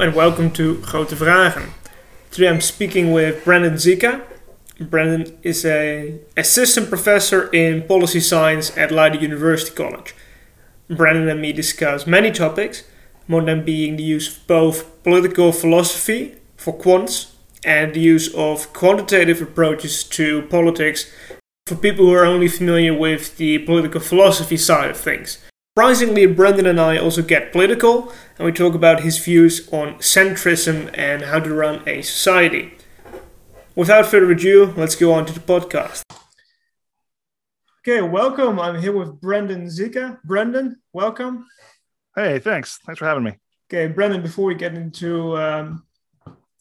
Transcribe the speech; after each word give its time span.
And 0.00 0.14
welcome 0.14 0.52
to 0.52 0.76
Grote 0.76 1.08
Vragen. 1.08 1.70
Today 2.30 2.46
I'm 2.46 2.60
speaking 2.60 3.10
with 3.10 3.44
Brandon 3.44 3.74
Zicha. 3.74 4.22
Brandon 4.78 5.36
is 5.42 5.64
a 5.64 6.20
assistant 6.36 6.88
professor 6.88 7.48
in 7.52 7.82
policy 7.82 8.20
science 8.20 8.76
at 8.78 8.92
Leiden 8.92 9.20
University 9.20 9.74
College. 9.74 10.14
Brandon 10.88 11.28
and 11.28 11.42
me 11.42 11.52
discuss 11.52 12.06
many 12.06 12.30
topics, 12.30 12.84
one 13.26 13.40
of 13.40 13.46
them 13.46 13.64
being 13.64 13.96
the 13.96 14.04
use 14.04 14.36
of 14.36 14.46
both 14.46 15.02
political 15.02 15.50
philosophy 15.50 16.36
for 16.56 16.78
quants 16.78 17.32
and 17.64 17.92
the 17.92 18.00
use 18.00 18.32
of 18.34 18.72
quantitative 18.72 19.42
approaches 19.42 20.04
to 20.04 20.42
politics 20.42 21.10
for 21.66 21.74
people 21.74 22.06
who 22.06 22.14
are 22.14 22.24
only 22.24 22.46
familiar 22.46 22.96
with 22.96 23.36
the 23.36 23.58
political 23.58 24.00
philosophy 24.00 24.56
side 24.56 24.90
of 24.90 24.96
things. 24.96 25.38
Surprisingly, 25.78 26.26
Brendan 26.26 26.66
and 26.66 26.80
I 26.80 26.98
also 26.98 27.22
get 27.22 27.52
political, 27.52 28.12
and 28.36 28.44
we 28.44 28.50
talk 28.50 28.74
about 28.74 29.02
his 29.02 29.16
views 29.20 29.72
on 29.72 29.94
centrism 29.98 30.90
and 30.92 31.22
how 31.22 31.38
to 31.38 31.54
run 31.54 31.88
a 31.88 32.02
society. 32.02 32.72
Without 33.76 34.06
further 34.06 34.28
ado, 34.32 34.74
let's 34.76 34.96
go 34.96 35.12
on 35.12 35.24
to 35.26 35.32
the 35.32 35.38
podcast. 35.38 36.02
Okay, 37.78 38.02
welcome. 38.02 38.58
I'm 38.58 38.82
here 38.82 38.90
with 38.90 39.20
Brendan 39.20 39.66
Zicha. 39.66 40.20
Brendan, 40.24 40.80
welcome. 40.92 41.46
Hey, 42.16 42.40
thanks. 42.40 42.80
Thanks 42.84 42.98
for 42.98 43.06
having 43.06 43.22
me. 43.22 43.38
Okay, 43.70 43.86
Brendan. 43.86 44.20
Before 44.20 44.46
we 44.46 44.56
get 44.56 44.74
into 44.74 45.38
um, 45.38 45.84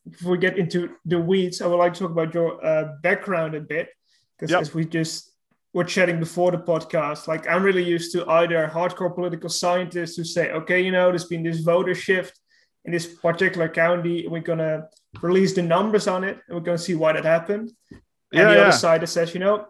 before 0.07 0.33
we 0.33 0.37
get 0.37 0.59
into 0.59 0.91
the 1.05 1.19
weeds, 1.19 1.59
I 1.59 1.65
would 1.65 1.77
like 1.77 1.95
to 1.95 2.01
talk 2.01 2.11
about 2.11 2.35
your 2.35 2.63
uh, 2.63 2.93
background 3.01 3.55
a 3.55 3.61
bit 3.61 3.89
because 4.37 4.51
yep. 4.51 4.61
as 4.61 4.75
we 4.75 4.85
just 4.85 5.26
were 5.77 5.83
chatting 5.83 6.19
before 6.19 6.49
the 6.49 6.57
podcast, 6.57 7.27
like 7.27 7.47
I'm 7.47 7.61
really 7.61 7.83
used 7.83 8.11
to 8.13 8.27
either 8.27 8.67
hardcore 8.67 9.13
political 9.13 9.47
scientists 9.47 10.15
who 10.17 10.23
say, 10.23 10.51
okay, 10.51 10.81
you 10.81 10.91
know, 10.91 11.09
there's 11.09 11.25
been 11.25 11.43
this 11.43 11.59
voter 11.59 11.93
shift 11.93 12.33
in 12.85 12.91
this 12.91 13.05
particular 13.05 13.69
county, 13.69 14.23
and 14.23 14.31
we're 14.31 14.41
gonna 14.41 14.87
release 15.21 15.53
the 15.53 15.61
numbers 15.61 16.07
on 16.07 16.23
it, 16.23 16.39
and 16.47 16.57
we're 16.57 16.63
gonna 16.63 16.79
see 16.79 16.95
why 16.95 17.13
that 17.13 17.23
happened. 17.23 17.71
And 17.91 18.01
yeah, 18.31 18.49
the 18.49 18.55
yeah. 18.55 18.61
other 18.63 18.71
side 18.71 19.01
that 19.01 19.07
says, 19.07 19.35
you 19.35 19.39
know, 19.39 19.67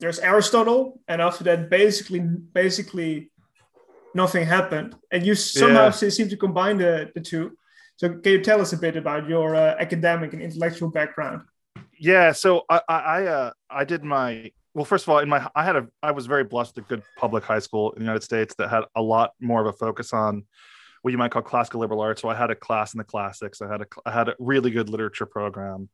there's 0.00 0.18
Aristotle, 0.18 1.00
and 1.06 1.22
after 1.22 1.44
that, 1.44 1.70
basically, 1.70 2.18
basically 2.18 3.30
nothing 4.12 4.44
happened. 4.44 4.96
And 5.12 5.24
you 5.24 5.36
somehow 5.36 5.84
yeah. 5.84 6.08
seem 6.16 6.28
to 6.30 6.36
combine 6.36 6.78
the, 6.78 7.12
the 7.14 7.20
two. 7.20 7.56
So 7.94 8.08
can 8.08 8.32
you 8.32 8.42
tell 8.42 8.60
us 8.60 8.72
a 8.72 8.76
bit 8.76 8.96
about 8.96 9.28
your 9.28 9.54
uh, 9.54 9.76
academic 9.78 10.32
and 10.32 10.42
intellectual 10.42 10.90
background? 10.90 11.42
Yeah, 11.96 12.32
so 12.32 12.64
I 12.68 12.80
I 12.88 13.18
uh, 13.38 13.50
I 13.70 13.84
did 13.84 14.02
my 14.02 14.50
well 14.74 14.84
first 14.84 15.04
of 15.04 15.08
all 15.08 15.18
in 15.18 15.28
my 15.28 15.48
I 15.54 15.64
had 15.64 15.76
a 15.76 15.88
I 16.02 16.10
was 16.10 16.26
very 16.26 16.44
blessed 16.44 16.76
with 16.76 16.84
a 16.84 16.88
good 16.88 17.02
public 17.16 17.44
high 17.44 17.58
school 17.60 17.92
in 17.92 18.00
the 18.00 18.04
United 18.04 18.22
States 18.22 18.54
that 18.56 18.68
had 18.68 18.84
a 18.94 19.02
lot 19.02 19.32
more 19.40 19.60
of 19.60 19.66
a 19.66 19.72
focus 19.72 20.12
on 20.12 20.44
what 21.02 21.10
you 21.10 21.18
might 21.18 21.30
call 21.30 21.42
classical 21.42 21.80
liberal 21.80 22.00
arts. 22.00 22.22
So 22.22 22.28
I 22.28 22.34
had 22.34 22.50
a 22.50 22.54
class 22.54 22.94
in 22.94 22.98
the 22.98 23.04
classics. 23.04 23.60
I 23.60 23.70
had 23.70 23.82
a 23.82 23.86
I 24.06 24.10
had 24.10 24.28
a 24.28 24.34
really 24.38 24.70
good 24.70 24.88
literature 24.88 25.26
program. 25.26 25.88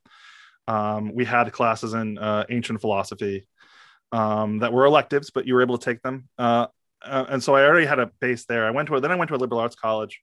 Um, 0.69 1.15
we 1.15 1.25
had 1.25 1.53
classes 1.53 1.95
in 1.95 2.17
uh, 2.17 2.45
ancient 2.49 2.81
philosophy 2.81 3.47
um, 4.13 4.59
that 4.61 4.73
were 4.73 4.85
electives, 4.85 5.31
but 5.31 5.47
you 5.47 5.55
were 5.55 5.63
able 5.63 5.79
to 5.79 5.85
take 5.85 6.01
them. 6.03 6.29
Uh, 6.39 6.69
uh, 7.03 7.25
and 7.29 7.43
so 7.43 7.57
I 7.57 7.65
already 7.65 7.87
had 7.87 7.99
a 7.99 8.11
base 8.21 8.45
there. 8.45 8.67
I 8.67 8.71
went 8.71 8.89
to 8.89 8.95
a, 8.95 9.01
then 9.01 9.11
I 9.11 9.17
went 9.17 9.29
to 9.31 9.35
a 9.35 9.39
liberal 9.39 9.61
arts 9.61 9.75
college 9.75 10.21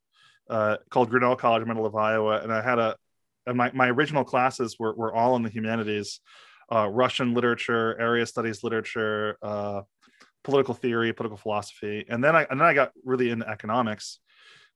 uh, 0.49 0.77
called 0.89 1.09
Grinnell 1.09 1.35
College, 1.35 1.65
Middle 1.65 1.85
of 1.85 1.95
Iowa, 1.95 2.39
and 2.41 2.53
I 2.53 2.61
had 2.61 2.79
a 2.79 2.95
and 3.45 3.57
my 3.57 3.71
my 3.73 3.89
original 3.89 4.23
classes 4.23 4.77
were 4.79 4.93
were 4.93 5.13
all 5.13 5.35
in 5.35 5.43
the 5.43 5.49
humanities, 5.49 6.19
uh, 6.71 6.87
Russian 6.87 7.33
literature, 7.33 7.99
area 7.99 8.25
studies 8.25 8.63
literature, 8.63 9.37
uh, 9.41 9.81
political 10.43 10.73
theory, 10.73 11.13
political 11.13 11.37
philosophy, 11.37 12.05
and 12.09 12.23
then 12.23 12.35
I 12.35 12.47
and 12.49 12.59
then 12.59 12.67
I 12.67 12.73
got 12.73 12.91
really 13.03 13.29
into 13.29 13.47
economics, 13.47 14.19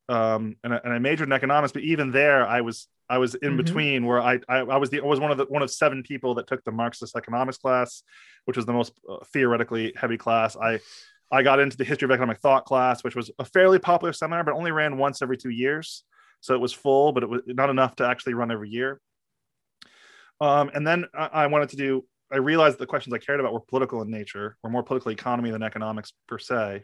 um, 0.09 0.56
and, 0.63 0.74
I, 0.74 0.81
and 0.84 0.94
I 0.94 1.00
majored 1.00 1.28
in 1.28 1.34
economics. 1.34 1.74
But 1.74 1.84
even 1.84 2.12
there, 2.12 2.46
I 2.47 2.62
was 2.62 2.88
I 3.09 3.18
was 3.18 3.35
in 3.35 3.50
mm-hmm. 3.50 3.57
between 3.57 4.06
where 4.06 4.22
I, 4.22 4.40
I, 4.47 4.59
I 4.59 4.78
was 4.78 4.90
the 4.90 5.02
I 5.02 5.06
was 5.06 5.19
one 5.19 5.31
of 5.31 5.38
the 5.38 5.46
one 5.46 5.62
of 5.62 5.69
seven 5.69 6.03
people 6.03 6.35
that 6.35 6.47
took 6.47 6.63
the 6.63 6.72
Marxist 6.72 7.16
economics 7.16 7.57
class, 7.57 8.03
which 8.46 8.56
was 8.56 8.66
the 8.66 8.73
most 8.73 8.94
uh, 9.09 9.18
theoretically 9.34 9.94
heavy 9.97 10.18
class. 10.18 10.56
I 10.56 10.79
I 11.31 11.44
got 11.44 11.59
into 11.59 11.78
the 11.78 11.84
history 11.84 12.06
of 12.06 12.12
economic 12.12 12.40
thought 12.40 12.66
class, 12.66 13.03
which 13.03 13.16
was 13.16 13.31
a 13.40 13.46
fairly 13.46 13.79
popular 13.79 14.13
seminar, 14.13 14.44
but 14.44 14.53
only 14.53 14.72
ran 14.72 14.97
once 14.97 15.22
every 15.22 15.38
two 15.38 15.50
years. 15.50 16.03
So 16.41 16.53
it 16.56 16.59
was 16.59 16.73
full, 16.73 17.12
but 17.12 17.23
it 17.23 17.29
was 17.29 17.41
not 17.47 17.69
enough 17.69 17.96
to 17.97 18.08
actually 18.08 18.34
run 18.34 18.52
every 18.52 18.69
year. 18.69 19.00
Um, 20.41 20.72
and 20.74 20.85
then 20.85 21.06
I, 21.13 21.29
I 21.34 21.47
wanted 21.47 21.69
to 21.69 21.78
do, 21.78 22.03
I 22.31 22.38
realized 22.38 22.79
the 22.79 22.88
questions 22.88 23.13
I 23.13 23.19
cared 23.19 23.40
about 23.40 23.53
were 23.53 23.59
political 23.62 24.02
in 24.02 24.09
nature, 24.09 24.57
or 24.63 24.69
more 24.69 24.84
political 24.84 25.12
economy 25.12 25.52
than 25.52 25.63
economics 25.63 26.12
per 26.28 26.40
se. 26.40 26.84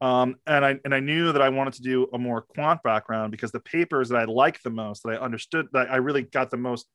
Um, 0.00 0.36
and 0.46 0.64
I 0.64 0.78
and 0.84 0.94
I 0.94 1.00
knew 1.00 1.32
that 1.32 1.40
I 1.40 1.48
wanted 1.48 1.72
to 1.74 1.82
do 1.82 2.06
a 2.12 2.18
more 2.18 2.42
quant 2.42 2.82
background 2.82 3.30
because 3.30 3.50
the 3.50 3.60
papers 3.60 4.10
that 4.10 4.18
I 4.18 4.24
liked 4.24 4.62
the 4.62 4.70
most, 4.70 5.02
that 5.02 5.14
I 5.14 5.16
understood, 5.16 5.68
that 5.72 5.90
I 5.90 5.96
really 5.96 6.22
got 6.22 6.50
the 6.50 6.58
most 6.58 6.86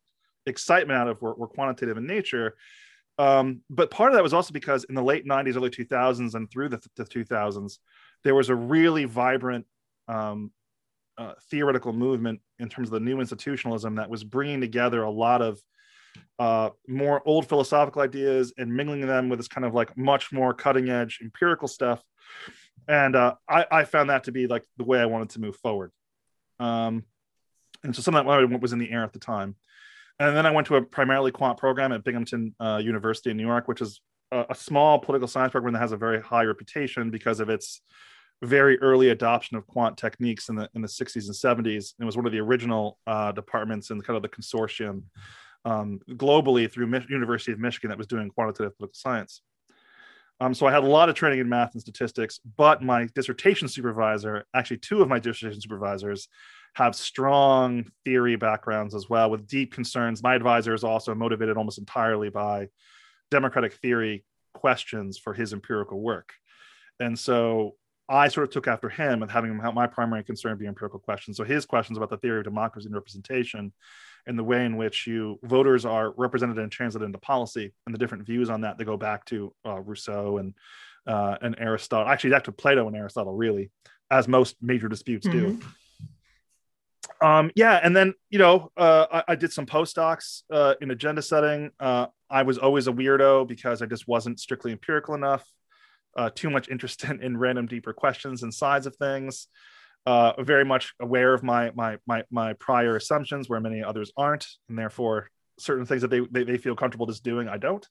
excitement 0.45 0.97
out 0.97 1.07
of 1.07 1.21
were, 1.21 1.33
were 1.33 1.47
quantitative 1.47 1.97
in 1.97 2.05
nature. 2.05 2.55
Um, 3.17 3.61
but 3.69 3.91
part 3.91 4.11
of 4.11 4.15
that 4.15 4.23
was 4.23 4.33
also 4.33 4.53
because 4.53 4.83
in 4.85 4.95
the 4.95 5.03
late 5.03 5.25
90s, 5.25 5.55
early 5.55 5.69
2000s, 5.69 6.35
and 6.35 6.49
through 6.49 6.69
the, 6.69 6.81
the 6.95 7.03
2000s, 7.03 7.79
there 8.23 8.35
was 8.35 8.49
a 8.49 8.55
really 8.55 9.05
vibrant 9.05 9.65
um, 10.07 10.51
uh, 11.17 11.33
theoretical 11.49 11.93
movement 11.93 12.39
in 12.59 12.69
terms 12.69 12.87
of 12.87 12.93
the 12.93 12.99
new 12.99 13.19
institutionalism 13.19 13.95
that 13.95 14.09
was 14.09 14.23
bringing 14.23 14.61
together 14.61 15.03
a 15.03 15.09
lot 15.09 15.41
of 15.41 15.59
uh, 16.39 16.69
more 16.87 17.21
old 17.25 17.47
philosophical 17.47 18.01
ideas 18.01 18.53
and 18.57 18.73
mingling 18.73 19.01
them 19.01 19.29
with 19.29 19.39
this 19.39 19.47
kind 19.47 19.65
of 19.65 19.73
like 19.73 19.95
much 19.97 20.31
more 20.31 20.53
cutting 20.53 20.89
edge 20.89 21.19
empirical 21.21 21.67
stuff. 21.67 22.01
And 22.87 23.15
uh, 23.15 23.35
I, 23.47 23.65
I, 23.71 23.83
found 23.83 24.09
that 24.09 24.23
to 24.23 24.31
be 24.31 24.47
like 24.47 24.65
the 24.77 24.83
way 24.83 24.99
I 24.99 25.05
wanted 25.05 25.29
to 25.31 25.39
move 25.39 25.55
forward. 25.57 25.91
Um, 26.59 27.03
and 27.83 27.95
so 27.95 28.01
some 28.01 28.15
of 28.15 28.25
that 28.25 28.59
was 28.61 28.73
in 28.73 28.79
the 28.79 28.91
air 28.91 29.03
at 29.03 29.13
the 29.13 29.19
time 29.19 29.55
and 30.21 30.37
then 30.37 30.45
I 30.45 30.51
went 30.51 30.67
to 30.67 30.75
a 30.75 30.83
primarily 30.83 31.31
quant 31.31 31.57
program 31.57 31.91
at 31.91 32.03
Binghamton 32.03 32.53
uh, 32.59 32.79
University 32.83 33.31
in 33.31 33.37
New 33.37 33.47
York, 33.47 33.67
which 33.67 33.81
is 33.81 34.01
a, 34.31 34.45
a, 34.51 34.55
small 34.55 34.99
political 34.99 35.27
science 35.27 35.51
program 35.51 35.73
that 35.73 35.79
has 35.79 35.93
a 35.93 35.97
very 35.97 36.21
high 36.21 36.43
reputation 36.43 37.09
because 37.09 37.39
of 37.39 37.49
its 37.49 37.81
very 38.43 38.79
early 38.81 39.09
adoption 39.09 39.57
of 39.57 39.65
quant 39.65 39.97
techniques 39.97 40.49
in 40.49 40.55
the 40.55 40.69
in 40.75 40.83
the 40.83 40.87
60s 40.87 41.25
and 41.25 41.65
70s. 41.65 41.93
It 41.99 42.05
was 42.05 42.17
one 42.17 42.27
of 42.27 42.31
the 42.31 42.39
original 42.39 42.99
uh, 43.07 43.31
departments 43.31 43.89
in 43.89 43.99
kind 44.01 44.15
of 44.15 44.21
the 44.21 44.29
consortium 44.29 45.03
um, 45.65 45.99
globally 46.11 46.71
through 46.71 46.87
Mi- 46.87 47.05
University 47.09 47.51
of 47.51 47.59
Michigan 47.59 47.89
that 47.89 47.97
was 47.97 48.07
doing 48.07 48.29
quantitative 48.29 48.77
political 48.77 48.95
science. 48.95 49.41
Um, 50.39 50.55
so 50.55 50.65
I 50.65 50.71
had 50.71 50.83
a 50.83 50.87
lot 50.87 51.07
of 51.07 51.15
training 51.15 51.39
in 51.39 51.49
math 51.49 51.73
and 51.73 51.81
statistics, 51.81 52.39
but 52.57 52.81
my 52.81 53.07
dissertation 53.13 53.67
supervisor, 53.67 54.45
actually 54.55 54.77
two 54.77 55.01
of 55.03 55.07
my 55.07 55.19
dissertation 55.19 55.61
supervisors, 55.61 56.27
have 56.73 56.95
strong 56.95 57.85
theory 58.05 58.37
backgrounds 58.37 58.95
as 58.95 59.07
well 59.07 59.29
with 59.29 59.45
deep 59.45 59.73
concerns. 59.73 60.23
My 60.23 60.33
advisor 60.33 60.73
is 60.73 60.83
also 60.83 61.13
motivated 61.13 61.57
almost 61.57 61.77
entirely 61.77 62.29
by 62.29 62.69
democratic 63.29 63.73
theory 63.73 64.25
questions 64.53 65.17
for 65.17 65.33
his 65.33 65.53
empirical 65.53 66.01
work. 66.01 66.33
And 66.99 67.17
so 67.17 67.75
I 68.11 68.27
sort 68.27 68.47
of 68.47 68.53
took 68.53 68.67
after 68.67 68.89
him 68.89 69.21
and 69.21 69.31
having 69.31 69.55
my 69.55 69.87
primary 69.87 70.23
concern 70.23 70.57
be 70.57 70.67
empirical 70.67 70.99
questions. 70.99 71.37
So 71.37 71.43
his 71.43 71.65
questions 71.65 71.97
about 71.97 72.09
the 72.09 72.17
theory 72.17 72.39
of 72.39 72.43
democracy 72.43 72.87
and 72.87 72.95
representation 72.95 73.71
and 74.27 74.37
the 74.37 74.43
way 74.43 74.65
in 74.65 74.77
which 74.77 75.07
you 75.07 75.39
voters 75.43 75.85
are 75.85 76.13
represented 76.17 76.59
and 76.59 76.71
translated 76.71 77.05
into 77.05 77.19
policy 77.19 77.73
and 77.85 77.95
the 77.95 77.99
different 77.99 78.25
views 78.25 78.49
on 78.49 78.61
that 78.61 78.77
that 78.77 78.85
go 78.85 78.97
back 78.97 79.25
to 79.25 79.53
uh, 79.65 79.79
Rousseau 79.79 80.37
and 80.37 80.53
uh, 81.07 81.37
and 81.41 81.55
Aristotle. 81.57 82.07
Actually, 82.07 82.31
back 82.31 82.43
to 82.43 82.51
Plato 82.51 82.85
and 82.87 82.95
Aristotle, 82.95 83.33
really, 83.33 83.71
as 84.11 84.27
most 84.27 84.55
major 84.61 84.87
disputes 84.87 85.27
mm-hmm. 85.27 85.57
do 85.59 85.65
um, 87.21 87.51
yeah, 87.55 87.79
and 87.81 87.95
then 87.95 88.13
you 88.29 88.39
know, 88.39 88.71
uh, 88.75 89.05
I, 89.11 89.23
I, 89.29 89.35
did 89.35 89.53
some 89.53 89.65
postdocs 89.65 90.41
uh, 90.51 90.73
in 90.81 90.89
agenda 90.89 91.21
setting. 91.21 91.69
Uh, 91.79 92.07
I 92.29 92.43
was 92.43 92.57
always 92.57 92.87
a 92.87 92.91
weirdo 92.91 93.47
because 93.47 93.81
I 93.81 93.85
just 93.85 94.07
wasn't 94.07 94.39
strictly 94.39 94.71
empirical 94.71 95.13
enough. 95.13 95.45
Uh, 96.15 96.29
too 96.29 96.49
much 96.49 96.69
interest 96.69 97.03
in, 97.09 97.21
in, 97.21 97.37
random, 97.37 97.65
deeper 97.65 97.93
questions 97.93 98.43
and 98.43 98.53
sides 98.53 98.85
of 98.85 98.95
things. 98.95 99.47
Uh, 100.05 100.33
very 100.41 100.65
much 100.65 100.93
aware 100.99 101.33
of 101.33 101.43
my 101.43 101.71
my 101.75 101.97
my 102.07 102.23
my 102.31 102.53
prior 102.53 102.95
assumptions, 102.95 103.47
where 103.47 103.59
many 103.59 103.83
others 103.83 104.11
aren't, 104.17 104.47
and 104.67 104.77
therefore 104.77 105.29
certain 105.59 105.85
things 105.85 106.01
that 106.01 106.09
they 106.09 106.21
they, 106.31 106.43
they 106.43 106.57
feel 106.57 106.75
comfortable 106.75 107.05
just 107.05 107.23
doing, 107.23 107.47
I 107.47 107.57
don't. 107.57 107.87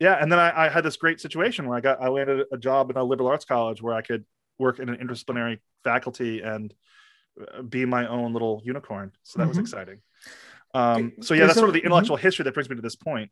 Yeah, 0.00 0.14
and 0.14 0.32
then 0.32 0.38
I, 0.38 0.66
I 0.66 0.68
had 0.68 0.82
this 0.82 0.96
great 0.96 1.20
situation 1.20 1.66
where 1.66 1.76
I 1.76 1.80
got 1.80 2.02
I 2.02 2.08
landed 2.08 2.46
a 2.52 2.58
job 2.58 2.90
in 2.90 2.96
a 2.96 3.04
liberal 3.04 3.28
arts 3.28 3.44
college 3.44 3.80
where 3.80 3.94
I 3.94 4.02
could 4.02 4.24
work 4.58 4.80
in 4.80 4.88
an 4.88 4.96
interdisciplinary 4.96 5.58
faculty 5.84 6.40
and 6.40 6.74
be 7.68 7.84
my 7.84 8.06
own 8.06 8.32
little 8.32 8.60
unicorn. 8.64 9.12
So 9.22 9.38
that 9.38 9.44
mm-hmm. 9.44 9.48
was 9.50 9.58
exciting. 9.58 10.00
Um, 10.74 11.12
so 11.20 11.34
yeah, 11.34 11.46
that's 11.46 11.58
sort 11.58 11.68
of 11.68 11.74
the 11.74 11.80
intellectual 11.80 12.16
mm-hmm. 12.16 12.26
history 12.26 12.44
that 12.44 12.54
brings 12.54 12.68
me 12.68 12.76
to 12.76 12.82
this 12.82 12.96
point. 12.96 13.30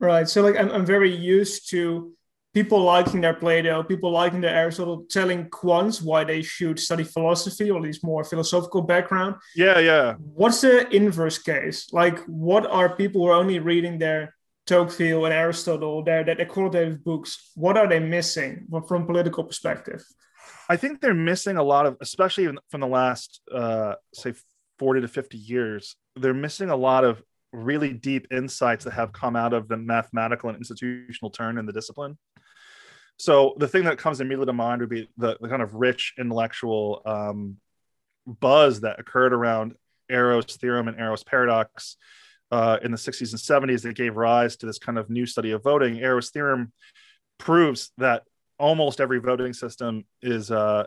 Right. 0.00 0.28
So 0.28 0.42
like 0.42 0.56
I'm, 0.56 0.70
I'm 0.70 0.86
very 0.86 1.14
used 1.14 1.70
to 1.70 2.12
people 2.58 2.82
liking 2.82 3.20
their 3.20 3.34
Plato, 3.34 3.84
people 3.84 4.10
liking 4.10 4.40
their 4.40 4.52
Aristotle, 4.62 5.04
telling 5.08 5.48
quants 5.48 6.02
why 6.02 6.24
they 6.24 6.42
should 6.42 6.76
study 6.76 7.04
philosophy 7.04 7.70
or 7.70 7.76
at 7.76 7.84
least 7.84 8.02
more 8.02 8.24
philosophical 8.24 8.82
background. 8.82 9.36
Yeah, 9.54 9.78
yeah. 9.78 10.14
What's 10.14 10.60
the 10.62 10.76
inverse 10.92 11.38
case? 11.38 11.92
Like, 11.92 12.18
what 12.26 12.66
are 12.66 12.96
people 12.96 13.20
who 13.20 13.28
are 13.28 13.40
only 13.42 13.60
reading 13.60 14.00
their 14.00 14.34
Tocqueville 14.66 15.24
and 15.26 15.32
Aristotle, 15.32 16.02
their, 16.02 16.24
their 16.24 16.46
qualitative 16.46 17.04
books? 17.04 17.52
What 17.54 17.76
are 17.76 17.86
they 17.86 18.00
missing 18.00 18.66
from, 18.68 18.82
from 18.88 19.06
political 19.06 19.44
perspective? 19.44 20.02
I 20.68 20.76
think 20.76 21.00
they're 21.00 21.14
missing 21.14 21.58
a 21.58 21.62
lot 21.62 21.86
of, 21.86 21.96
especially 22.00 22.48
from 22.70 22.80
the 22.80 22.88
last, 22.88 23.40
uh, 23.54 23.94
say, 24.12 24.34
40 24.80 25.02
to 25.02 25.08
50 25.08 25.38
years, 25.38 25.94
they're 26.16 26.34
missing 26.34 26.70
a 26.70 26.76
lot 26.76 27.04
of 27.04 27.22
really 27.52 27.92
deep 27.92 28.26
insights 28.32 28.84
that 28.84 28.94
have 28.94 29.12
come 29.12 29.36
out 29.36 29.52
of 29.52 29.68
the 29.68 29.76
mathematical 29.76 30.48
and 30.48 30.58
institutional 30.58 31.30
turn 31.30 31.56
in 31.56 31.66
the 31.66 31.72
discipline. 31.72 32.18
So 33.18 33.54
the 33.58 33.68
thing 33.68 33.84
that 33.84 33.98
comes 33.98 34.20
immediately 34.20 34.46
to 34.46 34.52
mind 34.52 34.80
would 34.80 34.90
be 34.90 35.08
the, 35.16 35.36
the 35.40 35.48
kind 35.48 35.62
of 35.62 35.74
rich 35.74 36.14
intellectual 36.18 37.02
um, 37.04 37.56
buzz 38.26 38.80
that 38.82 39.00
occurred 39.00 39.32
around 39.32 39.74
Arrow's 40.08 40.56
theorem 40.56 40.88
and 40.88 40.98
Arrow's 40.98 41.24
paradox 41.24 41.96
uh, 42.50 42.78
in 42.82 42.92
the 42.92 42.96
60s 42.96 43.32
and 43.32 43.68
70s 43.70 43.82
that 43.82 43.96
gave 43.96 44.16
rise 44.16 44.56
to 44.56 44.66
this 44.66 44.78
kind 44.78 44.98
of 44.98 45.10
new 45.10 45.26
study 45.26 45.50
of 45.50 45.62
voting. 45.62 46.00
Arrow's 46.00 46.30
theorem 46.30 46.72
proves 47.38 47.90
that 47.98 48.22
almost 48.58 49.00
every 49.00 49.18
voting 49.18 49.52
system 49.52 50.04
is 50.22 50.50
uh, 50.50 50.84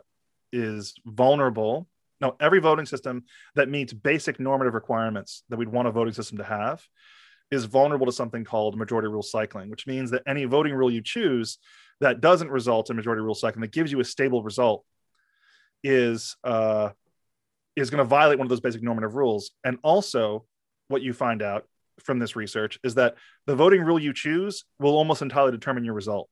is 0.52 0.94
vulnerable. 1.06 1.88
No, 2.20 2.36
every 2.40 2.60
voting 2.60 2.86
system 2.86 3.24
that 3.56 3.70
meets 3.70 3.94
basic 3.94 4.40
normative 4.40 4.74
requirements 4.74 5.44
that 5.50 5.58
we'd 5.58 5.70
want 5.70 5.88
a 5.88 5.92
voting 5.92 6.14
system 6.14 6.38
to 6.38 6.44
have 6.44 6.82
is 7.52 7.66
vulnerable 7.66 8.06
to 8.06 8.12
something 8.12 8.44
called 8.44 8.78
majority 8.78 9.08
rule 9.08 9.24
cycling, 9.24 9.70
which 9.70 9.88
means 9.88 10.12
that 10.12 10.24
any 10.26 10.46
voting 10.46 10.74
rule 10.74 10.92
you 10.92 11.02
choose 11.02 11.58
that 12.02 12.22
doesn't 12.22 12.50
result 12.50 12.90
in 12.90 12.96
majority 12.96 13.22
rule 13.22 13.36
second 13.36 13.62
that 13.62 13.72
gives 13.72 13.92
you 13.92 14.00
a 14.00 14.06
stable 14.06 14.44
result, 14.44 14.84
is 15.84 16.36
uh, 16.44 16.90
is 17.76 17.90
going 17.90 18.00
to 18.00 18.06
violate 18.06 18.38
one 18.38 18.46
of 18.46 18.50
those 18.50 18.60
basic 18.60 18.84
normative 18.84 19.16
rules. 19.16 19.52
And 19.64 19.78
also, 19.82 20.46
what 20.88 21.02
you 21.02 21.14
find 21.14 21.42
out 21.42 21.66
from 22.00 22.20
this 22.20 22.36
research 22.36 22.80
is 22.84 22.96
that 22.96 23.16
the 23.46 23.56
voting 23.56 23.82
rule 23.82 24.00
you 24.00 24.14
choose 24.14 24.66
will 24.80 24.96
almost 24.96 25.22
entirely 25.22 25.52
determine 25.52 25.86
your 25.86 25.94
result. 25.94 26.30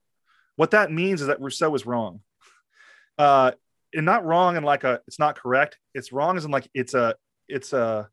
What 0.55 0.71
that 0.71 0.91
means 0.91 1.21
is 1.21 1.27
that 1.27 1.39
Rousseau 1.39 1.73
is 1.75 1.85
wrong. 1.85 2.21
Uh, 3.17 3.51
and 3.93 4.05
not 4.05 4.25
wrong 4.25 4.57
and 4.57 4.65
like 4.65 4.83
a 4.83 5.01
it's 5.07 5.19
not 5.19 5.39
correct. 5.39 5.77
It's 5.93 6.11
wrong 6.11 6.37
as 6.37 6.45
in 6.45 6.51
like 6.51 6.69
it's 6.73 6.93
a 6.93 7.15
it's 7.47 7.73
a 7.73 8.09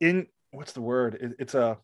in 0.00 0.26
what's 0.50 0.72
the 0.72 0.80
word? 0.80 1.14
It, 1.14 1.32
it's 1.38 1.54
a 1.54 1.78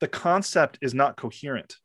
the 0.00 0.08
concept 0.08 0.78
is 0.82 0.94
not 0.94 1.16
coherent 1.16 1.76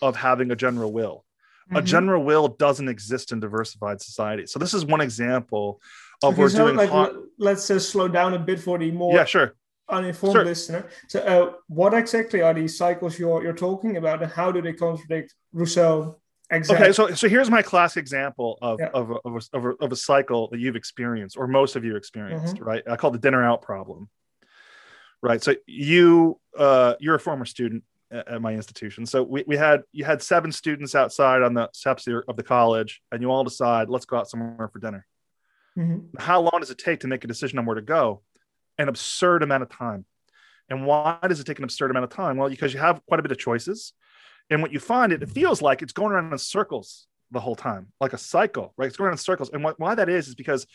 of 0.00 0.16
having 0.16 0.50
a 0.50 0.56
general 0.56 0.92
will. 0.92 1.24
Mm-hmm. 1.68 1.76
A 1.76 1.82
general 1.82 2.24
will 2.24 2.48
doesn't 2.48 2.88
exist 2.88 3.32
in 3.32 3.40
diversified 3.40 4.00
society. 4.00 4.46
So 4.46 4.58
this 4.58 4.74
is 4.74 4.84
one 4.84 5.00
example 5.00 5.80
of 6.22 6.34
okay, 6.34 6.42
we're 6.42 6.48
so 6.50 6.66
doing. 6.66 6.76
Like, 6.76 7.12
let's 7.38 7.68
just 7.68 7.90
slow 7.90 8.08
down 8.08 8.34
a 8.34 8.38
bit 8.38 8.60
for 8.60 8.78
the 8.78 8.90
more 8.90 9.14
yeah, 9.14 9.24
sure 9.24 9.54
uninformed 9.92 10.34
sure. 10.34 10.44
listener. 10.44 10.88
So, 11.08 11.20
uh, 11.20 11.52
what 11.68 11.94
exactly 11.94 12.42
are 12.42 12.54
these 12.54 12.76
cycles 12.76 13.18
you're 13.18 13.42
you're 13.42 13.52
talking 13.52 13.96
about, 13.96 14.22
and 14.22 14.32
how 14.32 14.50
do 14.50 14.60
they 14.62 14.72
contradict 14.72 15.34
Rousseau? 15.52 16.18
Exactly. 16.50 16.86
Okay, 16.86 16.92
so 16.92 17.14
so 17.14 17.28
here's 17.28 17.50
my 17.50 17.62
classic 17.62 18.00
example 18.00 18.58
of 18.60 18.78
yeah. 18.80 18.90
of, 18.92 19.10
a, 19.10 19.14
of, 19.24 19.34
a, 19.34 19.56
of, 19.56 19.64
a, 19.64 19.84
of, 19.84 19.92
a, 19.92 19.96
cycle 19.96 20.48
that 20.48 20.60
you've 20.60 20.76
experienced, 20.76 21.36
or 21.36 21.46
most 21.46 21.76
of 21.76 21.84
you 21.84 21.96
experienced, 21.96 22.56
mm-hmm. 22.56 22.64
right? 22.64 22.82
I 22.90 22.96
call 22.96 23.10
the 23.10 23.18
dinner 23.18 23.42
out 23.42 23.62
problem. 23.62 24.08
Right. 25.22 25.42
So 25.42 25.54
you 25.66 26.40
uh, 26.58 26.94
you're 26.98 27.14
a 27.14 27.20
former 27.20 27.44
student 27.44 27.84
at, 28.10 28.42
my 28.42 28.52
institution. 28.52 29.06
So 29.06 29.22
we, 29.22 29.44
we 29.46 29.56
had 29.56 29.82
you 29.92 30.04
had 30.04 30.20
seven 30.22 30.50
students 30.50 30.94
outside 30.94 31.42
on 31.42 31.54
the 31.54 31.68
steps 31.72 32.06
of 32.06 32.36
the 32.36 32.42
college, 32.42 33.00
and 33.12 33.22
you 33.22 33.30
all 33.30 33.44
decide 33.44 33.88
let's 33.88 34.04
go 34.04 34.16
out 34.18 34.28
somewhere 34.28 34.68
for 34.68 34.78
dinner. 34.80 35.06
Mm-hmm. 35.78 36.18
How 36.18 36.40
long 36.40 36.60
does 36.60 36.70
it 36.70 36.78
take 36.78 37.00
to 37.00 37.06
make 37.06 37.24
a 37.24 37.28
decision 37.28 37.58
on 37.58 37.66
where 37.66 37.76
to 37.76 37.82
go? 37.82 38.22
an 38.78 38.88
absurd 38.88 39.42
amount 39.42 39.62
of 39.62 39.70
time. 39.70 40.04
And 40.68 40.86
why 40.86 41.18
does 41.26 41.40
it 41.40 41.44
take 41.44 41.58
an 41.58 41.64
absurd 41.64 41.90
amount 41.90 42.04
of 42.04 42.10
time? 42.10 42.36
Well, 42.36 42.48
because 42.48 42.72
you 42.72 42.80
have 42.80 43.04
quite 43.06 43.20
a 43.20 43.22
bit 43.22 43.32
of 43.32 43.38
choices. 43.38 43.92
And 44.50 44.62
what 44.62 44.72
you 44.72 44.80
find, 44.80 45.12
it, 45.12 45.22
it 45.22 45.30
feels 45.30 45.62
like 45.62 45.82
it's 45.82 45.92
going 45.92 46.12
around 46.12 46.32
in 46.32 46.38
circles 46.38 47.06
the 47.30 47.40
whole 47.40 47.56
time, 47.56 47.88
like 48.00 48.12
a 48.12 48.18
cycle, 48.18 48.72
right? 48.76 48.86
It's 48.86 48.96
going 48.96 49.06
around 49.06 49.14
in 49.14 49.18
circles. 49.18 49.50
And 49.52 49.64
what, 49.64 49.78
why 49.78 49.94
that 49.94 50.08
is, 50.08 50.28
is 50.28 50.34
because 50.34 50.66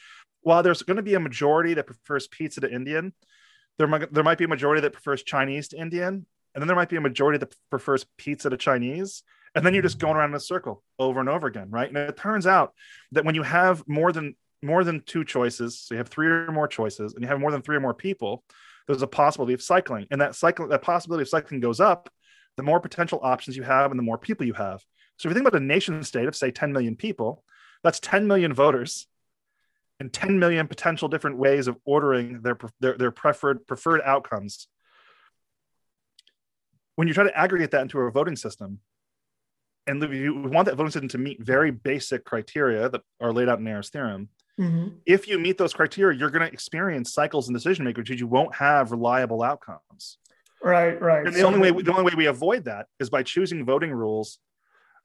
while 0.41 0.63
there's 0.63 0.81
going 0.81 0.97
to 0.97 1.03
be 1.03 1.15
a 1.15 1.19
majority 1.19 1.73
that 1.73 1.85
prefers 1.85 2.27
pizza 2.27 2.61
to 2.61 2.71
Indian, 2.71 3.13
there 3.77 3.87
might, 3.87 4.13
there 4.13 4.23
might 4.23 4.37
be 4.37 4.45
a 4.45 4.49
majority 4.49 4.81
that 4.81 4.93
prefers 4.93 5.23
Chinese 5.23 5.67
to 5.69 5.79
Indian. 5.79 6.25
And 6.53 6.61
then 6.61 6.67
there 6.67 6.75
might 6.75 6.89
be 6.89 6.95
a 6.95 7.01
majority 7.01 7.37
that 7.37 7.55
prefers 7.69 8.05
pizza 8.17 8.49
to 8.49 8.57
Chinese. 8.57 9.23
And 9.53 9.65
then 9.65 9.73
you're 9.73 9.83
just 9.83 9.99
going 9.99 10.15
mm. 10.15 10.17
around 10.17 10.31
in 10.31 10.35
a 10.35 10.39
circle 10.39 10.83
over 10.97 11.19
and 11.19 11.29
over 11.29 11.47
again, 11.47 11.69
right? 11.69 11.87
And 11.87 11.97
it 11.97 12.17
turns 12.17 12.47
out 12.47 12.73
that 13.11 13.25
when 13.25 13.35
you 13.35 13.43
have 13.43 13.83
more 13.87 14.11
than 14.11 14.35
more 14.63 14.83
than 14.83 15.01
two 15.05 15.23
choices, 15.23 15.79
so 15.79 15.93
you 15.93 15.99
have 15.99 16.07
three 16.07 16.27
or 16.27 16.51
more 16.51 16.67
choices, 16.67 17.13
and 17.13 17.21
you 17.21 17.27
have 17.27 17.39
more 17.39 17.51
than 17.51 17.61
three 17.61 17.75
or 17.75 17.79
more 17.79 17.93
people, 17.93 18.43
there's 18.87 19.03
a 19.03 19.07
possibility 19.07 19.53
of 19.53 19.61
cycling. 19.61 20.07
And 20.09 20.19
that 20.21 20.35
cycle, 20.35 20.67
that 20.69 20.81
possibility 20.81 21.21
of 21.21 21.29
cycling 21.29 21.59
goes 21.59 21.79
up, 21.79 22.09
the 22.55 22.63
more 22.63 22.79
potential 22.79 23.19
options 23.21 23.55
you 23.55 23.63
have 23.63 23.91
and 23.91 23.99
the 23.99 24.03
more 24.03 24.17
people 24.17 24.47
you 24.47 24.53
have. 24.53 24.83
So 25.17 25.27
if 25.27 25.31
you 25.31 25.33
think 25.35 25.47
about 25.47 25.61
a 25.61 25.63
nation 25.63 26.03
state 26.03 26.27
of 26.27 26.35
say 26.35 26.49
10 26.49 26.73
million 26.73 26.95
people, 26.95 27.43
that's 27.83 27.99
10 27.99 28.27
million 28.27 28.53
voters 28.53 29.07
and 29.99 30.13
10 30.13 30.39
million 30.39 30.67
potential 30.67 31.07
different 31.07 31.37
ways 31.37 31.67
of 31.67 31.77
ordering 31.85 32.41
their 32.41 32.57
their, 32.79 32.97
their 32.97 33.11
preferred 33.11 33.65
preferred 33.67 34.01
outcomes. 34.03 34.67
When 36.95 37.07
you 37.07 37.13
try 37.13 37.25
to 37.25 37.37
aggregate 37.37 37.71
that 37.71 37.81
into 37.81 37.99
a 37.99 38.11
voting 38.11 38.35
system, 38.35 38.79
and 39.85 40.01
you 40.13 40.35
want 40.35 40.65
that 40.65 40.75
voting 40.75 40.91
system 40.91 41.09
to 41.09 41.17
meet 41.17 41.43
very 41.43 41.71
basic 41.71 42.25
criteria 42.25 42.89
that 42.89 43.01
are 43.21 43.31
laid 43.31 43.49
out 43.49 43.59
in 43.59 43.67
Arrow's 43.67 43.89
theorem, 43.89 44.29
Mm-hmm. 44.59 44.95
If 45.05 45.27
you 45.27 45.37
meet 45.37 45.57
those 45.57 45.73
criteria, 45.73 46.17
you're 46.17 46.31
going 46.31 46.45
to 46.45 46.51
experience 46.51 47.13
cycles 47.13 47.47
in 47.47 47.53
decision 47.53 47.85
making 47.85 48.03
because 48.03 48.19
you 48.19 48.27
won't 48.27 48.55
have 48.55 48.91
reliable 48.91 49.43
outcomes. 49.43 50.17
Right, 50.63 50.99
right. 50.99 51.25
And 51.25 51.35
the 51.35 51.41
so, 51.41 51.47
only 51.47 51.71
way 51.71 51.81
the 51.81 51.91
only 51.91 52.03
way 52.03 52.13
we 52.17 52.25
avoid 52.25 52.65
that 52.65 52.87
is 52.99 53.11
by 53.11 53.21
choosing 53.21 53.63
voting 53.65 53.91
rules 53.91 54.39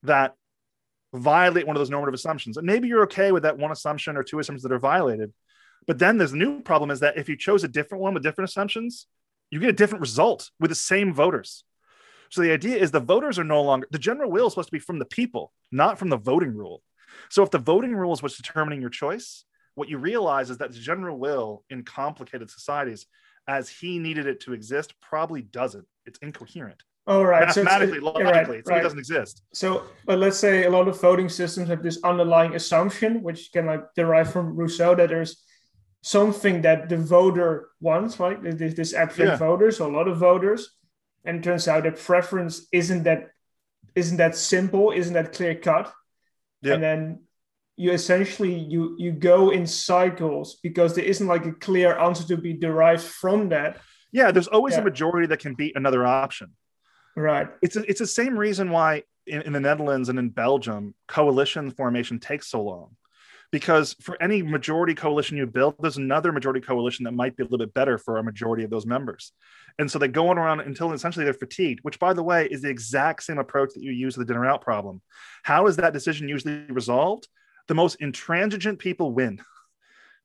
that 0.05 0.35
violate 1.15 1.67
one 1.67 1.77
of 1.77 1.81
those 1.81 1.91
normative 1.91 2.15
assumptions. 2.15 2.57
And 2.57 2.67
maybe 2.67 2.89
you're 2.89 3.03
okay 3.05 3.33
with 3.33 3.43
that 3.43 3.59
one 3.59 3.71
assumption 3.71 4.17
or 4.17 4.23
two 4.23 4.39
assumptions 4.39 4.63
that 4.63 4.73
are 4.73 4.79
violated. 4.79 5.33
But 5.87 5.99
then 5.99 6.17
there's 6.17 6.33
a 6.33 6.37
new 6.37 6.61
problem 6.61 6.91
is 6.91 7.01
that 7.01 7.19
if 7.19 7.29
you 7.29 7.37
chose 7.37 7.65
a 7.65 7.69
different 7.69 8.03
one 8.03 8.15
with 8.15 8.23
different 8.23 8.49
assumptions, 8.49 9.07
you 9.51 9.61
get 9.61 9.69
a 9.69 9.75
different 9.75 10.01
result 10.01 10.51
with 10.59 10.71
the 10.71 10.75
same 10.75 11.13
voters. 11.13 11.65
So 12.31 12.41
the 12.41 12.53
idea 12.53 12.77
is 12.77 12.91
the 12.91 13.01
voters 13.01 13.39
are 13.39 13.45
no 13.45 13.63
longer 13.63 13.87
the 13.91 13.99
general 13.99 14.31
will 14.31 14.47
is 14.47 14.55
supposed 14.55 14.69
to 14.69 14.73
be 14.73 14.79
from 14.79 14.99
the 14.99 15.05
people, 15.05 15.53
not 15.71 15.99
from 15.99 16.09
the 16.09 16.17
voting 16.17 16.57
rule. 16.57 16.83
So 17.29 17.43
if 17.43 17.51
the 17.51 17.59
voting 17.59 17.95
rule 17.95 18.15
is 18.15 18.23
what's 18.23 18.39
determining 18.39 18.81
your 18.81 18.89
choice, 18.89 19.45
what 19.75 19.91
you 19.91 19.99
realize 19.99 20.49
is 20.49 20.59
that 20.59 20.73
the 20.73 20.79
general 20.79 21.19
will 21.19 21.65
in 21.69 21.83
complicated 21.83 22.51
societies, 22.51 23.07
as 23.47 23.69
he 23.69 23.99
needed 23.99 24.27
it 24.27 24.41
to 24.41 24.55
exist, 24.55 24.95
probably 25.01 25.43
doesn't. 25.43 25.87
It's 26.07 26.19
incoherent. 26.21 26.83
Oh, 27.07 27.23
right. 27.23 27.43
Uh, 27.43 27.47
Mathematically, 27.47 27.99
so 27.99 28.05
logically, 28.05 28.31
right, 28.59 28.67
right. 28.67 28.81
it 28.81 28.83
doesn't 28.83 28.99
exist. 28.99 29.43
So, 29.53 29.85
but 30.07 30.19
let's 30.19 30.39
say 30.39 30.65
a 30.65 30.71
lot 30.71 30.87
of 30.87 31.01
voting 31.01 31.29
systems 31.29 31.69
have 31.69 31.83
this 31.83 31.99
underlying 32.05 32.55
assumption, 32.55 33.23
which 33.23 33.51
can 33.53 33.67
like 33.67 33.83
derive 33.97 34.33
from 34.33 34.55
Rousseau, 34.55 34.95
that 34.95 35.09
there's 35.09 35.43
something 36.03 36.63
that 36.63 36.89
the 36.89 36.97
voter 36.97 37.71
wants, 37.81 38.21
right? 38.21 38.41
This, 38.41 38.75
this 38.75 38.95
abstract 38.95 39.33
yeah. 39.33 39.37
voters, 39.37 39.81
a 39.81 39.87
lot 39.87 40.07
of 40.07 40.19
voters, 40.19 40.71
and 41.25 41.39
it 41.39 41.43
turns 41.43 41.67
out 41.67 41.83
that 41.85 41.99
preference 41.99 42.69
isn't 42.73 43.03
that 43.03 43.31
isn't 43.95 44.17
that 44.19 44.37
simple, 44.37 44.91
isn't 44.93 45.15
that 45.15 45.33
clear 45.33 45.55
cut 45.55 45.93
and 46.71 46.83
then 46.83 47.21
you 47.77 47.91
essentially 47.93 48.55
you 48.55 48.95
you 48.99 49.13
go 49.13 49.51
in 49.51 49.67
cycles 49.67 50.59
because 50.63 50.95
there 50.95 51.05
isn't 51.05 51.27
like 51.27 51.47
a 51.47 51.53
clear 51.53 51.99
answer 51.99 52.25
to 52.25 52.37
be 52.37 52.53
derived 52.53 53.03
from 53.03 53.49
that 53.49 53.81
yeah 54.13 54.31
there's 54.31 54.49
always 54.49 54.75
yeah. 54.75 54.81
a 54.81 54.85
majority 54.85 55.27
that 55.27 55.39
can 55.39 55.55
beat 55.55 55.75
another 55.75 56.07
option 56.07 56.53
right 57.17 57.49
it's 57.63 57.77
a, 57.77 57.89
it's 57.89 58.01
the 58.01 58.07
same 58.07 58.37
reason 58.37 58.71
why 58.71 59.03
in, 59.27 59.43
in 59.43 59.53
the 59.53 59.61
netherlands 59.61 60.09
and 60.09 60.19
in 60.19 60.29
belgium 60.29 60.95
coalition 61.09 61.71
formation 61.71 62.19
takes 62.19 62.49
so 62.49 62.63
long 62.63 62.95
because 63.53 63.95
for 64.01 64.21
any 64.21 64.43
majority 64.43 64.95
coalition 64.95 65.37
you 65.37 65.47
build, 65.47 65.77
there's 65.79 65.99
another 65.99 66.33
majority 66.33 66.61
coalition 66.61 67.05
that 67.05 67.13
might 67.13 67.37
be 67.37 67.43
a 67.43 67.45
little 67.45 67.59
bit 67.59 67.75
better 67.75 67.99
for 67.99 68.17
a 68.17 68.25
majority 68.25 68.65
of 68.65 68.71
those 68.71 68.87
members. 68.87 69.33
And 69.79 69.91
so 69.91 69.99
they 69.99 70.09
go 70.09 70.29
on 70.29 70.39
around 70.39 70.61
until 70.61 70.93
essentially 70.93 71.27
they're 71.27 71.35
fatigued, 71.35 71.81
which, 71.83 71.99
by 71.99 72.15
the 72.15 72.23
way, 72.23 72.47
is 72.47 72.63
the 72.63 72.71
exact 72.71 73.23
same 73.23 73.39
approach 73.39 73.75
that 73.75 73.83
you 73.83 73.93
use 73.93 74.17
with 74.17 74.27
the 74.27 74.33
dinner 74.33 74.47
out 74.47 74.63
problem. 74.63 75.03
How 75.43 75.67
is 75.67 75.77
that 75.77 75.93
decision 75.93 76.29
usually 76.29 76.65
resolved? 76.71 77.29
The 77.69 77.75
most 77.75 77.97
intransigent 78.01 78.79
people 78.79 79.13
win. 79.13 79.41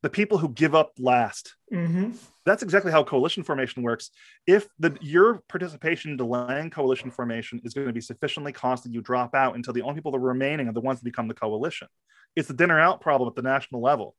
The 0.03 0.09
people 0.09 0.37
who 0.37 0.49
give 0.49 0.75
up 0.75 0.91
last. 0.99 1.55
Mm-hmm. 1.73 2.11
That's 2.45 2.63
exactly 2.63 2.91
how 2.91 3.03
coalition 3.03 3.43
formation 3.43 3.81
works. 3.81 4.11
If 4.45 4.67
the 4.79 4.95
your 5.01 5.41
participation 5.49 6.11
in 6.11 6.17
delaying 6.17 6.69
coalition 6.69 7.09
formation 7.09 7.59
is 7.63 7.73
going 7.73 7.87
to 7.87 7.93
be 7.93 8.01
sufficiently 8.01 8.53
costly, 8.53 8.91
you 8.91 9.01
drop 9.01 9.33
out 9.33 9.55
until 9.55 9.73
the 9.73 9.81
only 9.81 9.95
people 9.95 10.11
that 10.11 10.19
are 10.19 10.21
remaining 10.21 10.67
are 10.67 10.73
the 10.73 10.81
ones 10.81 10.99
that 10.99 11.05
become 11.05 11.27
the 11.27 11.33
coalition. 11.33 11.87
It's 12.35 12.47
the 12.47 12.53
dinner 12.53 12.79
out 12.79 13.01
problem 13.01 13.27
at 13.27 13.35
the 13.35 13.41
national 13.41 13.81
level. 13.81 14.15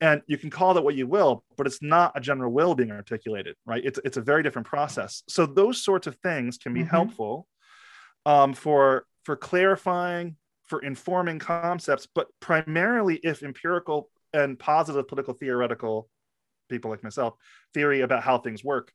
And 0.00 0.22
you 0.26 0.38
can 0.38 0.50
call 0.50 0.74
that 0.74 0.82
what 0.82 0.94
you 0.94 1.06
will, 1.06 1.42
but 1.56 1.66
it's 1.66 1.82
not 1.82 2.12
a 2.14 2.20
general 2.20 2.52
will 2.52 2.74
being 2.74 2.92
articulated, 2.92 3.56
right? 3.66 3.84
It's, 3.84 3.98
it's 4.04 4.16
a 4.16 4.22
very 4.22 4.42
different 4.42 4.68
process. 4.68 5.22
So 5.28 5.44
those 5.44 5.82
sorts 5.82 6.06
of 6.06 6.16
things 6.16 6.56
can 6.58 6.72
be 6.72 6.80
mm-hmm. 6.80 6.90
helpful 6.90 7.48
um, 8.24 8.52
for, 8.52 9.06
for 9.24 9.34
clarifying, 9.34 10.36
for 10.66 10.80
informing 10.80 11.40
concepts, 11.40 12.06
but 12.14 12.28
primarily 12.40 13.16
if 13.16 13.42
empirical 13.42 14.10
and 14.32 14.58
positive 14.58 15.08
political 15.08 15.34
theoretical 15.34 16.08
people 16.68 16.90
like 16.90 17.02
myself 17.02 17.34
theory 17.72 18.02
about 18.02 18.22
how 18.22 18.38
things 18.38 18.62
work 18.62 18.92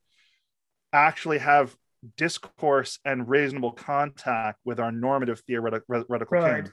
actually 0.91 1.39
have 1.39 1.75
discourse 2.17 2.99
and 3.05 3.27
reasonable 3.27 3.71
contact 3.71 4.59
with 4.65 4.79
our 4.79 4.91
normative 4.91 5.41
theoretical 5.47 5.85
Right. 6.65 6.71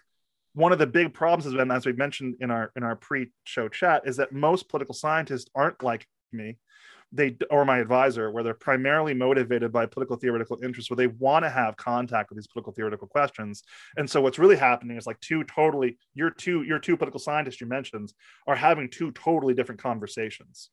One 0.55 0.73
of 0.73 0.79
the 0.79 0.87
big 0.87 1.15
problems 1.15 1.45
has 1.45 1.55
been, 1.55 1.71
as 1.71 1.87
we 1.87 1.93
mentioned 1.93 2.35
in 2.41 2.51
our 2.51 2.73
in 2.75 2.83
our 2.83 2.97
pre-show 2.97 3.69
chat, 3.69 4.03
is 4.05 4.17
that 4.17 4.33
most 4.33 4.69
political 4.69 4.95
scientists 4.95 5.49
aren't 5.55 5.83
like 5.83 6.07
me. 6.33 6.59
They 7.13 7.37
or 7.51 7.65
my 7.65 7.79
advisor, 7.79 8.31
where 8.31 8.45
they're 8.45 8.55
primarily 8.55 9.15
motivated 9.15 9.73
by 9.73 9.87
political 9.87 10.17
theoretical 10.17 10.59
interests, 10.63 10.91
where 10.91 10.97
they 10.97 11.09
want 11.09 11.45
to 11.45 11.51
have 11.51 11.77
contact 11.77 12.31
with 12.31 12.39
these 12.39 12.47
political 12.47 12.73
theoretical 12.73 13.09
questions. 13.09 13.63
And 13.97 14.09
so 14.09 14.21
what's 14.21 14.39
really 14.39 14.57
happening 14.57 14.97
is 14.97 15.07
like 15.07 15.21
two 15.21 15.43
totally 15.45 15.99
your 16.15 16.31
two 16.31 16.63
your 16.63 16.79
two 16.79 16.97
political 16.97 17.21
scientists 17.21 17.61
you 17.61 17.67
mentioned 17.67 18.13
are 18.47 18.57
having 18.57 18.89
two 18.89 19.11
totally 19.13 19.55
different 19.55 19.83
conversations, 19.83 20.71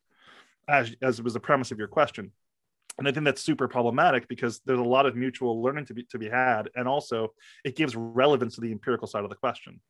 as 0.68 0.94
as 1.02 1.20
was 1.20 1.34
the 1.34 1.40
premise 1.40 1.72
of 1.72 1.78
your 1.78 1.88
question 1.88 2.32
and 2.98 3.06
I 3.06 3.12
think 3.12 3.24
that's 3.24 3.42
super 3.42 3.68
problematic 3.68 4.28
because 4.28 4.60
there's 4.66 4.80
a 4.80 4.84
lot 4.84 5.06
of 5.06 5.16
mutual 5.16 5.62
learning 5.62 5.86
to 5.86 5.94
be 5.94 6.02
to 6.10 6.18
be 6.18 6.28
had, 6.28 6.68
and 6.74 6.88
also 6.88 7.32
it 7.64 7.76
gives 7.76 7.96
relevance 7.96 8.56
to 8.56 8.60
the 8.60 8.72
empirical 8.72 9.06
side 9.06 9.24
of 9.24 9.30
the 9.30 9.36
question. 9.36 9.80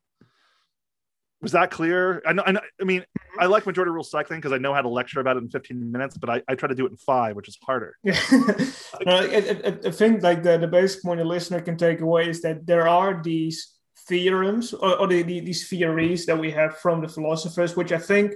Was 1.41 1.53
that 1.53 1.71
clear? 1.71 2.21
I 2.27 2.33
know. 2.33 2.43
I, 2.45 2.51
know, 2.53 2.61
I 2.81 2.85
mean, 2.85 3.05
I 3.39 3.47
like 3.47 3.65
majority 3.65 3.93
rule 3.93 4.03
cycling 4.03 4.41
because 4.41 4.53
I 4.53 4.59
know 4.59 4.75
how 4.75 4.83
to 4.83 4.89
lecture 4.89 5.21
about 5.21 5.37
it 5.37 5.45
in 5.45 5.49
15 5.49 5.93
minutes, 5.93 6.17
but 6.19 6.29
I, 6.29 6.43
I 6.49 6.57
try 6.57 6.69
to 6.69 6.75
do 6.75 6.85
it 6.87 6.91
in 6.91 6.97
five, 6.97 7.37
which 7.37 7.47
is 7.49 7.57
harder. 7.65 7.95
Yeah. 8.03 8.19
No, 9.07 9.13
I, 9.21 9.79
I- 9.87 9.91
think 9.93 10.23
like 10.25 10.43
the, 10.43 10.59
the 10.59 10.67
basic 10.67 11.03
point 11.05 11.21
a 11.21 11.25
listener 11.25 11.61
can 11.61 11.77
take 11.77 12.01
away 12.01 12.29
is 12.29 12.43
that 12.43 12.67
there 12.67 12.89
are 12.89 13.23
these 13.23 13.75
theorems 14.09 14.73
or, 14.75 14.99
or 14.99 15.07
the, 15.07 15.23
the, 15.23 15.39
these 15.41 15.69
theories 15.69 16.27
that 16.27 16.37
we 16.39 16.51
have 16.51 16.79
from 16.79 17.03
the 17.03 17.09
philosophers, 17.09 17.77
which 17.77 17.93
I 17.93 17.99
think 17.99 18.33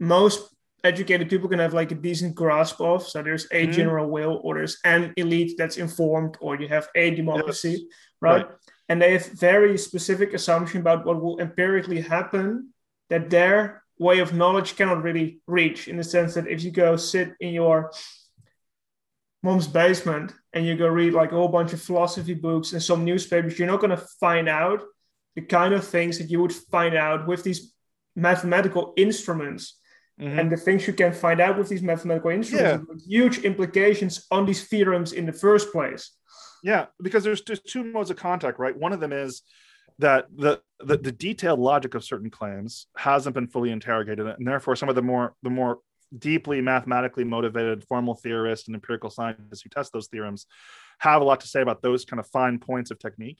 most 0.00 0.54
educated 0.84 1.28
people 1.28 1.48
can 1.48 1.58
have 1.58 1.74
like 1.74 1.90
a 1.92 1.96
decent 1.96 2.34
grasp 2.34 2.80
of. 2.80 3.06
So 3.06 3.22
there's 3.22 3.46
a 3.52 3.66
Mhm. 3.66 3.72
general 3.72 4.08
will, 4.08 4.40
or 4.42 4.54
there's 4.54 4.78
an 4.84 5.12
elite 5.18 5.56
that's 5.58 5.76
informed, 5.76 6.38
or 6.40 6.56
you 6.58 6.68
have 6.68 6.88
a 6.94 7.10
democracy, 7.10 7.70
Yes. 7.70 7.80
right? 8.22 8.46
Right. 8.46 8.56
And 8.88 9.02
they 9.02 9.12
have 9.14 9.26
very 9.26 9.76
specific 9.78 10.32
assumption 10.34 10.80
about 10.80 11.04
what 11.04 11.20
will 11.20 11.40
empirically 11.40 12.00
happen 12.00 12.70
that 13.10 13.30
their 13.30 13.82
way 13.98 14.18
of 14.20 14.32
knowledge 14.34 14.76
cannot 14.76 15.02
really 15.02 15.40
reach 15.46 15.88
in 15.88 15.96
the 15.96 16.04
sense 16.04 16.34
that 16.34 16.46
if 16.46 16.62
you 16.62 16.70
go 16.70 16.96
sit 16.96 17.32
in 17.40 17.52
your 17.52 17.90
mom's 19.42 19.66
basement 19.68 20.32
and 20.52 20.66
you 20.66 20.76
go 20.76 20.86
read 20.88 21.14
like 21.14 21.32
a 21.32 21.34
whole 21.34 21.48
bunch 21.48 21.72
of 21.72 21.80
philosophy 21.82 22.34
books 22.34 22.72
and 22.72 22.82
some 22.82 23.04
newspapers, 23.04 23.58
you're 23.58 23.68
not 23.68 23.80
going 23.80 23.90
to 23.96 24.04
find 24.20 24.48
out 24.48 24.82
the 25.34 25.42
kind 25.42 25.74
of 25.74 25.84
things 25.86 26.18
that 26.18 26.30
you 26.30 26.40
would 26.40 26.52
find 26.52 26.94
out 26.94 27.26
with 27.26 27.42
these 27.44 27.72
mathematical 28.14 28.92
instruments. 28.96 29.78
Mhm. 30.18 30.38
And 30.40 30.50
the 30.50 30.56
things 30.56 30.86
you 30.86 30.94
can 30.94 31.12
find 31.12 31.40
out 31.40 31.58
with 31.58 31.68
these 31.68 31.82
mathematical 31.82 32.30
instruments 32.30 32.70
Yeah. 32.72 32.78
have 32.78 33.02
huge 33.06 33.38
implications 33.44 34.26
on 34.30 34.46
these 34.46 34.64
theorems 34.66 35.12
in 35.12 35.26
the 35.26 35.32
first 35.32 35.70
place. 35.72 36.12
Yeah, 36.66 36.86
because 37.00 37.22
there's 37.22 37.42
just 37.42 37.64
two 37.64 37.84
modes 37.84 38.10
of 38.10 38.16
contact, 38.16 38.58
right? 38.58 38.76
One 38.76 38.92
of 38.92 38.98
them 38.98 39.12
is 39.12 39.42
that 40.00 40.26
the, 40.36 40.60
the 40.80 40.96
the 40.96 41.12
detailed 41.12 41.60
logic 41.60 41.94
of 41.94 42.02
certain 42.02 42.28
claims 42.28 42.88
hasn't 42.96 43.36
been 43.36 43.46
fully 43.46 43.70
interrogated, 43.70 44.26
and 44.26 44.44
therefore 44.44 44.74
some 44.74 44.88
of 44.88 44.96
the 44.96 45.02
more 45.02 45.36
the 45.44 45.50
more 45.50 45.78
deeply 46.18 46.60
mathematically 46.60 47.22
motivated 47.22 47.84
formal 47.84 48.16
theorists 48.16 48.66
and 48.66 48.74
empirical 48.74 49.10
scientists 49.10 49.62
who 49.62 49.68
test 49.68 49.92
those 49.92 50.08
theorems 50.08 50.46
have 50.98 51.22
a 51.22 51.24
lot 51.24 51.40
to 51.42 51.46
say 51.46 51.60
about 51.62 51.82
those 51.82 52.04
kind 52.04 52.18
of 52.18 52.26
fine 52.30 52.58
points 52.58 52.90
of 52.90 52.98
technique. 52.98 53.38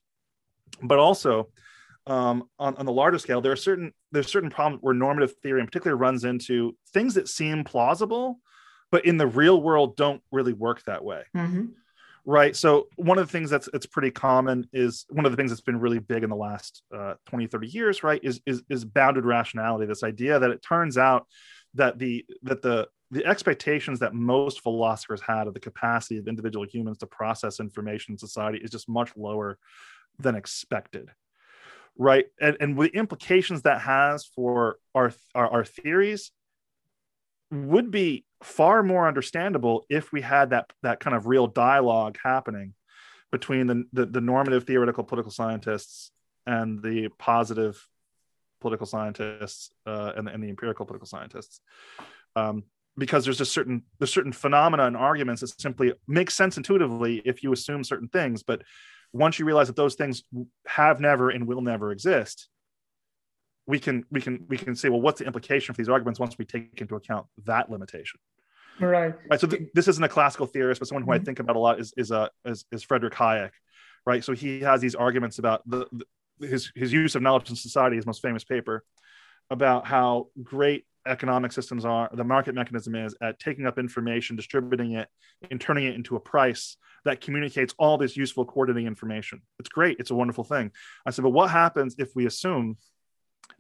But 0.80 1.00
also, 1.00 1.49
um, 2.06 2.49
on, 2.61 2.76
on 2.76 2.87
the 2.87 2.92
larger 2.92 3.18
scale, 3.18 3.40
there 3.40 3.50
are 3.50 3.56
certain 3.56 3.92
there's 4.12 4.30
certain 4.30 4.50
problems 4.50 4.85
where 4.85 4.95
normative 4.95 5.35
theory 5.42 5.59
in 5.59 5.66
particular 5.66 5.97
runs 5.97 6.23
into 6.23 6.76
things 6.92 7.14
that 7.14 7.26
seem 7.28 7.64
plausible, 7.64 8.38
but 8.92 9.04
in 9.04 9.16
the 9.16 9.26
real 9.26 9.61
world 9.61 9.97
don't 9.97 10.23
really 10.30 10.52
work 10.52 10.85
that 10.85 11.02
way 11.02 11.25
Mhm. 11.35 11.73
Right 12.26 12.56
so 12.56 12.88
one 12.97 13.18
of 13.18 13.26
the 13.26 13.33
things 13.33 13.49
that's 13.49 13.68
it's 13.73 13.87
pretty 13.87 14.11
common 14.11 14.66
is 14.73 15.06
one 15.09 15.25
of 15.25 15.33
the 15.33 15.37
things 15.37 15.50
that's 15.50 15.61
been 15.61 15.78
really 15.78 16.00
big 16.00 16.25
in 16.25 16.28
the 16.28 16.37
last 16.37 16.83
uh, 16.95 17.14
20 17.28 17.47
30 17.47 17.68
years 17.68 18.02
right 18.02 18.21
is, 18.23 18.40
is 18.45 18.62
is 18.68 18.85
bounded 18.85 19.25
rationality 19.25 19.87
this 19.87 20.02
idea 20.02 20.38
that 20.38 20.50
it 20.50 20.61
turns 20.61 20.99
out 20.99 21.26
that 21.75 21.99
the 21.99 22.26
that 22.42 22.61
the 22.61 22.87
the 23.12 23.25
expectations 23.25 24.00
that 24.00 24.12
most 24.12 24.61
philosophers 24.61 25.21
had 25.21 25.47
of 25.47 25.54
the 25.54 25.61
capacity 25.61 26.18
of 26.18 26.26
individual 26.26 26.66
humans 26.66 26.99
to 26.99 27.06
process 27.06 27.61
information 27.61 28.14
in 28.14 28.18
society 28.18 28.59
is 28.59 28.71
just 28.71 28.88
much 28.88 29.16
lower 29.16 29.56
than 30.18 30.35
expected 30.35 31.09
right 31.97 32.26
and 32.40 32.56
and 32.61 32.76
the 32.76 32.88
implications 32.88 33.62
that 33.62 33.80
has 33.80 34.26
for 34.26 34.78
our 34.97 35.12
our, 35.35 35.49
our 35.49 35.64
theories 35.64 36.33
would 37.50 37.91
be 37.91 38.25
far 38.43 38.83
more 38.83 39.07
understandable 39.09 39.85
if 39.88 40.12
we 40.12 40.21
had 40.21 40.50
that 40.50 40.73
that 40.83 41.00
kind 41.00 41.17
of 41.17 41.26
real 41.26 41.47
dialogue 41.47 42.19
happening 42.23 42.75
between 43.33 43.67
the, 43.67 43.85
the, 43.93 44.07
the 44.07 44.21
normative 44.21 44.65
theoretical 44.65 45.05
political 45.05 45.33
scientists 45.33 46.11
and 46.47 46.83
the 46.83 47.09
positive 47.19 47.88
political 48.61 48.87
scientists 48.87 49.71
uh, 49.87 50.12
and, 50.17 50.29
and 50.29 50.43
the 50.43 50.49
empirical 50.49 50.87
political 50.87 51.07
scientists. 51.07 51.61
Um, 52.35 52.65
because 52.99 53.25
there's 53.25 53.38
just 53.38 53.53
certain 53.53 53.83
there's 53.99 54.12
certain 54.12 54.33
phenomena 54.33 54.87
and 54.87 54.97
arguments 54.97 55.41
that 55.41 55.61
simply 55.61 55.93
make 56.07 56.31
sense 56.31 56.57
intuitively 56.57 57.21
if 57.25 57.43
you 57.43 57.53
assume 57.53 57.85
certain 57.85 58.09
things 58.09 58.43
but 58.43 58.62
once 59.12 59.38
you 59.38 59.45
realize 59.45 59.67
that 59.67 59.76
those 59.76 59.95
things 59.95 60.23
have 60.67 61.00
never 61.00 61.31
and 61.31 61.47
will 61.47 61.61
never 61.61 61.93
exist 61.93 62.49
we 63.67 63.79
can 63.79 64.05
we 64.11 64.21
can 64.21 64.45
we 64.49 64.57
can 64.57 64.75
say 64.77 64.89
well 64.89 65.01
what's 65.01 65.19
the 65.21 65.27
implication 65.27 65.75
for 65.75 65.79
these 65.79 65.89
arguments 65.89 66.21
once 66.21 66.39
we 66.39 66.45
take 66.45 66.81
into 66.81 66.95
account 66.97 67.27
that 67.45 67.71
limitation? 67.71 68.21
Right. 68.79 69.15
right 69.31 69.41
so 69.41 69.47
th- 69.47 69.71
this 69.75 69.89
isn't 69.89 70.05
a 70.05 70.09
classical 70.09 70.47
theorist 70.47 70.81
but 70.81 70.89
someone 70.89 71.03
who 71.03 71.13
i 71.13 71.19
Mhm. 71.19 71.25
think 71.25 71.39
about 71.41 71.57
a 71.57 71.59
lot 71.59 71.81
is 71.81 71.95
is 71.97 72.13
uh, 72.13 72.29
is, 72.45 72.65
is 72.71 72.83
frederick 72.83 73.15
hayek 73.15 73.51
right? 74.05 74.23
So 74.23 74.35
he 74.35 74.61
has 74.61 74.81
these 74.81 74.95
arguments 74.95 75.41
about 75.41 75.69
the, 75.69 75.87
the 76.39 76.47
his 76.47 76.71
his 76.77 76.93
use 76.93 77.15
of 77.17 77.23
knowledge 77.23 77.51
in 77.51 77.57
society 77.57 77.97
his 77.97 78.07
most 78.07 78.23
famous 78.23 78.45
paper 78.45 78.85
about 79.51 79.85
how 79.87 80.29
great 80.43 80.85
economic 81.07 81.51
systems 81.53 81.85
are 81.85 82.09
the 82.13 82.23
market 82.25 82.55
mechanism 82.55 82.95
is 82.95 83.17
at 83.21 83.39
taking 83.41 83.67
up 83.67 83.79
information 83.79 84.37
distributing 84.37 84.93
it 84.93 85.09
and 85.51 85.61
turning 85.61 85.85
it 85.85 85.95
into 85.95 86.15
a 86.15 86.21
price 86.21 86.77
that 87.05 87.21
communicates 87.21 87.75
all 87.79 87.97
this 87.99 88.17
useful 88.17 88.45
coordinating 88.45 88.87
information. 88.89 89.41
It's 89.61 89.69
great. 89.69 89.97
It's 90.01 90.11
a 90.11 90.15
wonderful 90.15 90.45
thing. 90.45 90.71
I 91.07 91.11
said 91.11 91.23
but 91.23 91.31
what 91.31 91.51
happens 91.51 91.97
if 91.99 92.11
we 92.15 92.27
assume 92.27 92.77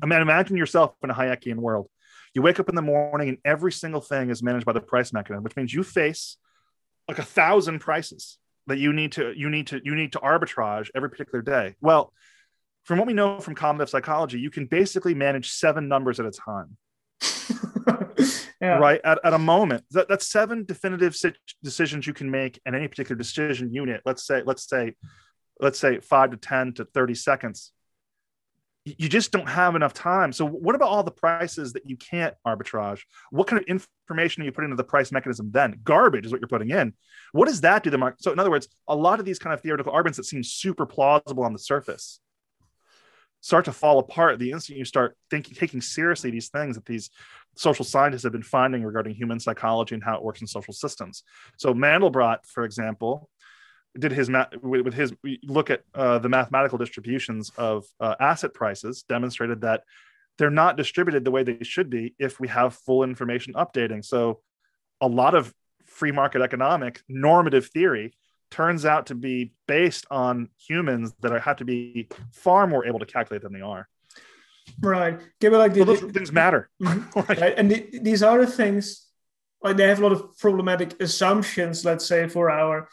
I 0.02 0.06
mean, 0.06 0.20
imagine 0.20 0.56
yourself 0.56 0.94
in 1.02 1.10
a 1.10 1.14
Hayekian 1.14 1.56
world. 1.56 1.88
You 2.34 2.42
wake 2.42 2.60
up 2.60 2.68
in 2.68 2.74
the 2.74 2.82
morning 2.82 3.30
and 3.30 3.38
every 3.44 3.72
single 3.72 4.00
thing 4.00 4.30
is 4.30 4.42
managed 4.42 4.66
by 4.66 4.72
the 4.72 4.80
price 4.80 5.12
mechanism, 5.12 5.42
which 5.42 5.56
means 5.56 5.72
you 5.72 5.82
face 5.82 6.36
like 7.08 7.18
a 7.18 7.24
thousand 7.24 7.78
prices 7.78 8.38
that 8.66 8.78
you 8.78 8.92
need 8.92 9.12
to 9.12 9.32
you 9.36 9.48
need 9.48 9.68
to 9.68 9.80
you 9.84 9.94
need 9.94 10.12
to 10.12 10.18
arbitrage 10.18 10.90
every 10.94 11.08
particular 11.08 11.40
day. 11.40 11.76
Well, 11.80 12.12
from 12.84 12.98
what 12.98 13.06
we 13.06 13.14
know 13.14 13.40
from 13.40 13.54
cognitive 13.54 13.88
psychology, 13.88 14.38
you 14.38 14.50
can 14.50 14.66
basically 14.66 15.14
manage 15.14 15.50
seven 15.50 15.88
numbers 15.88 16.20
at 16.20 16.26
a 16.26 16.30
time, 16.30 16.76
yeah. 18.60 18.78
right? 18.78 19.00
At, 19.02 19.18
at 19.24 19.34
a 19.34 19.38
moment, 19.38 19.84
that, 19.90 20.08
that's 20.08 20.26
seven 20.26 20.64
definitive 20.64 21.16
sit- 21.16 21.38
decisions 21.64 22.06
you 22.06 22.12
can 22.12 22.30
make 22.30 22.60
in 22.64 22.74
any 22.74 22.86
particular 22.86 23.16
decision 23.16 23.72
unit. 23.72 24.02
Let's 24.04 24.24
say, 24.24 24.42
let's 24.44 24.68
say, 24.68 24.94
let's 25.60 25.80
say 25.80 25.98
five 26.00 26.30
to 26.30 26.36
ten 26.36 26.74
to 26.74 26.84
thirty 26.84 27.14
seconds. 27.14 27.72
You 28.86 29.08
just 29.08 29.32
don't 29.32 29.48
have 29.48 29.74
enough 29.74 29.92
time. 29.92 30.32
So, 30.32 30.46
what 30.46 30.76
about 30.76 30.90
all 30.90 31.02
the 31.02 31.10
prices 31.10 31.72
that 31.72 31.90
you 31.90 31.96
can't 31.96 32.34
arbitrage? 32.46 33.00
What 33.30 33.48
kind 33.48 33.60
of 33.60 33.66
information 33.66 34.42
are 34.42 34.46
you 34.46 34.52
putting 34.52 34.70
into 34.70 34.76
the 34.76 34.84
price 34.84 35.10
mechanism 35.10 35.50
then? 35.50 35.80
Garbage 35.82 36.24
is 36.24 36.30
what 36.30 36.40
you're 36.40 36.46
putting 36.46 36.70
in. 36.70 36.92
What 37.32 37.48
does 37.48 37.62
that 37.62 37.82
do 37.82 37.88
to 37.88 37.90
the 37.90 37.98
market? 37.98 38.22
So, 38.22 38.30
in 38.30 38.38
other 38.38 38.50
words, 38.50 38.68
a 38.86 38.94
lot 38.94 39.18
of 39.18 39.24
these 39.24 39.40
kind 39.40 39.52
of 39.52 39.60
theoretical 39.60 39.92
arguments 39.92 40.18
that 40.18 40.24
seem 40.24 40.44
super 40.44 40.86
plausible 40.86 41.42
on 41.42 41.52
the 41.52 41.58
surface 41.58 42.20
start 43.40 43.64
to 43.64 43.72
fall 43.72 43.98
apart 43.98 44.38
the 44.38 44.50
instant 44.50 44.78
you 44.78 44.84
start 44.84 45.16
thinking 45.30 45.54
taking 45.54 45.80
seriously 45.80 46.30
these 46.30 46.48
things 46.48 46.74
that 46.74 46.84
these 46.84 47.10
social 47.54 47.84
scientists 47.84 48.24
have 48.24 48.32
been 48.32 48.42
finding 48.42 48.82
regarding 48.82 49.14
human 49.14 49.38
psychology 49.38 49.94
and 49.94 50.02
how 50.02 50.16
it 50.16 50.22
works 50.22 50.40
in 50.40 50.46
social 50.46 50.74
systems 50.74 51.22
so 51.56 51.72
mandelbrot 51.72 52.38
for 52.44 52.64
example 52.64 53.28
did 53.98 54.12
his 54.12 54.28
ma- 54.28 54.46
with 54.62 54.82
with 54.82 54.94
his 54.94 55.12
look 55.42 55.70
at 55.70 55.82
uh, 55.94 56.18
the 56.18 56.28
mathematical 56.28 56.78
distributions 56.78 57.50
of 57.56 57.84
uh, 58.00 58.14
asset 58.20 58.54
prices 58.54 59.04
demonstrated 59.08 59.60
that 59.62 59.82
they're 60.38 60.50
not 60.50 60.76
distributed 60.76 61.24
the 61.24 61.30
way 61.30 61.42
they 61.42 61.58
should 61.62 61.88
be 61.88 62.14
if 62.18 62.38
we 62.38 62.48
have 62.48 62.74
full 62.74 63.02
information 63.02 63.54
updating 63.54 64.04
so 64.04 64.40
a 65.00 65.06
lot 65.06 65.34
of 65.34 65.52
free 65.84 66.12
market 66.12 66.42
economic 66.42 67.00
normative 67.08 67.66
theory 67.68 68.12
turns 68.50 68.84
out 68.84 69.06
to 69.06 69.14
be 69.14 69.52
based 69.66 70.06
on 70.10 70.48
humans 70.58 71.12
that 71.20 71.32
are, 71.32 71.38
have 71.38 71.56
to 71.56 71.64
be 71.64 72.08
far 72.32 72.66
more 72.66 72.86
able 72.86 72.98
to 72.98 73.06
calculate 73.06 73.42
than 73.42 73.52
they 73.52 73.60
are. 73.60 73.88
Right. 74.80 75.14
Okay, 75.14 75.48
but 75.48 75.58
like 75.58 75.74
the, 75.74 75.80
So 75.80 75.84
those 75.84 76.12
things 76.12 76.32
matter. 76.32 76.70
Mhm. 76.82 77.14
Like, 77.28 77.40
right? 77.40 77.54
And 77.56 77.70
the, 77.70 77.88
these 78.02 78.22
are 78.22 78.38
the 78.38 78.50
things 78.50 79.06
like 79.62 79.76
they 79.76 79.88
have 79.88 79.98
a 79.98 80.02
lot 80.02 80.12
of 80.12 80.36
problematic 80.38 81.00
assumptions. 81.00 81.84
Let's 81.84 82.06
say 82.06 82.28
for 82.28 82.50
our 82.50 82.88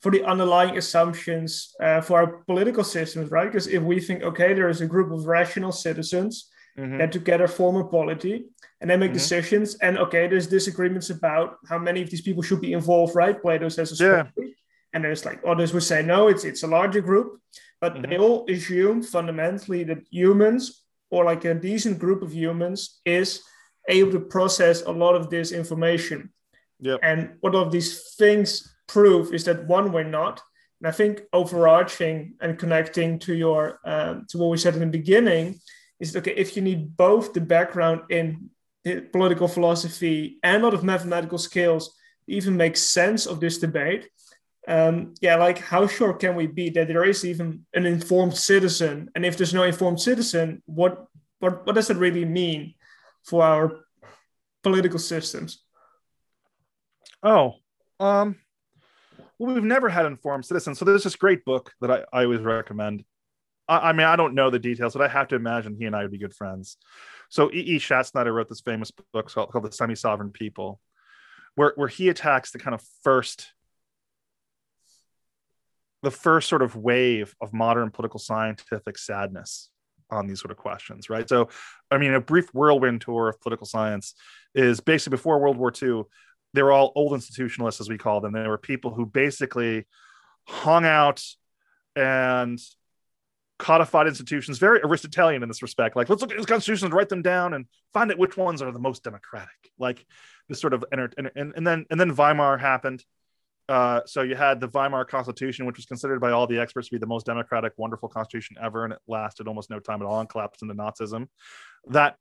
for 0.00 0.10
the 0.10 0.24
underlying 0.24 0.76
assumptions 0.78 1.74
uh, 1.82 2.00
for 2.00 2.20
our 2.20 2.26
political 2.44 2.84
systems, 2.84 3.30
right? 3.30 3.46
Because 3.46 3.66
if 3.66 3.82
we 3.82 4.00
think, 4.00 4.22
okay, 4.22 4.54
there 4.54 4.68
is 4.68 4.80
a 4.80 4.86
group 4.86 5.12
of 5.12 5.26
rational 5.26 5.72
citizens 5.72 6.48
mhm. 6.78 6.98
that 6.98 7.12
together 7.12 7.46
form 7.46 7.76
a 7.76 7.84
polity 7.84 8.46
and 8.80 8.88
they 8.90 8.96
make 8.96 9.10
Mhm. 9.10 9.20
decisions, 9.20 9.76
and 9.82 9.98
okay, 9.98 10.26
there's 10.26 10.46
disagreements 10.46 11.10
about 11.10 11.58
how 11.68 11.78
many 11.78 12.00
of 12.02 12.08
these 12.08 12.22
people 12.22 12.42
should 12.42 12.62
be 12.62 12.72
involved, 12.72 13.14
right? 13.14 13.40
Plato 13.42 13.68
says 13.68 13.92
a 13.92 14.04
Yeah. 14.04 14.30
story. 14.30 14.56
and 14.92 15.04
there's 15.04 15.24
like 15.24 15.40
others 15.46 15.72
would 15.72 15.84
say 15.84 16.02
no, 16.02 16.26
it's 16.26 16.44
it's 16.44 16.64
a 16.64 16.66
larger 16.66 17.00
group, 17.00 17.38
but 17.80 17.94
mm-hmm. 17.94 18.10
they 18.10 18.18
all 18.18 18.44
assume 18.48 19.02
fundamentally 19.02 19.84
that 19.84 20.00
humans 20.10 20.62
or 21.10 21.24
like 21.24 21.44
a 21.44 21.54
decent 21.54 21.96
group 22.00 22.22
of 22.22 22.34
humans 22.34 23.00
is 23.04 23.42
able 23.88 24.12
to 24.12 24.20
process 24.20 24.82
a 24.82 24.90
lot 24.90 25.14
of 25.14 25.30
this 25.30 25.52
information. 25.52 26.32
Yep. 26.80 26.98
And 27.02 27.18
what 27.40 27.54
of 27.54 27.70
these 27.70 28.14
things 28.16 28.48
prove 28.92 29.32
is 29.32 29.44
that 29.44 29.66
one, 29.66 29.92
we're 29.92 30.04
not. 30.04 30.42
And 30.80 30.88
I 30.88 30.92
think 30.92 31.22
overarching 31.32 32.34
and 32.40 32.58
connecting 32.58 33.18
to 33.20 33.34
your 33.34 33.80
um, 33.84 34.26
to 34.28 34.38
what 34.38 34.50
we 34.50 34.56
said 34.56 34.74
in 34.74 34.80
the 34.80 34.86
beginning 34.86 35.60
is 36.00 36.16
okay 36.16 36.34
if 36.34 36.56
you 36.56 36.62
need 36.62 36.96
both 36.96 37.32
the 37.32 37.40
background 37.40 38.00
in 38.08 38.50
political 39.12 39.46
philosophy 39.46 40.38
and 40.42 40.62
a 40.62 40.64
lot 40.64 40.74
of 40.74 40.82
mathematical 40.82 41.36
skills 41.38 41.94
even 42.26 42.56
make 42.56 42.76
sense 42.76 43.26
of 43.26 43.40
this 43.40 43.58
debate. 43.58 44.08
Um, 44.68 45.14
yeah 45.20 45.36
like 45.36 45.58
how 45.58 45.86
sure 45.86 46.14
can 46.14 46.34
we 46.36 46.46
be 46.46 46.70
that 46.70 46.88
there 46.88 47.04
is 47.04 47.24
even 47.24 47.66
an 47.74 47.86
informed 47.86 48.36
citizen? 48.36 49.10
And 49.14 49.24
if 49.26 49.36
there's 49.36 49.54
no 49.54 49.64
informed 49.64 50.00
citizen 50.00 50.62
what 50.66 51.06
what, 51.40 51.66
what 51.66 51.74
does 51.74 51.88
that 51.88 51.96
really 51.96 52.24
mean 52.24 52.74
for 53.24 53.42
our 53.42 53.72
political 54.62 54.98
systems? 54.98 55.62
Oh 57.22 57.54
um 57.98 58.36
well 59.40 59.54
we've 59.54 59.64
never 59.64 59.88
had 59.88 60.06
informed 60.06 60.44
citizens 60.44 60.78
so 60.78 60.84
there's 60.84 61.04
this 61.04 61.16
great 61.16 61.44
book 61.44 61.72
that 61.80 61.90
i, 61.90 62.04
I 62.12 62.24
always 62.24 62.40
recommend 62.40 63.04
I, 63.70 63.90
I 63.90 63.92
mean, 63.92 64.06
I 64.06 64.16
don't 64.16 64.34
know 64.34 64.50
the 64.50 64.58
details, 64.58 64.92
but 64.92 65.02
I 65.02 65.08
have 65.08 65.28
to 65.28 65.36
imagine 65.36 65.76
he 65.76 65.84
and 65.86 65.94
I 65.94 66.02
would 66.02 66.10
be 66.10 66.18
good 66.18 66.34
friends. 66.34 66.76
So 67.30 67.50
E. 67.50 67.60
E. 67.60 67.78
Schattschneider 67.78 68.34
wrote 68.34 68.48
this 68.48 68.60
famous 68.60 68.90
book 68.90 69.32
called, 69.32 69.50
called 69.50 69.64
The 69.64 69.72
Semi-Sovereign 69.72 70.32
People, 70.32 70.80
where, 71.54 71.72
where 71.76 71.88
he 71.88 72.08
attacks 72.08 72.50
the 72.50 72.58
kind 72.58 72.74
of 72.74 72.82
first 73.02 73.52
the 76.02 76.10
first 76.10 76.48
sort 76.48 76.62
of 76.62 76.76
wave 76.76 77.34
of 77.42 77.52
modern 77.52 77.90
political 77.90 78.18
scientific 78.18 78.96
sadness 78.96 79.68
on 80.10 80.26
these 80.26 80.40
sort 80.40 80.50
of 80.50 80.56
questions, 80.56 81.10
right? 81.10 81.28
So, 81.28 81.50
I 81.90 81.98
mean, 81.98 82.14
a 82.14 82.20
brief 82.22 82.48
whirlwind 82.54 83.02
tour 83.02 83.28
of 83.28 83.38
political 83.40 83.66
science 83.66 84.14
is 84.54 84.80
basically 84.80 85.16
before 85.16 85.38
World 85.38 85.58
War 85.58 85.70
II, 85.70 86.04
they 86.54 86.62
were 86.62 86.72
all 86.72 86.92
old 86.94 87.12
institutionalists, 87.12 87.80
as 87.80 87.88
we 87.88 87.98
call 87.98 88.20
them. 88.20 88.32
They 88.32 88.46
were 88.46 88.58
people 88.58 88.92
who 88.92 89.06
basically 89.06 89.86
hung 90.46 90.84
out 90.84 91.22
and 91.96 92.58
codified 93.58 94.06
institutions, 94.06 94.58
very 94.58 94.80
Aristotelian 94.82 95.42
in 95.42 95.48
this 95.48 95.62
respect. 95.62 95.94
Like, 95.94 96.08
let's 96.08 96.22
look 96.22 96.32
at 96.32 96.36
these 96.36 96.46
constitutions, 96.46 96.92
write 96.92 97.08
them 97.08 97.22
down, 97.22 97.54
and 97.54 97.66
find 97.92 98.10
out 98.10 98.18
which 98.18 98.36
ones 98.36 98.62
are 98.62 98.72
the 98.72 98.78
most 98.78 99.04
democratic. 99.04 99.50
Like 99.78 100.04
this 100.48 100.60
sort 100.60 100.74
of 100.74 100.84
and, 100.90 101.12
and, 101.16 101.52
and 101.54 101.66
then 101.66 101.86
and 101.90 102.00
then 102.00 102.14
Weimar 102.14 102.58
happened. 102.58 103.04
Uh, 103.68 104.00
so 104.04 104.22
you 104.22 104.34
had 104.34 104.58
the 104.58 104.66
Weimar 104.66 105.04
Constitution, 105.04 105.64
which 105.64 105.76
was 105.76 105.86
considered 105.86 106.20
by 106.20 106.32
all 106.32 106.48
the 106.48 106.58
experts 106.58 106.88
to 106.88 106.94
be 106.96 106.98
the 106.98 107.06
most 107.06 107.24
democratic, 107.24 107.72
wonderful 107.76 108.08
constitution 108.08 108.56
ever, 108.60 108.82
and 108.82 108.92
it 108.92 108.98
lasted 109.06 109.46
almost 109.46 109.70
no 109.70 109.78
time 109.78 110.02
at 110.02 110.06
all 110.06 110.18
and 110.18 110.28
collapsed 110.28 110.62
into 110.62 110.74
Nazism. 110.74 111.28
That 111.86 112.16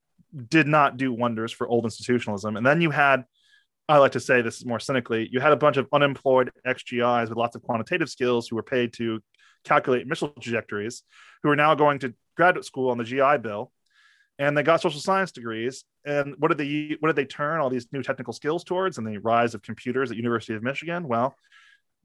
did 0.48 0.68
not 0.68 0.98
do 0.98 1.12
wonders 1.12 1.52
for 1.52 1.68
old 1.68 1.86
institutionalism. 1.86 2.56
And 2.56 2.64
then 2.64 2.82
you 2.82 2.92
had, 2.92 3.26
I 3.90 3.98
like 3.98 4.12
to 4.12 4.20
say 4.20 4.44
this 4.44 4.64
more 4.64 4.80
cynically, 4.80 5.28
you 5.32 5.40
had 5.40 5.52
a 5.52 5.58
bunch 5.58 5.78
of 5.78 5.88
unemployed 5.92 6.52
XGIs 6.66 7.30
with 7.30 7.38
lots 7.40 7.56
of 7.56 7.64
quantitative 7.64 8.08
skills 8.08 8.48
who 8.48 8.56
were 8.56 8.64
paid 8.64 8.94
to 8.94 9.20
calculate 9.64 10.06
missile 10.06 10.30
trajectories, 10.30 11.02
who 11.42 11.50
are 11.50 11.56
now 11.56 11.74
going 11.74 11.98
to 12.00 12.14
graduate 12.38 12.66
school 12.66 12.92
on 12.92 13.00
the 13.00 13.04
GI 13.04 13.40
Bill, 13.42 13.72
and 14.38 14.56
they 14.56 14.62
got 14.62 14.82
social 14.82 15.02
science 15.02 15.32
degrees. 15.32 15.86
And 16.06 16.36
what 16.38 16.50
did 16.50 16.60
they 16.60 16.98
what 17.00 17.10
did 17.10 17.16
they 17.16 17.26
turn 17.26 17.60
all 17.60 17.72
these 17.72 17.88
new 17.92 18.04
technical 18.04 18.32
skills 18.32 18.64
towards? 18.64 19.00
And 19.00 19.08
the 19.08 19.18
rise 19.18 19.56
of 19.56 19.64
computers 19.64 20.12
at 20.12 20.18
University 20.18 20.54
of 20.54 20.62
Michigan. 20.62 21.08
Well, 21.08 21.36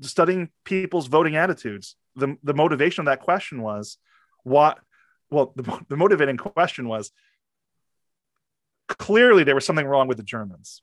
studying 0.00 0.48
people's 0.64 1.06
voting 1.06 1.36
attitudes. 1.36 1.96
The 2.16 2.36
the 2.42 2.54
motivation 2.54 3.02
of 3.02 3.06
that 3.06 3.20
question 3.20 3.60
was 3.60 3.98
what? 4.42 4.78
Well, 5.30 5.52
the, 5.54 5.80
the 5.90 5.96
motivating 5.98 6.38
question 6.38 6.88
was 6.88 7.12
clearly 8.88 9.44
there 9.44 9.54
was 9.54 9.66
something 9.66 9.86
wrong 9.86 10.08
with 10.08 10.16
the 10.16 10.24
Germans. 10.24 10.80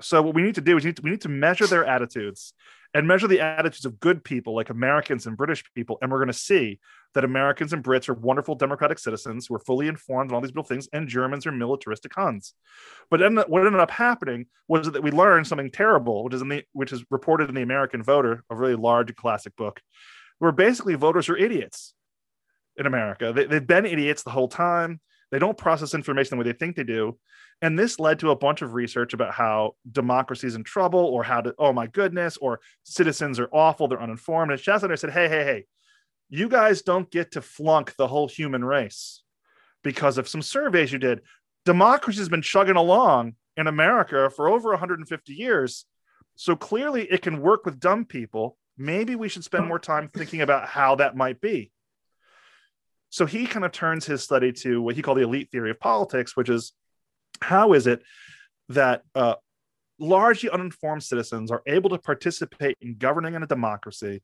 So 0.00 0.22
what 0.22 0.34
we 0.34 0.42
need 0.42 0.56
to 0.56 0.60
do 0.60 0.76
is 0.76 0.84
we 0.84 0.88
need 0.88 0.96
to, 0.96 1.02
we 1.02 1.10
need 1.10 1.22
to 1.22 1.28
measure 1.28 1.66
their 1.66 1.84
attitudes 1.84 2.52
and 2.94 3.06
measure 3.06 3.26
the 3.26 3.40
attitudes 3.40 3.84
of 3.84 4.00
good 4.00 4.24
people 4.24 4.54
like 4.54 4.70
Americans 4.70 5.26
and 5.26 5.36
British 5.36 5.64
people. 5.74 5.98
And 6.00 6.10
we're 6.10 6.18
going 6.18 6.28
to 6.28 6.32
see 6.32 6.78
that 7.14 7.24
Americans 7.24 7.72
and 7.72 7.82
Brits 7.82 8.08
are 8.08 8.14
wonderful 8.14 8.54
democratic 8.54 8.98
citizens 8.98 9.46
who 9.46 9.54
are 9.54 9.60
fully 9.60 9.88
informed 9.88 10.30
on 10.30 10.34
all 10.34 10.40
these 10.40 10.50
little 10.50 10.64
things, 10.64 10.88
and 10.92 11.08
Germans 11.08 11.46
are 11.46 11.52
militaristic 11.52 12.14
Huns. 12.14 12.54
But 13.10 13.20
then 13.20 13.36
what 13.36 13.66
ended 13.66 13.80
up 13.80 13.90
happening 13.90 14.46
was 14.68 14.90
that 14.90 15.02
we 15.02 15.10
learned 15.10 15.46
something 15.46 15.70
terrible, 15.70 16.24
which 16.24 16.34
is 16.34 16.42
in 16.42 16.48
the 16.48 16.64
which 16.72 16.92
is 16.92 17.04
reported 17.10 17.48
in 17.48 17.54
the 17.54 17.62
American 17.62 18.02
Voter, 18.02 18.44
a 18.50 18.56
really 18.56 18.76
large 18.76 19.14
classic 19.16 19.56
book, 19.56 19.80
where 20.38 20.52
basically 20.52 20.94
voters 20.94 21.28
are 21.28 21.36
idiots 21.36 21.94
in 22.76 22.86
America. 22.86 23.32
They, 23.34 23.44
they've 23.44 23.66
been 23.66 23.86
idiots 23.86 24.22
the 24.22 24.30
whole 24.30 24.48
time. 24.48 25.00
They 25.30 25.38
don't 25.38 25.58
process 25.58 25.94
information 25.94 26.36
the 26.36 26.44
way 26.44 26.50
they 26.50 26.58
think 26.58 26.76
they 26.76 26.84
do. 26.84 27.18
And 27.62 27.78
this 27.78 27.98
led 27.98 28.18
to 28.20 28.30
a 28.30 28.36
bunch 28.36 28.62
of 28.62 28.74
research 28.74 29.14
about 29.14 29.32
how 29.32 29.76
democracy 29.90 30.46
is 30.46 30.54
in 30.54 30.64
trouble 30.64 31.00
or 31.00 31.24
how 31.24 31.40
to, 31.40 31.54
oh 31.58 31.72
my 31.72 31.86
goodness, 31.86 32.36
or 32.36 32.60
citizens 32.84 33.40
are 33.40 33.48
awful, 33.52 33.88
they're 33.88 34.02
uninformed. 34.02 34.52
And 34.52 34.60
Schattschneider 34.60 34.98
said, 34.98 35.10
hey, 35.10 35.28
hey, 35.28 35.44
hey, 35.44 35.64
you 36.28 36.48
guys 36.48 36.82
don't 36.82 37.10
get 37.10 37.32
to 37.32 37.40
flunk 37.40 37.94
the 37.96 38.06
whole 38.06 38.28
human 38.28 38.64
race 38.64 39.22
because 39.82 40.18
of 40.18 40.28
some 40.28 40.42
surveys 40.42 40.92
you 40.92 40.98
did. 40.98 41.22
Democracy 41.64 42.18
has 42.18 42.28
been 42.28 42.42
chugging 42.42 42.76
along 42.76 43.34
in 43.56 43.66
America 43.66 44.30
for 44.30 44.48
over 44.48 44.70
150 44.70 45.32
years. 45.32 45.86
So 46.36 46.54
clearly 46.54 47.04
it 47.04 47.22
can 47.22 47.40
work 47.40 47.64
with 47.64 47.80
dumb 47.80 48.04
people. 48.04 48.58
Maybe 48.76 49.16
we 49.16 49.28
should 49.28 49.44
spend 49.44 49.66
more 49.66 49.78
time 49.78 50.08
thinking 50.08 50.42
about 50.42 50.68
how 50.68 50.96
that 50.96 51.16
might 51.16 51.40
be. 51.40 51.72
So 53.16 53.24
he 53.24 53.46
kind 53.46 53.64
of 53.64 53.72
turns 53.72 54.04
his 54.04 54.22
study 54.22 54.52
to 54.52 54.82
what 54.82 54.94
he 54.94 55.00
called 55.00 55.16
the 55.16 55.22
elite 55.22 55.50
theory 55.50 55.70
of 55.70 55.80
politics, 55.80 56.36
which 56.36 56.50
is 56.50 56.72
how 57.40 57.72
is 57.72 57.86
it 57.86 58.02
that 58.68 59.04
uh, 59.14 59.36
largely 59.98 60.50
uninformed 60.50 61.02
citizens 61.02 61.50
are 61.50 61.62
able 61.66 61.88
to 61.88 61.98
participate 61.98 62.76
in 62.82 62.96
governing 62.98 63.32
in 63.32 63.42
a 63.42 63.46
democracy 63.46 64.22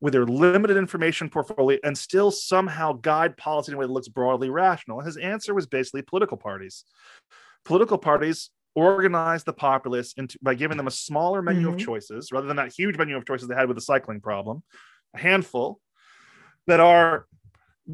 with 0.00 0.12
their 0.12 0.26
limited 0.26 0.76
information 0.76 1.30
portfolio 1.30 1.78
and 1.84 1.96
still 1.96 2.32
somehow 2.32 2.94
guide 2.94 3.36
policy 3.36 3.70
in 3.70 3.76
a 3.76 3.78
way 3.78 3.86
that 3.86 3.92
looks 3.92 4.08
broadly 4.08 4.50
rational? 4.50 4.98
And 4.98 5.06
his 5.06 5.18
answer 5.18 5.54
was 5.54 5.68
basically 5.68 6.02
political 6.02 6.36
parties. 6.36 6.84
Political 7.64 7.98
parties 7.98 8.50
organize 8.74 9.44
the 9.44 9.52
populace 9.52 10.14
into 10.16 10.36
by 10.42 10.56
giving 10.56 10.78
them 10.78 10.88
a 10.88 10.90
smaller 10.90 11.42
menu 11.42 11.68
mm-hmm. 11.68 11.74
of 11.74 11.78
choices 11.78 12.32
rather 12.32 12.48
than 12.48 12.56
that 12.56 12.72
huge 12.76 12.98
menu 12.98 13.16
of 13.16 13.24
choices 13.24 13.46
they 13.46 13.54
had 13.54 13.68
with 13.68 13.76
the 13.76 13.80
cycling 13.80 14.20
problem, 14.20 14.64
a 15.14 15.20
handful 15.20 15.78
that 16.66 16.80
are 16.80 17.26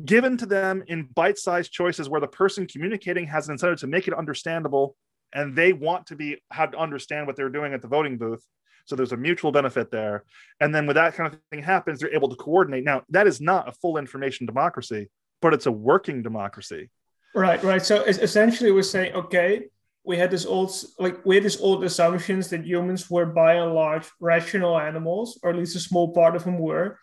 given 0.05 0.37
to 0.37 0.47
them 0.47 0.83
in 0.87 1.09
bite-sized 1.15 1.73
choices 1.73 2.09
where 2.09 2.21
the 2.21 2.29
person 2.29 2.67
communicating 2.67 3.27
has 3.27 3.49
an 3.49 3.53
incentive 3.53 3.81
to 3.81 3.87
make 3.87 4.07
it 4.07 4.15
understandable 4.15 4.97
and 5.33 5.57
they 5.57 5.73
want 5.73 6.07
to 6.07 6.17
be 6.17 6.41
have 6.51 6.71
to 6.73 6.79
understand 6.79 7.27
what 7.27 7.37
they're 7.37 7.49
doing 7.49 7.73
at 7.73 7.83
the 7.83 7.89
voting 7.89 8.19
booth. 8.19 8.45
So 8.87 8.97
there's 8.97 9.13
a 9.13 9.17
mutual 9.17 9.53
benefit 9.53 9.91
there. 9.91 10.25
And 10.61 10.75
then 10.75 10.87
when 10.87 10.97
that 10.97 11.15
kind 11.15 11.33
of 11.33 11.41
thing 11.51 11.63
happens 11.63 12.01
they're 12.01 12.15
able 12.15 12.29
to 12.29 12.37
coordinate. 12.37 12.85
Now 12.85 13.03
that 13.11 13.27
is 13.27 13.41
not 13.41 13.69
a 13.69 13.73
full 13.73 13.97
information 13.99 14.47
democracy 14.47 15.09
but 15.41 15.55
it's 15.55 15.67
a 15.67 15.73
working 15.73 16.23
democracy. 16.23 16.91
Right 17.35 17.63
right. 17.63 17.85
So 17.85 18.03
essentially 18.03 18.73
we're 18.73 18.83
saying 18.83 19.15
okay 19.15 19.67
we 20.05 20.17
had 20.17 20.31
this 20.31 20.47
old 20.47 20.73
like 20.99 21.25
we 21.25 21.35
had 21.35 21.45
this 21.45 21.61
old 21.61 21.85
assumptions 21.85 22.49
that 22.51 22.67
humans 22.67 23.11
were 23.11 23.27
by 23.27 23.55
and 23.55 23.75
large 23.75 24.09
rational 24.21 24.79
animals 24.79 25.39
or 25.43 25.51
at 25.51 25.57
least 25.57 25.77
a 25.77 25.81
small 25.81 26.13
part 26.13 26.37
of 26.37 26.45
them 26.45 26.59
were. 26.59 26.99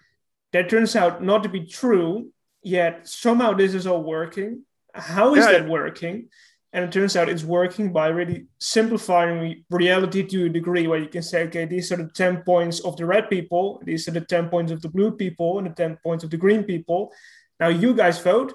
That 0.54 0.70
turns 0.70 0.96
out 0.96 1.22
not 1.22 1.44
to 1.44 1.50
be 1.50 1.66
true 1.66 2.32
yet 2.66 3.08
somehow 3.08 3.54
this 3.54 3.74
is 3.74 3.86
all 3.86 4.04
working. 4.04 4.64
How 4.94 5.36
is 5.36 5.46
yeah, 5.46 5.60
that 5.60 5.70
working? 5.70 6.30
And 6.74 6.84
it 6.84 6.92
turns 6.92 7.16
out 7.16 7.30
it's 7.30 7.44
working 7.44 7.94
by 7.94 8.08
really 8.08 8.48
simplifying 8.60 9.64
reality 9.70 10.24
to 10.24 10.46
a 10.46 10.50
degree 10.50 10.88
where 10.88 11.00
you 11.00 11.08
can 11.08 11.22
say, 11.22 11.44
okay, 11.44 11.66
these 11.66 11.92
are 11.92 11.98
the 11.98 12.10
10 12.10 12.44
points 12.44 12.82
of 12.82 12.98
the 12.98 13.06
red 13.06 13.30
people, 13.30 13.82
these 13.86 14.08
are 14.10 14.12
the 14.12 14.20
10 14.20 14.50
points 14.50 14.72
of 14.74 14.82
the 14.82 14.90
blue 14.90 15.12
people, 15.12 15.58
and 15.58 15.68
the 15.68 15.74
10 15.74 16.00
points 16.04 16.26
of 16.26 16.32
the 16.32 16.38
green 16.38 16.64
people. 16.64 17.14
Now 17.60 17.70
you 17.70 17.94
guys 17.94 18.20
vote, 18.20 18.54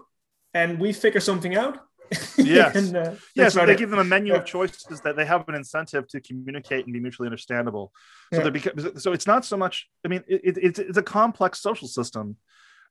and 0.52 0.78
we 0.78 0.92
figure 0.92 1.20
something 1.20 1.56
out. 1.56 1.78
Yes. 2.36 2.74
and, 2.74 2.96
uh, 2.96 3.14
yes. 3.36 3.54
So 3.54 3.64
they 3.64 3.76
give 3.76 3.90
them 3.90 4.00
a 4.00 4.04
menu 4.04 4.32
yeah. 4.32 4.40
of 4.40 4.44
choices 4.44 5.00
that 5.02 5.14
they 5.14 5.24
have 5.24 5.48
an 5.48 5.54
incentive 5.54 6.08
to 6.08 6.20
communicate 6.20 6.84
and 6.84 6.92
be 6.92 6.98
mutually 6.98 7.28
understandable. 7.28 7.92
So 8.34 8.42
yeah. 8.42 8.50
because 8.50 9.02
so 9.02 9.12
it's 9.12 9.28
not 9.28 9.44
so 9.44 9.56
much. 9.56 9.88
I 10.04 10.08
mean, 10.08 10.24
it, 10.26 10.40
it, 10.42 10.58
it's 10.58 10.78
it's 10.80 10.98
a 10.98 11.02
complex 11.02 11.60
social 11.60 11.86
system 11.86 12.36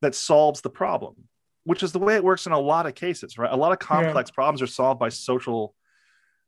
that 0.02 0.16
solves 0.16 0.62
the 0.62 0.70
problem, 0.70 1.16
which 1.64 1.84
is 1.84 1.92
the 1.92 2.00
way 2.00 2.16
it 2.16 2.24
works 2.24 2.46
in 2.46 2.52
a 2.52 2.60
lot 2.60 2.86
of 2.86 2.96
cases, 2.96 3.38
right? 3.38 3.52
A 3.52 3.56
lot 3.56 3.72
of 3.72 3.80
complex 3.80 4.30
yeah. 4.30 4.36
problems 4.36 4.62
are 4.62 4.68
solved 4.68 5.00
by 5.00 5.10
social 5.10 5.76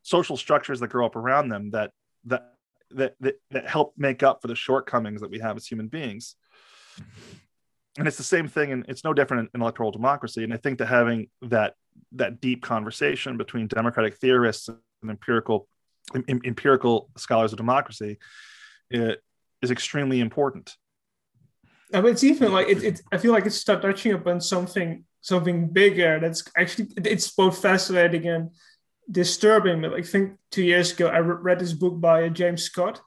social 0.04 0.36
structures 0.36 0.80
that 0.80 0.88
grow 0.88 1.06
up 1.06 1.16
around 1.16 1.50
them 1.50 1.72
that 1.72 1.92
that 2.26 2.54
that 2.92 3.16
that, 3.20 3.36
that 3.52 3.68
help 3.68 3.94
make 3.98 4.24
up 4.24 4.42
for 4.42 4.48
the 4.48 4.56
shortcomings 4.56 5.22
that 5.22 5.30
we 5.30 5.40
have 5.40 5.58
as 5.58 5.68
human 5.68 5.88
beings. 5.88 6.36
And 7.98 8.08
it's 8.08 8.18
the 8.18 8.24
same 8.24 8.48
thing, 8.48 8.72
and 8.72 8.86
it's 8.88 9.04
no 9.04 9.14
different 9.14 9.42
in, 9.42 9.50
in 9.56 9.62
electoral 9.62 9.92
democracy. 9.92 10.44
And 10.44 10.54
I 10.54 10.58
think 10.58 10.80
that 10.80 10.88
having 10.88 11.28
that 11.42 11.76
that 12.14 12.40
deep 12.40 12.62
conversation 12.62 13.38
between 13.38 13.68
democratic 13.68 14.18
theorists 14.18 14.70
and 14.70 14.78
empirical 15.10 15.68
empirical 16.28 17.10
scholars 17.18 17.54
of 17.54 17.58
democracy 17.58 18.18
it, 18.90 19.22
is 19.62 19.72
extremely 19.72 20.20
important 20.20 20.76
I 21.94 22.02
mean, 22.02 22.12
it's 22.14 22.24
even 22.24 22.52
like 22.52 22.68
it, 22.70 22.84
it. 22.84 23.02
I 23.12 23.18
feel 23.18 23.32
like 23.32 23.46
it's 23.46 23.56
start 23.58 23.82
touching 23.82 24.14
upon 24.14 24.42
something 24.42 25.04
something 25.22 25.68
bigger. 25.68 26.20
That's 26.20 26.44
actually 26.58 26.88
it's 26.98 27.30
both 27.32 27.62
fascinating 27.62 28.28
and 28.28 28.50
disturbing. 29.10 29.82
But 29.82 29.94
I 29.94 30.02
think 30.02 30.38
two 30.52 30.64
years 30.64 30.92
ago 30.92 31.08
I 31.08 31.20
read 31.20 31.60
this 31.60 31.74
book 31.74 32.00
by 32.00 32.30
James 32.30 32.64
Scott, 32.64 33.02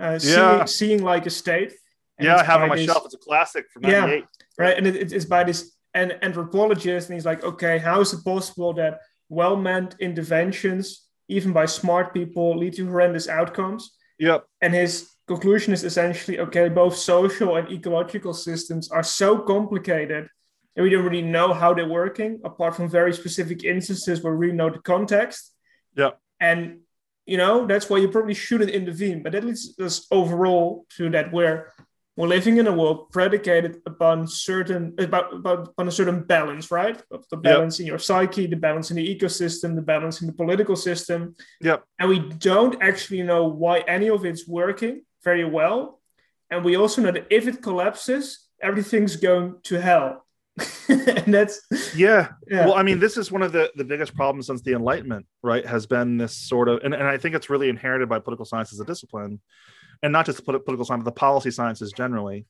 uh, 0.00 0.18
Yeah. 0.22 0.64
seeing, 0.64 0.66
seeing 0.66 1.02
like 1.02 1.26
a 1.26 1.30
state. 1.30 1.72
And 2.18 2.26
yeah, 2.26 2.36
I 2.36 2.44
have 2.44 2.56
it 2.56 2.58
by 2.58 2.62
on 2.64 2.68
my 2.70 2.76
this- 2.76 2.86
shelf. 2.86 3.04
It's 3.04 3.14
a 3.14 3.18
classic 3.18 3.66
from 3.72 3.84
Yeah. 3.84 4.00
'98. 4.00 4.24
right? 4.58 4.76
And 4.76 4.86
it, 4.86 5.12
it's 5.12 5.24
by 5.24 5.44
this 5.44 5.72
an 5.94 6.12
anthropologist, 6.22 7.08
and 7.08 7.14
he's 7.16 7.24
like, 7.26 7.42
okay, 7.42 7.78
how 7.78 8.00
is 8.00 8.12
it 8.12 8.24
possible 8.24 8.72
that 8.74 9.00
well-meant 9.28 9.94
interventions, 10.00 11.06
even 11.28 11.52
by 11.52 11.66
smart 11.66 12.12
people, 12.14 12.56
lead 12.58 12.74
to 12.74 12.86
horrendous 12.86 13.28
outcomes? 13.28 13.96
Yep. 14.18 14.44
And 14.60 14.74
his 14.74 15.08
conclusion 15.28 15.72
is 15.72 15.84
essentially, 15.84 16.40
okay, 16.40 16.68
both 16.68 16.96
social 16.96 17.56
and 17.56 17.70
ecological 17.70 18.34
systems 18.34 18.90
are 18.90 19.04
so 19.04 19.38
complicated 19.38 20.28
that 20.74 20.82
we 20.82 20.90
don't 20.90 21.04
really 21.04 21.22
know 21.22 21.52
how 21.52 21.72
they're 21.74 21.88
working, 21.88 22.40
apart 22.44 22.74
from 22.74 22.88
very 22.88 23.12
specific 23.12 23.62
instances 23.62 24.22
where 24.22 24.34
we 24.34 24.50
know 24.52 24.70
the 24.70 24.80
context. 24.80 25.54
Yeah. 25.94 26.12
And 26.40 26.80
you 27.26 27.36
know 27.36 27.66
that's 27.66 27.90
why 27.90 27.98
you 27.98 28.08
probably 28.08 28.34
shouldn't 28.34 28.70
intervene. 28.70 29.22
But 29.22 29.32
that 29.32 29.44
leads 29.44 29.78
us 29.78 30.06
overall 30.10 30.86
to 30.96 31.10
that 31.10 31.30
where 31.30 31.72
we're 32.16 32.26
living 32.26 32.56
in 32.56 32.66
a 32.66 32.72
world 32.72 33.10
predicated 33.12 33.76
upon 33.86 34.26
certain 34.26 34.94
about, 34.98 35.34
about 35.34 35.68
upon 35.68 35.86
a 35.88 35.92
certain 35.92 36.24
balance, 36.24 36.70
right? 36.70 37.00
Of 37.12 37.26
the 37.30 37.36
balance 37.36 37.78
in 37.80 37.86
your 37.86 37.98
psyche, 37.98 38.46
the 38.46 38.56
balance 38.56 38.90
in 38.90 38.96
the 38.96 39.14
ecosystem, 39.14 39.76
the 39.76 39.82
balance 39.82 40.20
in 40.22 40.26
the 40.26 40.32
political 40.32 40.74
system. 40.74 41.36
Yep. 41.60 41.84
And 41.98 42.08
we 42.08 42.18
don't 42.18 42.82
actually 42.82 43.22
know 43.22 43.46
why 43.46 43.80
any 43.80 44.08
of 44.08 44.24
it's 44.24 44.48
working 44.48 45.02
very 45.24 45.44
well. 45.44 46.00
And 46.50 46.64
we 46.64 46.76
also 46.76 47.02
know 47.02 47.12
that 47.12 47.26
if 47.30 47.46
it 47.46 47.62
collapses, 47.62 48.48
everything's 48.62 49.16
going 49.16 49.56
to 49.64 49.80
hell. 49.80 50.24
and 50.88 51.32
that's 51.32 51.60
Yeah. 51.94 52.28
yeah. 52.50 52.66
Well, 52.66 52.74
I 52.74 52.82
mean, 52.82 52.98
this 52.98 53.16
is 53.16 53.30
one 53.30 53.42
of 53.42 53.52
the, 53.52 53.70
the 53.76 53.84
biggest 53.84 54.14
problems 54.14 54.46
since 54.46 54.62
the 54.62 54.72
Enlightenment, 54.72 55.26
right? 55.42 55.64
Has 55.64 55.86
been 55.86 56.16
this 56.16 56.36
sort 56.36 56.68
of, 56.68 56.80
and, 56.82 56.94
and 56.94 57.04
I 57.04 57.18
think 57.18 57.34
it's 57.34 57.50
really 57.50 57.68
inherited 57.68 58.08
by 58.08 58.18
political 58.18 58.44
science 58.44 58.72
as 58.72 58.80
a 58.80 58.84
discipline, 58.84 59.40
and 60.02 60.12
not 60.12 60.26
just 60.26 60.44
political 60.44 60.84
science, 60.84 61.04
but 61.04 61.10
the 61.14 61.18
policy 61.18 61.50
sciences 61.50 61.92
generally. 61.92 62.46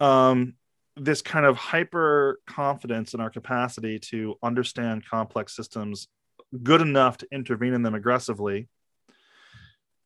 Um, 0.00 0.54
this 0.96 1.22
kind 1.22 1.44
of 1.44 1.56
hyper 1.56 2.40
confidence 2.46 3.14
in 3.14 3.20
our 3.20 3.30
capacity 3.30 3.98
to 3.98 4.36
understand 4.42 5.04
complex 5.08 5.56
systems 5.56 6.08
good 6.62 6.80
enough 6.80 7.16
to 7.18 7.26
intervene 7.32 7.74
in 7.74 7.82
them 7.82 7.94
aggressively 7.94 8.68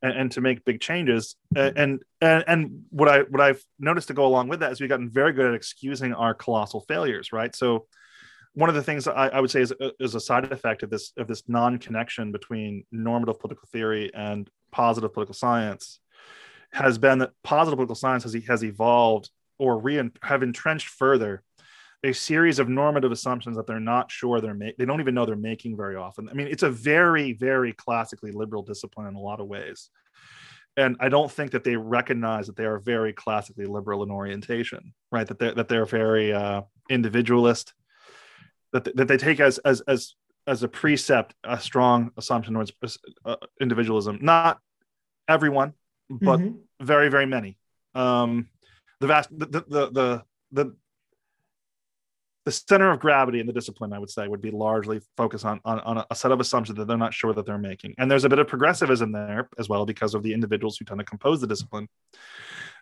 and, 0.02 0.12
and 0.12 0.32
to 0.32 0.40
make 0.40 0.64
big 0.64 0.80
changes. 0.80 1.36
And, 1.56 1.78
and 1.78 2.02
and 2.20 2.44
and 2.46 2.82
what 2.90 3.08
i 3.08 3.20
what 3.20 3.40
i've 3.40 3.64
noticed 3.78 4.08
to 4.08 4.14
go 4.14 4.26
along 4.26 4.48
with 4.48 4.60
that 4.60 4.72
is 4.72 4.80
we've 4.80 4.90
gotten 4.90 5.08
very 5.08 5.32
good 5.32 5.46
at 5.46 5.54
excusing 5.54 6.12
our 6.12 6.34
colossal 6.34 6.80
failures 6.88 7.32
right? 7.32 7.54
So 7.54 7.86
one 8.54 8.68
of 8.68 8.74
the 8.74 8.82
things 8.82 9.06
I, 9.06 9.28
I 9.28 9.40
would 9.40 9.50
say 9.50 9.60
is, 9.60 9.72
uh, 9.80 9.90
is 10.00 10.16
a 10.16 10.20
side 10.20 10.50
effect 10.50 10.82
of 10.82 10.90
this 10.90 11.12
of 11.16 11.28
this 11.28 11.44
non-connection 11.48 12.32
between 12.32 12.84
normative 12.90 13.38
political 13.38 13.68
theory 13.70 14.10
and 14.14 14.50
positive 14.72 15.12
political 15.12 15.34
science 15.34 16.00
has 16.72 16.98
been 16.98 17.20
that 17.20 17.30
positive 17.42 17.76
political 17.76 17.94
science 17.94 18.24
has, 18.24 18.34
has 18.46 18.64
evolved 18.64 19.30
or 19.58 19.78
re 19.78 20.10
have 20.22 20.42
entrenched 20.42 20.88
further 20.88 21.42
a 22.04 22.12
series 22.12 22.58
of 22.58 22.68
normative 22.68 23.10
assumptions 23.12 23.56
that 23.56 23.66
they're 23.66 23.80
not 23.80 24.10
sure 24.10 24.40
they're 24.40 24.54
making 24.54 24.76
they 24.78 24.84
don't 24.84 25.00
even 25.00 25.14
know 25.14 25.26
they're 25.26 25.36
making 25.36 25.76
very 25.76 25.96
often. 25.96 26.28
I 26.28 26.32
mean 26.34 26.46
it's 26.48 26.62
a 26.62 26.70
very 26.70 27.32
very 27.32 27.72
classically 27.72 28.30
liberal 28.32 28.62
discipline 28.62 29.06
in 29.08 29.14
a 29.14 29.20
lot 29.20 29.40
of 29.40 29.46
ways. 29.48 29.90
And 30.76 30.96
i 31.00 31.08
don't 31.08 31.30
think 31.30 31.50
that 31.52 31.64
they 31.64 31.76
recognize 31.76 32.46
that 32.46 32.56
they 32.56 32.66
are 32.66 32.78
very 32.78 33.12
classically 33.12 33.66
liberal 33.66 34.02
in 34.04 34.10
orientation 34.10 34.92
right? 35.10 35.26
That 35.26 35.38
they're 35.38 35.54
that 35.54 35.68
they're 35.68 35.86
very 35.86 36.32
uh, 36.32 36.62
individualist 36.88 37.74
that, 38.72 38.84
that 38.96 39.08
they 39.08 39.16
take 39.16 39.40
as 39.40 39.58
as 39.58 39.80
as 39.82 40.14
as 40.46 40.62
a 40.62 40.68
precept 40.68 41.34
a 41.44 41.58
strong 41.60 42.10
assumption 42.16 42.54
towards 42.54 42.72
uh, 43.24 43.36
individualism. 43.60 44.18
Not 44.22 44.60
everyone 45.28 45.74
but 46.10 46.40
Mhm. 46.40 46.58
very 46.80 47.08
very 47.10 47.26
many. 47.26 47.58
Um 47.94 48.48
the 49.00 49.06
vast 49.08 49.28
the 49.36 49.46
the 49.46 49.60
the 49.68 49.90
the, 49.90 50.24
the 50.52 50.76
the 52.48 52.52
center 52.52 52.90
of 52.90 52.98
gravity 52.98 53.40
in 53.40 53.46
the 53.46 53.52
discipline, 53.52 53.92
I 53.92 53.98
would 53.98 54.08
say, 54.08 54.26
would 54.26 54.40
be 54.40 54.50
largely 54.50 55.02
focused 55.18 55.44
on, 55.44 55.60
on, 55.66 55.80
on 55.80 56.02
a 56.10 56.14
set 56.14 56.32
of 56.32 56.40
assumptions 56.40 56.78
that 56.78 56.88
they're 56.88 56.96
not 56.96 57.12
sure 57.12 57.34
that 57.34 57.44
they're 57.44 57.58
making. 57.58 57.94
And 57.98 58.10
there's 58.10 58.24
a 58.24 58.28
bit 58.30 58.38
of 58.38 58.48
progressivism 58.48 59.12
there 59.12 59.50
as 59.58 59.68
well 59.68 59.84
because 59.84 60.14
of 60.14 60.22
the 60.22 60.32
individuals 60.32 60.78
who 60.78 60.86
tend 60.86 60.98
to 60.98 61.04
compose 61.04 61.42
the 61.42 61.46
discipline. 61.46 61.88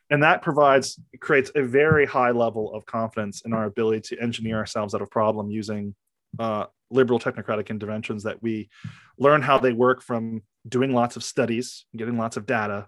And 0.09 0.23
that 0.23 0.41
provides, 0.41 1.01
creates 1.19 1.51
a 1.57 1.65
very 1.65 2.07
high 2.07 2.31
level 2.31 2.73
of 2.75 2.87
confidence 2.87 3.43
in 3.45 3.53
our 3.53 3.65
ability 3.65 4.03
to 4.03 4.23
engineer 4.23 4.57
ourselves 4.57 4.95
out 4.95 5.03
of 5.03 5.11
problem 5.11 5.51
using 5.51 5.97
uh, 6.39 6.67
liberal 6.93 7.19
technocratic 7.19 7.69
interventions 7.69 8.23
that 8.23 8.41
we 8.41 8.69
learn 9.19 9.43
how 9.43 9.59
they 9.59 9.73
work 9.73 10.01
from 10.01 10.43
doing 10.69 10.93
lots 10.93 11.17
of 11.17 11.25
studies, 11.25 11.87
getting 11.97 12.17
lots 12.17 12.37
of 12.37 12.47
data, 12.47 12.87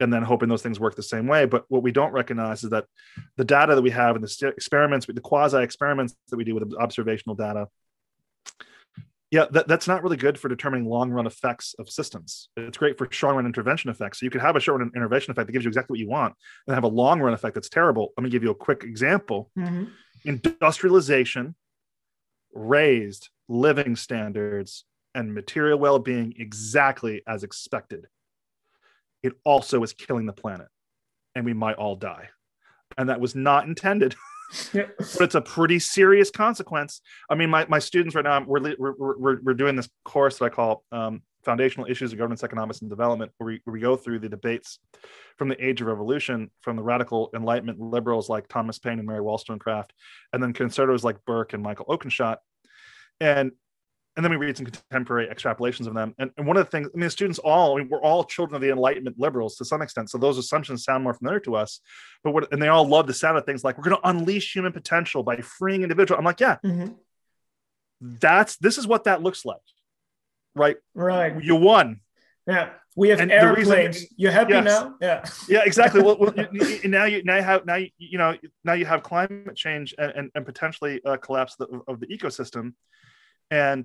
and 0.00 0.12
then 0.12 0.22
hoping 0.22 0.48
those 0.48 0.62
things 0.62 0.80
work 0.80 0.96
the 0.96 1.02
same 1.02 1.26
way. 1.26 1.44
But 1.44 1.64
what 1.68 1.82
we 1.82 1.92
don't 1.92 2.12
recognize 2.12 2.64
is 2.64 2.70
that 2.70 2.86
the 3.36 3.44
data 3.44 3.74
that 3.74 3.82
we 3.82 3.90
have 3.90 4.16
and 4.16 4.24
the 4.24 4.28
st- 4.28 4.54
experiments, 4.54 5.06
the 5.06 5.20
quasi 5.20 5.62
experiments 5.62 6.16
that 6.30 6.36
we 6.36 6.44
do 6.44 6.54
with 6.54 6.74
observational 6.74 7.36
data, 7.36 7.68
yeah, 9.30 9.44
that, 9.52 9.68
that's 9.68 9.86
not 9.86 10.02
really 10.02 10.16
good 10.16 10.38
for 10.38 10.48
determining 10.48 10.88
long 10.88 11.10
run 11.10 11.26
effects 11.26 11.74
of 11.78 11.88
systems. 11.88 12.48
It's 12.56 12.78
great 12.78 12.98
for 12.98 13.06
short 13.10 13.36
run 13.36 13.46
intervention 13.46 13.88
effects. 13.90 14.18
So 14.18 14.24
you 14.24 14.30
could 14.30 14.40
have 14.40 14.56
a 14.56 14.60
short 14.60 14.80
run 14.80 14.90
intervention 14.96 15.30
effect 15.30 15.46
that 15.46 15.52
gives 15.52 15.64
you 15.64 15.68
exactly 15.68 15.94
what 15.94 16.00
you 16.00 16.08
want, 16.08 16.34
and 16.66 16.74
have 16.74 16.84
a 16.84 16.88
long 16.88 17.20
run 17.20 17.32
effect 17.32 17.54
that's 17.54 17.68
terrible. 17.68 18.12
Let 18.16 18.24
me 18.24 18.30
give 18.30 18.42
you 18.42 18.50
a 18.50 18.54
quick 18.54 18.82
example. 18.82 19.50
Mhm. 19.56 19.90
Industrialization 20.24 21.54
raised 22.52 23.28
living 23.48 23.94
standards 23.94 24.84
and 25.14 25.32
material 25.32 25.78
well 25.78 25.98
being 25.98 26.34
exactly 26.36 27.22
as 27.26 27.44
expected 27.44 28.06
it 29.22 29.32
also 29.44 29.82
is 29.82 29.92
killing 29.92 30.26
the 30.26 30.32
planet 30.32 30.68
and 31.34 31.44
we 31.44 31.52
might 31.52 31.76
all 31.76 31.96
die. 31.96 32.28
And 32.98 33.08
that 33.08 33.20
was 33.20 33.34
not 33.34 33.66
intended, 33.66 34.14
Yeah. 34.72 34.86
but 34.98 35.22
it's 35.22 35.36
a 35.36 35.40
pretty 35.40 35.78
serious 35.78 36.30
consequence. 36.30 37.00
I 37.30 37.36
mean, 37.36 37.50
my, 37.50 37.66
my 37.68 37.78
students 37.78 38.14
right 38.16 38.24
now, 38.24 38.42
we're, 38.44 38.74
we're, 38.78 39.16
we're, 39.16 39.40
we're 39.42 39.54
doing 39.54 39.76
this 39.76 39.88
course 40.04 40.38
that 40.38 40.46
I 40.46 40.48
call 40.48 40.84
um, 40.90 41.22
Foundational 41.44 41.88
Issues 41.88 42.12
of 42.12 42.18
Governance, 42.18 42.42
Economics, 42.42 42.80
and 42.80 42.90
Development, 42.90 43.30
where 43.38 43.46
we, 43.46 43.60
where 43.64 43.72
we 43.72 43.80
go 43.80 43.96
through 43.96 44.18
the 44.18 44.28
debates 44.28 44.78
from 45.38 45.48
the 45.48 45.64
age 45.64 45.80
of 45.80 45.86
revolution, 45.86 46.50
from 46.60 46.76
the 46.76 46.82
radical 46.82 47.30
Enlightenment 47.34 47.78
liberals 47.78 48.28
like 48.28 48.48
Thomas 48.48 48.78
Paine 48.78 48.98
and 48.98 49.06
Mary 49.06 49.20
Wollstonecraft, 49.20 49.92
and 50.32 50.42
then 50.42 50.52
conservatives 50.52 51.04
like 51.04 51.24
Burke 51.24 51.52
and 51.52 51.62
Michael 51.62 51.86
Oakeshott. 51.86 52.38
And 53.20 53.52
and 54.16 54.24
then 54.24 54.30
we 54.30 54.36
read 54.36 54.56
some 54.56 54.66
contemporary 54.66 55.28
extrapolations 55.28 55.86
of 55.86 55.94
them. 55.94 56.14
And, 56.18 56.30
and 56.36 56.46
one 56.46 56.56
of 56.56 56.64
the 56.66 56.70
things, 56.70 56.88
I 56.92 56.96
mean, 56.96 57.04
the 57.06 57.10
students 57.10 57.38
all, 57.38 57.76
I 57.76 57.78
mean, 57.80 57.88
we're 57.88 58.02
all 58.02 58.24
children 58.24 58.56
of 58.56 58.60
the 58.60 58.70
Enlightenment 58.70 59.18
liberals 59.18 59.56
to 59.56 59.64
some 59.64 59.82
extent. 59.82 60.10
So 60.10 60.18
those 60.18 60.36
assumptions 60.36 60.82
sound 60.84 61.04
more 61.04 61.14
familiar 61.14 61.40
to 61.40 61.54
us. 61.56 61.80
But 62.24 62.32
what, 62.32 62.52
and 62.52 62.60
they 62.60 62.68
all 62.68 62.86
love 62.86 63.06
the 63.06 63.14
sound 63.14 63.38
of 63.38 63.46
things 63.46 63.62
like 63.64 63.78
we're 63.78 63.84
going 63.84 63.96
to 63.96 64.08
unleash 64.08 64.52
human 64.54 64.72
potential 64.72 65.22
by 65.22 65.36
freeing 65.36 65.82
individual. 65.82 66.18
I'm 66.18 66.24
like, 66.24 66.40
yeah, 66.40 66.56
Mhm. 66.64 66.96
that's 68.00 68.56
this 68.56 68.78
is 68.78 68.86
what 68.86 69.04
that 69.04 69.22
looks 69.22 69.44
like, 69.44 69.58
right? 70.54 70.76
Right. 70.94 71.42
You 71.42 71.56
won. 71.56 72.00
Yeah. 72.46 72.70
We 72.96 73.10
have 73.10 73.20
And 73.20 73.30
the 73.30 73.52
reason- 73.54 73.72
airplanes. 73.72 74.06
You're 74.16 74.32
happy 74.32 74.54
Yes. 74.54 74.64
now? 74.64 74.94
Yeah. 75.00 75.24
Yeah, 75.48 75.60
exactly. 75.64 76.02
well, 76.02 76.16
well 76.18 76.34
you, 76.52 76.66
you- 76.82 76.88
now 76.88 77.04
you 77.04 77.22
now 77.22 77.36
you 77.36 77.42
have 77.42 77.64
now 77.64 77.76
you, 77.76 77.90
you 77.98 78.18
know 78.18 78.36
now 78.64 78.72
you 78.72 78.84
have 78.86 79.02
climate 79.04 79.54
change 79.56 79.94
and 79.98 80.10
and, 80.16 80.30
and 80.34 80.44
potentially 80.44 81.00
uh, 81.04 81.16
collapse 81.16 81.54
the, 81.56 81.66
of 81.86 82.00
the 82.00 82.06
ecosystem, 82.08 82.72
and 83.50 83.84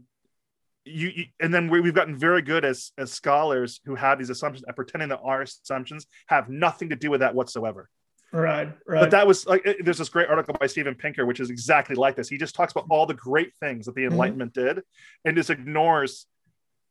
you, 0.86 1.10
you 1.10 1.26
and 1.39 1.54
then 1.54 1.69
we, 1.69 1.82
we've 1.82 1.93
gotten 1.93 2.15
very 2.15 2.41
good 2.41 2.63
as 2.63 2.91
as 2.98 3.12
scholars 3.12 3.82
who 3.86 3.95
have 3.95 4.17
these 4.17 4.30
assumptions 4.30 4.65
at 4.67 4.76
pretending 4.76 5.10
that 5.10 5.19
our 5.24 5.41
assumptions 5.41 6.06
have 6.28 6.50
nothing 6.50 6.89
to 6.89 6.95
do 6.95 7.10
with 7.10 7.21
that 7.21 7.36
whatsoever. 7.36 7.89
Right. 8.32 8.69
Right. 8.86 9.00
But 9.00 9.12
that 9.12 9.26
was 9.26 9.45
like 9.45 9.65
there's 9.82 9.98
this 9.98 10.10
great 10.10 10.30
article 10.30 10.56
by 10.60 10.67
Steven 10.67 10.95
Pinker, 10.95 11.26
which 11.26 11.39
is 11.39 11.50
exactly 11.50 11.95
like 11.95 12.15
this. 12.15 12.30
He 12.30 12.38
just 12.38 12.56
talks 12.56 12.71
about 12.71 12.86
all 12.89 13.06
the 13.06 13.13
great 13.13 13.56
things 13.60 13.86
that 13.86 13.95
the 13.95 14.02
mm-hmm. 14.02 14.13
Enlightenment 14.13 14.54
did, 14.54 14.82
and 15.24 15.36
just 15.36 15.50
ignores 15.50 16.26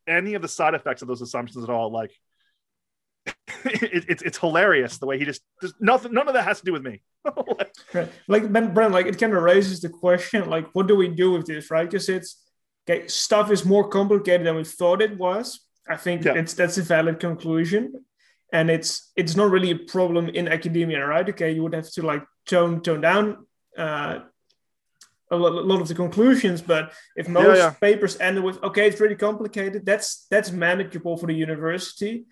any 0.07 0.35
of 0.35 0.42
the 0.42 0.48
side 0.48 0.74
effects 0.74 1.02
of 1.02 1.09
those 1.09 1.22
assumptions 1.22 1.62
at 1.62 1.70
all. 1.70 1.90
Like 1.90 2.12
it, 3.64 4.07
it's 4.09 4.22
it's 4.22 4.38
hilarious 4.38 4.98
the 4.98 5.07
way 5.07 5.18
he 5.18 5.24
just 5.24 5.42
there's 5.61 5.74
nothing. 5.80 6.12
None 6.12 6.28
of 6.28 6.35
that 6.35 6.44
has 6.44 6.61
to 6.61 6.64
do 6.64 6.72
with 6.72 6.83
me. 6.83 7.02
Right. 7.92 8.11
Like 8.26 8.52
Ben 8.52 8.74
Brent, 8.74 8.92
like 8.92 9.07
it 9.07 9.20
kind 9.20 9.33
of 9.33 9.42
raises 9.42 9.80
the 9.80 9.88
question, 9.88 10.50
like, 10.50 10.68
what 10.74 10.88
do 10.88 10.96
we 10.96 11.07
do 11.07 11.30
with 11.30 11.46
this, 11.46 11.70
right? 11.70 11.88
Because 11.88 12.09
it's 12.09 12.43
okay, 12.88 13.07
stuff 13.09 13.51
is 13.51 13.64
more 13.64 13.88
complicated 13.88 14.47
than 14.47 14.57
we 14.57 14.64
thought 14.64 15.03
it 15.03 15.16
was. 15.16 15.61
I 15.88 15.97
think 15.97 16.25
Yeah. 16.25 16.35
it's 16.35 16.55
that's 16.55 16.79
a 16.79 16.83
valid 16.83 17.20
conclusion. 17.20 18.05
And 18.53 18.70
it's 18.70 19.12
it's 19.16 19.37
not 19.37 19.51
really 19.51 19.70
a 19.70 19.79
problem 19.79 20.29
in 20.29 20.49
academia, 20.49 21.05
right? 21.05 21.29
Okay, 21.29 21.53
you 21.53 21.62
would 21.62 21.75
have 21.75 21.90
to 21.92 22.03
like 22.03 22.25
tone 22.47 22.81
tone 22.83 23.01
down 23.01 23.47
uh, 23.77 24.20
a 25.31 25.37
lot, 25.37 25.81
of 25.81 25.88
the 25.88 25.94
conclusions, 25.94 26.62
but 26.62 26.92
if 27.16 27.29
most 27.29 27.59
yeah. 27.59 27.70
papers 27.70 28.20
end 28.20 28.42
with 28.44 28.62
okay, 28.62 28.87
it's 28.87 29.01
really 29.01 29.16
complicated, 29.16 29.85
that's 29.85 30.27
that's 30.31 30.53
manageable 30.53 31.16
for 31.16 31.27
the 31.27 31.35
university. 31.35 32.27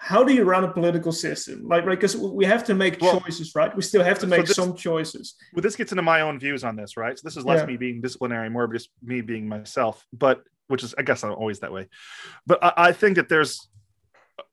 How 0.00 0.22
do 0.22 0.32
you 0.32 0.44
run 0.44 0.62
a 0.62 0.72
political 0.72 1.10
system? 1.10 1.66
Like, 1.66 1.84
right, 1.84 1.98
because 1.98 2.16
we 2.16 2.44
have 2.44 2.62
to 2.64 2.74
make 2.74 3.00
well, 3.00 3.20
choices, 3.20 3.52
right? 3.56 3.74
We 3.74 3.82
still 3.82 4.04
have 4.04 4.20
to 4.20 4.28
make 4.28 4.46
this, 4.46 4.54
some 4.54 4.76
choices. 4.76 5.34
Well, 5.52 5.60
this 5.60 5.74
gets 5.74 5.90
into 5.90 6.02
my 6.02 6.20
own 6.20 6.38
views 6.38 6.62
on 6.62 6.76
this, 6.76 6.96
right? 6.96 7.18
So 7.18 7.22
this 7.24 7.36
is 7.36 7.44
less 7.44 7.60
yeah. 7.60 7.66
me 7.66 7.76
being 7.76 8.00
disciplinary, 8.00 8.48
more 8.48 8.68
just 8.68 8.90
me 9.02 9.22
being 9.22 9.48
myself. 9.48 10.06
But 10.12 10.44
which 10.68 10.84
is, 10.84 10.94
I 10.96 11.02
guess, 11.02 11.24
I'm 11.24 11.32
always 11.32 11.58
that 11.60 11.72
way. 11.72 11.88
But 12.46 12.62
I, 12.62 12.72
I 12.76 12.92
think 12.92 13.16
that 13.16 13.28
there's 13.28 13.68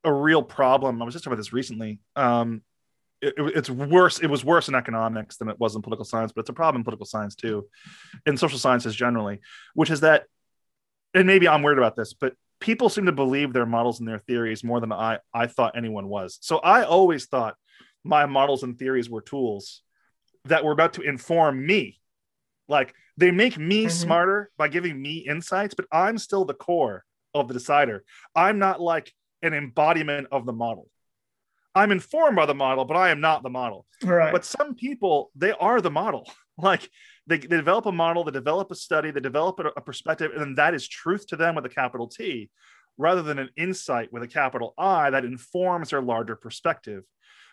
a 0.02 0.12
real 0.12 0.42
problem. 0.42 1.00
I 1.00 1.04
was 1.04 1.14
just 1.14 1.24
talking 1.24 1.34
about 1.34 1.40
this 1.40 1.52
recently. 1.52 2.00
Um, 2.16 2.62
it, 3.22 3.34
it's 3.38 3.70
worse. 3.70 4.18
It 4.18 4.26
was 4.26 4.44
worse 4.44 4.66
in 4.66 4.74
economics 4.74 5.36
than 5.36 5.48
it 5.48 5.60
was 5.60 5.76
in 5.76 5.82
political 5.82 6.04
science, 6.04 6.32
but 6.32 6.40
it's 6.40 6.50
a 6.50 6.54
problem 6.54 6.80
in 6.80 6.84
political 6.84 7.06
science 7.06 7.36
too, 7.36 7.68
in 8.26 8.36
social 8.36 8.58
sciences 8.58 8.96
generally, 8.96 9.40
which 9.74 9.90
is 9.90 10.00
that, 10.00 10.24
and 11.14 11.26
maybe 11.28 11.46
I'm 11.46 11.62
weird 11.62 11.78
about 11.78 11.94
this, 11.94 12.14
but 12.14 12.34
people 12.60 12.88
seem 12.88 13.06
to 13.06 13.12
believe 13.12 13.52
their 13.52 13.66
models 13.66 14.00
and 14.00 14.08
their 14.08 14.18
theories 14.18 14.64
more 14.64 14.80
than 14.80 14.92
I, 14.92 15.18
I 15.32 15.46
thought 15.46 15.76
anyone 15.76 16.08
was. 16.08 16.38
So 16.40 16.58
I 16.58 16.84
always 16.84 17.26
thought 17.26 17.56
my 18.04 18.26
models 18.26 18.62
and 18.62 18.78
theories 18.78 19.10
were 19.10 19.20
tools 19.20 19.82
that 20.44 20.64
were 20.64 20.72
about 20.72 20.94
to 20.94 21.02
inform 21.02 21.64
me. 21.64 22.00
Like 22.68 22.94
they 23.16 23.30
make 23.30 23.58
me 23.58 23.82
mm-hmm. 23.82 23.90
smarter 23.90 24.50
by 24.56 24.68
giving 24.68 25.00
me 25.00 25.18
insights, 25.18 25.74
but 25.74 25.86
I'm 25.92 26.18
still 26.18 26.44
the 26.44 26.54
core 26.54 27.04
of 27.34 27.48
the 27.48 27.54
decider. 27.54 28.04
I'm 28.34 28.58
not 28.58 28.80
like 28.80 29.12
an 29.42 29.54
embodiment 29.54 30.28
of 30.32 30.46
the 30.46 30.52
model. 30.52 30.88
I'm 31.74 31.92
informed 31.92 32.36
by 32.36 32.46
the 32.46 32.54
model, 32.54 32.86
but 32.86 32.96
I 32.96 33.10
am 33.10 33.20
not 33.20 33.42
the 33.42 33.50
model. 33.50 33.86
Right. 34.02 34.32
But 34.32 34.46
some 34.46 34.74
people, 34.74 35.30
they 35.36 35.52
are 35.52 35.80
the 35.80 35.90
model. 35.90 36.28
Like 36.58 36.88
they, 37.26 37.38
they 37.38 37.56
develop 37.56 37.86
a 37.86 37.92
model, 37.92 38.24
they 38.24 38.30
develop 38.30 38.70
a 38.70 38.74
study, 38.74 39.10
they 39.10 39.20
develop 39.20 39.58
a, 39.60 39.68
a 39.76 39.80
perspective, 39.80 40.32
and 40.32 40.40
then 40.40 40.54
that 40.56 40.74
is 40.74 40.86
truth 40.86 41.26
to 41.28 41.36
them 41.36 41.54
with 41.54 41.66
a 41.66 41.70
capital 41.70 42.06
T, 42.06 42.50
rather 42.98 43.22
than 43.22 43.38
an 43.38 43.50
insight 43.56 44.12
with 44.12 44.22
a 44.22 44.28
capital 44.28 44.74
I 44.78 45.10
that 45.10 45.24
informs 45.24 45.90
their 45.90 46.02
larger 46.02 46.36
perspective. 46.36 47.04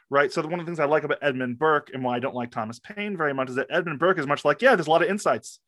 Right. 0.10 0.32
So 0.32 0.44
one 0.44 0.60
of 0.60 0.60
the 0.60 0.66
things 0.66 0.80
I 0.80 0.86
like 0.86 1.06
about 1.06 1.18
Edmund 1.24 1.58
Burke 1.58 1.90
and 1.92 2.04
why 2.04 2.18
I 2.18 2.20
don't 2.20 2.36
like 2.36 2.52
Thomas 2.52 2.78
Paine 2.78 3.18
very 3.18 3.34
much 3.34 3.50
is 3.50 3.56
that 3.56 3.68
Edmund 3.72 3.98
Burke 4.00 4.20
is 4.20 4.28
much 4.28 4.46
like, 4.46 4.62
yeah, 4.62 4.76
there's 4.76 4.86
a 4.86 4.92
lot 4.92 5.02
of 5.02 5.10
insights. 5.10 5.60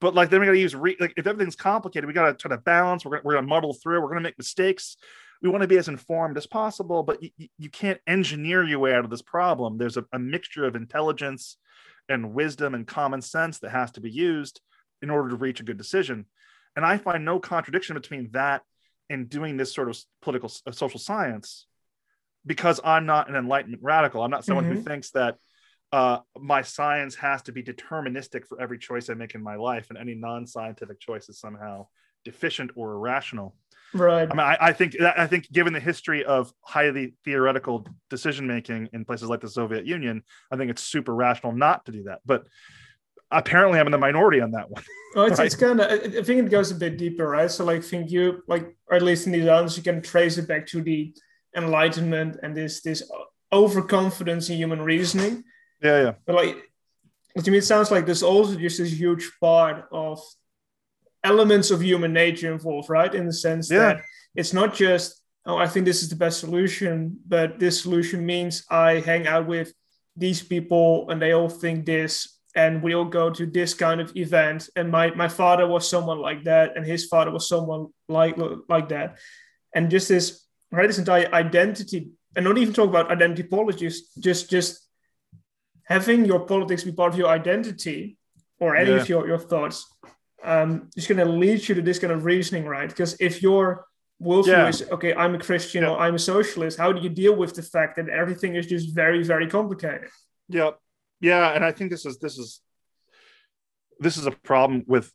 But 0.00 0.14
like 0.14 0.30
then 0.30 0.40
we 0.40 0.46
got 0.46 0.52
to 0.52 0.58
use 0.58 0.74
re- 0.74 0.96
like 0.98 1.12
if 1.18 1.26
everything's 1.26 1.56
complicated, 1.56 2.06
we 2.06 2.14
got 2.14 2.26
to 2.26 2.34
try 2.34 2.56
to 2.56 2.62
balance. 2.62 3.04
We're 3.04 3.10
gonna, 3.10 3.22
we're 3.24 3.34
gonna 3.34 3.46
muddle 3.46 3.74
through. 3.74 4.00
We're 4.00 4.08
gonna 4.08 4.20
make 4.22 4.38
mistakes. 4.38 4.96
We 5.42 5.50
want 5.50 5.62
to 5.62 5.68
be 5.68 5.76
as 5.76 5.88
informed 5.88 6.38
as 6.38 6.46
possible, 6.46 7.02
but 7.02 7.22
you, 7.22 7.30
you 7.58 7.68
can't 7.68 8.00
engineer 8.06 8.64
your 8.64 8.78
way 8.78 8.94
out 8.94 9.04
of 9.04 9.10
this 9.10 9.22
problem. 9.22 9.76
There's 9.76 9.98
a, 9.98 10.04
a 10.12 10.18
mixture 10.18 10.64
of 10.64 10.76
intelligence 10.76 11.58
and 12.08 12.34
wisdom 12.34 12.74
and 12.74 12.86
common 12.86 13.22
sense 13.22 13.58
that 13.60 13.70
has 13.70 13.90
to 13.92 14.00
be 14.00 14.10
used 14.10 14.60
in 15.02 15.10
order 15.10 15.30
to 15.30 15.36
reach 15.36 15.60
a 15.60 15.64
good 15.64 15.78
decision. 15.78 16.26
And 16.76 16.84
I 16.84 16.98
find 16.98 17.24
no 17.24 17.38
contradiction 17.38 17.94
between 17.94 18.30
that 18.32 18.62
and 19.10 19.28
doing 19.28 19.56
this 19.56 19.74
sort 19.74 19.88
of 19.88 19.98
political 20.22 20.50
uh, 20.66 20.72
social 20.72 21.00
science 21.00 21.66
because 22.46 22.80
I'm 22.84 23.06
not 23.06 23.28
an 23.28 23.36
enlightenment 23.36 23.82
radical. 23.82 24.22
I'm 24.22 24.30
not 24.30 24.44
someone 24.44 24.64
mm-hmm. 24.64 24.76
who 24.76 24.82
thinks 24.82 25.10
that 25.10 25.36
uh, 25.92 26.18
my 26.36 26.62
science 26.62 27.14
has 27.16 27.42
to 27.42 27.52
be 27.52 27.62
deterministic 27.62 28.46
for 28.46 28.60
every 28.60 28.78
choice 28.78 29.08
I 29.08 29.14
make 29.14 29.34
in 29.34 29.42
my 29.42 29.54
life, 29.54 29.86
and 29.90 29.98
any 29.98 30.14
non-scientific 30.14 30.98
choice 30.98 31.28
is 31.28 31.38
somehow 31.38 31.86
deficient 32.24 32.72
or 32.74 32.94
irrational. 32.94 33.54
Right. 33.94 34.28
I 34.28 34.34
mean, 34.34 34.40
I, 34.40 34.56
I, 34.60 34.72
think 34.72 35.00
I 35.00 35.26
think 35.26 35.50
given 35.52 35.72
the 35.72 35.80
history 35.80 36.24
of 36.24 36.52
highly 36.62 37.14
theoretical 37.24 37.86
decision 38.10 38.46
making 38.46 38.88
in 38.92 39.04
places 39.04 39.28
like 39.28 39.40
the 39.40 39.48
Soviet 39.48 39.86
Union, 39.86 40.24
I 40.50 40.56
think 40.56 40.70
it's 40.70 40.82
super 40.82 41.14
rational 41.14 41.52
not 41.52 41.86
to 41.86 41.92
do 41.92 42.02
that. 42.04 42.20
But 42.26 42.44
apparently, 43.30 43.78
I'm 43.78 43.86
in 43.86 43.92
the 43.92 43.98
minority 43.98 44.40
on 44.40 44.50
that 44.52 44.68
one. 44.68 44.82
Well, 45.14 45.26
it's, 45.26 45.38
right? 45.38 45.46
it's 45.46 45.54
kind 45.54 45.80
of. 45.80 45.90
I 45.90 46.22
think 46.22 46.44
it 46.44 46.50
goes 46.50 46.72
a 46.72 46.74
bit 46.74 46.98
deeper, 46.98 47.28
right? 47.28 47.50
So, 47.50 47.64
like, 47.64 47.84
think 47.84 48.10
you 48.10 48.42
like, 48.48 48.76
or 48.88 48.96
at 48.96 49.02
least 49.02 49.26
in 49.26 49.32
these 49.32 49.46
answers, 49.46 49.76
you 49.76 49.84
can 49.84 50.02
trace 50.02 50.38
it 50.38 50.48
back 50.48 50.66
to 50.68 50.82
the 50.82 51.14
Enlightenment 51.56 52.38
and 52.42 52.56
this 52.56 52.82
this 52.82 53.08
overconfidence 53.52 54.50
in 54.50 54.56
human 54.56 54.82
reasoning. 54.82 55.44
Yeah, 55.80 56.02
yeah. 56.02 56.12
But 56.26 56.34
like, 56.34 56.56
to 57.42 57.50
me, 57.50 57.58
it 57.58 57.64
sounds 57.64 57.90
like 57.92 58.06
there's 58.06 58.24
also 58.24 58.56
just 58.56 58.78
this 58.78 58.92
huge 58.92 59.30
part 59.40 59.86
of 59.92 60.20
elements 61.24 61.70
of 61.70 61.82
human 61.82 62.12
nature 62.12 62.52
involved, 62.52 62.90
right? 62.90 63.12
In 63.14 63.26
the 63.26 63.32
sense 63.32 63.70
yeah. 63.70 63.78
that 63.78 64.02
it's 64.34 64.52
not 64.52 64.74
just, 64.74 65.22
oh, 65.46 65.56
I 65.56 65.66
think 65.66 65.86
this 65.86 66.02
is 66.02 66.08
the 66.08 66.16
best 66.16 66.38
solution, 66.38 67.18
but 67.26 67.58
this 67.58 67.82
solution 67.82 68.24
means 68.24 68.64
I 68.70 69.00
hang 69.00 69.26
out 69.26 69.46
with 69.46 69.72
these 70.16 70.42
people 70.42 71.10
and 71.10 71.20
they 71.20 71.32
all 71.32 71.48
think 71.48 71.86
this, 71.86 72.38
and 72.54 72.82
we 72.82 72.94
all 72.94 73.04
go 73.04 73.30
to 73.30 73.46
this 73.46 73.74
kind 73.74 74.00
of 74.00 74.14
event. 74.16 74.68
And 74.76 74.90
my 74.90 75.12
my 75.14 75.28
father 75.28 75.66
was 75.66 75.88
someone 75.88 76.20
like 76.20 76.44
that, 76.44 76.76
and 76.76 76.86
his 76.86 77.06
father 77.06 77.32
was 77.32 77.48
someone 77.48 77.88
like 78.08 78.36
like 78.68 78.90
that, 78.90 79.18
and 79.74 79.90
just 79.90 80.08
this 80.08 80.46
right, 80.70 80.86
this 80.86 80.98
entire 80.98 81.32
identity, 81.32 82.10
and 82.36 82.44
not 82.44 82.58
even 82.58 82.74
talk 82.74 82.88
about 82.88 83.10
identity 83.10 83.42
politics, 83.42 84.14
just 84.20 84.50
just 84.50 84.86
having 85.84 86.24
your 86.24 86.46
politics 86.46 86.84
be 86.84 86.92
part 86.92 87.12
of 87.12 87.18
your 87.18 87.28
identity 87.28 88.16
or 88.60 88.76
any 88.76 88.90
yeah. 88.90 88.96
of 88.96 89.08
your, 89.08 89.26
your 89.26 89.38
thoughts 89.38 89.86
um, 90.44 90.90
is 90.96 91.06
going 91.06 91.18
to 91.18 91.24
lead 91.24 91.66
you 91.68 91.74
to 91.74 91.82
this 91.82 91.98
kind 91.98 92.12
of 92.12 92.24
reasoning, 92.24 92.66
right? 92.66 92.88
Because 92.88 93.16
if 93.20 93.42
your 93.42 93.86
worldview 94.22 94.46
yeah. 94.46 94.68
is 94.68 94.82
okay, 94.92 95.14
I'm 95.14 95.34
a 95.34 95.38
Christian 95.38 95.82
yeah. 95.82 95.90
or 95.90 95.98
I'm 95.98 96.14
a 96.14 96.18
socialist, 96.18 96.78
how 96.78 96.92
do 96.92 97.00
you 97.00 97.08
deal 97.08 97.34
with 97.34 97.54
the 97.54 97.62
fact 97.62 97.96
that 97.96 98.08
everything 98.08 98.54
is 98.54 98.66
just 98.66 98.94
very, 98.94 99.22
very 99.22 99.48
complicated? 99.48 100.08
Yeah, 100.48 100.72
yeah, 101.20 101.50
and 101.52 101.64
I 101.64 101.72
think 101.72 101.90
this 101.90 102.06
is 102.06 102.18
this 102.18 102.38
is 102.38 102.60
this 103.98 104.16
is 104.16 104.26
a 104.26 104.30
problem 104.30 104.84
with. 104.86 105.10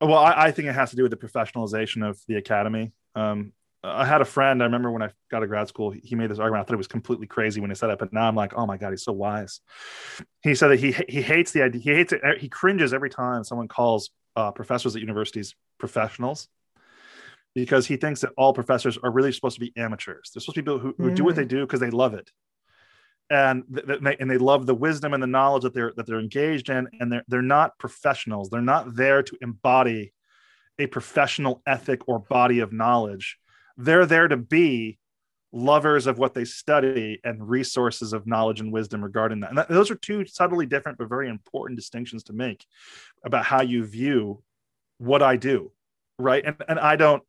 Well, 0.00 0.14
I, 0.14 0.46
I 0.46 0.50
think 0.52 0.68
it 0.68 0.74
has 0.74 0.90
to 0.90 0.96
do 0.96 1.02
with 1.02 1.10
the 1.10 1.16
professionalization 1.16 2.08
of 2.08 2.20
the 2.28 2.36
academy. 2.36 2.92
Um, 3.16 3.52
I 3.82 4.04
had 4.04 4.20
a 4.20 4.24
friend. 4.24 4.60
I 4.62 4.66
remember 4.66 4.90
when 4.90 5.02
I 5.02 5.10
got 5.30 5.40
to 5.40 5.46
grad 5.46 5.68
school, 5.68 5.90
he 5.90 6.16
made 6.16 6.30
this 6.30 6.38
argument. 6.38 6.62
I 6.62 6.64
thought 6.66 6.74
it 6.74 6.78
was 6.78 6.88
completely 6.88 7.26
crazy 7.26 7.60
when 7.60 7.70
he 7.70 7.76
said 7.76 7.90
it, 7.90 7.98
but 7.98 8.12
now 8.12 8.26
I'm 8.26 8.34
like, 8.34 8.52
oh 8.56 8.66
my 8.66 8.76
god, 8.76 8.90
he's 8.90 9.04
so 9.04 9.12
wise. 9.12 9.60
He 10.42 10.54
said 10.54 10.68
that 10.68 10.80
he 10.80 10.94
he 11.08 11.22
hates 11.22 11.52
the 11.52 11.62
idea. 11.62 11.80
He 11.80 11.90
hates 11.94 12.12
it. 12.12 12.22
He 12.38 12.48
cringes 12.48 12.92
every 12.92 13.10
time 13.10 13.44
someone 13.44 13.68
calls 13.68 14.10
uh, 14.36 14.50
professors 14.50 14.96
at 14.96 15.00
universities 15.00 15.54
professionals 15.78 16.48
because 17.54 17.86
he 17.86 17.96
thinks 17.96 18.20
that 18.20 18.32
all 18.36 18.52
professors 18.52 18.98
are 19.02 19.10
really 19.10 19.32
supposed 19.32 19.54
to 19.54 19.60
be 19.60 19.72
amateurs. 19.76 20.30
They're 20.32 20.40
supposed 20.40 20.56
to 20.56 20.62
be 20.62 20.66
people 20.66 20.78
who, 20.78 20.94
who 20.98 21.10
mm. 21.10 21.16
do 21.16 21.24
what 21.24 21.36
they 21.36 21.44
mm. 21.44 21.48
do 21.48 21.60
because 21.60 21.80
they 21.80 21.90
love 21.90 22.14
it, 22.14 22.30
and 23.30 23.62
th- 23.72 24.00
they, 24.00 24.16
and 24.18 24.30
they 24.30 24.38
love 24.38 24.66
the 24.66 24.74
wisdom 24.74 25.14
and 25.14 25.22
the 25.22 25.28
knowledge 25.28 25.62
that 25.62 25.74
they're 25.74 25.92
that 25.96 26.06
they're 26.06 26.20
engaged 26.20 26.68
in, 26.68 26.88
and 27.00 27.12
they're 27.12 27.24
they're 27.28 27.42
not 27.42 27.78
professionals. 27.78 28.50
They're 28.50 28.60
not 28.60 28.96
there 28.96 29.22
to 29.22 29.36
embody 29.40 30.12
a 30.78 30.86
professional 30.86 31.62
ethic 31.66 32.08
or 32.08 32.18
body 32.18 32.60
of 32.60 32.72
knowledge. 32.72 33.38
They're 33.78 34.06
there 34.06 34.28
to 34.28 34.36
be 34.36 34.98
lovers 35.50 36.06
of 36.06 36.18
what 36.18 36.34
they 36.34 36.44
study 36.44 37.20
and 37.24 37.48
resources 37.48 38.12
of 38.12 38.26
knowledge 38.26 38.60
and 38.60 38.70
wisdom 38.70 39.02
regarding 39.02 39.40
that. 39.40 39.48
And 39.48 39.58
that, 39.58 39.68
those 39.70 39.90
are 39.90 39.94
two 39.94 40.26
subtly 40.26 40.66
different 40.66 40.98
but 40.98 41.08
very 41.08 41.30
important 41.30 41.78
distinctions 41.78 42.24
to 42.24 42.34
make 42.34 42.66
about 43.24 43.46
how 43.46 43.62
you 43.62 43.86
view 43.86 44.42
what 44.98 45.22
I 45.22 45.36
do, 45.36 45.72
right? 46.18 46.44
And 46.44 46.56
and 46.68 46.78
I 46.78 46.96
don't 46.96 47.22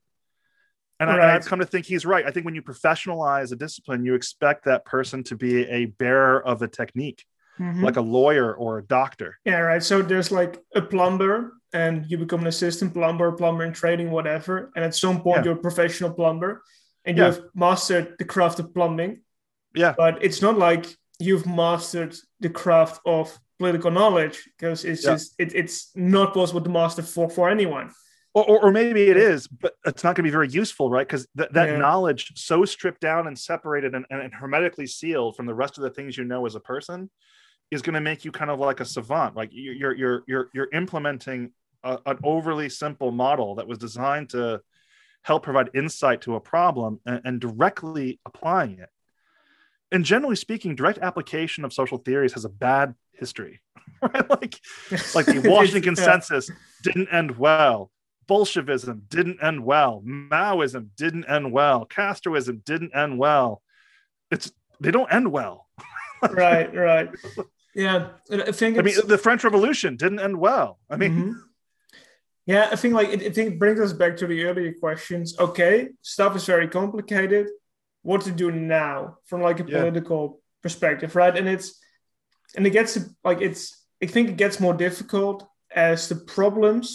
and, 1.00 1.10
right. 1.10 1.20
I, 1.22 1.32
have 1.32 1.46
come 1.46 1.60
to 1.60 1.66
think 1.66 1.86
he's 1.86 2.06
right. 2.06 2.26
I 2.26 2.32
think 2.32 2.46
when 2.46 2.56
you 2.56 2.62
professionalize 2.62 3.54
a 3.54 3.56
discipline, 3.56 4.04
you 4.04 4.16
expect 4.16 4.66
that 4.66 4.84
person 4.84 5.24
to 5.26 5.36
be 5.36 5.66
a 5.66 5.86
bearer 5.86 6.46
of 6.46 6.62
a 6.62 6.68
technique, 6.68 7.26
mm-hmm. 7.58 7.84
like 7.84 7.96
a 7.96 8.02
lawyer 8.02 8.54
or 8.54 8.80
a 8.80 8.84
doctor. 8.84 9.40
Yeah, 9.46 9.60
right. 9.60 9.82
So 9.82 10.02
there's 10.02 10.30
like 10.30 10.62
a 10.76 10.82
plumber, 10.82 11.54
and 11.74 12.10
you 12.10 12.18
become 12.18 12.42
an 12.42 12.48
assistant 12.48 12.94
plumber, 12.94 13.32
plumber 13.32 13.64
in 13.64 13.74
training, 13.74 14.12
whatever. 14.12 14.72
And 14.76 14.84
at 14.84 14.96
some 14.96 15.22
point, 15.22 15.40
yeah. 15.40 15.44
you're 15.46 15.60
a 15.60 15.62
professional 15.62 16.12
plumber 16.12 16.64
and 17.06 17.18
you 17.18 17.24
have 17.24 17.42
mastered 17.54 18.16
the 18.18 18.26
craft 18.26 18.60
of 18.60 18.74
plumbing. 18.74 19.22
Yeah. 19.76 19.94
But 19.98 20.24
it's 20.24 20.42
not 20.42 20.58
like 20.58 20.88
you've 21.20 21.46
mastered 21.46 22.16
the 22.40 22.50
craft 22.50 23.02
of 23.06 23.38
political 23.60 23.92
knowledge 23.92 24.50
because 24.58 24.86
it's 24.86 25.04
yeah. 25.04 25.12
just 25.12 25.36
it, 25.38 25.54
it's 25.54 25.92
not 25.96 26.34
possible 26.34 26.62
to 26.62 26.70
master 26.70 27.04
for 27.04 27.30
for 27.30 27.50
anyone. 27.50 27.92
Or, 28.36 28.48
or, 28.48 28.66
or 28.66 28.72
maybe 28.72 29.10
it 29.10 29.18
is, 29.18 29.48
but 29.48 29.74
it's 29.86 30.04
not 30.04 30.16
going 30.16 30.24
to 30.24 30.28
be 30.28 30.32
very 30.32 30.50
useful, 30.50 30.92
right? 30.92 31.06
Because 31.06 31.28
th- 31.36 31.50
that 31.52 31.70
yeah. 31.70 31.78
knowledge 31.78 32.32
so 32.36 32.64
stripped 32.64 33.02
down 33.02 33.26
and 33.26 33.38
separated 33.38 33.96
and, 33.96 34.06
and 34.12 34.32
hermetically 34.32 34.86
sealed 34.86 35.36
from 35.36 35.48
the 35.48 35.54
rest 35.54 35.80
of 35.80 35.84
the 35.84 35.90
things 35.90 36.16
you 36.16 36.24
know 36.24 36.46
as 36.46 36.54
a 36.54 36.60
person 36.60 37.10
is 37.72 37.82
going 37.82 37.96
to 37.96 38.02
make 38.02 38.26
you 38.26 38.32
kind 38.32 38.52
of 38.52 38.60
like 38.60 38.80
a 38.80 38.86
savant. 38.86 39.36
Like 39.36 39.50
you're 39.52 39.96
you're 39.96 40.24
you're 40.28 40.50
you're 40.54 40.70
implementing 40.74 41.52
a, 41.84 42.00
an 42.06 42.20
overly 42.24 42.70
simple 42.70 43.12
model 43.12 43.56
that 43.56 43.68
was 43.68 43.78
designed 43.78 44.30
to 44.30 44.62
help 45.24 45.44
provide 45.44 45.70
insight 45.74 46.22
to 46.22 46.36
a 46.36 46.40
problem 46.40 47.00
and, 47.06 47.22
and 47.26 47.42
directly 47.42 48.20
applying 48.26 48.80
it. 48.80 48.90
And 49.92 50.06
generally 50.06 50.36
speaking, 50.36 50.76
direct 50.76 51.00
application 51.00 51.66
of 51.66 51.74
social 51.74 51.98
theories 51.98 52.34
has 52.34 52.46
a 52.46 52.50
bad 52.50 52.96
history. 53.14 53.62
Right? 54.02 54.30
Like, 54.30 54.58
like 55.14 55.26
the 55.26 55.42
Washington 55.50 55.82
consensus 55.82 56.50
didn't 56.84 57.10
end 57.12 57.38
well. 57.38 57.92
Bolshevism 58.28 59.02
didn't 59.10 59.44
end 59.44 59.66
well. 59.66 60.02
Maoism 60.06 60.90
didn't 60.96 61.26
end 61.26 61.52
well. 61.52 61.86
Castroism 61.86 62.64
didn't 62.64 62.96
end 62.96 63.20
well. 63.20 63.62
It's 64.32 64.54
they 64.80 64.92
don't 64.92 65.12
end 65.12 65.34
well. 65.34 65.68
right, 66.30 66.74
right. 66.74 67.10
Yeah, 67.76 68.10
I 68.32 68.52
think. 68.54 68.78
I 68.78 68.84
mean, 68.84 68.96
the 69.06 69.18
French 69.18 69.44
Revolution 69.44 69.98
didn't 69.98 70.20
end 70.20 70.40
well. 70.40 70.80
I 70.90 70.96
mean, 70.96 71.12
mm-hmm. 71.12 71.40
Yeah, 72.52 72.66
I 72.74 72.76
think 72.82 72.94
like 73.00 73.10
it, 73.16 73.22
I 73.22 73.30
think 73.36 73.48
it 73.54 73.60
brings 73.60 73.80
us 73.80 73.94
back 73.94 74.18
to 74.18 74.26
the 74.28 74.44
earlier 74.48 74.74
questions. 74.86 75.38
Okay, 75.48 75.90
stuff 76.02 76.36
is 76.36 76.46
very 76.46 76.68
complicated. 76.68 77.46
what 78.02 78.22
to 78.22 78.32
do 78.32 78.50
now 78.50 79.18
from 79.30 79.42
like 79.48 79.60
a 79.60 79.66
Yeah. 79.68 79.78
political 79.80 80.22
perspective, 80.64 81.12
right? 81.22 81.36
And 81.40 81.48
it's 81.50 81.68
and 82.56 82.66
it 82.66 82.72
gets 82.72 82.98
like 83.30 83.42
it's 83.48 83.62
I 84.02 84.08
think 84.14 84.30
it 84.30 84.38
gets 84.44 84.60
more 84.60 84.74
difficult 84.88 85.38
as 85.76 86.08
the 86.08 86.16
problems 86.16 86.86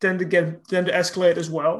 tend 0.00 0.18
to 0.18 0.24
get 0.34 0.44
tend 0.68 0.86
to 0.88 0.92
escalate 0.92 1.36
as 1.38 1.48
well, 1.48 1.76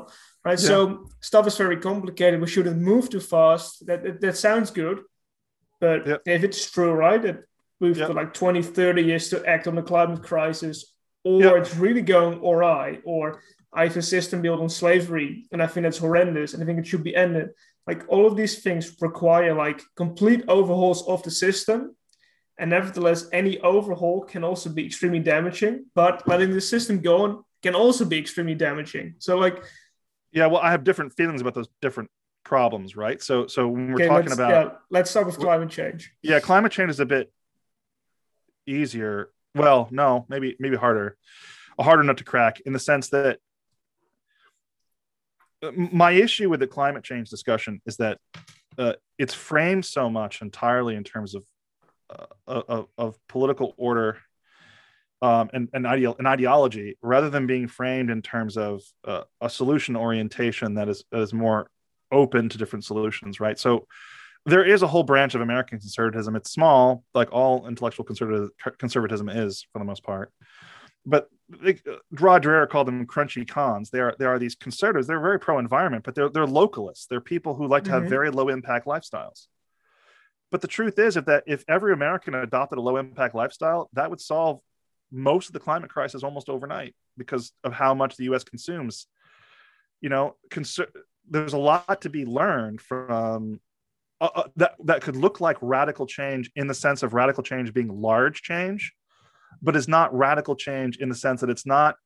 right? 0.46 0.60
Yeah. 0.60 0.68
So 0.70 0.78
stuff 1.20 1.46
is 1.48 1.56
very 1.58 1.78
complicated. 1.88 2.40
We 2.40 2.46
shouldn't 2.54 2.80
move 2.80 3.10
too 3.10 3.20
fast. 3.20 3.84
That 3.88 4.02
that, 4.04 4.20
that 4.20 4.36
sounds 4.36 4.70
good, 4.70 4.98
but 5.80 6.06
Yeah. 6.06 6.18
if 6.36 6.44
it's 6.44 6.70
true, 6.70 6.92
right, 7.06 7.20
that 7.26 7.38
we've 7.80 7.98
got 7.98 8.14
like 8.14 8.32
20, 8.32 8.62
30 8.62 9.02
years 9.02 9.28
to 9.30 9.36
act 9.54 9.66
on 9.66 9.74
the 9.74 9.82
climate 9.82 10.22
crisis, 10.22 10.91
or 11.24 11.40
Yeah. 11.42 11.54
it's 11.56 11.76
really 11.76 12.02
going 12.02 12.38
awry, 12.44 13.00
or 13.04 13.40
I 13.72 13.84
have 13.84 13.96
a 13.96 14.02
system 14.02 14.42
built 14.42 14.60
on 14.60 14.68
slavery, 14.68 15.46
and 15.52 15.62
I 15.62 15.66
think 15.66 15.84
that's 15.84 15.98
horrendous, 15.98 16.52
and 16.54 16.62
I 16.62 16.66
think 16.66 16.78
it 16.78 16.86
should 16.86 17.04
be 17.04 17.16
ended. 17.16 17.50
Like 17.86 18.04
all 18.08 18.26
of 18.26 18.36
these 18.36 18.62
things 18.62 18.96
require 19.00 19.54
like 19.54 19.80
complete 19.96 20.44
overhauls 20.48 21.06
of 21.08 21.22
the 21.22 21.30
system, 21.30 21.96
and 22.58 22.70
nevertheless, 22.70 23.28
any 23.32 23.58
overhaul 23.60 24.22
can 24.24 24.44
also 24.44 24.70
be 24.70 24.84
extremely 24.86 25.20
damaging. 25.20 25.86
But 25.94 26.26
letting 26.28 26.50
the 26.50 26.60
system 26.60 27.00
go 27.00 27.22
on 27.24 27.44
can 27.62 27.74
also 27.74 28.04
be 28.04 28.18
extremely 28.18 28.54
damaging. 28.54 29.14
So, 29.18 29.38
like, 29.38 29.62
Yeah, 30.32 30.46
well, 30.46 30.60
I 30.60 30.70
have 30.70 30.84
different 30.84 31.12
feelings 31.14 31.40
about 31.40 31.54
those 31.54 31.68
different 31.80 32.10
problems, 32.44 32.94
right? 32.96 33.22
So, 33.22 33.46
so 33.46 33.68
when 33.68 33.88
we're 33.88 33.94
okay, 33.94 34.06
talking 34.08 34.26
let's, 34.28 34.34
about 34.34 34.50
yeah, 34.50 34.78
let's 34.90 35.10
start 35.10 35.26
with 35.26 35.38
climate 35.38 35.70
change. 35.70 36.12
yeah, 36.22 36.40
climate 36.40 36.72
change 36.72 36.90
is 36.90 37.00
a 37.00 37.06
bit 37.06 37.32
easier. 38.66 39.30
Well, 39.54 39.88
no, 39.90 40.24
maybe 40.28 40.56
maybe 40.58 40.76
harder, 40.76 41.16
a 41.78 41.82
harder 41.82 42.02
nut 42.02 42.18
to 42.18 42.24
crack 42.24 42.60
in 42.60 42.72
the 42.72 42.78
sense 42.78 43.10
that 43.10 43.38
uh, 45.62 45.70
my 45.74 46.12
issue 46.12 46.48
with 46.48 46.60
the 46.60 46.66
climate 46.66 47.04
change 47.04 47.28
discussion 47.28 47.80
is 47.86 47.96
that 47.98 48.18
uh, 48.78 48.94
it's 49.18 49.34
framed 49.34 49.84
so 49.84 50.08
much 50.08 50.40
entirely 50.40 50.96
in 50.96 51.04
terms 51.04 51.34
of 51.34 51.44
uh, 52.10 52.26
of, 52.46 52.88
of 52.96 53.16
political 53.28 53.74
order 53.76 54.18
um, 55.20 55.50
and 55.52 55.68
and 55.72 55.86
ideology, 56.26 56.96
rather 57.02 57.30
than 57.30 57.46
being 57.46 57.68
framed 57.68 58.10
in 58.10 58.22
terms 58.22 58.56
of 58.56 58.82
uh, 59.04 59.22
a 59.40 59.50
solution 59.50 59.96
orientation 59.96 60.74
that 60.74 60.88
is 60.88 61.04
that 61.12 61.20
is 61.20 61.34
more 61.34 61.70
open 62.10 62.48
to 62.48 62.58
different 62.58 62.84
solutions, 62.84 63.38
right? 63.38 63.58
So 63.58 63.86
there 64.46 64.64
is 64.64 64.82
a 64.82 64.86
whole 64.86 65.02
branch 65.04 65.34
of 65.34 65.40
American 65.40 65.78
conservatism. 65.78 66.34
It's 66.36 66.50
small, 66.50 67.04
like 67.14 67.32
all 67.32 67.66
intellectual 67.66 68.04
conservative, 68.04 68.50
conservatism 68.78 69.28
is 69.28 69.66
for 69.72 69.78
the 69.78 69.84
most 69.84 70.02
part. 70.02 70.32
But 71.06 71.28
they, 71.48 71.78
Rod 72.12 72.44
Dreher 72.44 72.68
called 72.68 72.88
them 72.88 73.06
crunchy 73.06 73.46
cons. 73.46 73.90
They 73.90 74.00
are 74.00 74.14
they 74.18 74.24
are 74.24 74.38
these 74.38 74.54
conservatives. 74.54 75.06
They're 75.06 75.20
very 75.20 75.38
pro 75.38 75.58
environment, 75.58 76.04
but 76.04 76.14
they're 76.14 76.28
they're 76.28 76.46
localists. 76.46 77.06
They're 77.08 77.20
people 77.20 77.54
who 77.54 77.66
like 77.66 77.84
to 77.84 77.90
have 77.90 78.04
Mhm. 78.04 78.08
very 78.08 78.30
low 78.30 78.48
impact 78.48 78.86
lifestyles. 78.86 79.46
But 80.50 80.60
the 80.60 80.68
truth 80.68 80.98
is, 80.98 81.16
if 81.16 81.24
that 81.26 81.44
if 81.46 81.64
every 81.68 81.92
American 81.92 82.34
adopted 82.34 82.78
a 82.78 82.82
low 82.82 82.96
impact 82.96 83.34
lifestyle, 83.34 83.90
that 83.94 84.10
would 84.10 84.20
solve 84.20 84.60
most 85.10 85.48
of 85.48 85.52
the 85.52 85.60
climate 85.60 85.90
crisis 85.90 86.22
almost 86.22 86.48
overnight 86.48 86.94
because 87.16 87.52
of 87.64 87.72
how 87.72 87.94
much 87.94 88.16
the 88.16 88.24
U.S. 88.24 88.44
consumes. 88.44 89.06
You 90.00 90.08
know, 90.08 90.36
there's 91.28 91.52
a 91.52 91.58
lot 91.58 92.02
to 92.02 92.10
be 92.10 92.24
learned 92.24 92.80
from 92.80 93.60
uh, 94.22 94.30
uh, 94.36 94.48
that 94.54 94.74
that 94.84 95.02
could 95.02 95.16
look 95.16 95.40
like 95.40 95.56
radical 95.60 96.06
change 96.06 96.50
in 96.54 96.68
the 96.68 96.74
sense 96.74 97.02
of 97.02 97.12
radical 97.12 97.42
change 97.42 97.74
being 97.74 97.88
large 97.88 98.42
change, 98.42 98.92
but 99.60 99.74
is 99.74 99.88
not 99.88 100.16
radical 100.16 100.54
change 100.54 100.98
in 100.98 101.08
the 101.08 101.14
sense 101.14 101.40
that 101.40 101.50
it's 101.50 101.66
not 101.66 101.96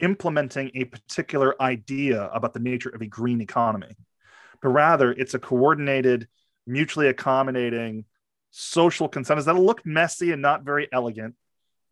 implementing 0.00 0.70
a 0.74 0.84
particular 0.84 1.60
idea 1.60 2.30
about 2.32 2.54
the 2.54 2.60
nature 2.60 2.90
of 2.90 3.02
a 3.02 3.06
green 3.06 3.40
economy, 3.40 3.96
but 4.62 4.68
rather 4.68 5.10
it's 5.12 5.34
a 5.34 5.38
coordinated, 5.38 6.28
mutually 6.66 7.08
accommodating 7.08 8.04
social 8.50 9.08
consensus 9.08 9.44
that'll 9.46 9.64
look 9.64 9.84
messy 9.84 10.32
and 10.32 10.40
not 10.40 10.62
very 10.62 10.88
elegant, 10.92 11.34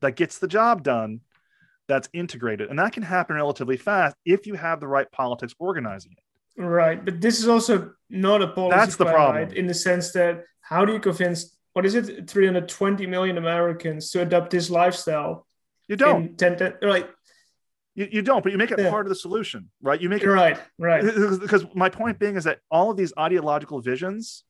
that 0.02 0.16
gets 0.16 0.38
the 0.38 0.48
job 0.48 0.82
done, 0.82 1.20
that's 1.88 2.08
integrated, 2.12 2.70
and 2.70 2.78
that 2.78 2.92
can 2.92 3.02
happen 3.02 3.36
relatively 3.36 3.76
fast 3.76 4.14
if 4.24 4.46
you 4.46 4.54
have 4.54 4.78
the 4.78 4.88
right 4.88 5.10
politics 5.10 5.54
organizing 5.58 6.12
it. 6.12 6.23
Right, 6.56 7.04
but 7.04 7.20
this 7.20 7.40
is 7.40 7.48
also 7.48 7.92
not 8.08 8.42
a 8.42 8.48
policy. 8.48 8.76
That's 8.76 8.96
the 8.96 9.06
problem. 9.06 9.36
right? 9.48 9.56
In 9.56 9.66
the 9.66 9.74
sense 9.74 10.12
that 10.12 10.44
how 10.60 10.84
do 10.84 10.92
you 10.92 11.00
convince 11.00 11.56
what 11.72 11.84
is 11.84 11.96
it, 11.96 12.30
320 12.30 13.06
million 13.06 13.36
Americans 13.36 14.10
to 14.12 14.22
adopt 14.22 14.50
this 14.50 14.70
lifestyle? 14.70 15.46
You 15.88 15.96
don't. 15.96 16.26
In 16.26 16.36
10, 16.36 16.56
10 16.56 16.74
right, 16.82 17.08
You, 17.96 18.08
you 18.10 18.22
don't, 18.22 18.42
but 18.42 18.52
you 18.52 18.58
make 18.58 18.70
it 18.70 18.78
Yeah. 18.78 18.90
part 18.90 19.06
of 19.06 19.08
the 19.10 19.16
solution, 19.16 19.70
right? 19.82 20.00
You 20.00 20.08
make 20.08 20.22
it 20.22 20.30
right, 20.30 20.58
right. 20.78 21.02
because 21.40 21.66
my 21.74 21.88
point 21.88 22.18
being 22.20 22.36
is 22.36 22.44
that 22.44 22.60
all 22.70 22.90
of 22.92 22.96
these 22.96 23.12
ideological 23.18 23.80
visions 23.80 24.44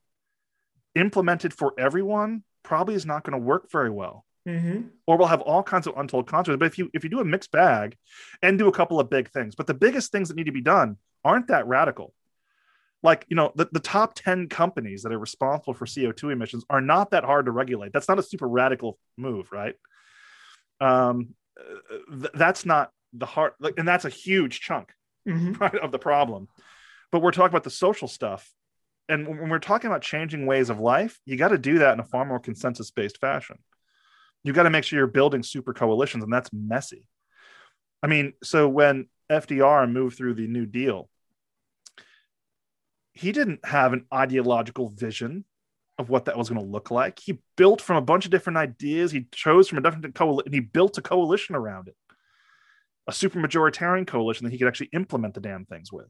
implemented 0.95 1.53
for 1.55 1.73
everyone 1.79 2.45
probably 2.63 2.95
is 2.95 3.05
not 3.07 3.25
going 3.25 3.33
to 3.33 3.45
work 3.45 3.71
very 3.71 3.91
well 3.91 4.25
hmm 4.47 4.83
or 5.07 5.17
we'll 5.19 5.27
have 5.27 5.41
all 5.41 5.63
kinds 5.63 5.87
of 5.87 5.95
untold 5.97 6.27
consequences 6.27 6.59
but 6.59 6.67
if 6.67 6.79
you 6.79 6.91
if 6.93 7.03
you 7.03 7.11
do 7.11 7.21
a 7.21 7.25
mixed 7.25 7.51
bag 7.51 7.97
and 8.43 8.59
do 8.59 8.69
a 8.69 8.73
couple 8.73 9.01
of 9.01 9.09
big 9.11 9.31
things 9.31 9.55
but 9.55 9.67
the 9.67 9.75
biggest 9.75 10.13
things 10.13 10.29
that 10.29 10.37
need 10.37 10.45
to 10.45 10.53
be 10.53 10.61
done 10.61 10.97
aren't 11.25 11.49
that 11.49 11.67
radical 11.67 12.15
like 13.03 13.27
you 13.29 13.37
know 13.37 13.53
the, 13.55 13.69
the 13.73 13.81
top 13.81 14.15
10 14.15 14.49
companies 14.49 15.03
that 15.03 15.13
are 15.13 15.19
responsible 15.19 15.75
for 15.75 15.87
co2 15.87 16.33
emissions 16.33 16.65
are 16.71 16.81
not 16.81 17.11
that 17.11 17.25
hard 17.25 17.47
to 17.47 17.53
regulate 17.53 17.93
that's 17.93 18.09
not 18.09 18.19
a 18.19 18.23
super 18.23 18.49
radical 18.49 18.99
move 19.17 19.51
right 19.53 19.75
um 20.81 21.35
uh, 21.59 22.17
th- 22.21 22.33
that's 22.35 22.67
not 22.67 22.91
the 23.13 23.27
heart 23.27 23.55
like 23.61 23.75
and 23.79 23.87
that's 23.87 24.05
a 24.05 24.11
huge 24.11 24.61
chunk 24.61 24.93
hmm 25.27 25.53
right, 25.61 25.75
of 25.77 25.93
the 25.93 25.99
problem. 25.99 26.49
But 27.13 27.23
we're 27.23 27.33
talking 27.33 27.53
about 27.53 27.65
the 27.65 27.71
social 27.71 28.09
stuff. 28.09 28.51
And 29.09 29.29
when 29.29 29.51
we're 29.51 29.59
talking 29.59 29.91
about 29.91 30.03
changing 30.03 30.47
ways 30.47 30.71
of 30.71 30.81
life, 30.81 31.21
you 31.27 31.37
got 31.37 31.49
to 31.49 31.59
do 31.59 31.81
that 31.81 31.93
in 31.93 32.01
a 32.01 32.05
far 32.05 32.25
more 32.25 32.41
consensus 32.41 32.91
based 32.91 33.19
fashion. 33.19 33.59
You 34.43 34.53
got 34.53 34.63
to 34.65 34.71
make 34.71 34.85
sure 34.85 34.99
you're 34.99 35.07
building 35.07 35.43
super 35.43 35.75
coalitions, 35.75 36.25
and 36.25 36.33
that's 36.33 36.51
messy. 36.53 37.07
I 38.03 38.07
mean, 38.07 38.33
so 38.43 38.69
when 38.69 39.09
FDR 39.31 39.91
moved 39.91 40.17
through 40.17 40.35
the 40.35 40.47
New 40.47 40.67
Deal, 40.67 41.09
he 43.15 43.33
didn't 43.33 43.65
have 43.65 43.93
an 43.93 44.07
ideological 44.13 44.91
vision 44.91 45.45
of 45.99 46.09
what 46.11 46.25
that 46.25 46.37
was 46.37 46.49
going 46.49 46.61
to 46.61 46.67
look 46.67 46.91
like. 46.91 47.21
He 47.21 47.39
built 47.57 47.81
from 47.81 47.97
a 47.97 48.03
bunch 48.03 48.25
of 48.25 48.31
different 48.33 48.59
ideas. 48.59 49.13
He 49.13 49.27
chose 49.33 49.69
from 49.69 49.79
a 49.79 49.81
different 49.81 50.15
coalition, 50.15 50.47
and 50.47 50.55
he 50.55 50.61
built 50.61 50.99
a 50.99 51.03
coalition 51.03 51.55
around 51.55 51.89
it 51.89 51.97
a 53.07 53.13
super 53.13 53.39
majoritarian 53.39 54.07
coalition 54.07 54.45
that 54.45 54.53
he 54.53 54.59
could 54.59 54.69
actually 54.69 54.91
implement 54.93 55.35
the 55.35 55.41
damn 55.41 55.65
things 55.65 55.93
with. 55.93 56.09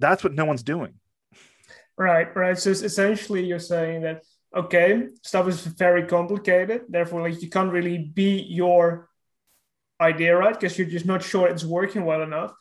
That's 0.00 0.24
what 0.24 0.34
no 0.34 0.44
one's 0.44 0.62
doing. 0.62 0.94
Right, 1.96 2.34
right. 2.36 2.56
So 2.56 2.70
essentially, 2.70 3.44
you're 3.44 3.58
saying 3.58 4.02
that 4.02 4.22
okay, 4.56 5.08
stuff 5.22 5.48
is 5.48 5.60
very 5.66 6.06
complicated. 6.06 6.82
Therefore, 6.88 7.22
like 7.22 7.42
you 7.42 7.50
can't 7.50 7.72
really 7.72 7.98
be 7.98 8.40
your 8.42 9.08
idea 10.00 10.36
right 10.36 10.58
because 10.58 10.78
you're 10.78 10.88
just 10.88 11.06
not 11.06 11.22
sure 11.22 11.48
it's 11.48 11.64
working 11.64 12.04
well 12.04 12.22
enough. 12.22 12.52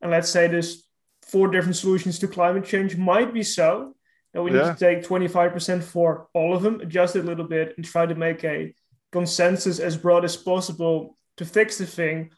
And 0.00 0.10
let's 0.10 0.30
say 0.30 0.48
there's 0.48 0.85
four 1.26 1.48
different 1.48 1.76
solutions 1.76 2.18
to 2.20 2.28
climate 2.28 2.64
change. 2.64 2.96
Might 2.96 3.34
be 3.34 3.42
so 3.42 3.94
that 4.32 4.42
we 4.42 4.50
need 4.50 4.58
to 4.58 4.76
take 4.78 5.02
25% 5.02 5.82
for 5.82 6.28
all 6.34 6.54
of 6.54 6.62
them, 6.62 6.80
adjust 6.80 7.16
it 7.16 7.24
a 7.24 7.28
little 7.28 7.46
bit, 7.46 7.74
and 7.76 7.84
try 7.84 8.06
to 8.06 8.14
make 8.14 8.44
a 8.44 8.74
consensus 9.12 9.78
as 9.78 9.96
broad 9.96 10.24
as 10.24 10.36
possible 10.36 11.16
to 11.36 11.44
fix 11.44 11.78
the 11.78 11.86
thing, 11.86 12.30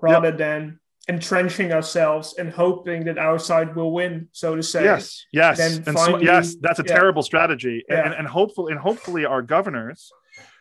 rather 0.00 0.30
than 0.30 0.78
entrenching 1.08 1.72
ourselves 1.72 2.34
and 2.36 2.50
hoping 2.50 3.04
that 3.04 3.18
our 3.18 3.38
side 3.38 3.76
will 3.76 3.92
win, 3.92 4.28
so 4.32 4.56
to 4.56 4.62
say. 4.62 4.84
Yes, 4.84 5.24
yes, 5.32 5.58
Then 5.58 5.84
and 5.86 5.98
so, 5.98 6.18
yes, 6.18 6.56
that's 6.60 6.80
a 6.80 6.84
yeah. 6.86 6.94
terrible 6.94 7.22
strategy. 7.22 7.84
Yeah. 7.88 8.04
And, 8.04 8.14
and 8.14 8.26
hopefully, 8.26 8.72
and 8.72 8.80
hopefully, 8.80 9.24
our 9.24 9.42
governors 9.42 10.10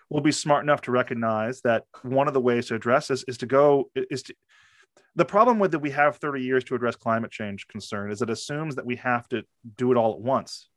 will 0.09 0.21
be 0.21 0.31
smart 0.31 0.63
enough 0.63 0.81
to 0.81 0.91
recognize 0.91 1.61
that 1.61 1.83
one 2.03 2.27
of 2.27 2.33
the 2.33 2.41
ways 2.41 2.67
to 2.67 2.75
address 2.75 3.07
this 3.07 3.23
is 3.27 3.37
to 3.39 3.45
go 3.45 3.89
is 3.95 4.23
to. 4.23 4.35
The 5.15 5.25
problem 5.25 5.59
with 5.59 5.71
that 5.71 5.79
we 5.79 5.91
have 5.91 6.17
30 6.17 6.41
years 6.41 6.63
to 6.65 6.75
address 6.75 6.95
climate 6.95 7.31
change 7.31 7.67
concern 7.67 8.11
is 8.11 8.21
it 8.21 8.29
assumes 8.29 8.75
that 8.75 8.85
we 8.85 8.97
have 8.97 9.27
to 9.29 9.43
do 9.77 9.91
it 9.91 9.97
all 9.97 10.13
at 10.13 10.19
once. 10.19 10.69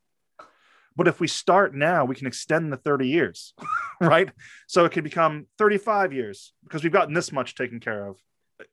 But 0.97 1.09
if 1.09 1.21
we 1.21 1.27
start 1.29 1.75
now, 1.75 2.05
we 2.05 2.15
can 2.17 2.27
extend 2.27 2.73
the 2.73 2.77
30 2.77 3.09
years, 3.09 3.55
right? 4.01 4.31
So 4.67 4.85
it 4.85 4.93
can 4.93 5.05
become 5.05 5.47
35 5.59 6.13
years 6.13 6.53
because 6.65 6.83
we've 6.83 6.93
gotten 6.93 7.15
this 7.15 7.33
much 7.33 7.55
taken 7.55 7.79
care 7.81 8.07
of. 8.07 8.17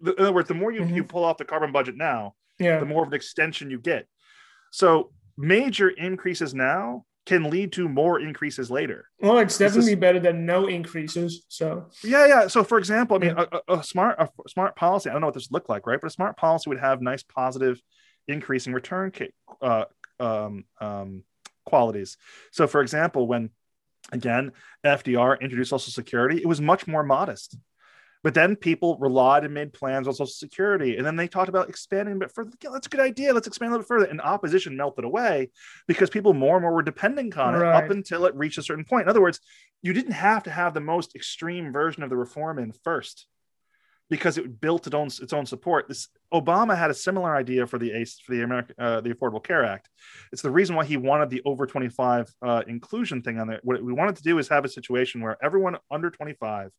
In 0.02 0.14
other 0.18 0.34
words, 0.34 0.48
the 0.48 0.56
more 0.56 0.72
you, 0.72 0.82
Mhm. 0.82 0.96
you 0.96 1.04
pull 1.04 1.24
off 1.24 1.38
the 1.38 1.46
carbon 1.46 1.72
budget 1.72 1.96
now, 1.96 2.34
Yeah. 2.60 2.80
the 2.80 2.86
more 2.86 3.04
of 3.04 3.10
an 3.10 3.14
extension 3.14 3.70
you 3.70 3.80
get. 3.80 4.08
So 4.72 5.14
major 5.38 5.90
increases 5.90 6.54
now 6.56 7.06
can 7.26 7.50
lead 7.50 7.72
to 7.74 7.90
more 7.90 8.20
increases 8.20 8.70
later. 8.70 9.10
Well, 9.20 9.40
it's 9.40 9.58
This 9.58 9.72
is- 9.72 9.76
definitely 9.78 9.96
better 9.96 10.20
than 10.20 10.46
no 10.46 10.68
increases. 10.68 11.46
So 11.50 11.90
Yeah, 12.04 12.28
yeah. 12.28 12.48
So 12.48 12.64
for 12.64 12.78
example, 12.78 13.16
I 13.16 13.20
mean, 13.20 13.36
a, 13.38 13.48
a- 13.68 13.78
a 13.80 13.84
smart 13.84 14.16
a 14.20 14.30
smart 14.48 14.76
policy. 14.76 15.10
I 15.10 15.14
don't 15.14 15.22
know 15.22 15.28
what 15.28 15.34
this 15.34 15.50
would 15.50 15.54
look 15.54 15.70
like, 15.70 15.88
right? 15.88 16.00
But 16.00 16.08
a 16.08 16.12
smart 16.12 16.38
policy 16.38 16.70
would 16.70 16.80
have 16.80 17.02
nice 17.02 17.24
positive 17.24 17.82
increasing 18.28 18.74
return 18.74 19.12
uh, 19.62 19.86
um, 20.20 20.66
um, 20.80 21.24
qualities. 21.66 22.18
So 22.52 22.68
for 22.68 22.82
example, 22.82 23.28
when 23.28 23.50
again 24.12 24.52
FDR 24.86 25.40
introduced 25.42 25.72
Social 25.72 25.92
Security, 25.92 26.38
it 26.38 26.48
was 26.48 26.62
much 26.62 26.86
more 26.88 27.04
modest. 27.04 27.58
But 28.26 28.34
then 28.34 28.56
people 28.56 28.98
relied 28.98 29.46
and 29.46 29.54
made 29.54 29.72
plans 29.72 30.08
on 30.08 30.16
Social 30.16 30.26
Security. 30.26 30.98
And 30.98 31.06
then 31.06 31.16
they 31.16 31.28
talked 31.28 31.48
about 31.48 31.70
expanding 31.70 32.16
a 32.16 32.18
bit 32.18 32.32
further. 32.32 32.50
Yeah, 32.60 32.72
that's 32.74 32.88
a 32.88 32.90
good 32.90 33.00
idea. 33.00 33.32
Let's 33.32 33.46
expand 33.46 33.70
a 33.70 33.74
little 33.74 33.84
bit 33.84 33.88
further. 33.88 34.06
And 34.08 34.20
opposition 34.20 34.76
melted 34.76 35.06
away 35.06 35.52
because 35.88 36.10
people 36.10 36.34
more 36.34 36.56
and 36.56 36.64
more 36.64 36.74
were 36.74 36.82
depending 36.82 37.32
on 37.38 37.54
Right. 37.54 37.62
it 37.70 37.84
up 37.84 37.92
until 37.92 38.26
it 38.26 38.34
reached 38.34 38.58
a 38.58 38.64
certain 38.64 38.84
point. 38.84 39.04
In 39.04 39.10
other 39.10 39.22
words, 39.22 39.40
you 39.84 39.94
didn't 39.94 40.14
have 40.14 40.42
to 40.46 40.50
have 40.50 40.74
the 40.74 40.80
most 40.80 41.16
extreme 41.16 41.72
version 41.72 42.02
of 42.02 42.10
the 42.10 42.18
reform 42.18 42.58
in 42.58 42.72
first 42.72 43.28
because 44.10 44.38
it 44.38 44.62
built 44.62 44.86
its 44.86 44.94
own 44.94 45.08
its 45.08 45.34
own 45.34 45.46
support. 45.46 45.88
This 45.88 46.10
Obama 46.34 46.78
had 46.78 46.92
a 46.92 46.94
similar 46.94 47.36
idea 47.36 47.66
for 47.66 47.80
the 47.80 47.92
ACE 47.92 48.20
for 48.20 48.34
the 48.34 48.44
American 48.44 48.76
uh, 48.78 49.02
the 49.02 49.14
Affordable 49.14 49.44
Care 49.44 49.66
Act. 49.66 49.90
It's 50.32 50.42
the 50.42 50.52
reason 50.52 50.76
why 50.76 50.86
he 50.86 50.98
wanted 50.98 51.30
the 51.30 51.42
over 51.46 51.66
25 51.66 52.34
uh, 52.42 52.64
inclusion 52.68 53.22
thing 53.22 53.40
on 53.40 53.48
there. 53.48 53.60
What 53.64 53.84
we 53.84 53.94
wanted 53.94 54.18
to 54.18 54.24
do 54.24 54.38
is 54.38 54.48
have 54.50 54.66
a 54.66 54.70
situation 54.70 55.22
where 55.22 55.38
everyone 55.44 55.78
under 55.90 56.10
25 56.10 56.72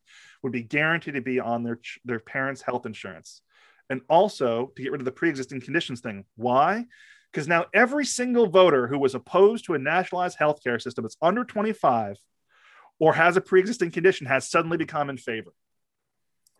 would 0.43 0.53
be 0.53 0.63
guaranteed 0.63 1.15
to 1.15 1.21
be 1.21 1.39
on 1.39 1.63
their 1.63 1.79
their 2.05 2.19
parents' 2.19 2.61
health 2.61 2.85
insurance, 2.85 3.41
and 3.89 4.01
also 4.09 4.71
to 4.75 4.81
get 4.81 4.91
rid 4.91 5.01
of 5.01 5.05
the 5.05 5.11
pre-existing 5.11 5.61
conditions 5.61 5.99
thing. 5.99 6.23
Why? 6.35 6.85
Because 7.31 7.47
now 7.49 7.65
every 7.73 8.05
single 8.05 8.47
voter 8.47 8.87
who 8.87 8.97
was 8.97 9.15
opposed 9.15 9.65
to 9.65 9.73
a 9.73 9.79
nationalized 9.79 10.39
healthcare 10.39 10.81
system 10.81 11.03
that's 11.03 11.17
under 11.21 11.43
25 11.43 12.15
or 12.99 13.13
has 13.13 13.35
a 13.35 13.41
pre-existing 13.41 13.91
condition 13.91 14.25
has 14.25 14.49
suddenly 14.49 14.77
become 14.77 15.09
in 15.09 15.17
favor. 15.17 15.51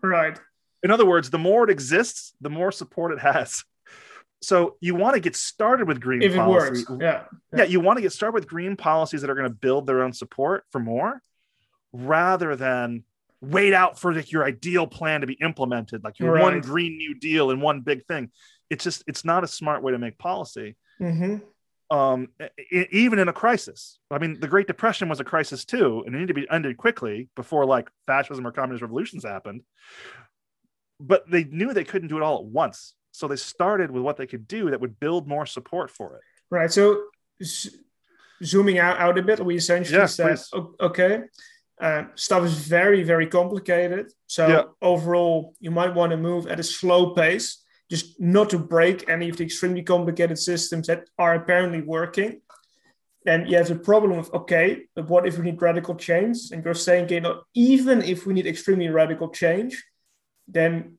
Right. 0.03 0.37
In 0.87 0.91
other 0.91 1.05
words, 1.05 1.29
the 1.29 1.37
more 1.37 1.65
it 1.65 1.69
exists, 1.69 2.33
the 2.39 2.49
more 2.49 2.71
support 2.71 3.11
it 3.11 3.19
has. 3.19 3.65
So 4.41 4.77
you 4.79 4.95
want 4.95 5.15
to 5.15 5.19
get 5.19 5.35
started 5.35 5.85
with 5.85 5.99
green 5.99 6.21
If 6.21 6.33
policy. 6.33 6.85
works. 6.89 7.01
Yeah. 7.01 7.23
Yeah, 7.53 7.65
you 7.65 7.81
want 7.81 7.97
to 7.97 8.01
get 8.01 8.13
started 8.13 8.35
with 8.35 8.47
green 8.47 8.77
policies 8.77 9.19
that 9.19 9.29
are 9.29 9.35
going 9.35 9.49
to 9.49 9.53
build 9.53 9.85
their 9.85 10.01
own 10.01 10.13
support 10.13 10.63
for 10.71 10.79
more, 10.79 11.21
rather 11.91 12.55
than 12.55 13.03
wait 13.41 13.73
out 13.73 13.99
for 13.99 14.13
like 14.13 14.31
your 14.31 14.45
ideal 14.45 14.87
plan 14.87 15.19
to 15.19 15.27
be 15.27 15.33
implemented, 15.33 16.05
like 16.05 16.19
your 16.19 16.39
one 16.39 16.61
green 16.61 16.95
new 16.95 17.15
deal 17.19 17.51
and 17.51 17.61
one 17.61 17.81
big 17.81 18.05
thing. 18.05 18.31
It's 18.69 18.85
just 18.85 19.03
it's 19.07 19.25
not 19.25 19.43
a 19.43 19.47
smart 19.47 19.83
way 19.83 19.91
to 19.91 19.99
make 19.99 20.17
policy. 20.17 20.77
hmm 20.99 21.39
Um, 21.91 22.29
even 22.71 23.19
in 23.19 23.27
a 23.27 23.33
crisis. 23.33 23.99
I 24.09 24.19
mean, 24.19 24.39
the 24.39 24.47
Great 24.47 24.67
Depression 24.67 25.09
was 25.09 25.19
a 25.19 25.25
crisis 25.25 25.65
too, 25.65 26.03
and 26.05 26.15
it 26.15 26.19
needed 26.19 26.33
to 26.35 26.41
be 26.41 26.47
ended 26.49 26.77
quickly 26.77 27.27
before 27.35 27.65
like 27.65 27.89
fascism 28.05 28.47
or 28.47 28.53
communist 28.53 28.83
revolutions 28.83 29.25
happened. 29.25 29.63
But 30.99 31.29
they 31.29 31.43
knew 31.43 31.73
they 31.73 31.83
couldn't 31.83 32.07
do 32.07 32.17
it 32.17 32.23
all 32.23 32.39
at 32.39 32.45
once. 32.45 32.95
So 33.11 33.27
they 33.27 33.35
started 33.35 33.91
with 33.91 34.03
what 34.03 34.17
they 34.17 34.27
could 34.27 34.47
do 34.47 34.69
that 34.71 34.79
would 34.81 34.99
build 34.99 35.27
more 35.27 35.45
support 35.45 35.89
for 35.91 36.15
it. 36.17 36.21
Right. 36.49 36.71
So 36.71 37.03
z- 37.43 37.71
zooming 38.43 38.77
out, 38.79 38.99
out 38.99 39.17
a 39.17 39.21
bit, 39.21 39.43
we 39.43 39.55
essentially 39.55 39.97
Yeah, 39.97 40.05
said, 40.05 40.37
please. 40.51 40.63
okay, 40.79 41.21
uh, 41.81 42.03
stuff 42.15 42.43
is 42.45 42.53
very, 42.67 43.03
very 43.03 43.27
complicated. 43.27 44.11
So 44.27 44.47
Yeah. 44.47 44.63
overall, 44.81 45.55
you 45.59 45.71
might 45.71 45.93
want 45.95 46.11
to 46.11 46.17
move 46.17 46.47
at 46.47 46.59
a 46.59 46.63
slow 46.63 47.13
pace, 47.13 47.63
just 47.89 48.19
not 48.19 48.49
to 48.51 48.59
break 48.59 49.09
any 49.09 49.29
of 49.29 49.37
the 49.37 49.43
extremely 49.45 49.83
complicated 49.83 50.37
systems 50.37 50.87
that 50.87 51.09
are 51.17 51.35
apparently 51.35 51.81
working. 51.81 52.41
Then 53.25 53.47
you 53.47 53.57
have 53.57 53.67
the 53.67 53.75
problem 53.75 54.17
of, 54.19 54.33
okay, 54.33 54.85
but 54.95 55.07
what 55.09 55.27
if 55.27 55.37
we 55.37 55.45
need 55.45 55.61
radical 55.61 55.95
change? 55.95 56.51
And 56.51 56.63
you're 56.63 56.73
saying, 56.73 57.05
okay, 57.05 57.19
no, 57.19 57.43
even 57.53 58.01
if 58.01 58.25
we 58.25 58.33
need 58.33 58.47
extremely 58.47 58.89
radical 58.89 59.29
change, 59.29 59.83
then 60.47 60.97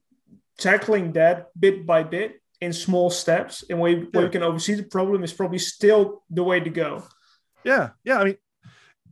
tackling 0.58 1.12
that 1.12 1.48
bit 1.58 1.86
by 1.86 2.02
bit 2.02 2.40
in 2.60 2.72
small 2.72 3.10
steps 3.10 3.64
and 3.70 3.78
where, 3.78 3.96
where 3.96 4.08
Yeah. 4.14 4.20
you 4.22 4.28
can 4.30 4.42
oversee 4.42 4.74
the 4.74 4.82
problem 4.82 5.22
is 5.22 5.32
probably 5.32 5.58
still 5.58 6.24
the 6.30 6.42
way 6.42 6.58
to 6.60 6.70
go. 6.70 7.04
Yeah, 7.64 7.90
yeah. 8.04 8.18
I 8.18 8.24
mean, 8.24 8.36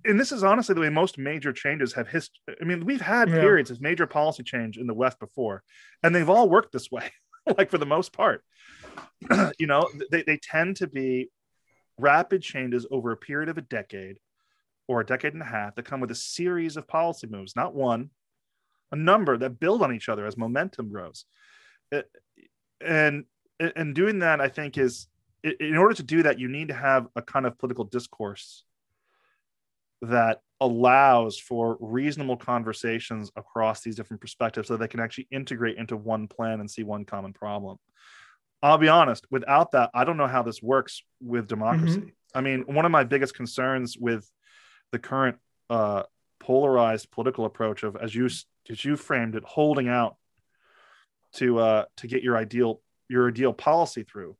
and 0.05 0.19
this 0.21 0.33
is 0.33 0.43
honestly 0.45 0.75
the 0.75 0.81
way 0.81 0.89
most 0.89 1.19
major 1.19 1.53
changes 1.53 1.93
have 1.95 2.09
history. 2.09 2.57
I 2.61 2.65
mean, 2.65 2.85
we've 2.85 3.01
had 3.01 3.29
Yeah. 3.29 3.41
periods 3.41 3.71
of 3.71 3.81
major 3.81 4.07
policy 4.07 4.43
change 4.43 4.79
in 4.79 4.87
the 4.87 4.95
West 4.95 5.19
before, 5.21 5.63
and 6.03 6.15
they've 6.15 6.29
all 6.29 6.49
worked 6.49 6.73
this 6.73 6.91
way, 6.91 7.11
like 7.59 7.71
for 7.71 7.79
the 7.79 7.87
most 7.87 8.13
part. 8.13 8.43
you 9.59 9.67
know, 9.67 9.89
they, 10.11 10.23
they 10.23 10.37
tend 10.39 10.77
to 10.77 10.87
be 10.87 11.31
rapid 11.99 12.43
changes 12.43 12.87
over 12.91 13.13
a 13.13 13.17
period 13.17 13.49
of 13.49 13.59
a 13.59 13.63
decade 13.63 14.19
or 14.89 15.01
a 15.01 15.07
decade 15.07 15.33
and 15.33 15.43
a 15.43 15.47
half 15.47 15.75
that 15.75 15.85
come 15.85 16.01
with 16.01 16.11
a 16.11 16.15
series 16.17 16.77
of 16.77 16.87
policy 16.87 17.27
moves, 17.27 17.57
not 17.57 17.75
one, 17.75 18.11
a 18.93 18.97
number 18.97 19.37
that 19.39 19.59
build 19.61 19.83
on 19.83 19.95
each 19.95 20.09
other 20.09 20.27
as 20.27 20.37
momentum 20.37 20.91
grows. 20.91 21.25
It- 21.91 22.11
and 22.81 23.25
and 23.59 23.95
doing 23.95 24.19
that, 24.19 24.41
I 24.41 24.49
think, 24.49 24.77
is 24.77 25.09
in 25.43 25.77
order 25.77 25.95
to 25.95 26.03
do 26.03 26.25
that, 26.25 26.39
you 26.39 26.49
need 26.49 26.69
to 26.69 26.75
have 26.75 27.07
a 27.17 27.23
kind 27.23 27.47
of 27.47 27.59
political 27.59 27.85
discourse 27.85 28.65
that 30.03 30.41
allows 30.61 31.39
for 31.39 31.77
reasonable 31.81 32.37
conversations 32.37 33.31
across 33.37 33.83
these 33.83 33.97
different 33.97 34.21
perspectives 34.21 34.69
so 34.69 34.77
they 34.77 34.89
can 34.89 35.01
actually 35.01 35.27
integrate 35.31 35.79
into 35.79 35.97
one 35.97 36.29
plan 36.29 36.61
and 36.61 36.71
see 36.71 36.83
one 36.83 37.05
common 37.05 37.33
problem. 37.33 37.79
I'll 38.63 38.79
be 38.79 38.89
honest, 38.89 39.27
without 39.31 39.73
that, 39.73 39.91
I 39.95 40.05
don't 40.05 40.17
know 40.17 40.27
how 40.27 40.43
this 40.43 40.63
works 40.63 41.03
with 41.21 41.47
democracy. 41.47 42.13
I 42.35 42.41
mean, 42.41 42.63
one 42.67 42.85
of 42.85 42.91
my 42.91 43.05
biggest 43.05 43.35
concerns 43.35 43.97
with 43.97 44.31
the 44.93 44.99
current 44.99 45.39
uh, 45.71 46.03
polarized 46.47 47.11
political 47.11 47.45
approach 47.45 47.83
of, 47.83 47.97
as 47.97 48.15
you 48.15 48.27
as 48.71 48.85
you 48.85 48.97
framed 48.97 49.35
it, 49.35 49.45
holding 49.45 49.89
out 49.89 50.17
to 51.35 51.59
uh, 51.59 51.85
to 51.97 52.07
get 52.07 52.23
your 52.23 52.37
ideal 52.37 52.81
your 53.09 53.29
ideal 53.29 53.53
policy 53.53 54.05
through 54.05 54.37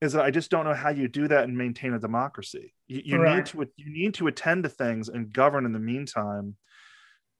is 0.00 0.12
that 0.14 0.24
I 0.24 0.30
just 0.30 0.50
don't 0.50 0.64
know 0.64 0.74
how 0.74 0.90
you 0.90 1.06
do 1.08 1.28
that 1.28 1.44
and 1.44 1.56
maintain 1.56 1.92
a 1.94 1.98
democracy. 1.98 2.74
You, 2.88 3.02
you 3.04 3.18
need 3.36 3.46
to 3.46 3.58
you 3.76 3.92
need 3.92 4.14
to 4.14 4.26
attend 4.26 4.64
to 4.64 4.68
things 4.68 5.08
and 5.08 5.32
govern 5.32 5.64
in 5.66 5.72
the 5.72 5.78
meantime. 5.78 6.56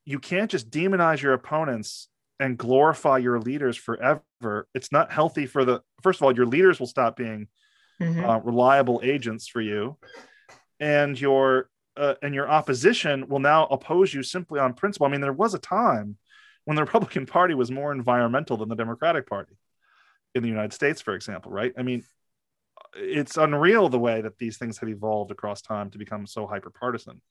You 0.05 0.19
can't 0.19 0.51
just 0.51 0.69
demonize 0.69 1.21
your 1.21 1.33
opponents 1.33 2.09
and 2.39 2.57
glorify 2.57 3.17
your 3.17 3.39
leaders 3.39 3.77
forever. 3.77 4.67
It's 4.73 4.91
not 4.91 5.11
healthy 5.11 5.45
for 5.45 5.65
the 5.65 5.81
first 6.03 6.19
of 6.19 6.23
all, 6.23 6.35
your 6.35 6.45
leaders 6.45 6.79
will 6.79 6.87
stop 6.87 7.15
being 7.15 7.47
Mhm. 8.01 8.27
uh, 8.27 8.39
reliable 8.41 9.01
agents 9.03 9.47
for 9.47 9.61
you, 9.61 9.97
and 10.79 11.19
your 11.19 11.69
uh, 11.97 12.15
and 12.21 12.33
your 12.33 12.49
opposition 12.49 13.27
will 13.27 13.39
now 13.39 13.65
oppose 13.67 14.13
you 14.13 14.23
simply 14.23 14.59
on 14.59 14.73
principle. 14.73 15.07
I 15.07 15.09
mean, 15.09 15.21
there 15.21 15.33
was 15.33 15.53
a 15.53 15.59
time 15.59 16.17
when 16.65 16.75
the 16.75 16.81
Republican 16.85 17.25
Party 17.25 17.53
was 17.53 17.71
more 17.71 17.91
environmental 17.91 18.57
than 18.57 18.69
the 18.69 18.75
Democratic 18.75 19.27
Party 19.27 19.55
in 20.35 20.43
the 20.43 20.49
United 20.49 20.73
States, 20.73 21.01
for 21.01 21.13
example. 21.13 21.51
Right? 21.51 21.73
I 21.77 21.83
mean, 21.83 22.03
it's 22.95 23.37
unreal 23.37 23.89
the 23.89 23.99
way 23.99 24.21
that 24.21 24.37
these 24.37 24.57
things 24.57 24.77
have 24.79 24.89
evolved 24.89 25.31
across 25.31 25.61
time 25.61 25.89
to 25.91 25.97
become 25.97 26.25
so 26.25 26.47
hyper 26.47 26.69
partisan. 26.69 27.21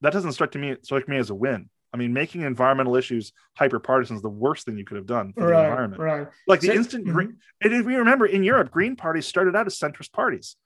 That 0.00 0.12
doesn't 0.12 0.32
strike 0.32 0.52
to 0.52 0.58
me 0.58 0.76
strike 0.82 1.08
me 1.08 1.16
as 1.16 1.30
a 1.30 1.34
win. 1.34 1.68
I 1.92 1.98
mean, 1.98 2.12
making 2.12 2.42
environmental 2.42 2.96
issues 2.96 3.32
hyper 3.54 3.78
partisan 3.78 4.16
is 4.16 4.22
the 4.22 4.28
worst 4.28 4.66
thing 4.66 4.76
you 4.76 4.84
could 4.84 4.98
have 4.98 5.06
done 5.06 5.32
for 5.32 5.46
the 5.46 5.64
environment 5.64 6.02
right. 6.02 6.28
like 6.46 6.60
the 6.60 6.66
So- 6.68 6.74
instant 6.74 7.06
mhm. 7.06 7.12
green 7.12 7.36
and 7.62 7.72
if 7.72 7.86
we 7.86 7.94
remember 7.94 8.26
in 8.26 8.42
europe 8.42 8.70
green 8.70 8.96
parties 8.96 9.26
started 9.26 9.56
out 9.56 9.66
as 9.66 9.78
centrist 9.78 10.12
parties 10.12 10.56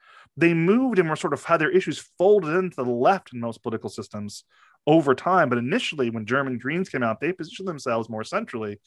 they 0.41 0.55
moved 0.55 0.99
and 0.99 1.09
were 1.09 1.17
sort 1.17 1.33
of 1.33 1.45
had 1.45 1.61
their 1.61 1.71
issues 1.71 1.99
folded 2.19 2.55
into 2.55 2.77
the 2.77 2.91
left 2.91 3.33
in 3.33 3.41
most 3.41 3.63
political 3.63 3.91
systems 3.91 4.45
over 4.87 5.15
time 5.15 5.49
but 5.49 5.59
initially 5.59 6.09
when 6.11 6.25
german 6.25 6.59
greens 6.59 6.89
came 6.89 7.03
out 7.03 7.21
they 7.21 7.33
positioned 7.33 7.69
themselves 7.69 8.09
more 8.09 8.25
centrally 8.25 8.81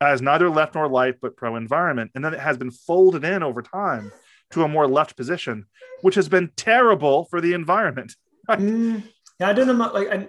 as 0.00 0.22
neither 0.22 0.48
left 0.48 0.74
nor 0.74 0.88
right 0.88 1.16
but 1.20 1.36
pro 1.36 1.56
environment 1.56 2.10
and 2.14 2.24
then 2.24 2.32
it 2.32 2.40
has 2.40 2.56
been 2.56 2.70
folded 2.70 3.24
in 3.24 3.42
over 3.42 3.60
time 3.60 4.12
to 4.50 4.62
a 4.62 4.68
more 4.68 4.86
left 4.86 5.16
position 5.16 5.66
which 6.02 6.14
has 6.14 6.28
been 6.28 6.50
terrible 6.56 7.24
for 7.26 7.40
the 7.40 7.52
environment 7.52 8.14
Mm, 8.48 9.04
yeah, 9.38 9.48
I 9.48 9.52
don't 9.52 9.66
know. 9.66 9.92
Like, 9.92 10.08
I, 10.08 10.28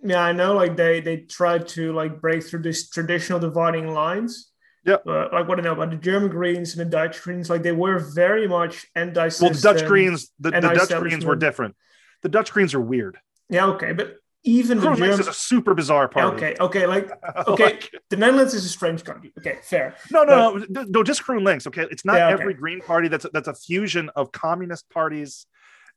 yeah, 0.00 0.20
I 0.20 0.32
know. 0.32 0.54
Like 0.54 0.76
they 0.76 1.00
they 1.00 1.18
tried 1.18 1.66
to 1.68 1.92
like 1.92 2.20
break 2.20 2.44
through 2.44 2.62
these 2.62 2.88
traditional 2.88 3.40
dividing 3.40 3.88
lines. 3.88 4.52
Yep. 4.86 5.02
But 5.04 5.32
uh, 5.32 5.36
like 5.36 5.48
what 5.48 5.58
I 5.58 5.62
know 5.62 5.72
about 5.72 5.90
the 5.90 5.96
German 5.96 6.30
Greens 6.30 6.76
and 6.76 6.80
the 6.80 6.90
Dutch 6.90 7.22
Greens, 7.22 7.48
like 7.48 7.62
they 7.62 7.72
were 7.72 7.98
very 7.98 8.46
much 8.46 8.86
anti. 8.94 9.30
well 9.40 9.50
the 9.50 9.60
dutch 9.60 9.84
greens 9.86 10.30
the, 10.38 10.50
the 10.50 10.60
dutch 10.60 10.90
greens 11.00 11.24
were 11.24 11.36
different 11.36 11.74
the 12.22 12.28
dutch 12.28 12.52
greens 12.52 12.74
are 12.74 12.80
weird 12.80 13.16
Yeah, 13.48 13.66
okay, 13.68 13.92
but 13.92 14.16
even 14.46 14.78
the 14.78 14.92
German. 14.94 15.18
is 15.20 15.26
a 15.26 15.32
super 15.32 15.72
bizarre 15.72 16.06
party 16.06 16.36
Okay, 16.36 16.54
okay, 16.60 16.86
like 16.86 17.10
okay, 17.46 17.64
Like- 17.64 17.90
the 18.10 18.16
Netherlands 18.16 18.52
is 18.52 18.66
a 18.66 18.68
strange 18.68 19.02
country. 19.02 19.32
Okay, 19.38 19.58
fair. 19.62 19.94
No, 20.10 20.24
no, 20.24 20.62
no, 20.68 20.82
no, 20.86 21.02
just 21.02 21.24
Groen 21.24 21.44
Links. 21.44 21.66
Okay, 21.66 21.86
it's 21.90 22.04
not 22.04 22.16
Yeah, 22.16 22.28
okay. 22.34 22.42
every 22.42 22.54
Green 22.54 22.80
Party. 22.82 23.08
That's 23.08 23.24
that's 23.32 23.48
a 23.48 23.54
fusion 23.54 24.10
of 24.14 24.32
communist 24.32 24.90
parties 24.90 25.46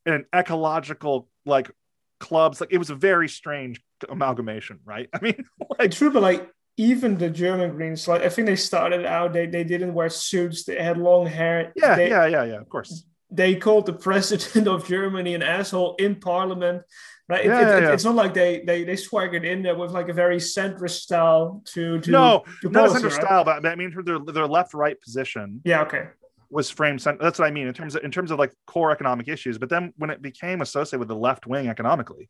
and 0.05 0.23
ecological 0.33 1.27
like 1.45 1.69
clubs. 2.21 2.61
Like 2.61 2.71
it 2.71 2.77
was 2.77 2.89
a 2.89 2.95
very 2.95 3.27
strange 3.27 3.81
amalgamation, 4.07 4.79
right? 4.85 5.09
I 5.13 5.19
mean, 5.19 5.43
like 5.77 5.91
True, 5.91 6.11
but 6.11 6.21
like 6.21 6.49
even 6.77 7.17
the 7.17 7.29
German 7.29 7.71
Greens, 7.75 8.07
like 8.07 8.21
I 8.21 8.29
think 8.29 8.45
they 8.47 8.55
started 8.55 9.05
out, 9.05 9.33
they 9.33 9.47
they 9.47 9.63
didn't 9.63 9.93
wear 9.93 10.09
suits, 10.09 10.63
they 10.63 10.81
had 10.81 10.97
long 10.97 11.25
hair. 11.25 11.71
yeah, 11.75 11.95
they, 11.95 12.09
yeah, 12.09 12.25
yeah, 12.27 12.43
yeah. 12.43 12.59
Of 12.61 12.69
course. 12.69 13.03
they 13.31 13.55
called 13.55 13.85
the 13.85 13.93
president 13.93 14.67
of 14.67 14.87
Germany 14.87 15.33
an 15.35 15.41
asshole 15.43 15.95
in 15.95 16.15
parliament. 16.15 16.83
Right? 17.29 17.43
It- 17.45 17.47
Yeah, 17.49 17.59
it- 17.59 17.61
yeah, 17.67 17.77
it- 17.77 17.83
yeah. 17.83 17.93
It's 17.93 18.05
not 18.05 18.15
like 18.15 18.33
they, 18.33 18.63
they 18.65 18.83
they 18.85 18.95
swaggered 18.95 19.43
in 19.43 19.61
there 19.63 19.75
with 19.75 19.91
like 19.91 20.07
a 20.07 20.13
very 20.13 20.37
centrist 20.37 20.99
style 21.01 21.61
to 21.73 21.99
to 21.99 22.11
no, 22.11 22.43
to 22.61 22.69
not 22.69 22.85
a 22.85 22.87
policy, 22.87 22.93
center 23.01 23.15
right? 23.15 23.25
style, 23.25 23.43
but 23.43 23.65
I 23.65 23.75
mean 23.75 23.91
their 24.05 24.19
their 24.19 24.47
left 24.47 24.73
right 24.73 24.97
position 25.01 25.59
Yeah, 25.65 25.81
okay. 25.81 26.03
was 26.49 26.69
framed. 26.69 26.99
That's 27.01 27.37
what 27.39 27.47
I 27.47 27.51
mean 27.51 27.67
in 27.67 27.73
terms 27.73 27.95
of 27.95 28.03
in 28.03 28.11
terms 28.11 28.31
of 28.31 28.37
like 28.39 28.53
core 28.65 28.91
economic 28.91 29.27
issues. 29.27 29.57
But 29.57 29.69
then 29.69 29.93
when 29.97 30.09
it 30.09 30.21
became 30.21 30.61
associated 30.61 30.99
with 30.99 31.09
the 31.09 31.17
left 31.29 31.47
wing 31.47 31.67
economically, 31.67 32.29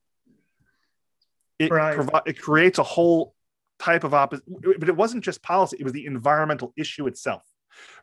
it 1.60 1.70
Right. 1.72 1.96
provi- 1.96 2.26
it 2.32 2.42
creates 2.42 2.80
a 2.80 2.84
whole 2.84 3.36
type 3.80 4.04
of 4.04 4.14
opposite, 4.14 4.46
but 4.80 4.90
it 4.90 4.96
wasn't 4.96 5.24
just 5.24 5.42
policy; 5.44 5.78
it 5.80 5.84
was 5.84 5.94
the 5.94 6.06
environmental 6.06 6.74
issue 6.78 7.08
itself, 7.08 7.44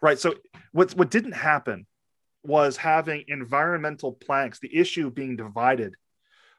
right? 0.00 0.18
So 0.18 0.34
what 0.72 0.92
what 0.94 1.10
didn't 1.10 1.32
happen 1.32 1.86
was 2.42 2.76
having 2.76 3.24
environmental 3.28 4.12
planks, 4.12 4.60
the 4.60 4.74
issue 4.74 5.10
being 5.10 5.36
divided 5.36 5.96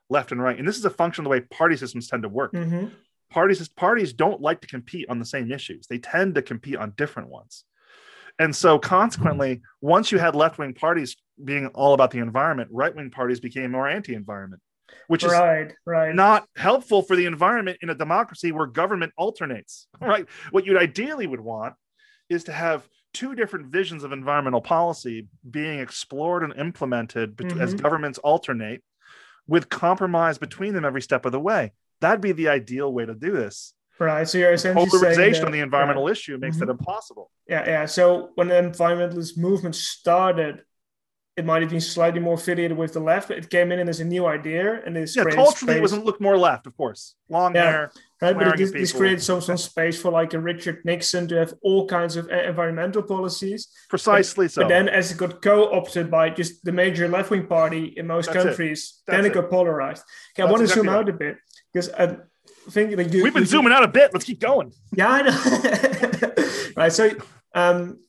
left 0.10 0.32
and 0.32 0.42
right, 0.42 0.58
and 0.58 0.68
this 0.68 0.78
is 0.78 0.86
a 0.86 0.90
function 0.90 1.22
of 1.22 1.26
the 1.26 1.30
way 1.30 1.42
party 1.42 1.78
systems 1.78 2.08
tend 2.08 2.24
to 2.24 2.30
work. 2.30 2.54
Mm-hmm. 2.54 2.88
Parties 3.32 3.68
parties 3.70 4.14
don't 4.14 4.42
like 4.42 4.62
to 4.62 4.68
compete 4.68 5.08
on 5.10 5.20
the 5.20 5.26
same 5.26 5.52
issues; 5.52 5.88
they 5.88 5.98
tend 5.98 6.36
to 6.36 6.42
compete 6.42 6.78
on 6.78 6.94
different 6.96 7.30
ones. 7.30 7.64
And 8.38 8.54
so, 8.54 8.78
consequently, 8.78 9.62
once 9.82 10.12
you 10.12 10.20
had 10.20 10.36
left 10.36 10.58
wing 10.58 10.74
parties 10.74 11.16
being 11.42 11.68
all 11.68 11.94
about 11.94 12.12
the 12.12 12.20
environment, 12.20 12.70
right 12.72 12.94
wing 12.94 13.10
parties 13.10 13.40
became 13.40 13.72
more 13.72 13.88
anti 13.88 14.14
environment 14.14 14.62
which 15.08 15.24
is 15.24 15.32
right, 15.32 15.74
right. 15.86 16.16
not 16.16 16.48
helpful 16.56 17.02
for 17.02 17.16
the 17.16 17.26
environment 17.26 17.78
in 17.82 17.90
a 17.90 17.96
democracy 17.96 18.52
where 18.52 18.66
government 18.66 19.14
alternates. 19.18 19.88
Right. 20.02 20.28
What 20.52 20.66
you 20.66 20.78
ideally 20.78 21.26
would 21.26 21.40
want 21.40 21.74
is 22.30 22.44
to 22.44 22.52
have 22.52 22.88
two 23.14 23.34
different 23.34 23.68
visions 23.68 24.04
of 24.04 24.12
environmental 24.12 24.62
policy 24.62 25.28
being 25.50 25.80
explored 25.80 26.44
and 26.44 26.54
implemented 26.58 27.36
mm-hmm. 27.38 27.60
as 27.60 27.74
governments 27.74 28.20
alternate 28.20 28.84
with 29.48 29.70
compromise 29.70 30.38
between 30.38 30.74
them 30.74 30.86
every 30.86 31.02
step 31.02 31.26
of 31.26 31.32
the 31.32 31.40
way. 31.40 31.72
That'd 32.02 32.22
be 32.22 32.34
the 32.34 32.50
ideal 32.50 32.92
way 32.94 33.06
to 33.06 33.16
do 33.16 33.32
this. 33.32 33.74
Right. 33.98 34.28
So 34.28 34.38
you're 34.38 34.54
essentially 34.54 34.88
polarization 34.88 35.42
that, 35.42 35.48
on 35.48 35.52
the 35.54 35.62
environmental 35.62 36.06
right. 36.06 36.12
issue 36.12 36.38
makes 36.38 36.58
mm-hmm. 36.58 36.70
it 36.70 36.72
impossible. 36.72 37.32
Yeah, 37.48 37.64
yeah. 37.66 37.86
So 37.86 38.32
when 38.36 38.50
the 38.50 38.56
environmentalist 38.56 39.38
movement 39.38 39.76
started, 39.76 40.62
it 41.38 41.44
might 41.44 41.62
have 41.62 41.70
been 41.70 41.82
slightly 41.82 42.22
more 42.22 42.36
affiliated 42.36 42.78
with 42.78 42.94
the 42.94 43.00
left, 43.00 43.28
but 43.28 43.38
it 43.38 43.50
came 43.50 43.72
in 43.74 43.80
and 43.80 43.90
as 43.90 44.00
a 44.00 44.06
new 44.06 44.26
idea 44.26 44.82
and 44.86 44.96
this 44.96 45.16
yeah, 45.16 45.24
culturally 45.24 45.74
space. 45.74 45.78
it 45.78 45.82
wasn't 45.82 46.06
look 46.06 46.22
more 46.22 46.38
left, 46.38 46.66
of 46.66 46.78
course. 46.78 47.16
Long 47.28 47.54
yeah, 47.54 47.64
hair, 47.64 47.92
right, 48.22 48.38
but 48.38 48.60
it, 48.60 48.72
this 48.72 48.94
created 48.94 49.22
some 49.22 49.42
some 49.42 49.58
space 49.58 50.02
for 50.02 50.12
like 50.12 50.34
a 50.34 50.40
Richard 50.40 50.86
Nixon 50.86 51.28
to 51.28 51.36
have 51.36 51.54
all 51.62 51.88
kinds 51.88 52.16
of 52.16 52.30
environmental 52.30 53.04
policies. 53.04 53.68
Precisely 53.90 54.46
but, 54.46 54.52
so. 54.52 54.62
But 54.62 54.70
then, 54.70 54.88
as 54.88 55.12
it 55.12 55.18
got 55.18 55.42
co-opted 55.42 56.10
by 56.10 56.30
just 56.30 56.64
the 56.64 56.72
major 56.72 57.08
left 57.10 57.32
wing 57.32 57.48
party 57.48 57.94
in 57.98 58.08
most 58.08 58.32
That's 58.32 58.46
countries, 58.46 59.02
it. 59.06 59.12
then 59.12 59.26
it, 59.26 59.30
it 59.30 59.34
got 59.34 59.50
polarized. 59.50 60.04
Okay, 60.34 60.44
I 60.44 60.46
want 60.46 60.60
to 60.60 60.64
exactly 60.64 60.84
zoom 60.84 60.96
out 60.96 61.10
a 61.10 61.14
bit 61.14 61.38
because 61.74 61.90
I 61.90 62.16
think 62.70 62.96
like 62.96 63.12
you, 63.12 63.24
we've 63.24 63.34
been 63.34 63.44
you, 63.44 63.48
zooming 63.48 63.74
out 63.74 63.84
a 63.84 63.90
bit. 63.90 64.14
Let's 64.14 64.26
keep 64.26 64.40
going. 64.40 64.72
Yeah, 64.94 65.10
I 65.10 65.22
know. 65.22 66.34
right, 66.78 66.94
so. 66.94 67.10
Um, 67.54 68.00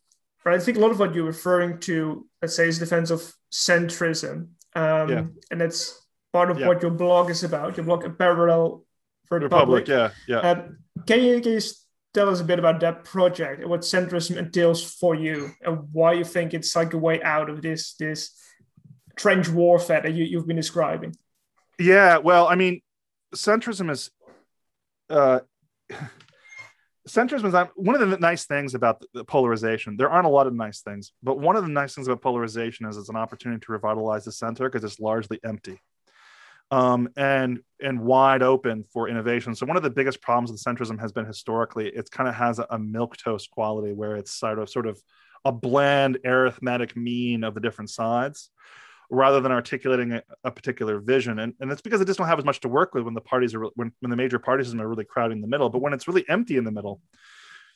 but 0.47 0.55
I 0.55 0.61
think 0.61 0.79
a 0.79 0.81
lot 0.81 0.93
of 0.93 1.01
what 1.01 1.13
you're 1.13 1.25
referring 1.25 1.81
to, 1.81 2.25
let's 2.47 2.55
say, 2.55 2.69
is 2.69 2.79
defense 2.79 3.11
of 3.11 3.35
centrism. 3.53 4.51
Um, 4.75 5.09
yeah. 5.09 5.25
And 5.51 5.61
that's 5.61 6.01
part 6.33 6.51
of 6.51 6.61
yeah. 6.61 6.69
what 6.69 6.81
your 6.81 6.93
blog 6.93 7.29
is 7.29 7.43
about. 7.43 7.77
Your 7.77 7.85
blog, 7.85 8.05
a 8.05 8.11
parallel 8.11 8.85
for 9.27 9.41
the 9.41 9.47
Republic. 9.47 9.89
Yeah, 9.89 10.11
yeah. 10.29 10.39
Um, 10.39 10.79
can, 11.07 11.23
you, 11.23 11.41
can 11.41 11.53
you 11.55 11.61
tell 12.15 12.29
us 12.29 12.41
a 12.41 12.45
bit 12.45 12.61
about 12.61 12.79
that 12.81 13.05
project 13.05 13.63
and 13.63 13.69
what 13.69 13.81
centrism 13.81 14.37
entails 14.37 14.85
for 14.85 15.17
you 15.17 15.51
and 15.63 15.89
why 15.91 16.13
you 16.13 16.25
think 16.25 16.55
it's 16.55 16.77
like 16.77 16.93
a 16.95 16.99
way 16.99 17.21
out 17.23 17.51
of 17.51 17.63
this 17.63 17.95
this 17.95 18.31
trench 19.17 19.49
warfare 19.49 20.03
that 20.03 20.15
you, 20.15 20.25
you've 20.25 20.47
been 20.47 20.57
describing? 20.57 21.17
Yeah, 21.81 22.19
well, 22.19 22.47
I 22.47 22.55
mean, 22.55 22.81
centrism 23.35 23.91
is 23.91 24.11
uh, 25.11 25.41
centrism 27.09 27.47
is 27.47 27.71
one 27.77 28.01
of 28.01 28.11
the 28.11 28.19
nice 28.19 28.47
things 28.47 28.75
about 28.75 29.03
the 29.15 29.25
polarization. 29.25 29.97
There 29.97 30.11
aren't 30.11 30.27
a 30.27 30.31
lot 30.31 30.47
of 30.47 30.55
nice 30.55 30.81
things, 30.81 31.13
but 31.23 31.39
one 31.39 31.57
of 31.57 31.63
the 31.63 31.71
nice 31.71 31.95
things 31.95 32.09
about 32.09 32.23
polarization 32.23 32.87
is 32.87 32.97
it's 32.97 33.09
an 33.09 33.17
opportunity 33.17 33.65
to 33.65 33.73
revitalize 33.73 34.25
the 34.25 34.33
center 34.33 34.69
because 34.69 34.85
it's 34.85 35.01
largely 35.01 35.39
empty 35.45 35.81
um, 36.71 37.09
and 37.17 37.61
and 37.81 38.01
wide 38.01 38.43
open 38.43 38.85
for 38.93 39.09
innovation. 39.09 39.55
So 39.55 39.67
one 39.67 39.77
of 39.77 39.83
the 39.83 39.91
biggest 39.91 40.21
problems 40.21 40.51
with 40.51 40.63
centrism 40.63 40.99
has 41.01 41.13
been 41.13 41.27
historically 41.27 41.89
it 41.89 42.11
kind 42.11 42.29
of 42.29 42.35
has 42.35 42.59
a, 42.59 42.67
a 42.71 42.79
milk 42.79 43.17
toast 43.17 43.51
quality 43.51 43.93
where 43.93 44.17
it's 44.17 44.33
sort 44.33 44.59
of 44.59 44.69
sort 44.69 44.87
of 44.87 45.01
a 45.45 45.53
bland 45.53 46.19
arithmetic 46.25 46.97
mean 46.97 47.45
of 47.45 47.55
the 47.55 47.61
different 47.61 47.91
sides 47.91 48.51
rather 49.11 49.41
than 49.41 49.53
articulating 49.53 50.13
a, 50.13 50.23
a, 50.45 50.51
particular 50.51 50.99
vision. 50.99 51.39
And, 51.39 51.55
and 51.61 51.71
it's 51.71 51.81
because 51.81 52.01
it 52.01 52.07
just 52.07 52.19
don't 52.19 52.29
have 52.29 52.39
as 52.39 52.45
much 52.45 52.61
to 52.61 52.69
work 52.69 52.95
with 52.95 53.05
when 53.05 53.15
the 53.15 53.21
parties 53.21 53.55
are 53.55 53.65
when, 53.75 53.93
when 54.01 54.11
the 54.11 54.17
major 54.17 54.39
parties 54.39 54.75
are 54.75 54.89
really 54.89 55.05
crowding 55.05 55.41
the 55.41 55.47
middle. 55.47 55.69
But 55.69 55.81
when 55.81 55.93
it's 55.93 56.09
really 56.09 56.25
empty 56.29 56.57
in 56.57 56.65
the 56.65 56.73
middle, 56.73 57.01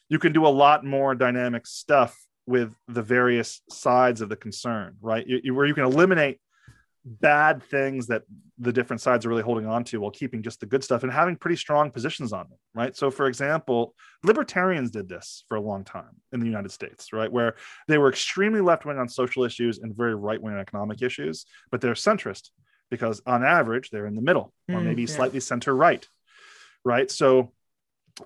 you 0.09 0.19
can 0.19 0.33
do 0.33 0.47
a 0.47 0.49
lot 0.49 0.85
more 0.85 1.15
dynamic 1.15 1.67
stuff 1.67 2.17
with 2.47 2.75
the 2.89 3.03
various 3.03 3.63
sides 3.71 4.21
of 4.21 4.29
the 4.29 4.37
concern, 4.37 4.97
right? 5.01 5.27
You, 5.27 5.41
you, 5.43 5.55
where 5.55 5.67
you 5.67 5.75
can 5.75 5.85
eliminate 5.85 6.41
bad 7.05 7.63
things 7.63 8.07
that 8.09 8.23
the 8.59 8.73
different 8.73 9.01
sides 9.01 9.25
are 9.25 9.31
really 9.31 9.43
holding 9.43 9.67
on 9.67 9.85
to 9.85 10.01
while 10.01 10.11
keeping 10.11 10.43
just 10.43 10.61
the 10.61 10.67
good 10.67 10.85
stuff 10.85 11.03
and 11.03 11.11
having 11.11 11.35
pretty 11.35 11.57
strong 11.57 11.91
positions 11.91 12.33
on 12.33 12.49
them, 12.49 12.59
right? 12.75 12.95
So, 12.97 13.11
for 13.11 13.27
example, 13.27 13.95
libertarians 14.23 14.91
did 14.91 15.09
this 15.09 15.45
for 15.49 15.57
a 15.57 15.61
long 15.61 15.85
time 15.85 16.21
in 16.33 16.41
the 16.41 16.47
United 16.47 16.71
States, 16.71 17.13
right? 17.13 17.31
Where 17.31 17.57
they 17.89 17.99
were 17.99 18.11
extremely 18.11 18.61
left 18.61 18.85
wing 18.85 18.99
on 18.99 19.09
social 19.09 19.45
issues 19.45 19.79
and 19.79 19.97
very 19.97 20.15
right 20.15 20.41
wing 20.41 20.55
on 20.55 20.61
economic 20.61 21.01
issues, 21.01 21.47
but 21.71 21.81
they're 21.81 21.95
centrist 21.95 22.51
because 22.91 23.23
on 23.25 23.45
average 23.45 23.91
they're 23.91 24.07
in 24.07 24.17
the 24.17 24.23
middle 24.23 24.53
mm, 24.71 24.77
or 24.77 24.81
maybe 24.81 25.03
yeah. 25.03 25.09
slightly 25.09 25.41
center 25.41 25.75
right, 25.75 26.07
right? 26.85 27.11
So, 27.11 27.53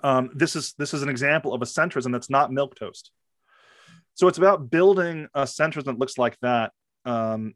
um, 0.03 0.31
this 0.33 0.57
is 0.57 0.73
this 0.77 0.93
is 0.93 1.01
an 1.01 1.09
example 1.09 1.53
of 1.53 1.61
a 1.61 1.65
centrism 1.65 2.11
that's 2.11 2.29
not 2.29 2.51
milk 2.51 2.75
toast. 2.75 3.11
So 4.15 4.27
it's 4.27 4.37
about 4.37 4.69
building 4.69 5.27
a 5.33 5.43
centrism 5.43 5.85
that 5.85 5.99
looks 5.99 6.17
like 6.17 6.37
that 6.41 6.71
um, 7.03 7.53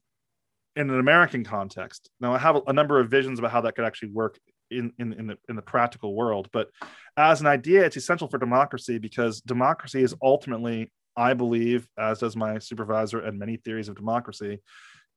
in 0.80 0.89
an 0.89 0.99
American 0.99 1.43
context. 1.43 2.09
Now, 2.21 2.34
I 2.34 2.38
have 2.38 2.61
a 2.65 2.71
number 2.71 3.01
of 3.01 3.11
visions 3.11 3.38
about 3.38 3.51
how 3.51 3.61
that 3.61 3.75
could 3.75 3.84
actually 3.84 4.11
work 4.11 4.39
in, 4.71 4.93
in, 4.97 5.11
in, 5.11 5.27
the, 5.27 5.38
in 5.49 5.57
the 5.57 5.61
practical 5.61 6.15
world. 6.15 6.47
But 6.53 6.69
as 7.17 7.41
an 7.41 7.47
idea, 7.47 7.84
it's 7.84 7.97
essential 7.97 8.30
for 8.30 8.38
democracy 8.38 8.97
because 8.97 9.41
democracy 9.41 10.01
is 10.01 10.15
ultimately, 10.21 10.89
I 11.17 11.34
believe, 11.34 11.86
as 11.97 12.19
does 12.19 12.38
my 12.38 12.59
supervisor 12.59 13.19
and 13.19 13.38
many 13.38 13.57
theories 13.57 13.89
of 13.89 13.97
democracy, 13.97 14.61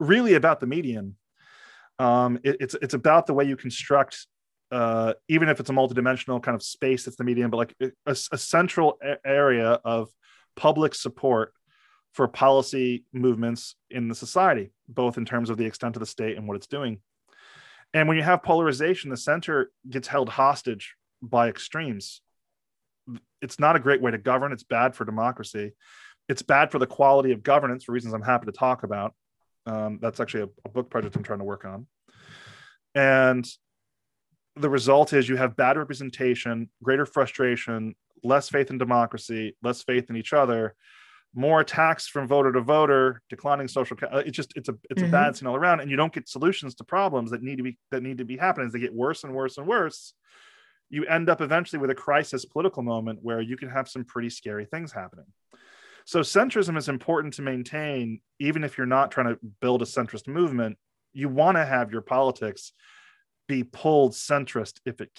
really 0.00 0.34
about 0.34 0.58
the 0.58 0.66
median. 0.66 1.16
Um, 2.00 2.40
it, 2.42 2.56
it's, 2.58 2.74
it's 2.82 2.94
about 2.94 3.26
the 3.26 3.34
way 3.34 3.44
you 3.44 3.56
construct, 3.56 4.26
uh, 4.72 5.14
even 5.28 5.48
if 5.48 5.60
it's 5.60 5.70
a 5.70 5.74
multidimensional 5.74 6.42
kind 6.42 6.56
of 6.56 6.62
space 6.64 7.04
that's 7.04 7.16
the 7.16 7.24
median, 7.24 7.50
but 7.50 7.58
like 7.58 7.74
a, 8.04 8.16
a 8.32 8.38
central 8.38 8.98
area 9.24 9.78
of 9.84 10.08
public 10.56 10.96
support 10.96 11.54
for 12.12 12.28
policy 12.28 13.04
movements 13.12 13.74
in 13.90 14.08
the 14.08 14.14
society, 14.14 14.70
both 14.88 15.16
in 15.16 15.24
terms 15.24 15.50
of 15.50 15.56
the 15.56 15.64
extent 15.64 15.96
of 15.96 16.00
the 16.00 16.06
state 16.06 16.36
and 16.36 16.46
what 16.46 16.56
it's 16.56 16.66
doing. 16.66 17.00
And 17.94 18.08
when 18.08 18.16
you 18.16 18.22
have 18.22 18.42
polarization, 18.42 19.10
the 19.10 19.16
center 19.16 19.70
gets 19.88 20.08
held 20.08 20.28
hostage 20.28 20.94
by 21.22 21.48
extremes. 21.48 22.20
It's 23.40 23.58
not 23.58 23.76
a 23.76 23.80
great 23.80 24.00
way 24.00 24.10
to 24.10 24.18
govern. 24.18 24.52
It's 24.52 24.62
bad 24.62 24.94
for 24.94 25.04
democracy. 25.04 25.72
It's 26.28 26.42
bad 26.42 26.70
for 26.70 26.78
the 26.78 26.86
quality 26.86 27.32
of 27.32 27.42
governance 27.42 27.84
for 27.84 27.92
reasons 27.92 28.14
I'm 28.14 28.22
happy 28.22 28.46
to 28.46 28.52
talk 28.52 28.82
about. 28.82 29.14
Um, 29.66 29.98
that's 30.00 30.20
actually 30.20 30.44
a, 30.44 30.48
a 30.64 30.68
book 30.68 30.90
project 30.90 31.16
I'm 31.16 31.22
trying 31.22 31.40
to 31.40 31.44
work 31.44 31.64
on. 31.64 31.86
And 32.94 33.46
the 34.56 34.70
result 34.70 35.12
is 35.12 35.28
you 35.28 35.36
have 35.36 35.56
bad 35.56 35.76
representation, 35.76 36.68
greater 36.82 37.06
frustration, 37.06 37.94
less 38.22 38.48
faith 38.48 38.70
in 38.70 38.78
democracy, 38.78 39.56
less 39.62 39.82
faith 39.82 40.10
in 40.10 40.16
each 40.16 40.32
other, 40.32 40.74
more 41.34 41.60
attacks 41.60 42.06
from 42.06 42.28
voter 42.28 42.52
to 42.52 42.60
voter, 42.60 43.22
declining 43.30 43.68
social. 43.68 43.96
Uh, 44.02 44.18
it's 44.18 44.36
just 44.36 44.52
it's 44.56 44.68
a 44.68 44.74
it's 44.90 45.02
mm-hmm. 45.02 45.08
a 45.08 45.12
bad 45.12 45.36
scene 45.36 45.48
all 45.48 45.56
around, 45.56 45.80
and 45.80 45.90
you 45.90 45.96
don't 45.96 46.12
get 46.12 46.28
solutions 46.28 46.74
to 46.76 46.84
problems 46.84 47.30
that 47.30 47.42
need 47.42 47.56
to 47.56 47.62
be 47.62 47.78
that 47.90 48.02
need 48.02 48.18
to 48.18 48.24
be 48.24 48.36
happening. 48.36 48.66
As 48.66 48.72
they 48.72 48.78
get 48.78 48.94
worse 48.94 49.24
and 49.24 49.34
worse 49.34 49.56
and 49.56 49.66
worse, 49.66 50.14
you 50.90 51.04
end 51.06 51.30
up 51.30 51.40
eventually 51.40 51.80
with 51.80 51.90
a 51.90 51.94
crisis 51.94 52.44
political 52.44 52.82
moment 52.82 53.20
where 53.22 53.40
you 53.40 53.56
can 53.56 53.70
have 53.70 53.88
some 53.88 54.04
pretty 54.04 54.28
scary 54.28 54.66
things 54.66 54.92
happening. 54.92 55.26
So 56.04 56.20
centrism 56.20 56.76
is 56.76 56.88
important 56.88 57.34
to 57.34 57.42
maintain, 57.42 58.20
even 58.38 58.64
if 58.64 58.76
you're 58.76 58.86
not 58.86 59.10
trying 59.10 59.28
to 59.28 59.38
build 59.60 59.82
a 59.82 59.86
centrist 59.86 60.28
movement. 60.28 60.76
You 61.14 61.28
want 61.28 61.56
to 61.56 61.64
have 61.64 61.92
your 61.92 62.00
politics 62.02 62.72
be 63.48 63.64
pulled 63.64 64.12
centrist 64.12 64.80
if 64.84 65.00
it 65.00 65.10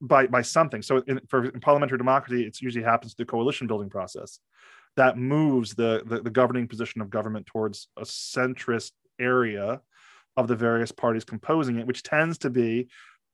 by 0.00 0.26
by 0.26 0.42
something. 0.42 0.82
So 0.82 1.02
in, 1.06 1.20
for 1.28 1.46
in 1.46 1.60
parliamentary 1.60 1.98
democracy, 1.98 2.44
it 2.44 2.60
usually 2.60 2.84
happens 2.84 3.14
through 3.14 3.24
the 3.24 3.30
coalition 3.30 3.66
building 3.66 3.88
process 3.88 4.40
that 4.96 5.18
moves 5.18 5.74
the, 5.74 6.02
the, 6.06 6.20
the 6.20 6.30
governing 6.30 6.68
position 6.68 7.00
of 7.00 7.10
government 7.10 7.46
towards 7.46 7.88
a 7.96 8.02
centrist 8.02 8.92
area 9.18 9.80
of 10.36 10.48
the 10.48 10.56
various 10.56 10.92
parties 10.92 11.24
composing 11.24 11.78
it, 11.78 11.86
which 11.86 12.02
tends 12.02 12.38
to 12.38 12.50
be, 12.50 12.88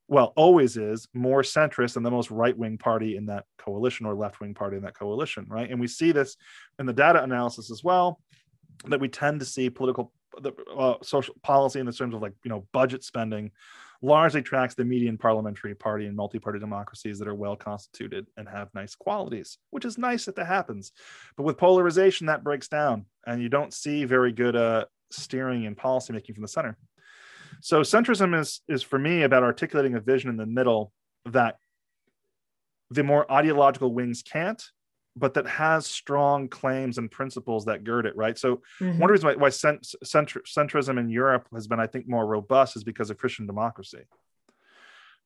well, 0.08 0.32
always 0.36 0.76
is 0.76 1.08
more 1.14 1.42
centrist 1.42 1.94
than 1.94 2.02
the 2.02 2.10
most 2.10 2.30
right 2.30 2.56
wing 2.56 2.78
party 2.78 3.16
in 3.16 3.26
that 3.26 3.44
coalition 3.58 4.06
or 4.06 4.14
left 4.14 4.40
wing 4.40 4.54
party 4.54 4.76
in 4.76 4.82
that 4.82 4.98
coalition, 4.98 5.46
right? 5.48 5.70
And 5.70 5.80
we 5.80 5.86
see 5.86 6.12
this 6.12 6.36
in 6.78 6.86
the 6.86 6.92
data 6.92 7.22
analysis 7.22 7.70
as 7.70 7.84
well, 7.84 8.20
that 8.86 9.00
we 9.00 9.08
tend 9.08 9.40
to 9.40 9.46
see 9.46 9.70
political, 9.70 10.12
uh, 10.76 10.94
social 11.02 11.34
policy 11.42 11.80
in 11.80 11.86
the 11.86 11.92
terms 11.92 12.14
of 12.14 12.22
like, 12.22 12.34
you 12.44 12.50
know, 12.50 12.66
budget 12.72 13.04
spending 13.04 13.50
largely 14.02 14.42
tracks 14.42 14.74
the 14.74 14.84
median 14.84 15.18
parliamentary 15.18 15.74
party 15.74 16.06
and 16.06 16.16
multi-party 16.16 16.58
democracies 16.58 17.18
that 17.18 17.28
are 17.28 17.34
well 17.34 17.56
constituted 17.56 18.26
and 18.36 18.48
have 18.48 18.68
nice 18.74 18.94
qualities, 18.94 19.58
which 19.70 19.84
is 19.84 19.98
nice 19.98 20.24
that 20.24 20.36
that 20.36 20.46
happens. 20.46 20.92
But 21.36 21.42
with 21.42 21.58
polarization, 21.58 22.26
that 22.26 22.44
breaks 22.44 22.68
down, 22.68 23.04
and 23.26 23.42
you 23.42 23.48
don't 23.48 23.74
see 23.74 24.04
very 24.04 24.32
good 24.32 24.56
uh, 24.56 24.86
steering 25.10 25.66
and 25.66 25.76
policy 25.76 26.12
making 26.12 26.34
from 26.34 26.42
the 26.42 26.48
center. 26.48 26.76
So 27.60 27.82
centrism 27.82 28.38
is 28.38 28.62
is 28.68 28.82
for 28.82 28.98
me 28.98 29.22
about 29.22 29.42
articulating 29.42 29.94
a 29.94 30.00
vision 30.00 30.30
in 30.30 30.36
the 30.36 30.46
middle 30.46 30.92
that 31.26 31.56
the 32.90 33.04
more 33.04 33.30
ideological 33.30 33.92
wings 33.92 34.22
can't, 34.22 34.62
but 35.16 35.34
that 35.34 35.46
has 35.46 35.86
strong 35.86 36.48
claims 36.48 36.98
and 36.98 37.10
principles 37.10 37.64
that 37.64 37.84
gird 37.84 38.06
it, 38.06 38.16
right? 38.16 38.38
So 38.38 38.62
Mhm. 38.80 38.98
one 38.98 39.10
reason 39.10 39.28
why, 39.28 39.34
why 39.34 39.48
cent- 39.48 39.94
centr- 40.04 40.42
centrism 40.46 40.98
in 40.98 41.08
Europe 41.08 41.48
has 41.52 41.66
been, 41.66 41.80
I 41.80 41.86
think, 41.86 42.08
more 42.08 42.26
robust 42.26 42.76
is 42.76 42.84
because 42.84 43.10
of 43.10 43.18
Christian 43.18 43.46
democracy. 43.46 44.04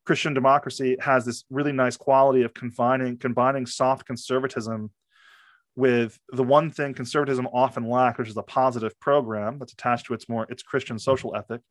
Christian 0.05 0.35
democracy 0.35 0.97
has 1.01 1.25
this 1.25 1.45
really 1.51 1.73
nice 1.73 1.97
quality 1.97 2.43
of 2.43 2.53
confining, 2.55 3.17
combining 3.17 3.67
soft 3.67 4.07
conservatism 4.07 4.91
with 5.77 6.19
the 6.33 6.45
one 6.45 6.71
thing 6.71 6.95
conservatism 6.95 7.47
often 7.53 7.89
lacks, 7.89 8.19
which 8.19 8.29
is 8.29 8.37
a 8.37 8.43
positive 8.43 8.99
program 9.01 9.59
that's 9.59 9.73
attached 9.73 10.07
to 10.07 10.15
its 10.15 10.29
more 10.29 10.47
its 10.51 10.63
Christian 10.63 10.99
social 10.99 11.35
ethic. 11.35 11.63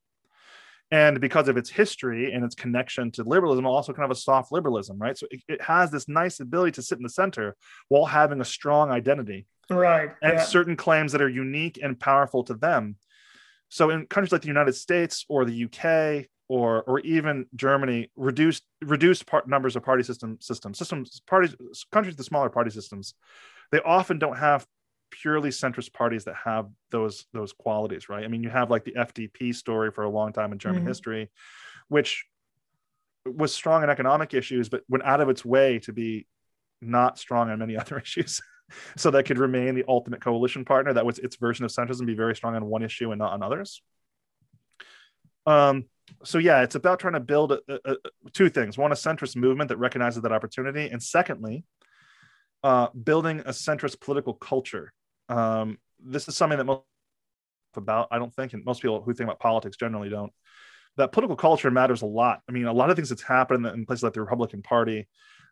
And 0.94 1.20
because 1.20 1.48
of 1.48 1.58
its 1.58 1.72
history 1.72 2.32
and 2.34 2.46
its 2.46 2.54
connection 2.54 3.10
to 3.14 3.24
liberalism, 3.24 3.66
also 3.66 3.94
kind 3.94 4.06
of 4.06 4.12
a 4.12 4.20
soft 4.20 4.52
liberalism, 4.52 5.00
right? 5.00 5.18
So 5.18 5.26
it, 5.32 5.41
it 5.48 5.62
has 5.64 5.89
this 5.89 6.08
nice 6.08 6.39
ability 6.39 6.74
to 6.74 6.84
sit 6.84 7.00
in 7.00 7.04
the 7.04 7.10
center 7.10 7.56
while 7.88 8.06
having 8.06 8.39
a 8.41 8.46
strong 8.46 8.91
identity 8.91 9.48
Right. 9.72 10.12
and 10.22 10.34
yeah. 10.34 10.44
certain 10.44 10.76
claims 10.76 11.14
that 11.14 11.22
are 11.24 11.30
unique 11.30 11.80
and 11.82 12.00
powerful 12.00 12.44
to 12.44 12.54
them. 12.54 12.98
So 13.70 13.89
in 13.89 14.06
countries 14.06 14.32
like 14.32 14.41
the 14.44 14.50
United 14.50 14.74
States 14.74 15.26
or 15.30 15.46
the 15.46 15.64
UK 15.64 16.28
or 16.48 16.84
or 16.84 17.00
even 17.00 17.48
Germany, 17.56 18.12
reduced 18.16 18.62
reduced 18.84 19.26
part, 19.26 19.48
numbers 19.50 19.76
of 19.76 19.82
party 19.82 20.04
system 20.04 20.38
systems 20.41 20.78
systems 20.78 21.22
parties 21.26 21.56
countries 21.91 22.16
with 22.16 22.26
smaller 22.28 22.50
party 22.50 22.70
systems, 22.70 23.16
they 23.72 23.80
often 23.80 24.20
don't 24.20 24.38
have 24.38 24.68
purely 25.22 25.49
centrist 25.49 25.93
parties 25.93 26.26
that 26.26 26.36
have 26.43 26.68
those 26.91 27.26
those 27.34 27.53
qualities, 27.53 28.09
right? 28.09 28.24
I 28.24 28.28
mean, 28.28 28.43
you 28.43 28.49
have 28.49 28.70
like 28.70 28.84
the 28.84 28.95
FDP 28.97 29.53
story 29.53 29.91
for 29.91 30.03
a 30.03 30.09
long 30.09 30.34
time 30.34 30.51
in 30.51 30.57
German 30.59 30.84
Mhm. 30.84 30.88
history, 30.88 31.32
which 31.88 32.26
was 33.26 33.53
strong 33.53 33.84
in 33.84 33.89
economic 33.89 34.34
issues, 34.34 34.68
but 34.70 34.84
went 34.89 35.05
out 35.05 35.22
of 35.22 35.30
its 35.30 35.45
way 35.45 35.80
to 35.80 35.93
be 35.93 36.28
not 36.82 37.18
strong 37.18 37.49
on 37.49 37.59
many 37.59 37.78
other 37.84 37.97
issues 37.99 38.41
so 38.97 39.11
that 39.11 39.24
could 39.26 39.38
remain 39.38 39.76
the 39.76 39.86
ultimate 39.88 40.22
coalition 40.22 40.66
partner 40.66 40.93
that 40.93 41.05
was 41.05 41.20
its 41.20 41.36
version 41.38 41.64
of 41.66 41.72
centrism 41.72 42.05
be 42.05 42.16
very 42.16 42.36
strong 42.36 42.55
on 42.55 42.66
one 42.66 42.84
issue 42.84 43.11
and 43.11 43.20
not 43.20 43.32
on 43.32 43.41
others 43.43 43.82
um 45.45 45.86
so 46.24 46.38
yeah 46.38 46.61
it's 46.61 46.76
about 46.76 46.99
trying 46.99 47.14
to 47.14 47.20
build 47.20 47.51
a, 47.53 47.59
a, 47.70 47.80
a- 47.91 47.97
two 48.34 48.49
things 48.49 48.78
one 48.78 48.91
a 48.91 48.95
centrist 48.95 49.36
movement 49.36 49.70
that 49.70 49.78
recognizes 49.78 50.22
that 50.22 50.32
opportunity 50.32 50.89
and 50.89 51.01
secondly 51.01 51.64
uh 52.64 52.88
building 52.89 53.39
a 53.41 53.49
centrist 53.49 53.99
political 54.01 54.34
culture 54.34 54.93
um 55.34 55.78
this 56.00 56.28
is 56.28 56.36
something 56.36 56.58
that 56.58 56.66
most 56.66 56.82
about 57.76 58.08
i 58.12 58.20
don't 58.20 58.34
think 58.36 58.54
and 58.54 58.64
most 58.66 58.82
people 58.82 59.02
who 59.02 59.14
think 59.14 59.28
about 59.28 59.40
politics 59.40 59.78
generally 59.78 60.10
don't 60.10 60.32
that 60.96 61.12
political 61.12 61.36
culture 61.36 61.72
matters 61.72 62.04
a 62.04 62.06
lot 62.06 62.42
i 62.48 62.52
mean 62.52 62.66
a 62.66 62.74
lot 62.74 62.90
of 62.90 62.96
things 62.96 63.10
that's 63.10 63.24
happened 63.24 63.66
in 63.66 63.86
places 63.86 64.04
like 64.04 64.14
the 64.14 64.22
republican 64.22 64.62
party 64.62 65.08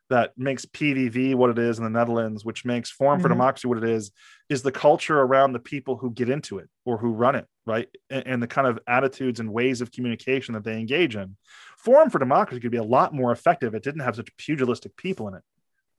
that 0.10 0.34
makes 0.38 0.66
PVV 0.66 1.36
what 1.36 1.52
it 1.52 1.58
is 1.58 1.78
in 1.78 1.86
the 1.86 1.90
Netherlands, 1.90 2.44
which 2.44 2.66
makes 2.66 2.92
Forum 2.92 3.22
for 3.22 3.30
Mhm. 3.30 3.32
Democracy 3.32 3.68
what 3.70 3.78
it 3.78 3.86
is, 3.86 4.12
is 4.50 4.62
the 4.62 4.72
culture 4.72 5.22
around 5.22 5.54
the 5.54 5.60
people 5.60 5.96
who 5.96 6.12
get 6.12 6.28
into 6.28 6.58
it 6.58 6.70
or 6.84 6.98
who 6.98 7.14
run 7.14 7.34
it, 7.34 7.48
right? 7.66 7.88
And, 8.10 8.28
and 8.28 8.44
the 8.44 8.48
kind 8.48 8.68
of 8.68 8.78
attitudes 8.88 9.40
and 9.40 9.54
ways 9.54 9.80
of 9.80 9.94
communication 9.94 10.54
that 10.54 10.66
they 10.66 10.78
engage 10.78 11.16
in. 11.16 11.38
Forum 11.78 12.10
for 12.10 12.20
Democracy 12.20 12.60
could 12.60 12.72
be 12.72 12.78
a 12.78 12.84
lot 12.84 13.14
more 13.14 13.32
effective. 13.32 13.74
It 13.74 13.84
didn't 13.84 14.02
have 14.02 14.18
such 14.18 14.36
pugilistic 14.36 14.98
people 14.98 15.30
in 15.30 15.36
it, 15.36 15.44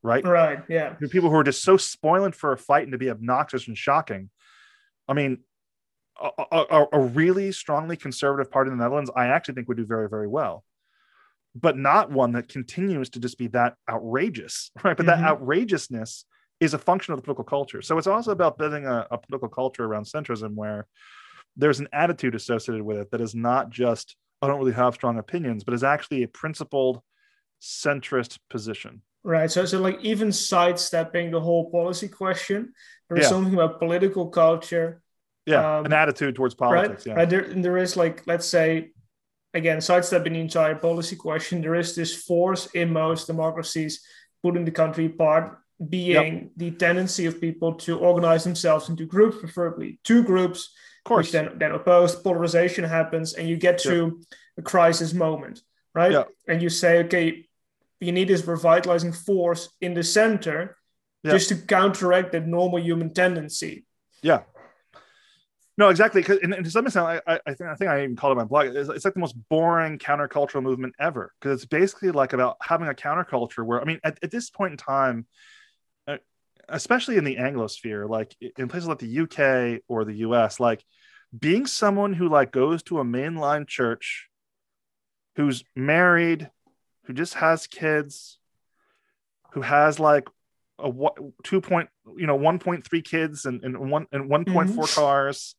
right? 0.02 0.24
Right. 0.24 0.62
Yeah. 0.68 0.94
The 1.00 1.08
people 1.08 1.30
who 1.30 1.36
are 1.36 1.44
just 1.44 1.62
so 1.62 1.76
spoiling 1.76 2.32
for 2.32 2.52
a 2.52 2.58
fight 2.58 2.84
and 2.84 2.92
to 2.92 2.98
be 2.98 3.10
obnoxious 3.10 3.68
and 3.68 3.76
shocking. 3.76 4.30
I 5.08 5.14
mean, 5.14 5.38
a, 6.20 6.30
a, 6.52 6.86
a 6.92 7.00
really 7.00 7.52
strongly 7.52 7.96
conservative 7.96 8.50
party 8.50 8.70
in 8.70 8.78
the 8.78 8.84
Netherlands, 8.84 9.10
I 9.16 9.26
actually 9.26 9.54
think 9.54 9.68
would 9.68 9.76
do 9.76 9.86
very, 9.86 10.08
very 10.08 10.28
well 10.28 10.64
but 11.54 11.76
not 11.76 12.10
one 12.10 12.32
that 12.32 12.48
continues 12.48 13.10
to 13.10 13.20
just 13.20 13.38
be 13.38 13.46
that 13.48 13.74
outrageous, 13.90 14.70
right? 14.84 14.96
But 14.96 15.06
Mhm. 15.06 15.08
that 15.08 15.24
outrageousness 15.24 16.24
is 16.60 16.74
a 16.74 16.78
function 16.78 17.12
of 17.12 17.18
the 17.18 17.22
political 17.22 17.44
culture. 17.44 17.82
So 17.82 17.98
it's 17.98 18.06
also 18.06 18.30
about 18.30 18.58
building 18.58 18.86
a, 18.86 19.06
a 19.10 19.18
political 19.18 19.48
culture 19.48 19.84
around 19.84 20.04
centrism 20.04 20.54
where 20.54 20.86
there's 21.56 21.80
an 21.80 21.88
attitude 21.92 22.34
associated 22.34 22.82
with 22.82 22.96
it 22.98 23.10
that 23.10 23.20
is 23.20 23.34
not 23.34 23.68
just, 23.68 24.16
I 24.40 24.46
don't 24.46 24.58
really 24.58 24.72
have 24.72 24.94
strong 24.94 25.18
opinions, 25.18 25.64
but 25.64 25.74
is 25.74 25.84
actually 25.84 26.22
a 26.22 26.28
principled 26.28 27.02
centrist 27.60 28.38
position. 28.48 29.02
Right. 29.24 29.50
So, 29.50 29.64
so 29.64 29.80
like 29.80 29.98
even 30.02 30.32
sidestepping 30.32 31.30
the 31.30 31.40
whole 31.40 31.70
policy 31.70 32.08
question, 32.08 32.72
there 33.08 33.18
is 33.18 33.24
Yeah. 33.24 33.30
something 33.30 33.54
about 33.54 33.78
political 33.78 34.28
culture, 34.28 35.00
Yeah, 35.44 35.78
Um, 35.78 35.86
an 35.86 35.92
attitude 35.92 36.36
towards 36.36 36.54
politics. 36.54 37.04
right? 37.04 37.12
Yeah. 37.12 37.14
Right. 37.18 37.28
There, 37.30 37.40
and 37.40 37.64
there 37.64 37.76
is 37.76 37.96
like, 37.96 38.22
let's 38.28 38.46
say, 38.46 38.92
again, 39.54 39.80
sidestepping 39.80 40.34
the 40.34 40.40
entire 40.40 40.76
policy 40.76 41.16
question, 41.16 41.60
there 41.60 41.74
is 41.74 41.96
this 41.96 42.14
force 42.14 42.66
in 42.74 42.92
most 42.92 43.26
democracies 43.26 44.04
putting 44.42 44.64
the 44.64 44.70
country 44.70 45.06
apart, 45.06 45.58
being 45.88 46.50
the 46.56 46.70
tendency 46.70 47.26
of 47.26 47.40
people 47.40 47.74
to 47.74 47.98
organize 47.98 48.44
themselves 48.44 48.88
into 48.88 49.04
groups, 49.04 49.36
preferably 49.38 49.98
two 50.04 50.22
groups, 50.22 50.72
Of 51.00 51.04
course. 51.08 51.26
which 51.26 51.32
then, 51.32 51.58
then 51.58 51.72
oppose, 51.72 52.14
polarization 52.14 52.84
happens, 52.84 53.34
and 53.34 53.48
you 53.48 53.56
get 53.56 53.78
to 53.78 54.20
a 54.58 54.62
crisis 54.62 55.12
moment, 55.12 55.62
right? 55.92 56.12
Yeah. 56.12 56.24
And 56.46 56.62
you 56.62 56.68
say, 56.68 56.98
okay, 57.04 57.48
you 58.02 58.12
need 58.12 58.28
this 58.28 58.46
revitalizing 58.46 59.12
force 59.12 59.68
in 59.80 59.94
the 59.94 60.02
center 60.02 60.76
Yeah. 61.24 61.32
just 61.32 61.48
to 61.50 61.56
counteract 61.56 62.32
that 62.32 62.46
normal 62.46 62.80
human 62.80 63.14
tendency. 63.14 63.84
Yeah. 64.22 64.42
No, 65.78 65.88
exactly. 65.88 66.20
Because 66.20 66.38
and, 66.42 66.52
and 66.52 66.64
to 66.64 66.70
some 66.70 66.84
extent, 66.86 67.06
I, 67.06 67.20
I, 67.26 67.40
I 67.46 67.54
think 67.54 67.70
I 67.70 67.74
think 67.76 67.90
I 67.90 68.02
even 68.04 68.16
called 68.16 68.32
it 68.36 68.40
my 68.40 68.44
blog. 68.44 68.66
It's, 68.66 68.88
it's 68.90 69.04
like 69.04 69.14
the 69.14 69.20
most 69.20 69.36
boring 69.48 69.98
countercultural 69.98 70.62
movement 70.62 70.94
ever 71.00 71.32
because 71.40 71.62
it's 71.62 71.68
basically 71.68 72.10
like 72.10 72.32
about 72.34 72.56
having 72.60 72.88
a 72.88 72.94
counterculture 72.94 73.64
where 73.64 73.80
I 73.80 73.84
mean, 73.84 73.98
at, 74.04 74.18
at 74.22 74.30
this 74.30 74.50
point 74.50 74.72
in 74.72 74.76
time, 74.76 75.26
uh, 76.06 76.18
especially 76.68 77.16
in 77.16 77.24
the 77.24 77.36
Anglosphere, 77.36 78.08
like 78.08 78.36
in 78.58 78.68
places 78.68 78.88
like 78.88 78.98
the 78.98 79.20
UK 79.20 79.82
or 79.88 80.04
the 80.04 80.16
US, 80.26 80.60
like 80.60 80.84
being 81.36 81.66
someone 81.66 82.12
who 82.12 82.28
like 82.28 82.52
goes 82.52 82.82
to 82.84 83.00
a 83.00 83.04
mainline 83.04 83.66
church, 83.66 84.28
who's 85.36 85.64
married, 85.74 86.50
who 87.04 87.12
just 87.12 87.34
has 87.34 87.66
kids, 87.66 88.38
who 89.52 89.60
has 89.60 90.00
like 90.00 90.28
a 90.78 90.90
two 91.42 91.60
point 91.60 91.88
you 92.16 92.26
know 92.26 92.38
1.3 92.38 93.04
kids 93.04 93.44
and, 93.44 93.62
and 93.62 93.78
one 93.90 94.06
and 94.12 94.30
1.4 94.30 94.46
mm-hmm. 94.46 95.00
cars 95.00 95.54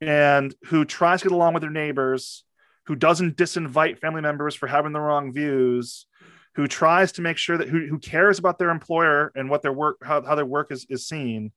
and 0.00 0.54
who 0.66 0.84
tries 0.84 1.22
to 1.22 1.28
get 1.28 1.34
along 1.34 1.54
with 1.54 1.62
their 1.62 1.70
neighbors 1.70 2.44
who 2.86 2.94
doesn't 2.94 3.36
disinvite 3.36 3.98
family 3.98 4.20
members 4.20 4.54
for 4.54 4.66
having 4.66 4.92
the 4.92 5.00
wrong 5.00 5.32
views 5.32 6.06
who 6.54 6.66
tries 6.66 7.12
to 7.12 7.22
make 7.22 7.38
sure 7.38 7.56
that 7.56 7.68
who, 7.68 7.86
who 7.86 7.98
cares 7.98 8.38
about 8.38 8.58
their 8.58 8.70
employer 8.70 9.32
and 9.34 9.48
what 9.48 9.62
their 9.62 9.72
work 9.72 9.96
how, 10.02 10.22
how 10.22 10.34
their 10.34 10.46
work 10.46 10.70
is, 10.70 10.86
is 10.88 11.06
seen. 11.06 11.52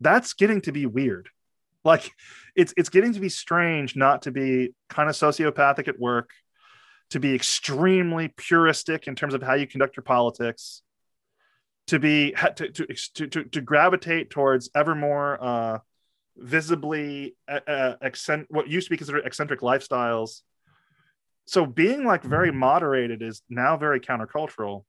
That's 0.00 0.32
getting 0.32 0.60
to 0.62 0.72
be 0.72 0.86
weird. 0.86 1.28
Like 1.84 2.10
it's 2.56 2.74
it's 2.76 2.88
getting 2.88 3.12
to 3.14 3.20
be 3.20 3.28
strange 3.28 3.96
not 3.96 4.22
to 4.22 4.32
be 4.32 4.74
kind 4.88 5.08
of 5.08 5.14
sociopathic 5.14 5.88
at 5.88 5.98
work 5.98 6.30
to 7.12 7.20
be 7.20 7.34
extremely 7.34 8.28
puristic 8.28 9.06
in 9.06 9.14
terms 9.14 9.34
of 9.34 9.42
how 9.42 9.52
you 9.52 9.66
conduct 9.66 9.98
your 9.98 10.02
politics 10.02 10.80
to 11.86 11.98
be 11.98 12.34
to 12.56 12.70
to 12.70 12.86
to, 12.86 13.26
to, 13.26 13.44
to 13.44 13.60
gravitate 13.60 14.30
towards 14.30 14.70
ever 14.74 14.94
more 14.94 15.42
uh, 15.44 15.78
visibly 16.38 17.36
uh, 17.46 17.60
uh, 17.68 17.96
accent 18.00 18.46
what 18.48 18.66
used 18.66 18.86
to 18.86 18.90
be 18.90 18.96
considered 18.96 19.26
eccentric 19.26 19.60
lifestyles. 19.60 20.40
So 21.44 21.66
being 21.66 22.06
like 22.06 22.22
very 22.22 22.50
moderated 22.50 23.20
is 23.20 23.42
now 23.50 23.76
very 23.76 24.00
countercultural, 24.00 24.84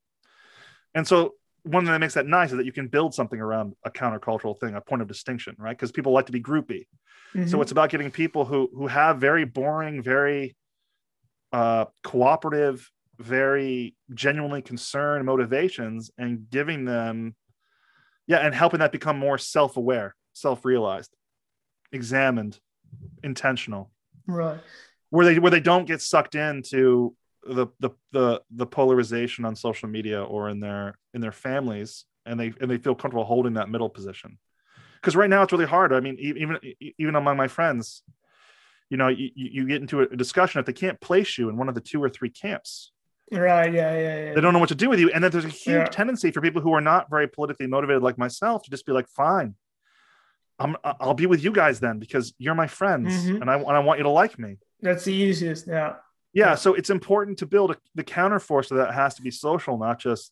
and 0.95 1.05
so 1.05 1.34
one 1.63 1.84
thing 1.84 1.91
that 1.91 1.99
makes 1.99 2.13
that 2.13 2.26
nice 2.26 2.51
is 2.51 2.57
that 2.57 2.65
you 2.65 2.71
can 2.71 2.88
build 2.88 3.13
something 3.13 3.39
around 3.39 3.74
a 3.84 3.91
countercultural 3.91 4.57
thing, 4.57 4.76
a 4.76 4.82
point 4.82 5.01
of 5.01 5.09
distinction, 5.09 5.55
right? 5.57 5.76
Because 5.76 5.91
people 5.91 6.13
like 6.13 6.28
to 6.28 6.32
be 6.32 6.41
groupy. 6.41 6.88
So 7.47 7.57
Mhm. 7.57 7.61
it's 7.63 7.71
about 7.74 7.89
getting 7.89 8.11
people 8.11 8.45
who 8.45 8.69
who 8.74 8.88
have 8.88 9.19
very 9.19 9.43
boring, 9.43 10.01
very 10.01 10.55
uh, 11.54 11.86
cooperative, 12.04 12.89
very 13.20 13.95
genuinely 14.14 14.62
concerned 14.62 15.26
motivations, 15.26 16.12
and 16.18 16.49
giving 16.49 16.84
them, 16.84 17.36
yeah, 18.28 18.39
and 18.39 18.54
helping 18.56 18.80
that 18.80 18.91
become 18.91 19.18
more 19.18 19.38
self-aware, 19.38 20.16
self-realized, 20.34 21.16
examined, 21.91 22.60
intentional, 23.24 23.91
right. 24.28 24.60
where 25.12 25.26
they 25.26 25.39
where 25.39 25.51
they 25.51 25.60
don't 25.60 25.86
get 25.86 26.01
sucked 26.01 26.36
into 26.36 27.16
the 27.45 27.68
the 27.80 27.91
the 28.12 28.41
the 28.49 28.66
polarization 28.66 29.45
on 29.45 29.56
social 29.56 29.88
media 29.88 30.24
or 30.24 30.49
in 30.49 30.60
their 30.60 30.97
in 31.14 31.22
their 31.22 31.32
families, 31.32 32.06
and 32.26 32.39
they 32.39 32.51
and 32.60 32.70
they 32.70 32.78
feel 32.78 32.95
comfortable 32.95 33.26
holding 33.26 33.54
that 33.54 33.70
middle 33.70 33.89
position. 33.89 34.39
Because 34.95 35.16
right 35.16 35.30
now 35.30 35.43
it's 35.43 35.51
really 35.51 35.66
hard. 35.66 35.93
I 35.93 35.99
mean, 35.99 36.18
even 36.20 36.58
even 36.97 37.16
among 37.16 37.38
my 37.38 37.47
friends, 37.47 38.01
you 38.93 38.97
know, 38.97 39.07
you, 39.07 39.31
you 39.35 39.65
get 39.67 39.81
into 39.81 40.01
a 40.01 40.15
discussion 40.15 40.59
if 40.59 40.67
they 40.67 40.71
can't 40.73 41.01
place 41.01 41.35
you 41.39 41.49
in 41.49 41.57
one 41.57 41.67
of 41.67 41.73
the 41.73 41.81
two 41.81 42.01
or 42.03 42.09
three 42.09 42.29
camps, 42.29 42.91
Right. 43.31 43.73
Yeah. 43.73 43.91
Yeah. 43.97 44.23
Yeah. 44.25 44.33
they 44.35 44.41
don't 44.41 44.53
know 44.53 44.59
what 44.59 44.69
to 44.69 44.75
do 44.75 44.87
with 44.87 44.99
you, 44.99 45.09
and 45.09 45.23
then 45.23 45.31
there's 45.31 45.45
a 45.45 45.49
huge 45.49 45.75
Yeah. 45.75 45.85
tendency 45.85 46.29
for 46.29 46.41
people 46.41 46.61
who 46.61 46.71
are 46.73 46.81
not 46.81 47.09
very 47.09 47.27
politically 47.27 47.65
motivated 47.65 48.03
like 48.03 48.19
myself 48.19 48.61
to 48.63 48.69
just 48.69 48.85
be 48.85 48.91
like, 48.91 49.07
fine. 49.07 49.55
I'm, 50.59 50.75
I'll 50.83 51.15
be 51.15 51.25
with 51.25 51.43
you 51.43 51.51
guys 51.51 51.79
then 51.79 51.97
because 51.97 52.35
you're 52.37 52.53
my 52.53 52.67
friends 52.67 53.25
Mhm. 53.25 53.41
and 53.41 53.49
I, 53.49 53.55
and 53.57 53.71
I 53.71 53.79
want 53.79 53.97
you 53.99 54.03
to 54.03 54.09
like 54.11 54.37
me. 54.37 54.59
That's 54.81 55.05
the 55.05 55.13
easiest. 55.13 55.65
Yeah. 55.65 55.73
yeah, 55.73 56.49
Yeah. 56.49 56.55
so 56.55 56.75
it's 56.75 56.91
important 56.91 57.39
to 57.39 57.47
build 57.47 57.71
a, 57.71 57.77
the 57.95 58.03
counterforce 58.03 58.67
to 58.67 58.75
that 58.75 58.93
has 58.93 59.15
to 59.15 59.23
be 59.23 59.31
social 59.31 59.79
not 59.79 59.97
just 59.97 60.31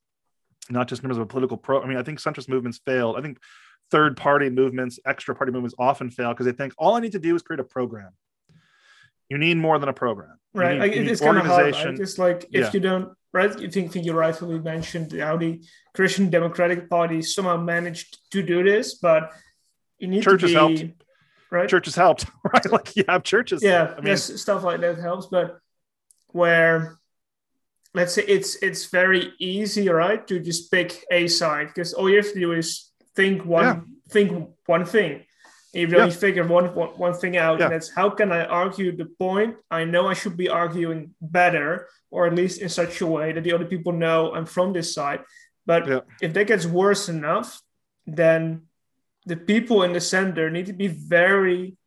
not 0.70 0.88
just 0.88 1.02
in 1.02 1.10
terms 1.10 1.18
of 1.18 1.24
a 1.24 1.26
political 1.26 1.58
pro. 1.58 1.82
I 1.82 1.88
mean, 1.88 1.98
I 1.98 2.04
think 2.04 2.20
centrist 2.20 2.48
movements 2.48 2.80
failed. 2.86 3.18
I 3.18 3.22
think 3.22 3.40
third 3.90 4.16
party 4.16 4.50
movements, 4.52 5.00
extra 5.08 5.34
party 5.34 5.52
movements 5.52 5.76
often 5.80 6.12
fail 6.12 6.30
because 6.34 6.46
they 6.46 6.52
think 6.52 6.74
all 6.78 6.94
I 6.96 7.00
need 7.00 7.14
to 7.14 7.20
do 7.20 7.34
is 7.36 7.42
create 7.42 7.60
a 7.60 7.64
program. 7.64 8.12
You 9.32 9.38
need 9.38 9.58
more 9.68 9.78
than 9.80 9.90
a 9.90 9.94
program. 10.04 10.36
You 10.54 10.62
right 10.62 10.74
need- 10.74 10.80
like, 10.82 11.10
it's 11.12 11.22
kind 11.22 11.38
of 11.38 11.46
hard 11.46 11.74
right? 11.74 11.96
just 12.04 12.18
like 12.26 12.40
if 12.60 12.62
Yeah. 12.66 12.72
you 12.76 12.82
don't 12.90 13.08
right 13.38 13.52
you 13.64 13.70
think, 13.76 13.86
think 13.94 14.04
you 14.08 14.14
rightfully 14.26 14.60
mentioned 14.60 15.08
how 15.28 15.36
the 15.44 15.52
christian 15.98 16.26
democratic 16.38 16.80
party 16.96 17.20
somehow 17.36 17.56
managed 17.76 18.10
to 18.34 18.40
do 18.54 18.58
this 18.72 18.88
but 19.08 19.22
you 20.00 20.08
need 20.14 20.22
Churches 20.30 20.52
to 20.52 20.68
be 20.68 20.76
helped. 20.78 21.04
right 21.56 21.70
Churches 21.76 21.96
helped, 22.04 22.26
right? 22.54 22.66
Like 22.76 22.88
you 22.98 23.04
have 23.08 23.24
churches. 23.34 23.60
yeah 23.64 23.84
I 23.96 24.00
mean, 24.02 24.08
yes 24.12 24.22
stuff 24.46 24.62
like 24.70 24.82
that 24.82 24.98
helps 25.10 25.28
but 25.36 25.48
where 26.40 26.98
let's 27.98 28.14
say 28.18 28.24
it's 28.38 28.52
it's 28.68 28.84
very 29.00 29.24
easy 29.40 29.86
right 30.04 30.22
to 30.30 30.36
just 30.50 30.62
pick 30.76 30.90
a 31.12 31.22
side 31.28 31.68
because 31.72 31.94
all 31.94 32.10
you 32.10 32.18
have 32.22 32.32
to 32.34 32.40
do 32.48 32.52
is 32.62 32.92
think 33.16 33.46
one 33.46 33.64
Yeah. 33.66 33.80
think 34.16 34.28
one 34.76 34.86
thing 34.96 35.12
You've 35.74 35.92
Yeah. 35.92 36.00
only 36.00 36.12
figured 36.12 36.50
one, 36.50 36.76
one, 36.76 36.90
one 36.90 37.14
thing 37.14 37.38
out, 37.38 37.60
Yeah. 37.60 37.66
and 37.66 37.74
that's 37.74 37.90
how 37.90 38.10
can 38.10 38.32
I 38.32 38.44
argue 38.46 38.96
the 38.96 39.06
point? 39.06 39.56
I 39.70 39.86
know 39.86 40.08
I 40.08 40.14
should 40.14 40.36
be 40.36 40.50
arguing 40.50 41.16
better, 41.22 41.88
or 42.10 42.28
at 42.28 42.34
least 42.36 42.62
in 42.62 42.68
such 42.70 43.00
a 43.02 43.08
way 43.08 43.32
that 43.32 43.44
the 43.44 43.54
other 43.54 43.66
people 43.66 43.94
know 43.94 44.34
I'm 44.36 44.46
from 44.46 44.74
this 44.74 44.94
side. 44.94 45.22
But 45.66 45.88
Yeah. 45.88 46.00
if 46.22 46.34
that 46.34 46.48
gets 46.48 46.66
worse 46.66 47.08
enough, 47.08 47.62
then 48.06 48.64
the 49.26 49.38
people 49.38 49.84
in 49.84 49.94
the 49.94 50.02
center 50.02 50.50
need 50.50 50.66
to 50.66 50.74
be 50.74 50.88
very 50.88 51.78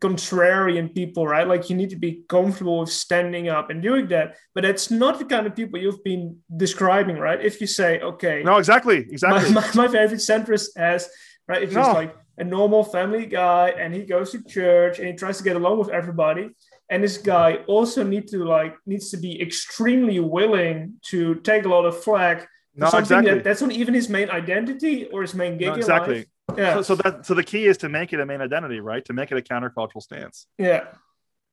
contrarian 0.00 0.92
people, 0.94 1.26
right? 1.28 1.46
Like 1.46 1.70
you 1.70 1.76
need 1.76 1.90
to 1.90 1.96
be 1.96 2.24
comfortable 2.28 2.80
with 2.80 2.90
standing 2.90 3.48
up 3.48 3.70
and 3.70 3.80
doing 3.82 4.08
that. 4.08 4.36
But 4.54 4.62
that's 4.64 4.90
not 4.90 5.18
the 5.18 5.24
kind 5.24 5.46
of 5.46 5.54
people 5.54 5.78
you've 5.78 6.02
been 6.02 6.38
describing, 6.56 7.18
right? 7.18 7.40
If 7.40 7.60
you 7.60 7.66
say, 7.66 8.00
okay, 8.00 8.42
no, 8.42 8.56
exactly, 8.56 8.98
exactly. 8.98 9.52
my, 9.52 9.70
my 9.74 9.88
favorite 9.88 10.20
centrist 10.20 10.76
has 10.76 11.08
right 11.48 11.62
it's 11.62 11.74
just 11.74 11.88
No. 11.88 11.94
like 11.94 12.14
a 12.38 12.44
normal 12.44 12.82
family 12.82 13.26
guy 13.26 13.70
and 13.70 13.94
he 13.94 14.02
goes 14.04 14.32
to 14.32 14.42
church 14.44 14.98
and 14.98 15.06
he 15.08 15.14
tries 15.14 15.38
to 15.38 15.44
get 15.44 15.56
along 15.56 15.78
with 15.78 15.88
everybody 15.90 16.50
and 16.88 17.02
this 17.04 17.18
guy 17.18 17.56
also 17.66 18.02
need 18.02 18.26
to 18.28 18.44
like 18.44 18.74
needs 18.86 19.10
to 19.10 19.16
be 19.16 19.40
extremely 19.40 20.18
willing 20.20 20.94
to 21.02 21.34
take 21.36 21.64
a 21.64 21.68
lot 21.68 21.84
of 21.84 22.02
flack 22.02 22.48
no, 22.74 22.88
something 22.88 23.00
exactly. 23.18 23.34
that, 23.34 23.44
that's 23.44 23.60
not 23.60 23.72
even 23.72 23.92
his 23.92 24.08
main 24.08 24.30
identity 24.30 25.06
or 25.06 25.22
his 25.22 25.34
main 25.34 25.58
gig 25.58 25.68
No, 25.68 25.74
exactly. 25.74 26.26
life. 26.48 26.58
yeah 26.58 26.74
So, 26.74 26.82
so 26.82 26.94
that 26.96 27.26
so 27.26 27.34
the 27.34 27.44
key 27.44 27.66
is 27.66 27.76
to 27.78 27.88
make 27.88 28.12
it 28.14 28.20
a 28.20 28.24
main 28.26 28.40
identity, 28.40 28.80
right? 28.80 29.04
To 29.04 29.12
make 29.12 29.30
it 29.30 29.36
a 29.38 29.42
countercultural 29.42 30.02
stance, 30.02 30.46
yeah 30.58 30.84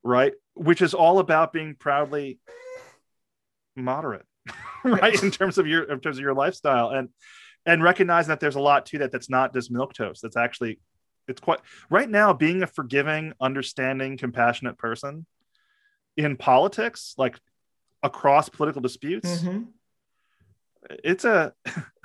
right? 0.03 0.33
Which 0.53 0.81
is 0.81 0.93
all 0.93 1.19
about 1.19 1.51
being 1.51 1.75
proudly 1.75 2.39
moderate, 3.75 4.25
right? 4.83 5.21
In 5.21 5.31
terms 5.31 5.57
of 5.57 5.67
your 5.67 5.83
in 5.83 5.99
terms 5.99 6.17
of 6.17 6.21
your 6.21 6.33
lifestyle 6.33 6.89
and 6.89 7.09
and 7.65 7.83
recognize 7.83 8.27
that 8.27 8.39
there's 8.39 8.55
a 8.55 8.59
lot 8.61 8.85
to 8.87 8.97
that 8.99 9.11
that's 9.11 9.29
not 9.29 9.53
just 9.53 9.71
milk 9.71 9.93
toast. 9.93 10.21
That's 10.21 10.37
actually 10.37 10.79
it's 11.27 11.41
quite 11.41 11.59
right 11.89 12.09
now 12.09 12.33
being 12.33 12.63
a 12.63 12.67
forgiving, 12.67 13.33
understanding, 13.39 14.17
compassionate 14.17 14.77
person 14.77 15.25
in 16.17 16.35
politics, 16.37 17.13
like 17.17 17.39
across 18.01 18.49
political 18.49 18.81
disputes, 18.81 19.43
Mhm. 19.43 19.67
it's 21.03 21.25
a 21.25 21.53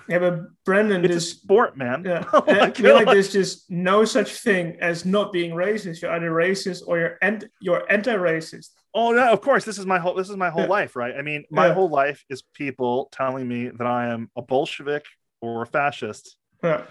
yeah 0.08 0.18
but 0.18 0.40
Brendan 0.64 1.04
it's 1.04 1.16
a 1.16 1.20
sport, 1.20 1.76
man. 1.76 2.02
yeah 2.04 2.24
Like, 2.32 2.48
I 2.48 2.70
feel 2.72 2.94
like 2.94 3.08
there's 3.08 3.32
just 3.32 3.70
no 3.70 4.04
such 4.04 4.32
thing 4.32 4.76
as 4.80 5.04
not 5.04 5.32
being 5.32 5.52
racist 5.52 6.02
you're 6.02 6.10
either 6.12 6.30
racist 6.30 6.82
or 6.86 6.98
you're 6.98 7.18
you're 7.60 7.90
anti-racist 7.90 8.70
Oh 8.96 9.10
no, 9.10 9.32
of 9.32 9.40
course. 9.40 9.64
This 9.64 9.76
is 9.78 9.86
my 9.86 9.98
whole 9.98 10.14
this 10.14 10.30
is 10.30 10.36
my 10.36 10.50
whole 10.50 10.62
Yeah. 10.62 10.68
life, 10.68 10.94
right? 10.94 11.14
I 11.18 11.22
mean, 11.22 11.44
my 11.50 11.66
Yeah. 11.66 11.74
whole 11.74 11.88
life 11.88 12.24
is 12.30 12.42
people 12.54 13.08
telling 13.10 13.48
me 13.48 13.68
that 13.68 13.86
I 13.88 14.06
am 14.06 14.30
a 14.36 14.42
Bolshevik 14.42 15.04
or 15.44 15.62
a 15.62 15.66
fascist. 15.66 16.36
yeah 16.62 16.82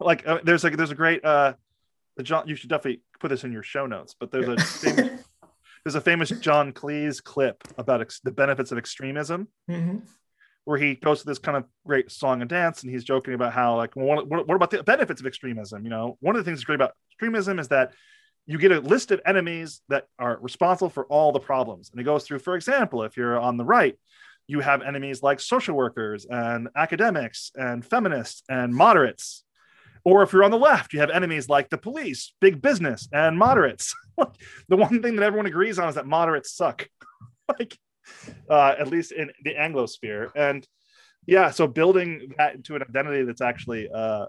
Like 0.00 0.26
uh, 0.26 0.40
there's 0.44 0.64
like 0.64 0.76
there's 0.76 0.90
a 0.90 0.94
great 0.94 1.24
uh 1.24 1.54
the 2.16 2.22
John 2.22 2.48
you 2.48 2.56
should 2.56 2.70
definitely 2.70 3.02
put 3.20 3.28
this 3.28 3.44
in 3.44 3.52
your 3.52 3.62
show 3.62 3.86
notes, 3.86 4.14
but 4.18 4.30
there's 4.30 4.48
a 4.48 4.56
famous, 4.56 5.24
there's 5.84 5.94
a 5.94 6.00
famous 6.00 6.30
John 6.30 6.72
Cleese 6.72 7.22
clip 7.22 7.62
about 7.78 8.00
ex- 8.00 8.20
the 8.20 8.30
benefits 8.32 8.72
of 8.72 8.78
extremism 8.78 9.48
Mhm. 9.70 10.02
where 10.64 10.78
he 10.78 10.94
goes 10.94 11.20
to 11.20 11.26
this 11.26 11.38
kind 11.38 11.56
of 11.56 11.64
great 11.86 12.10
song 12.10 12.40
and 12.40 12.50
dance 12.50 12.82
and 12.82 12.90
he's 12.92 13.04
joking 13.04 13.34
about 13.34 13.52
how 13.52 13.76
like 13.76 13.94
well, 13.96 14.06
what, 14.06 14.28
what, 14.28 14.48
what 14.48 14.54
about 14.56 14.70
the 14.70 14.82
benefits 14.82 15.20
of 15.20 15.26
extremism 15.26 15.84
you 15.84 15.90
know 15.90 16.16
one 16.20 16.34
of 16.36 16.40
the 16.40 16.48
things 16.48 16.58
that's 16.58 16.64
great 16.64 16.76
about 16.76 16.92
extremism 17.12 17.58
is 17.58 17.68
that 17.68 17.92
you 18.46 18.58
get 18.58 18.72
a 18.72 18.80
list 18.80 19.10
of 19.12 19.20
enemies 19.26 19.80
that 19.88 20.06
are 20.18 20.38
responsible 20.40 20.90
for 20.90 21.04
all 21.06 21.30
the 21.32 21.40
problems 21.40 21.90
and 21.90 22.00
it 22.00 22.04
goes 22.04 22.24
through 22.24 22.38
for 22.40 22.54
example 22.56 23.02
if 23.04 23.16
you're 23.16 23.38
on 23.38 23.56
the 23.56 23.64
right 23.64 23.96
you 24.50 24.60
have 24.60 24.82
enemies 24.82 25.22
like 25.22 25.38
social 25.40 25.76
workers 25.76 26.26
and 26.28 26.68
academics 26.76 27.52
and 27.54 27.84
feminists 27.84 28.42
and 28.48 28.74
moderates. 28.74 29.44
Or 30.04 30.22
if 30.22 30.32
you're 30.32 30.44
on 30.44 30.50
the 30.50 30.58
left 30.58 30.92
you 30.92 31.00
have 31.00 31.10
enemies 31.10 31.48
like 31.48 31.70
the 31.70 31.78
police 31.78 32.34
big 32.40 32.60
business 32.60 33.08
and 33.12 33.38
moderates. 33.38 33.94
The 34.68 34.76
one 34.76 35.00
thing 35.00 35.16
that 35.16 35.22
everyone 35.22 35.46
agrees 35.46 35.78
on 35.78 35.88
is 35.88 35.94
that 35.94 36.06
moderates 36.06 36.52
suck. 36.52 36.86
Like 37.48 37.78
uh, 38.48 38.74
at 38.78 38.88
least 38.88 39.12
in 39.12 39.30
the 39.42 39.54
Anglosphere. 39.54 40.30
And 40.36 40.66
yeah, 41.26 41.50
so 41.50 41.66
building 41.66 42.32
that 42.38 42.54
into 42.54 42.76
an 42.76 42.82
identity 42.82 43.24
that's 43.24 43.40
actually 43.40 43.88
uh, 43.88 44.26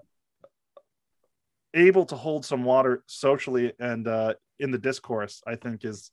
able 1.73 2.05
to 2.05 2.15
hold 2.15 2.45
some 2.45 2.63
water 2.63 3.03
socially 3.07 3.73
and 3.79 4.07
uh, 4.07 4.33
in 4.59 4.71
the 4.71 4.77
discourse, 4.77 5.41
I 5.45 5.55
think 5.55 5.85
is 5.85 6.11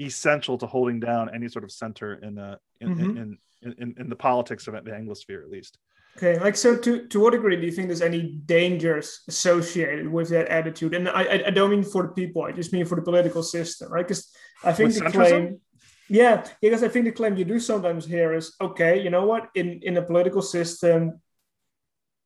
essential 0.00 0.58
to 0.58 0.66
holding 0.66 1.00
down 1.00 1.34
any 1.34 1.48
sort 1.48 1.64
of 1.64 1.72
center 1.72 2.14
in 2.14 2.38
uh, 2.38 2.56
in, 2.80 2.88
Mhm. 2.96 3.10
in, 3.16 3.38
in, 3.62 3.72
in 3.78 3.94
in 3.98 4.08
the 4.08 4.16
politics 4.16 4.66
of 4.68 4.74
the 4.74 4.90
Anglosphere, 4.90 5.42
at 5.42 5.50
least. 5.50 5.78
Okay, 6.16 6.38
like 6.38 6.56
so. 6.56 6.76
To 6.76 7.06
to 7.08 7.20
what 7.20 7.30
degree 7.32 7.56
do 7.56 7.66
you 7.66 7.72
think 7.72 7.88
there's 7.88 8.02
any 8.02 8.22
dangers 8.46 9.20
associated 9.28 10.08
with 10.08 10.28
that 10.30 10.48
attitude? 10.48 10.94
And 10.94 11.08
I 11.08 11.22
I, 11.22 11.36
I 11.46 11.50
don't 11.50 11.70
mean 11.70 11.84
for 11.84 12.02
the 12.04 12.12
people. 12.20 12.42
I 12.42 12.52
just 12.52 12.72
mean 12.72 12.86
for 12.86 12.96
the 12.96 13.02
political 13.02 13.42
system, 13.42 13.92
right? 13.92 14.06
Because 14.06 14.32
I 14.64 14.72
think 14.72 14.88
With 14.88 14.98
the 14.98 15.04
centrism? 15.04 15.12
claim, 15.12 15.60
yeah, 16.08 16.44
because 16.60 16.82
I 16.82 16.88
think 16.88 17.04
the 17.04 17.12
claim 17.12 17.36
you 17.36 17.44
do 17.44 17.60
sometimes 17.60 18.04
hear 18.06 18.32
is 18.34 18.54
okay. 18.60 19.02
You 19.04 19.10
know 19.10 19.26
what? 19.26 19.50
In 19.54 19.80
in 19.82 19.96
a 19.96 20.02
political 20.02 20.42
system, 20.42 21.20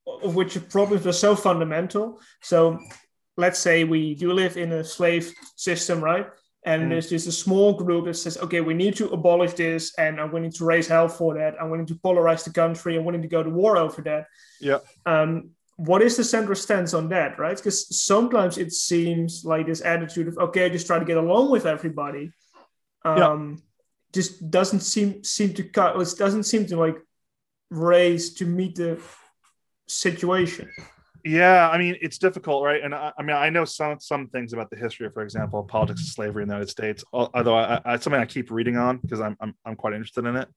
of 0.07 0.35
which 0.35 0.55
the 0.55 0.61
problems 0.61 1.07
are 1.07 1.13
so 1.27 1.35
fundamental. 1.37 2.21
So 2.41 2.79
let's 3.37 3.59
say 3.59 3.85
we 3.85 4.15
do 4.15 4.33
live 4.33 4.57
in 4.57 4.73
a 4.73 4.85
slave 4.85 5.33
system, 5.57 6.03
right? 6.03 6.27
And 6.65 6.83
Mhm. 6.83 6.89
there's 6.91 7.11
just 7.11 7.27
a 7.27 7.33
small 7.33 7.73
group 7.73 8.05
that 8.05 8.15
says, 8.15 8.39
okay, 8.39 8.61
we 8.61 8.75
need 8.75 8.95
to 8.97 9.09
abolish 9.09 9.55
this, 9.55 9.93
and 9.99 10.21
I'm 10.21 10.31
willing 10.31 10.53
to 10.53 10.65
raise 10.65 10.87
hell 10.87 11.09
for 11.09 11.35
that. 11.35 11.61
I'm 11.61 11.71
willing 11.71 11.87
to 11.87 11.95
polarize 11.97 12.45
the 12.45 12.53
country. 12.53 12.97
I'm 12.97 13.05
willing 13.05 13.23
to 13.23 13.29
go 13.29 13.43
to 13.43 13.51
war 13.51 13.77
over 13.77 14.01
that. 14.03 14.29
Yeah. 14.61 14.79
Um, 15.05 15.51
what 15.77 16.03
is 16.03 16.17
the 16.17 16.23
central 16.23 16.55
stance 16.55 16.95
on 16.95 17.09
that, 17.09 17.39
right? 17.39 17.57
Because 17.57 17.79
sometimes 18.01 18.59
it 18.59 18.73
seems 18.73 19.45
like 19.45 19.67
this 19.67 19.81
attitude 19.81 20.29
of, 20.29 20.39
okay, 20.39 20.71
just 20.71 20.87
try 20.87 20.99
to 21.01 21.05
get 21.05 21.17
along 21.17 21.51
with 21.51 21.67
everybody, 21.67 22.31
um, 23.05 23.61
just 24.13 24.49
doesn't 24.51 24.81
seem 24.81 25.25
seem 25.25 25.55
to 25.55 25.65
cut. 25.65 26.01
It 26.01 26.15
doesn't 26.17 26.45
seem 26.45 26.67
to 26.67 26.77
like 26.77 26.99
raise 27.71 28.35
to 28.35 28.45
meet 28.47 28.77
the 28.77 29.01
situation. 29.89 30.69
Yeah, 31.25 31.71
I 31.71 31.79
mean 31.79 31.97
it's 32.01 32.19
difficult, 32.19 32.65
right? 32.65 32.83
And 32.83 32.95
I, 32.95 33.13
I 33.17 33.23
mean 33.23 33.37
I 33.37 33.49
know 33.51 33.65
some 33.65 33.99
some 34.01 34.29
things 34.29 34.53
about 34.53 34.71
the 34.71 34.77
history, 34.77 35.09
for 35.11 35.23
example, 35.23 35.63
politics 35.63 36.01
of 36.03 36.09
slavery 36.09 36.43
in 36.43 36.49
the 36.49 36.55
United 36.55 36.71
States. 36.71 37.05
Although 37.13 37.55
I, 37.55 37.81
I, 37.85 37.95
it's 37.95 38.05
something 38.05 38.21
I 38.21 38.27
keep 38.27 38.51
reading 38.51 38.77
on 38.77 38.99
because 38.99 39.21
I'm, 39.21 39.37
I'm 39.41 39.55
I'm 39.65 39.77
quite 39.77 39.95
interested 39.95 40.27
in 40.27 40.37
it. 40.37 40.49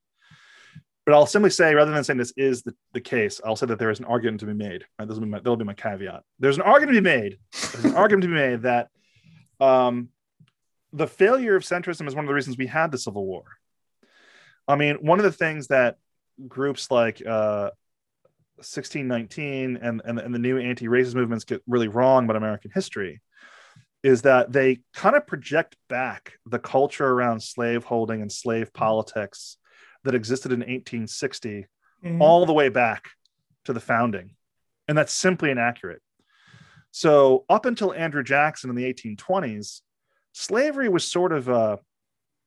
But 1.06 1.14
I'll 1.14 1.28
simply 1.28 1.52
say, 1.52 1.76
rather 1.76 1.92
than 1.92 2.04
saying 2.04 2.18
this 2.18 2.34
is 2.36 2.64
the, 2.64 2.74
the 2.94 3.00
case, 3.00 3.40
I'll 3.46 3.56
say 3.56 3.68
that 3.68 3.78
there 3.78 3.92
is 3.92 4.00
an 4.00 4.06
argument 4.06 4.40
to 4.40 4.48
be 4.48 4.54
made. 4.54 4.86
Right? 4.98 5.08
This 5.08 5.16
will 5.16 5.26
be 5.26 5.30
my, 5.30 5.38
that'll 5.38 5.56
be 5.56 5.64
my 5.64 5.76
caveat. 5.76 6.24
There's 6.40 6.58
an 6.58 6.64
argument 6.64 6.96
to 6.96 7.02
be 7.02 7.08
made. 7.08 7.38
There's 7.74 7.86
an 7.86 7.96
argument 7.96 8.24
to 8.24 8.28
be 8.30 8.34
made 8.34 8.64
that 8.64 8.88
um, 9.60 10.10
the 10.94 11.06
failure 11.06 11.56
of 11.56 11.62
centrism 11.62 12.08
is 12.08 12.16
one 12.16 12.26
of 12.26 12.28
the 12.28 12.34
reasons 12.34 12.58
we 12.58 12.66
had 12.66 12.92
the 12.92 12.98
Civil 12.98 13.24
War. 13.24 13.44
I 14.68 14.78
mean, 14.78 14.96
one 14.96 15.20
of 15.20 15.26
the 15.26 15.32
things 15.32 15.68
that 15.68 15.98
groups 16.48 16.90
like 16.90 17.22
uh, 17.24 17.70
1619 18.58 19.78
and, 19.82 20.02
and, 20.06 20.20
and 20.20 20.34
the 20.34 20.40
new 20.40 20.58
anti-racist 20.58 21.16
movements 21.16 21.46
get 21.46 21.62
really 21.68 21.88
wrong 21.88 22.26
about 22.26 22.36
American 22.36 22.72
history 22.74 23.22
is 24.04 24.22
that 24.22 24.52
they 24.52 24.80
kind 24.94 25.16
of 25.16 25.26
project 25.26 25.76
back 25.90 26.34
the 26.46 26.60
culture 26.60 27.08
around 27.08 27.42
slaveholding 27.42 28.22
and 28.22 28.32
slave 28.32 28.72
politics 28.74 29.58
that 30.04 30.16
existed 30.16 30.52
in 30.52 30.60
1860 30.60 31.66
Mhm. 32.04 32.22
all 32.22 32.46
the 32.46 32.54
way 32.54 32.70
back 32.70 33.10
to 33.64 33.74
the 33.74 33.80
founding. 33.80 34.36
And 34.88 34.98
that's 34.98 35.14
simply 35.14 35.50
inaccurate. 35.50 36.02
So, 36.92 37.46
up 37.50 37.66
until 37.66 37.94
Andrew 37.94 38.24
Jackson 38.24 38.70
in 38.70 38.76
the 38.76 38.86
1820s, 38.86 39.82
slavery 40.34 40.88
was 40.88 41.04
sort 41.04 41.32
of 41.32 41.50
uh, 41.50 41.78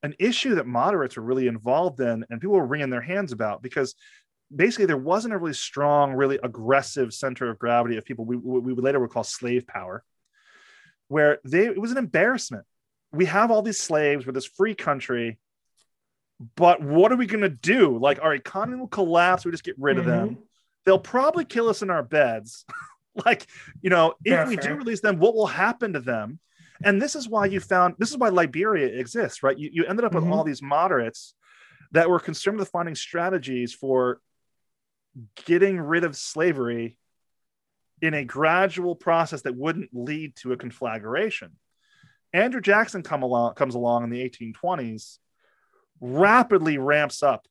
an 0.02 0.14
issue 0.18 0.54
that 0.56 0.66
moderates 0.66 1.16
were 1.16 1.24
really 1.24 1.48
involved 1.48 2.00
in 2.00 2.24
and 2.30 2.40
people 2.40 2.56
were 2.56 2.66
wringing 2.66 2.90
their 2.90 3.00
hands 3.00 3.32
about 3.32 3.62
because 3.62 3.94
basically 4.54 4.86
there 4.86 4.96
wasn't 4.96 5.34
a 5.34 5.38
really 5.38 5.54
strong, 5.54 6.14
really 6.14 6.38
aggressive 6.42 7.12
center 7.12 7.50
of 7.50 7.58
gravity 7.58 7.96
of 7.96 8.04
people 8.04 8.24
we, 8.24 8.36
we 8.36 8.74
later 8.74 9.00
would 9.00 9.10
call 9.10 9.24
slave 9.24 9.66
power, 9.66 10.04
where 11.08 11.38
they 11.44 11.66
it 11.66 11.80
was 11.80 11.90
an 11.92 11.98
embarrassment. 11.98 12.64
We 13.12 13.26
have 13.26 13.50
all 13.50 13.62
these 13.62 13.78
slaves, 13.80 14.26
we're 14.26 14.32
this 14.32 14.46
free 14.46 14.74
country, 14.74 15.38
but 16.56 16.82
what 16.82 17.10
are 17.12 17.16
we 17.16 17.26
going 17.26 17.40
to 17.42 17.48
do? 17.48 17.98
Like 17.98 18.20
our 18.22 18.34
economy 18.34 18.78
will 18.78 18.88
collapse. 18.88 19.44
We 19.44 19.50
just 19.50 19.64
get 19.64 19.76
rid 19.78 19.98
of 19.98 20.04
them. 20.04 20.38
they'll 20.84 20.98
probably 20.98 21.44
kill 21.44 21.68
us 21.68 21.82
in 21.82 21.90
our 21.90 22.02
beds. 22.02 22.64
like, 23.26 23.46
you 23.82 23.90
know, 23.90 24.14
if 24.24 24.32
Yeah, 24.32 24.46
we 24.46 24.56
fair. 24.56 24.72
do 24.72 24.78
release 24.78 25.00
them, 25.00 25.18
what 25.18 25.34
will 25.34 25.46
happen 25.46 25.92
to 25.94 26.00
them? 26.00 26.38
And 26.84 27.02
this 27.02 27.16
is 27.16 27.28
why 27.28 27.46
you 27.46 27.58
found 27.60 27.94
this 27.98 28.10
is 28.10 28.16
why 28.16 28.28
Liberia 28.28 28.86
exists, 28.86 29.42
right? 29.42 29.58
You, 29.58 29.68
you 29.72 29.84
ended 29.86 30.04
up 30.04 30.14
with 30.14 30.24
Mhm. 30.24 30.30
all 30.32 30.44
these 30.44 30.62
moderates 30.62 31.34
that 31.92 32.08
were 32.08 32.20
concerned 32.20 32.58
with 32.58 32.68
finding 32.68 32.94
strategies 32.94 33.74
for 33.74 34.20
getting 35.46 35.80
rid 35.80 36.04
of 36.04 36.16
slavery 36.16 36.96
in 38.00 38.14
a 38.14 38.24
gradual 38.24 38.94
process 38.94 39.42
that 39.42 39.56
wouldn't 39.56 39.90
lead 39.92 40.36
to 40.36 40.52
a 40.52 40.56
conflagration. 40.56 41.52
Andrew 42.32 42.60
Jackson 42.60 43.02
come 43.02 43.22
along, 43.22 43.54
comes 43.54 43.74
along 43.74 44.04
in 44.04 44.10
the 44.10 44.28
1820s, 44.28 45.18
rapidly 46.00 46.78
ramps 46.78 47.22
up 47.22 47.46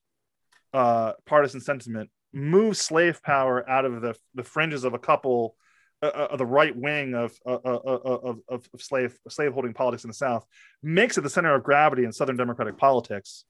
uh, 0.72 1.12
partisan 1.26 1.60
sentiment, 1.60 2.10
moves 2.32 2.80
slave 2.80 3.22
power 3.22 3.68
out 3.68 3.84
of 3.84 4.00
the, 4.00 4.14
the 4.34 4.44
fringes 4.44 4.84
of 4.84 4.94
a 4.94 4.98
couple 4.98 5.56
uh, 6.00 6.06
uh, 6.06 6.28
of 6.30 6.38
the 6.38 6.46
right 6.46 6.76
wing 6.76 7.14
of, 7.14 7.36
uh, 7.44 7.58
uh, 7.64 7.80
uh, 7.84 8.18
of, 8.22 8.38
of, 8.48 8.68
slave 8.78 9.18
slave 9.28 9.52
holding 9.52 9.74
politics 9.74 10.04
in 10.04 10.08
the 10.08 10.14
South, 10.14 10.46
makes 10.80 11.18
it 11.18 11.22
the 11.22 11.30
center 11.30 11.52
of 11.52 11.64
gravity 11.64 12.04
in 12.04 12.12
Southern 12.12 12.36
democratic 12.36 12.78
politics, 12.78 13.44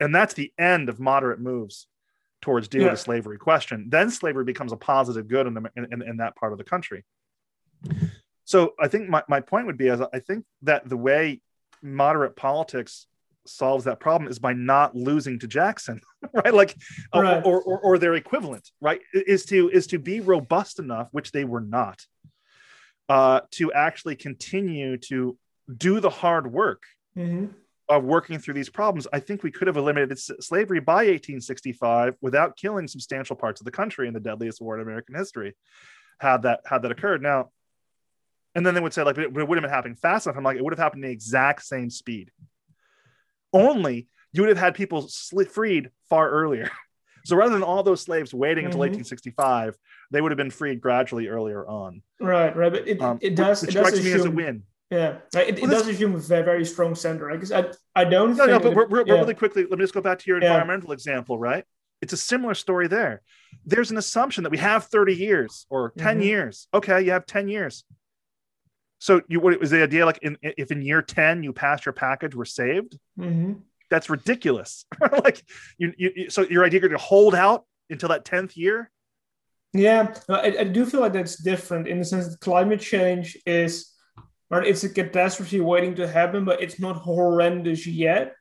and 0.00 0.14
that's 0.14 0.32
the 0.32 0.50
end 0.58 0.88
of 0.88 0.98
moderate 0.98 1.40
moves 1.40 1.86
towards 2.40 2.68
dealing 2.68 2.86
Yeah. 2.86 2.92
with 2.92 3.00
the 3.00 3.04
slavery 3.04 3.38
question. 3.38 3.86
Then 3.88 4.10
slavery 4.10 4.44
becomes 4.44 4.72
a 4.72 4.76
positive 4.76 5.28
good 5.28 5.46
in, 5.46 5.54
the, 5.54 5.70
in, 5.76 6.02
in, 6.02 6.16
that 6.18 6.36
part 6.36 6.52
of 6.52 6.58
the 6.58 6.64
country. 6.64 7.04
So 8.44 8.74
I 8.80 8.88
think 8.88 9.08
my, 9.08 9.22
my 9.28 9.40
point 9.40 9.66
would 9.66 9.76
be 9.76 9.88
is 9.88 10.00
I 10.00 10.20
think 10.20 10.44
that 10.62 10.88
the 10.88 10.96
way 10.96 11.40
moderate 11.82 12.36
politics 12.36 13.06
solves 13.46 13.84
that 13.84 13.98
problem 13.98 14.30
is 14.30 14.38
by 14.38 14.52
not 14.52 14.94
losing 14.94 15.38
to 15.40 15.46
Jackson, 15.46 16.00
right? 16.32 16.54
Like, 16.54 16.76
Right. 17.14 17.42
Or, 17.44 17.60
or 17.62 17.78
or 17.80 17.98
their 17.98 18.14
equivalent, 18.14 18.70
right? 18.80 19.00
Is 19.12 19.44
to 19.46 19.68
is 19.70 19.86
to 19.88 19.98
be 19.98 20.20
robust 20.20 20.78
enough, 20.78 21.08
which 21.12 21.32
they 21.32 21.44
were 21.44 21.60
not, 21.60 22.04
uh, 23.08 23.40
to 23.52 23.72
actually 23.72 24.16
continue 24.16 24.96
to 24.98 25.38
do 25.74 26.00
the 26.00 26.10
hard 26.10 26.50
work 26.52 26.82
hmm 27.14 27.46
of 27.88 28.04
working 28.04 28.38
through 28.38 28.54
these 28.54 28.68
problems. 28.68 29.06
I 29.12 29.20
think 29.20 29.42
we 29.42 29.50
could 29.50 29.66
have 29.66 29.76
eliminated 29.76 30.18
slavery 30.18 30.80
by 30.80 31.06
1865 31.06 32.16
without 32.20 32.56
killing 32.56 32.86
substantial 32.86 33.34
parts 33.36 33.60
of 33.60 33.64
the 33.64 33.70
country 33.70 34.08
in 34.08 34.14
the 34.14 34.20
deadliest 34.20 34.60
war 34.60 34.74
in 34.76 34.82
American 34.82 35.14
history. 35.14 35.54
Had 36.20 36.42
that 36.42 36.60
had 36.66 36.82
that 36.82 36.90
occurred 36.90 37.22
now, 37.22 37.50
and 38.54 38.66
then 38.66 38.74
they 38.74 38.80
would 38.80 38.92
say 38.92 39.02
like, 39.04 39.16
it, 39.16 39.22
it 39.24 39.32
wouldn't 39.32 39.48
have 39.54 39.62
been 39.62 39.70
happening 39.70 39.94
fast 39.94 40.26
enough. 40.26 40.36
I'm 40.36 40.42
like, 40.44 40.56
it 40.56 40.64
would 40.64 40.72
have 40.72 40.78
happened 40.78 41.04
the 41.04 41.10
exact 41.10 41.62
same 41.64 41.90
speed. 41.90 42.30
Only 43.52 44.08
you 44.32 44.42
would 44.42 44.48
have 44.48 44.58
had 44.58 44.74
people 44.74 45.08
freed 45.50 45.90
far 46.08 46.30
earlier. 46.30 46.70
So 47.24 47.36
rather 47.36 47.52
than 47.52 47.62
all 47.62 47.82
those 47.82 48.00
slaves 48.00 48.32
waiting 48.32 48.64
until 48.64 48.78
Mhm. 48.78 48.96
1865, 48.96 49.76
they 50.10 50.22
would 50.22 50.30
have 50.32 50.38
been 50.38 50.50
freed 50.50 50.80
gradually 50.80 51.28
earlier 51.28 51.66
on. 51.66 52.00
Right, 52.18 52.56
right. 52.56 52.72
But 52.72 52.88
it, 52.88 53.02
Um, 53.02 53.18
it 53.20 53.34
does 53.34 53.60
which 53.60 53.72
it 53.72 53.74
does 53.74 53.88
strikes 53.88 54.02
me 54.04 54.12
as 54.12 54.24
a 54.24 54.30
win. 54.30 54.62
Yeah, 54.90 55.18
it, 55.34 55.58
it 55.58 55.62
Well, 55.62 55.70
does 55.70 55.86
assume 55.86 56.14
a 56.14 56.18
very, 56.18 56.64
strong 56.64 56.94
center. 56.94 57.28
Because 57.30 57.52
I 57.52 57.66
I 57.94 58.04
don't 58.04 58.36
No, 58.36 58.46
think 58.46 58.50
no, 58.50 58.58
but 58.60 58.74
we're, 58.74 58.88
we're, 58.88 59.06
yeah. 59.06 59.14
really 59.14 59.34
quickly, 59.34 59.64
let 59.68 59.78
me 59.78 59.84
just 59.84 59.94
go 59.94 60.00
back 60.00 60.18
to 60.20 60.24
your 60.30 60.40
Yeah. 60.40 60.46
environmental 60.48 60.92
example, 60.92 61.38
right? 61.38 61.64
It's 62.00 62.12
a 62.12 62.16
similar 62.16 62.54
story 62.54 62.86
there. 62.88 63.22
There's 63.66 63.90
an 63.90 63.96
assumption 63.98 64.44
that 64.44 64.50
we 64.50 64.58
have 64.58 64.84
30 64.84 65.14
years 65.14 65.66
or 65.68 65.92
10 65.98 66.20
Mhm. 66.20 66.24
years. 66.24 66.68
Okay, 66.72 67.02
you 67.02 67.10
have 67.10 67.26
10 67.26 67.48
years. 67.48 67.84
So 69.00 69.20
you 69.28 69.40
what 69.40 69.52
it 69.52 69.60
was 69.60 69.70
the 69.70 69.82
idea 69.82 70.06
like 70.06 70.18
in, 70.22 70.36
if 70.42 70.70
in 70.72 70.82
year 70.82 71.02
10 71.02 71.42
you 71.42 71.52
passed 71.52 71.84
your 71.86 71.92
package, 71.92 72.34
we're 72.34 72.44
saved? 72.46 72.98
Mhm. 73.18 73.60
That's 73.90 74.08
ridiculous. 74.10 74.84
like 75.24 75.42
you, 75.76 75.92
you, 75.96 76.12
you- 76.16 76.30
so 76.30 76.42
your 76.42 76.64
idea 76.64 76.80
to 76.80 76.98
hold 76.98 77.34
out 77.34 77.64
until 77.90 78.08
that 78.10 78.24
10th 78.24 78.56
year? 78.56 78.90
Yeah, 79.74 80.14
I, 80.30 80.56
I 80.60 80.64
do 80.64 80.86
feel 80.86 81.00
like 81.00 81.12
that's 81.12 81.36
different 81.42 81.88
in 81.88 81.98
the 81.98 82.04
sense 82.04 82.28
that 82.28 82.40
climate 82.40 82.80
change 82.80 83.36
is, 83.44 83.92
right, 84.50 84.66
it's 84.66 84.84
a 84.84 84.88
catastrophe 84.88 85.60
waiting 85.60 85.94
to 85.96 86.08
happen, 86.08 86.44
but 86.44 86.62
it's 86.62 86.80
not 86.80 86.96
horrendous 86.96 87.86
yet. 87.86 88.34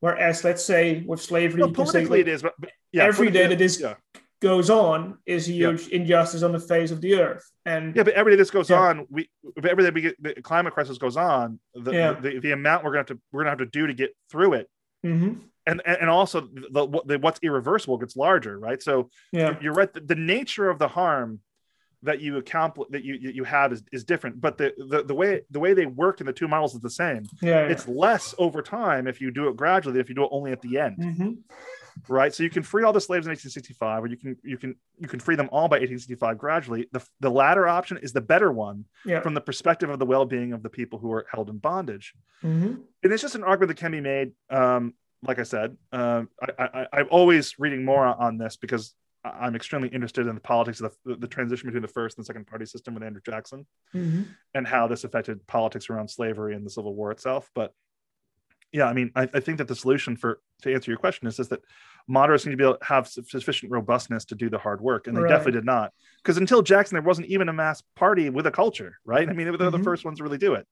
Whereas, 0.00 0.44
let's 0.44 0.64
say 0.64 1.02
with 1.06 1.20
slavery, 1.22 1.62
can 1.72 1.86
say, 1.86 2.02
it 2.04 2.28
is, 2.28 2.42
but, 2.42 2.54
but 2.58 2.70
yeah, 2.92 3.04
every 3.04 3.30
day 3.30 3.46
that 3.46 3.56
this 3.58 3.80
yeah. 3.80 3.94
goes 4.42 4.68
on 4.68 5.16
is 5.24 5.48
a 5.48 5.52
Yeah. 5.52 5.70
huge 5.70 5.88
injustice 5.88 6.42
on 6.42 6.52
the 6.52 6.60
face 6.60 6.90
of 6.90 7.00
the 7.00 7.14
earth. 7.14 7.50
And 7.64 7.96
Yeah, 7.96 8.02
but 8.02 8.12
every 8.12 8.32
day 8.32 8.36
this 8.36 8.50
goes 8.50 8.68
Yeah. 8.68 8.80
on, 8.80 9.06
we 9.08 9.30
if 9.56 9.64
every 9.64 9.82
day 9.84 9.90
we 9.90 10.02
get 10.02 10.22
the 10.22 10.34
climate 10.42 10.74
crisis 10.74 10.98
goes 10.98 11.16
on, 11.16 11.58
the, 11.74 11.92
Yeah. 11.92 12.12
the, 12.12 12.38
the 12.38 12.50
amount 12.52 12.84
we're 12.84 12.90
gonna 12.90 13.00
have 13.00 13.06
to 13.06 13.20
we're 13.32 13.42
gonna 13.42 13.50
have 13.52 13.58
to 13.60 13.66
do 13.66 13.86
to 13.86 13.94
get 13.94 14.14
through 14.30 14.54
it 14.54 14.68
Mhm. 15.06 15.40
and 15.66 15.80
and 15.86 15.96
and 16.02 16.10
also 16.10 16.42
the, 16.42 17.02
the 17.06 17.18
what's 17.18 17.40
irreversible 17.42 17.96
gets 17.96 18.14
larger, 18.16 18.58
right? 18.58 18.82
So 18.82 19.08
yeah, 19.32 19.56
you're 19.62 19.72
right. 19.72 19.90
The, 19.90 20.00
the 20.00 20.16
nature 20.16 20.68
of 20.68 20.78
the 20.78 20.88
harm 20.88 21.40
that 22.04 22.20
you 22.20 22.36
accomplish 22.36 22.88
that 22.90 23.04
you 23.04 23.14
you 23.14 23.44
have 23.44 23.72
is, 23.72 23.82
is 23.92 24.04
different, 24.04 24.40
but 24.40 24.56
the, 24.58 24.72
the 24.78 25.02
the 25.02 25.14
way 25.14 25.42
the 25.50 25.60
way 25.60 25.74
they 25.74 25.86
work 25.86 26.20
in 26.20 26.26
the 26.26 26.32
two 26.32 26.46
models 26.46 26.74
is 26.74 26.80
the 26.80 26.90
same. 26.90 27.24
yeah, 27.42 27.60
yeah. 27.60 27.72
It's 27.72 27.88
less 27.88 28.34
over 28.38 28.62
time 28.62 29.06
if 29.06 29.20
you 29.20 29.30
do 29.30 29.48
it 29.48 29.56
gradually 29.56 29.94
than 29.94 30.00
if 30.00 30.08
you 30.08 30.14
do 30.14 30.24
it 30.24 30.30
only 30.30 30.52
at 30.52 30.62
the 30.62 30.78
end, 30.78 30.98
mm-hmm. 30.98 31.32
right? 32.08 32.34
So 32.34 32.42
you 32.42 32.50
can 32.50 32.62
free 32.62 32.84
all 32.84 32.92
the 32.92 33.00
slaves 33.00 33.26
in 33.26 33.30
1865, 33.30 34.04
or 34.04 34.06
you 34.06 34.16
can 34.16 34.36
you 34.44 34.58
can 34.58 34.76
you 34.98 35.08
can 35.08 35.18
free 35.18 35.36
them 35.36 35.48
all 35.50 35.68
by 35.68 35.76
1865 35.76 36.38
gradually. 36.38 36.88
The 36.92 37.04
the 37.20 37.30
latter 37.30 37.66
option 37.66 37.98
is 37.98 38.12
the 38.12 38.20
better 38.20 38.52
one 38.52 38.84
yeah. 39.04 39.20
from 39.20 39.34
the 39.34 39.40
perspective 39.40 39.90
of 39.90 39.98
the 39.98 40.06
well-being 40.06 40.52
of 40.52 40.62
the 40.62 40.70
people 40.70 40.98
who 40.98 41.12
are 41.12 41.26
held 41.30 41.50
in 41.50 41.58
bondage 41.58 42.14
mm-hmm. 42.42 42.74
and 43.02 43.12
it's 43.12 43.22
just 43.22 43.34
an 43.34 43.44
argument 43.44 43.76
that 43.76 43.82
can 43.82 43.92
be 43.92 44.00
made. 44.00 44.32
Um, 44.50 44.94
like 45.22 45.38
I 45.38 45.44
said, 45.44 45.76
um, 45.92 46.28
I, 46.40 46.64
I, 46.64 46.86
I'm 46.92 47.08
always 47.10 47.58
reading 47.58 47.84
more 47.84 48.04
on 48.04 48.36
this 48.36 48.56
because 48.56 48.94
I'm 49.24 49.56
extremely 49.56 49.88
interested 49.88 50.26
in 50.26 50.34
the 50.34 50.40
politics 50.40 50.80
of 50.80 50.94
the, 51.04 51.16
the 51.16 51.26
transition 51.26 51.66
between 51.66 51.82
the 51.82 51.88
first 51.88 52.18
and 52.18 52.26
second 52.26 52.46
party 52.46 52.66
system 52.66 52.94
with 52.94 53.02
Andrew 53.02 53.22
Jackson 53.24 53.66
Mhm. 53.94 54.26
and 54.52 54.66
how 54.66 54.86
this 54.86 55.04
affected 55.04 55.46
politics 55.46 55.88
around 55.88 56.08
slavery 56.08 56.54
and 56.54 56.64
the 56.64 56.70
Civil 56.70 56.94
War 56.94 57.10
itself. 57.10 57.50
But 57.54 57.72
yeah, 58.70 58.84
I 58.86 58.92
mean, 58.92 59.12
I, 59.14 59.22
I 59.32 59.40
think 59.40 59.58
that 59.58 59.68
the 59.68 59.76
solution 59.76 60.16
for 60.16 60.40
to 60.62 60.74
answer 60.74 60.90
your 60.90 60.98
question 60.98 61.26
is 61.26 61.36
just 61.36 61.50
that 61.50 61.62
moderates 62.06 62.44
need 62.44 62.50
to 62.52 62.56
be 62.58 62.64
able 62.64 62.76
to 62.76 62.84
have 62.84 63.08
sufficient 63.08 63.72
robustness 63.72 64.26
to 64.26 64.34
do 64.34 64.50
the 64.50 64.58
hard 64.58 64.80
work, 64.82 65.06
and 65.06 65.16
they 65.16 65.22
Right. 65.22 65.28
definitely 65.28 65.52
did 65.52 65.64
not. 65.64 65.92
Because 66.22 66.36
until 66.36 66.60
Jackson, 66.60 66.96
there 66.96 67.02
wasn't 67.02 67.28
even 67.28 67.48
a 67.48 67.52
mass 67.52 67.82
party 67.94 68.28
with 68.30 68.46
a 68.46 68.50
culture, 68.50 68.98
right? 69.06 69.28
I 69.28 69.32
mean, 69.32 69.46
they're 69.56 69.70
the 69.70 69.78
Mhm. 69.78 69.84
first 69.84 70.04
ones 70.04 70.18
to 70.18 70.24
really 70.24 70.38
do 70.38 70.54
it. 70.54 70.66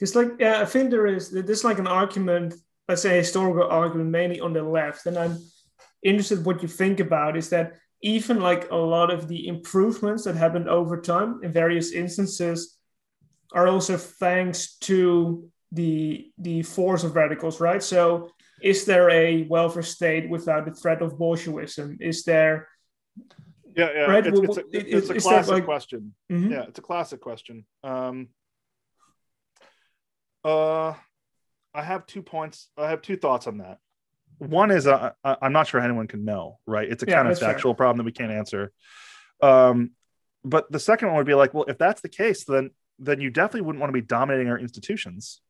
It's 0.00 0.14
like 0.14 0.32
yeah, 0.38 0.60
I 0.60 0.64
think 0.64 0.90
there 0.90 1.06
is 1.06 1.30
there's 1.30 1.64
like 1.64 1.78
an 1.78 1.86
argument, 1.86 2.54
let's 2.88 3.02
say 3.02 3.14
a 3.14 3.18
historical 3.18 3.64
argument, 3.68 4.10
mainly 4.10 4.40
on 4.40 4.52
the 4.52 4.62
left, 4.62 5.06
and 5.06 5.18
I'm 5.18 5.38
interested 6.04 6.44
what 6.44 6.62
you 6.62 6.68
think 6.68 7.00
about 7.00 7.36
is 7.36 7.48
that 7.48 7.72
even 8.02 8.38
like 8.40 8.70
a 8.70 8.76
lot 8.76 9.10
of 9.10 9.26
the 9.28 9.48
improvements 9.48 10.24
that 10.24 10.36
happened 10.36 10.68
over 10.68 11.00
time 11.00 11.40
in 11.42 11.50
various 11.50 11.92
instances 11.92 12.78
are 13.52 13.66
also 13.66 13.96
thanks 13.96 14.76
to 14.78 15.48
the 15.72 16.30
the 16.38 16.62
force 16.62 17.02
of 17.04 17.16
radicals, 17.16 17.60
right? 17.60 17.82
So 17.82 18.30
is 18.62 18.84
there 18.84 19.10
a 19.10 19.42
welfare 19.48 19.82
state 19.82 20.28
without 20.28 20.64
the 20.66 20.74
threat 20.74 21.02
of 21.02 21.18
Bolshevism? 21.18 21.96
Is 22.00 22.24
there 22.24 22.68
Yeah, 23.76 23.90
yeah. 23.92 24.06
Right, 24.06 24.24
It's, 24.26 24.38
it's 24.40 24.56
a, 24.58 24.96
it's 24.96 25.10
a 25.10 25.14
classic 25.28 25.52
like- 25.54 25.64
question. 25.64 26.14
Mhm. 26.30 26.50
Yeah, 26.50 26.64
it's 26.68 26.78
a 26.78 26.82
classic 26.82 27.20
question. 27.20 27.64
Um, 27.82 28.28
uh, 30.44 30.94
I 31.74 31.82
have 31.82 32.06
two 32.06 32.22
points. 32.22 32.68
I 32.76 32.88
have 32.90 33.02
two 33.02 33.16
thoughts 33.16 33.46
on 33.46 33.58
that. 33.58 33.78
One 34.38 34.70
is 34.70 34.86
uh, 34.86 35.12
I, 35.22 35.36
I'm 35.42 35.52
not 35.52 35.66
sure 35.68 35.80
anyone 35.80 36.06
can 36.06 36.24
know, 36.24 36.58
right? 36.66 36.90
It's 36.90 37.02
a 37.02 37.06
Yeah, 37.06 37.16
kind 37.16 37.28
of 37.28 37.32
that's 37.32 37.40
fair. 37.40 37.50
factual 37.52 37.74
problem 37.74 37.98
that 37.98 38.04
we 38.04 38.12
can't 38.12 38.32
answer. 38.32 38.72
Um, 39.40 39.92
but 40.44 40.70
the 40.70 40.78
second 40.80 41.08
one 41.08 41.16
would 41.18 41.26
be 41.26 41.34
like, 41.34 41.54
well, 41.54 41.64
if 41.68 41.78
that's 41.78 42.00
the 42.00 42.08
case, 42.08 42.44
then 42.44 42.70
then 42.98 43.20
you 43.20 43.28
definitely 43.30 43.62
wouldn't 43.62 43.80
want 43.80 43.88
to 43.88 44.00
be 44.00 44.06
dominating 44.06 44.48
our 44.48 44.58
institutions. 44.58 45.40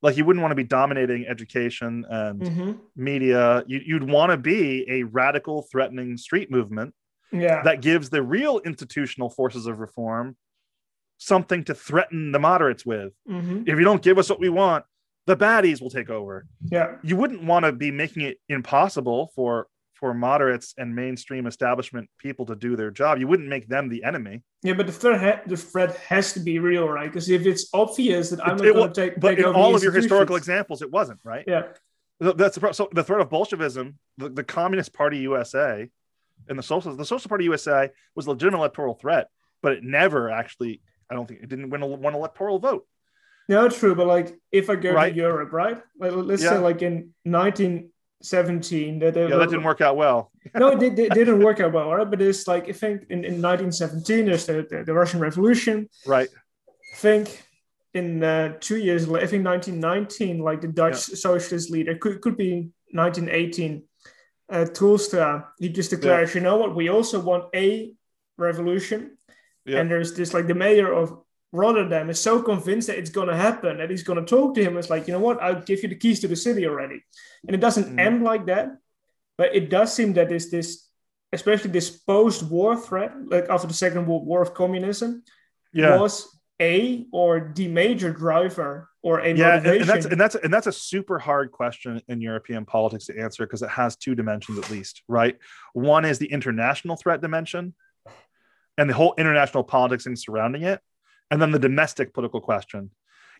Like 0.00 0.16
you 0.16 0.24
wouldn't 0.24 0.42
want 0.42 0.50
to 0.50 0.56
be 0.56 0.64
dominating 0.64 1.26
education 1.28 2.04
and 2.08 2.42
Mhm. 2.42 2.78
media. 2.96 3.62
You, 3.68 3.80
you'd 3.84 4.02
want 4.10 4.30
to 4.32 4.36
be 4.36 4.84
a 4.90 5.04
radical, 5.04 5.62
threatening 5.70 6.16
street 6.16 6.50
movement 6.50 6.94
yeah 7.30 7.62
that 7.62 7.80
gives 7.80 8.10
the 8.10 8.22
real 8.22 8.58
institutional 8.58 9.30
forces 9.30 9.66
of 9.66 9.78
reform 9.78 10.36
something 11.18 11.62
to 11.64 11.74
threaten 11.74 12.32
the 12.32 12.38
moderates 12.40 12.84
with. 12.84 13.12
Mhm. 13.28 13.62
If 13.68 13.78
you 13.78 13.84
don't 13.84 14.02
give 14.02 14.18
us 14.18 14.28
what 14.28 14.40
we 14.40 14.48
want, 14.48 14.84
the 15.26 15.36
baddies 15.36 15.80
will 15.80 15.90
take 15.90 16.10
over. 16.10 16.46
yeah 16.70 16.96
You 17.02 17.16
wouldn't 17.16 17.44
want 17.44 17.64
to 17.64 17.72
be 17.72 17.90
making 17.90 18.22
it 18.22 18.38
impossible 18.48 19.30
for 19.34 19.68
for 19.94 20.12
moderates 20.12 20.74
and 20.76 20.96
mainstream 20.96 21.46
establishment 21.46 22.10
people 22.18 22.44
to 22.46 22.56
do 22.56 22.74
their 22.74 22.90
job. 22.90 23.18
You 23.18 23.28
wouldn't 23.28 23.48
make 23.48 23.68
them 23.68 23.88
the 23.88 24.02
enemy. 24.02 24.42
Yeah, 24.64 24.72
but 24.72 24.86
the 24.86 24.92
threat 24.92 25.20
ha- 25.20 25.42
the 25.46 25.56
threat 25.56 25.96
has 25.98 26.32
to 26.32 26.40
be 26.40 26.58
real, 26.58 26.88
right? 26.88 27.08
Because 27.08 27.30
if 27.30 27.46
it's 27.46 27.68
obvious 27.72 28.30
that 28.30 28.40
I'm 28.44 28.56
not 28.56 28.64
going 28.64 28.92
to 28.92 29.00
take, 29.00 29.20
But 29.20 29.30
take 29.30 29.38
in 29.38 29.44
over 29.44 29.56
all 29.56 29.76
of 29.76 29.82
your 29.82 29.92
historical 29.92 30.34
examples, 30.34 30.82
it 30.82 30.90
wasn't 30.90 31.20
right. 31.22 31.44
yeah, 31.46 31.62
That's 32.18 32.58
the 32.58 32.72
so 32.72 32.88
the 32.92 33.04
threat 33.04 33.20
of 33.20 33.30
Bolshevism, 33.30 33.96
the, 34.18 34.28
the 34.28 34.42
Communist 34.42 34.92
Party 34.92 35.18
USA, 35.18 35.88
and 36.48 36.58
the 36.58 36.64
Social 36.64 36.96
the 36.96 37.04
Social 37.04 37.28
Party 37.28 37.44
USA 37.44 37.88
was 38.16 38.26
a 38.26 38.30
legitimate 38.30 38.58
electoral 38.58 38.94
threat, 38.94 39.28
but 39.62 39.70
it 39.72 39.84
never 39.84 40.30
actually. 40.30 40.80
I 41.08 41.14
don't 41.14 41.28
think 41.28 41.42
it 41.42 41.48
didn't 41.48 41.70
win 41.70 41.82
a 41.82 41.86
one 41.86 42.14
electoral 42.14 42.58
vote. 42.58 42.88
No, 43.48 43.68
true. 43.68 43.94
But 43.94 44.06
like, 44.06 44.34
if 44.50 44.70
I 44.70 44.76
go 44.76 44.92
Right. 44.92 45.10
to 45.10 45.16
Europe, 45.16 45.52
right? 45.52 45.82
Like, 45.98 46.12
let's 46.14 46.42
Yeah. 46.42 46.50
say 46.50 46.58
like 46.58 46.82
in 46.82 47.14
1917, 47.24 48.98
that 49.00 49.16
Yeah, 49.16 49.36
that 49.36 49.50
didn't 49.50 49.64
work 49.64 49.80
out 49.80 49.96
well. 49.96 50.30
no, 50.54 50.68
it, 50.68 50.78
did, 50.78 50.98
it 50.98 51.14
didn't 51.14 51.42
work 51.42 51.60
out 51.60 51.72
well, 51.72 51.90
right? 51.94 52.08
But 52.08 52.22
it's 52.22 52.46
like 52.46 52.68
I 52.68 52.72
think 52.72 53.02
in, 53.10 53.24
in 53.24 53.42
1917 53.42 54.26
there's 54.26 54.46
the, 54.46 54.66
the, 54.68 54.84
the 54.84 54.94
Russian 54.94 55.20
Revolution. 55.20 55.88
Right. 56.06 56.28
I 56.92 56.96
think 56.96 57.42
in 57.94 58.22
uh, 58.22 58.54
two 58.60 58.76
years 58.76 59.08
later, 59.08 59.24
I 59.24 59.28
think 59.28 59.44
1919, 59.44 60.38
like 60.38 60.60
the 60.60 60.68
Dutch 60.68 60.96
socialist 60.96 61.70
leader 61.70 61.94
could 61.96 62.20
could 62.20 62.36
be 62.36 62.70
1918. 62.92 63.82
Uh, 64.48 64.66
Troelstra, 64.66 65.46
he 65.58 65.68
just 65.70 65.90
declares, 65.90 66.34
you 66.34 66.40
know 66.42 66.56
what, 66.56 66.74
we 66.74 66.88
also 66.90 67.18
want 67.20 67.44
a 67.54 67.94
revolution. 68.36 69.16
Yeah. 69.64 69.78
And 69.78 69.90
there's 69.90 70.14
this 70.14 70.34
like 70.34 70.46
the 70.46 70.54
mayor 70.54 70.92
of 70.92 71.22
Rotterdam 71.52 72.08
is 72.08 72.18
so 72.18 72.42
convinced 72.42 72.88
that 72.88 72.98
it's 72.98 73.10
going 73.10 73.28
to 73.28 73.36
happen 73.36 73.78
that 73.78 73.90
he's 73.90 74.02
going 74.02 74.18
to 74.18 74.24
talk 74.24 74.54
to 74.54 74.64
him. 74.64 74.76
It's 74.78 74.88
like, 74.90 75.06
you 75.06 75.12
know 75.12 75.20
what, 75.20 75.40
I'll 75.42 75.60
give 75.60 75.82
you 75.82 75.88
the 75.90 75.94
keys 75.96 76.20
to 76.20 76.28
the 76.28 76.36
city 76.36 76.66
already. 76.66 77.04
And 77.46 77.54
it 77.54 77.60
doesn't 77.60 77.94
Mhm. 77.94 78.00
end 78.00 78.24
like 78.24 78.46
that, 78.46 78.78
but 79.36 79.54
it 79.54 79.68
does 79.68 79.92
seem 79.92 80.14
that 80.14 80.28
this, 80.30 80.50
this 80.50 80.88
especially 81.34 81.70
this 81.70 81.90
post-war 81.90 82.76
threat, 82.76 83.12
like 83.26 83.46
after 83.48 83.66
the 83.66 83.74
Second 83.74 84.06
World 84.06 84.26
War 84.26 84.42
of 84.42 84.54
communism, 84.54 85.22
Yeah. 85.72 85.98
was 86.00 86.28
a 86.60 87.06
or 87.12 87.52
the 87.54 87.68
major 87.68 88.12
driver 88.12 88.88
or 89.02 89.20
a 89.20 89.32
yeah, 89.34 89.56
motivation. 89.56 89.80
and 89.80 89.90
that's 89.90 90.06
and 90.06 90.20
that's 90.20 90.34
and 90.36 90.54
that's 90.54 90.66
a 90.68 90.72
super 90.72 91.18
hard 91.18 91.50
question 91.50 92.00
in 92.08 92.20
European 92.20 92.64
politics 92.64 93.06
to 93.06 93.18
answer 93.18 93.44
because 93.46 93.62
it 93.62 93.70
has 93.70 93.96
two 93.96 94.14
dimensions 94.14 94.58
at 94.58 94.70
least, 94.70 95.02
right? 95.08 95.36
One 95.72 96.04
is 96.04 96.18
the 96.18 96.30
international 96.30 96.96
threat 96.96 97.20
dimension, 97.20 97.74
and 98.78 98.88
the 98.88 98.94
whole 98.94 99.14
international 99.18 99.64
politics 99.64 100.06
and 100.06 100.16
surrounding 100.18 100.62
it, 100.62 100.80
and 101.32 101.40
then 101.40 101.50
the 101.50 101.58
domestic 101.58 102.12
political 102.12 102.40
question. 102.40 102.90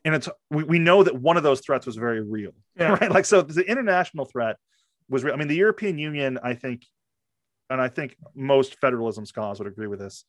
And 0.04 0.14
it's 0.14 0.28
we, 0.50 0.64
we 0.64 0.78
know 0.78 1.04
that 1.04 1.14
one 1.14 1.36
of 1.36 1.42
those 1.42 1.60
threats 1.60 1.86
was 1.86 1.94
very 1.96 2.22
real, 2.22 2.52
Yeah. 2.76 2.94
right? 2.94 3.10
Like 3.10 3.26
so, 3.26 3.42
the 3.42 3.62
international 3.62 4.24
threat 4.24 4.56
was 5.08 5.22
real. 5.22 5.34
I 5.34 5.36
mean, 5.36 5.46
the 5.46 5.54
European 5.56 5.98
Union, 5.98 6.38
I 6.42 6.54
think, 6.54 6.86
and 7.70 7.80
I 7.80 7.88
think 7.88 8.16
most 8.34 8.80
federalism 8.80 9.26
scholars 9.26 9.58
would 9.58 9.68
agree 9.68 9.86
with 9.86 10.00
this, 10.00 10.24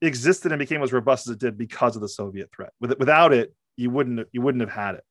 existed 0.00 0.50
and 0.50 0.58
became 0.58 0.82
as 0.82 0.92
robust 0.92 1.28
as 1.28 1.34
it 1.34 1.38
did 1.40 1.58
because 1.58 1.94
of 1.94 2.02
the 2.02 2.08
Soviet 2.08 2.50
threat. 2.56 2.72
With, 2.80 2.98
without 2.98 3.32
it, 3.32 3.54
you 3.76 3.90
wouldn't 3.90 4.26
you 4.32 4.40
wouldn't 4.40 4.62
have 4.62 4.70
had 4.70 4.94
it. 4.96 5.04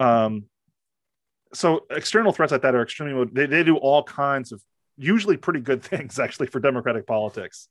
Um, 0.00 0.44
so 1.52 1.86
external 1.90 2.32
threats 2.32 2.52
like 2.52 2.62
that 2.62 2.74
are 2.74 2.82
extremely 2.82 3.28
they, 3.32 3.46
they 3.46 3.62
do 3.64 3.76
all 3.76 4.02
kinds 4.02 4.50
of 4.50 4.62
usually 4.96 5.36
pretty 5.36 5.60
good 5.60 5.82
things 5.90 6.18
actually 6.18 6.46
for 6.46 6.58
democratic 6.58 7.06
politics. 7.06 7.68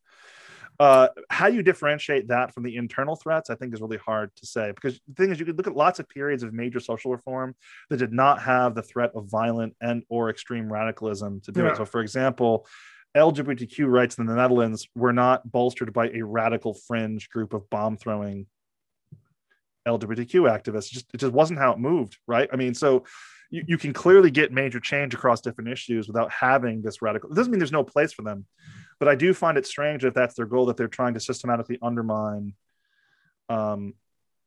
Uh, 0.79 1.07
how 1.29 1.47
you 1.47 1.63
differentiate 1.63 2.27
that 2.27 2.53
from 2.53 2.63
the 2.63 2.75
internal 2.75 3.15
threats, 3.15 3.49
I 3.49 3.55
think, 3.55 3.73
is 3.73 3.81
really 3.81 3.97
hard 3.97 4.35
to 4.35 4.45
say 4.45 4.71
because 4.71 4.99
the 5.07 5.13
thing 5.13 5.31
is, 5.31 5.39
you 5.39 5.45
could 5.45 5.57
look 5.57 5.67
at 5.67 5.75
lots 5.75 5.99
of 5.99 6.09
periods 6.09 6.43
of 6.43 6.53
major 6.53 6.79
social 6.81 7.11
reform 7.11 7.55
that 7.89 7.97
did 7.97 8.11
not 8.11 8.41
have 8.41 8.75
the 8.75 8.81
threat 8.81 9.11
of 9.15 9.29
violent 9.29 9.75
and 9.81 10.03
or 10.09 10.29
extreme 10.29 10.71
radicalism 10.71 11.39
to 11.41 11.51
do 11.51 11.63
Yeah. 11.63 11.71
it. 11.71 11.77
So, 11.77 11.85
for 11.85 12.01
example, 12.01 12.67
LGBTQ 13.15 13.87
rights 13.87 14.17
in 14.17 14.25
the 14.25 14.35
Netherlands 14.35 14.87
were 14.95 15.13
not 15.13 15.49
bolstered 15.49 15.93
by 15.93 16.09
a 16.09 16.21
radical 16.21 16.73
fringe 16.73 17.29
group 17.29 17.53
of 17.53 17.69
bomb 17.69 17.95
throwing 17.95 18.45
LGBTQ 19.87 20.49
activists. 20.51 20.87
It 20.87 20.93
just 20.93 21.05
it 21.13 21.17
just 21.17 21.33
wasn't 21.33 21.59
how 21.59 21.71
it 21.71 21.79
moved, 21.79 22.17
right? 22.27 22.49
I 22.51 22.55
mean, 22.55 22.73
so 22.73 23.05
you, 23.51 23.63
you 23.67 23.77
can 23.77 23.93
clearly 23.93 24.31
get 24.31 24.51
major 24.51 24.79
change 24.79 25.13
across 25.13 25.41
different 25.41 25.69
issues 25.69 26.07
without 26.07 26.31
having 26.31 26.81
this 26.81 27.01
radical. 27.01 27.31
It 27.31 27.35
doesn't 27.35 27.51
mean 27.51 27.59
there's 27.59 27.71
no 27.71 27.83
place 27.83 28.11
for 28.11 28.23
them, 28.23 28.45
but 28.99 29.07
I 29.07 29.15
do 29.15 29.33
find 29.33 29.57
it 29.57 29.65
strange 29.65 30.05
if 30.05 30.13
that's 30.13 30.35
their 30.35 30.45
goal 30.45 30.67
that 30.67 30.77
they're 30.77 30.87
trying 30.87 31.13
to 31.15 31.19
systematically 31.19 31.77
undermine 31.81 32.53
um, 33.49 33.93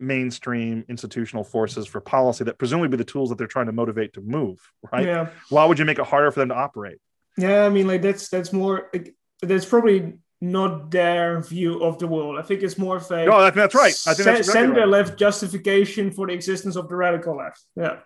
mainstream 0.00 0.84
institutional 0.88 1.44
forces 1.44 1.86
for 1.86 2.00
policy 2.00 2.44
that 2.44 2.58
presumably 2.58 2.88
be 2.88 2.96
the 2.96 3.04
tools 3.04 3.28
that 3.28 3.38
they're 3.38 3.46
trying 3.46 3.66
to 3.66 3.72
motivate 3.72 4.14
to 4.14 4.20
move, 4.20 4.60
right? 4.92 5.06
Yeah. 5.06 5.28
Why 5.48 5.64
would 5.64 5.78
you 5.78 5.84
make 5.84 5.98
it 5.98 6.06
harder 6.06 6.30
for 6.30 6.40
them 6.40 6.48
to 6.48 6.54
operate? 6.54 6.98
Yeah, 7.36 7.64
I 7.64 7.68
mean, 7.68 7.86
like 7.86 8.02
that's 8.02 8.28
that's 8.28 8.52
more. 8.52 8.88
Like, 8.92 9.14
that's 9.40 9.64
probably 9.64 10.14
not 10.40 10.90
their 10.90 11.40
view 11.40 11.82
of 11.82 11.98
the 11.98 12.06
world. 12.06 12.38
I 12.38 12.42
think 12.42 12.62
it's 12.62 12.78
more 12.78 12.96
of 12.96 13.10
a 13.10 13.24
No, 13.26 13.36
I 13.36 13.44
think 13.44 13.56
that's 13.56 13.74
right. 13.74 13.94
I 14.06 14.14
think 14.14 14.24
that's 14.24 14.40
exactly 14.40 14.52
center 14.52 14.80
right. 14.80 14.88
left 14.88 15.18
justification 15.18 16.10
for 16.10 16.26
the 16.26 16.32
existence 16.32 16.76
of 16.76 16.88
the 16.88 16.96
radical 16.96 17.36
left. 17.36 17.62
Yeah, 17.76 17.98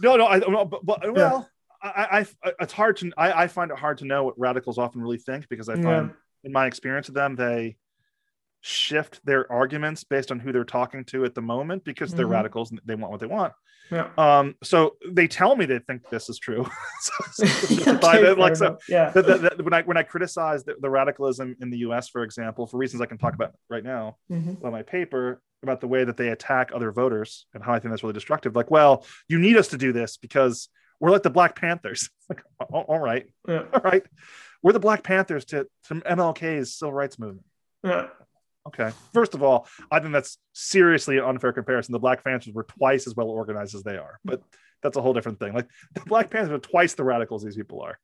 No, 0.00 0.16
no, 0.16 0.26
I, 0.26 0.38
no, 0.38 0.64
but, 0.64 0.84
but 0.84 1.14
well, 1.14 1.48
I, 1.82 2.26
I, 2.44 2.52
it's 2.60 2.72
hard 2.72 2.96
to, 2.98 3.12
I, 3.16 3.44
I 3.44 3.46
find 3.46 3.70
it 3.70 3.78
hard 3.78 3.98
to 3.98 4.04
know 4.04 4.24
what 4.24 4.38
radicals 4.38 4.78
often 4.78 5.00
really 5.00 5.18
think 5.18 5.48
because 5.48 5.68
I 5.68 5.74
find, 5.74 6.08
Yeah. 6.08 6.12
in 6.44 6.52
my 6.52 6.66
experience 6.66 7.08
of 7.08 7.14
them, 7.14 7.36
they 7.36 7.76
shift 8.60 9.20
their 9.24 9.50
arguments 9.52 10.02
based 10.04 10.30
on 10.32 10.40
who 10.40 10.52
they're 10.52 10.64
talking 10.64 11.04
to 11.04 11.24
at 11.24 11.34
the 11.34 11.40
moment 11.42 11.84
because 11.84 12.12
they're 12.14 12.26
Mhm. 12.26 12.30
radicals 12.32 12.70
and 12.72 12.80
they 12.84 12.94
want 12.96 13.12
what 13.12 13.20
they 13.20 13.26
want. 13.26 13.52
yeah. 13.90 14.08
Um, 14.18 14.54
so 14.62 14.96
they 15.08 15.28
tell 15.28 15.54
me 15.56 15.64
they 15.64 15.78
think 15.78 16.02
this 16.10 16.28
is 16.28 16.38
true. 16.38 16.66
so, 17.00 17.12
so 17.32 17.46
Okay, 18.08 18.32
like 18.34 18.56
so, 18.56 18.76
yeah, 18.88 19.12
when 19.12 19.72
I 19.72 19.82
when 19.82 19.96
I 19.96 20.02
criticize 20.02 20.64
the, 20.64 20.74
the 20.80 20.90
radicalism 20.90 21.56
in 21.60 21.70
the 21.70 21.78
U.S., 21.78 22.08
for 22.08 22.22
example, 22.24 22.66
for 22.66 22.76
reasons 22.76 23.00
I 23.00 23.06
can 23.06 23.16
talk 23.18 23.34
about 23.34 23.52
right 23.70 23.84
now, 23.84 24.16
Mhm. 24.30 24.58
about 24.58 24.72
my 24.72 24.82
paper 24.82 25.40
about 25.62 25.80
the 25.80 25.88
way 25.88 26.04
that 26.04 26.16
they 26.16 26.28
attack 26.28 26.70
other 26.74 26.92
voters 26.92 27.46
and 27.54 27.64
how 27.64 27.72
I 27.72 27.78
think 27.80 27.90
that's 27.92 28.02
really 28.02 28.12
destructive. 28.12 28.54
Like, 28.54 28.70
well, 28.70 29.04
you 29.28 29.38
need 29.38 29.56
us 29.56 29.68
to 29.68 29.78
do 29.78 29.92
this 29.92 30.16
because 30.16 30.68
we're 31.00 31.10
like 31.10 31.22
the 31.22 31.30
Black 31.30 31.54
Panthers. 31.58 32.10
Like, 32.30 32.42
all 32.70 32.82
all 32.88 32.98
right, 32.98 33.26
yeah, 33.48 33.62
all 33.72 33.80
right, 33.80 34.02
we're 34.62 34.72
the 34.74 34.80
Black 34.80 35.02
Panthers 35.02 35.46
to, 35.46 35.66
to 35.84 35.94
MLK's 35.94 36.76
civil 36.76 36.92
rights 36.92 37.18
movement. 37.18 37.46
yeah. 37.82 38.08
Okay, 38.66 38.90
first 39.14 39.34
of 39.34 39.42
all, 39.42 39.66
I 39.90 39.98
think 40.00 40.12
that's 40.12 40.36
seriously 40.52 41.16
an 41.16 41.24
unfair 41.24 41.54
comparison. 41.54 41.92
The 41.94 41.98
Black 41.98 42.22
Panthers 42.22 42.52
were 42.52 42.64
twice 42.64 43.06
as 43.06 43.14
well 43.16 43.30
organized 43.30 43.74
as 43.74 43.82
they 43.82 43.96
are, 43.96 44.20
but 44.26 44.42
that's 44.82 44.98
a 44.98 45.00
whole 45.00 45.14
different 45.14 45.38
thing. 45.40 45.54
Like 45.54 45.68
the 45.94 46.00
Black 46.00 46.28
Panthers 46.30 46.52
are 46.52 46.58
twice 46.58 46.92
the 46.92 47.02
radicals 47.04 47.42
these 47.42 47.56
people 47.56 47.80
are. 47.80 47.98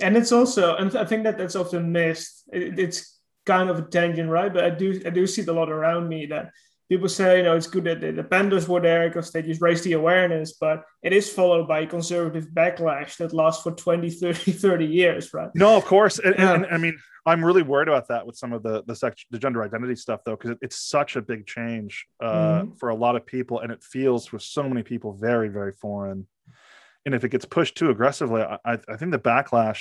and 0.00 0.16
it's 0.16 0.32
also 0.32 0.76
and 0.76 0.94
i 0.96 1.04
think 1.04 1.24
that 1.24 1.38
that's 1.38 1.56
often 1.56 1.92
missed 1.92 2.42
It- 2.52 2.78
it's 2.78 3.18
kind 3.46 3.70
of 3.70 3.78
a 3.78 3.82
tangent 3.82 4.28
right 4.28 4.52
but 4.52 4.64
i 4.64 4.70
do 4.70 5.00
i 5.06 5.10
do 5.10 5.26
see 5.26 5.42
it 5.42 5.48
a 5.48 5.52
lot 5.52 5.70
around 5.70 6.08
me 6.08 6.26
that 6.26 6.50
people 6.88 7.08
say 7.08 7.38
you 7.38 7.42
know 7.42 7.56
it's 7.56 7.66
good 7.66 7.84
that 7.84 8.00
the, 8.00 8.12
the 8.12 8.24
Panthers 8.24 8.68
were 8.68 8.80
there 8.80 9.08
because 9.08 9.30
they 9.32 9.42
just 9.42 9.60
raised 9.60 9.84
the 9.84 9.92
awareness 9.94 10.54
but 10.60 10.84
it 11.02 11.12
is 11.12 11.28
followed 11.32 11.66
by 11.68 11.86
conservative 11.86 12.48
backlash 12.54 13.16
that 13.16 13.32
lasts 13.32 13.62
for 13.62 13.72
20 13.72 14.10
30 14.10 14.52
30 14.52 14.84
years 14.86 15.32
right 15.34 15.50
No, 15.54 15.76
of 15.76 15.84
course, 15.84 16.18
and, 16.18 16.34
and- 16.34 16.42
Yeah. 16.42 16.54
and 16.54 16.66
I 16.66 16.78
mean, 16.78 16.96
I'm 17.28 17.44
really 17.44 17.62
worried 17.62 17.88
about 17.88 18.06
that 18.08 18.24
with 18.24 18.36
some 18.36 18.52
of 18.52 18.62
the 18.62 18.84
the 18.86 18.94
sex, 18.94 19.24
the 19.32 19.38
gender 19.38 19.60
identity 19.64 19.96
stuff, 19.96 20.20
though, 20.24 20.36
because 20.36 20.50
it, 20.50 20.58
it's 20.62 20.76
such 20.76 21.16
a 21.16 21.22
big 21.22 21.44
change 21.46 22.06
uh, 22.22 22.62
Mhm. 22.62 22.78
for 22.78 22.88
a 22.90 22.94
lot 22.94 23.16
of 23.16 23.26
people, 23.26 23.58
and 23.60 23.72
it 23.72 23.82
feels 23.82 24.26
for 24.26 24.38
so 24.38 24.62
many 24.68 24.84
people 24.84 25.12
very, 25.12 25.48
very 25.48 25.72
foreign. 25.72 26.28
And 27.04 27.14
if 27.16 27.24
it 27.24 27.30
gets 27.30 27.44
pushed 27.44 27.76
too 27.76 27.90
aggressively, 27.90 28.42
I, 28.42 28.58
I 28.64 28.74
I 28.92 28.96
think 28.96 29.10
the 29.10 29.18
backlash. 29.18 29.80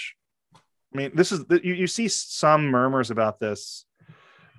I 0.93 0.97
mean, 0.97 1.11
this 1.13 1.31
is 1.31 1.45
you, 1.49 1.73
you 1.75 1.87
see 1.87 2.07
some 2.07 2.65
murmurs 2.67 3.11
about 3.11 3.39
this 3.39 3.85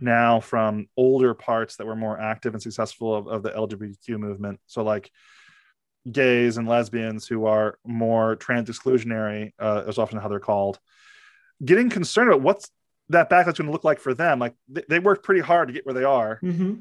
now 0.01 0.41
from 0.41 0.89
older 0.97 1.35
parts 1.35 1.77
that 1.77 1.87
were 1.87 1.97
more 1.97 2.19
active 2.21 2.55
and 2.55 2.63
successful 2.63 3.15
of, 3.15 3.27
of 3.27 3.43
the 3.43 3.51
LGBTQ 3.51 4.19
movement. 4.19 4.61
So 4.67 4.83
like 4.83 5.11
gays 6.11 6.57
and 6.57 6.69
lesbians 6.69 7.27
who 7.27 7.47
are 7.47 7.79
more 7.85 8.37
trans 8.37 8.71
exclusionary 8.71 9.53
uh, 9.59 9.85
is 9.87 9.99
often 9.99 10.19
how 10.19 10.29
they're 10.29 10.39
called 10.39 10.79
getting 11.65 11.91
concerned 11.91 12.29
about 12.29 12.43
what's 12.43 12.71
that 13.09 13.31
backlash 13.31 13.57
going 13.57 13.67
to 13.67 13.73
look 13.73 13.85
like 13.85 13.99
for 13.99 14.15
them 14.15 14.39
like 14.39 14.55
they, 14.69 14.83
they 14.89 14.99
worked 14.99 15.25
pretty 15.25 15.41
hard 15.41 15.69
to 15.69 15.75
get 15.75 15.87
where 15.87 15.95
they 15.95 16.05
are 16.05 16.39
mm-hmm. 16.43 16.75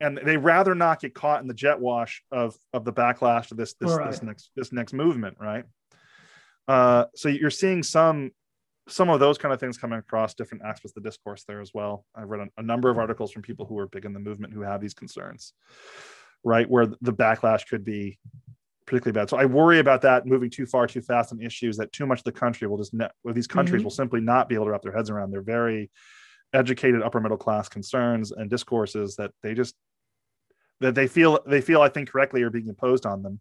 and 0.00 0.18
they 0.24 0.36
rather 0.36 0.74
not 0.74 1.00
get 1.00 1.14
caught 1.14 1.42
in 1.42 1.48
the 1.48 1.54
jet 1.54 1.80
wash 1.80 2.22
of 2.30 2.56
of 2.72 2.84
the 2.84 2.92
backlash 2.92 3.50
of 3.50 3.56
this 3.56 3.74
this, 3.74 3.90
Right. 3.90 4.10
this 4.10 4.22
next 4.22 4.50
this 4.56 4.72
next 4.72 4.92
movement 4.92 5.36
right 5.40 5.64
uh 6.68 7.06
so 7.14 7.28
you're 7.28 7.50
seeing 7.50 7.82
some 7.82 8.30
some 8.88 9.08
of 9.10 9.20
those 9.20 9.38
kind 9.38 9.54
of 9.54 9.60
things 9.60 9.78
coming 9.78 9.98
across 9.98 10.34
different 10.34 10.64
aspects 10.64 10.96
of 10.96 11.02
the 11.02 11.08
discourse 11.08 11.44
there 11.44 11.60
as 11.60 11.72
well. 11.72 12.04
I've 12.14 12.28
read 12.28 12.48
a, 12.48 12.60
a 12.60 12.62
number 12.62 12.90
of 12.90 12.98
articles 12.98 13.30
from 13.30 13.42
people 13.42 13.64
who 13.66 13.78
are 13.78 13.86
big 13.86 14.04
in 14.04 14.12
the 14.12 14.20
movement 14.20 14.52
who 14.52 14.62
have 14.62 14.80
these 14.80 14.94
concerns 14.94 15.52
right 16.44 16.68
where 16.68 16.86
the 16.86 17.12
backlash 17.12 17.68
could 17.68 17.84
be 17.84 18.18
particularly 18.84 19.14
bad. 19.14 19.30
So 19.30 19.36
i 19.36 19.44
worry 19.44 19.78
about 19.78 20.02
that 20.02 20.26
moving 20.26 20.50
too 20.50 20.66
far 20.66 20.88
too 20.88 21.00
fast 21.00 21.32
on 21.32 21.40
issues 21.40 21.76
that 21.76 21.92
too 21.92 22.04
much 22.06 22.18
of 22.18 22.24
the 22.24 22.32
country 22.32 22.66
will 22.66 22.78
just 22.78 22.92
ne- 22.92 23.08
well, 23.22 23.32
these 23.32 23.46
countries 23.46 23.80
Mhm. 23.82 23.84
will 23.84 23.90
simply 23.92 24.20
not 24.20 24.48
be 24.48 24.56
able 24.56 24.64
to 24.64 24.72
wrap 24.72 24.82
their 24.82 24.92
heads 24.92 25.08
around. 25.08 25.30
They're 25.30 25.40
very 25.42 25.90
educated 26.52 27.00
upper 27.02 27.20
middle 27.20 27.38
class 27.38 27.68
concerns 27.68 28.32
and 28.32 28.50
discourses 28.50 29.14
that 29.16 29.30
they 29.42 29.54
just 29.54 29.74
that 30.80 30.94
they 30.96 31.06
feel 31.06 31.38
they 31.46 31.60
feel 31.60 31.80
i 31.80 31.88
think 31.88 32.10
correctly 32.10 32.42
are 32.42 32.50
being 32.50 32.68
imposed 32.68 33.06
on 33.06 33.22
them 33.22 33.38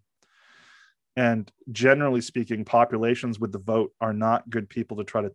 and 1.16 1.52
generally 1.72 2.22
speaking 2.22 2.66
populations 2.66 3.40
with 3.40 3.52
the 3.52 3.60
vote 3.60 3.94
are 4.00 4.14
not 4.14 4.50
good 4.50 4.70
people 4.70 4.98
to 4.98 5.04
try 5.04 5.22
to 5.22 5.32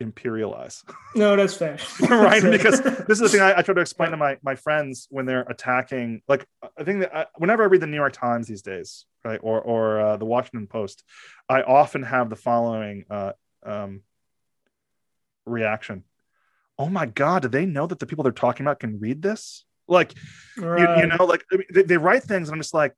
imperialize. 0.00 0.82
No 1.14 1.36
that's 1.36 1.54
fair. 1.54 1.78
Right? 2.08 2.42
So- 2.42 2.50
because 2.50 2.80
this 2.80 3.20
is 3.20 3.20
the 3.20 3.28
thing 3.28 3.40
I, 3.40 3.58
I 3.58 3.62
try 3.62 3.74
to 3.74 3.80
explain 3.80 4.10
to 4.12 4.16
my 4.16 4.38
my 4.42 4.54
friends 4.54 5.06
when 5.10 5.26
they're 5.26 5.42
attacking 5.42 6.22
like 6.26 6.46
i 6.78 6.84
think 6.84 7.00
that 7.00 7.14
I, 7.14 7.26
whenever 7.36 7.62
i 7.62 7.66
read 7.66 7.82
the 7.82 7.86
new 7.86 7.98
york 7.98 8.14
times 8.14 8.48
these 8.48 8.62
days 8.62 9.04
right 9.24 9.38
or 9.42 9.60
or 9.60 10.00
uh, 10.00 10.16
the 10.16 10.24
washington 10.24 10.66
post 10.66 11.04
i 11.48 11.60
often 11.62 12.02
have 12.02 12.30
the 12.30 12.36
following 12.36 13.04
uh, 13.10 13.32
um, 13.64 14.00
reaction. 15.44 16.04
Oh 16.78 16.88
my 16.88 17.06
god 17.06 17.42
do 17.42 17.48
they 17.48 17.66
know 17.66 17.86
that 17.86 17.98
the 17.98 18.06
people 18.06 18.24
they're 18.24 18.32
talking 18.32 18.64
about 18.64 18.80
can 18.80 18.98
read 18.98 19.22
this? 19.22 19.64
Like 19.86 20.14
you, 20.56 20.64
you 21.00 21.06
know 21.06 21.24
like 21.26 21.44
they, 21.70 21.82
they 21.82 21.96
write 21.98 22.22
things 22.22 22.48
and 22.48 22.54
i'm 22.54 22.60
just 22.60 22.72
like 22.72 22.94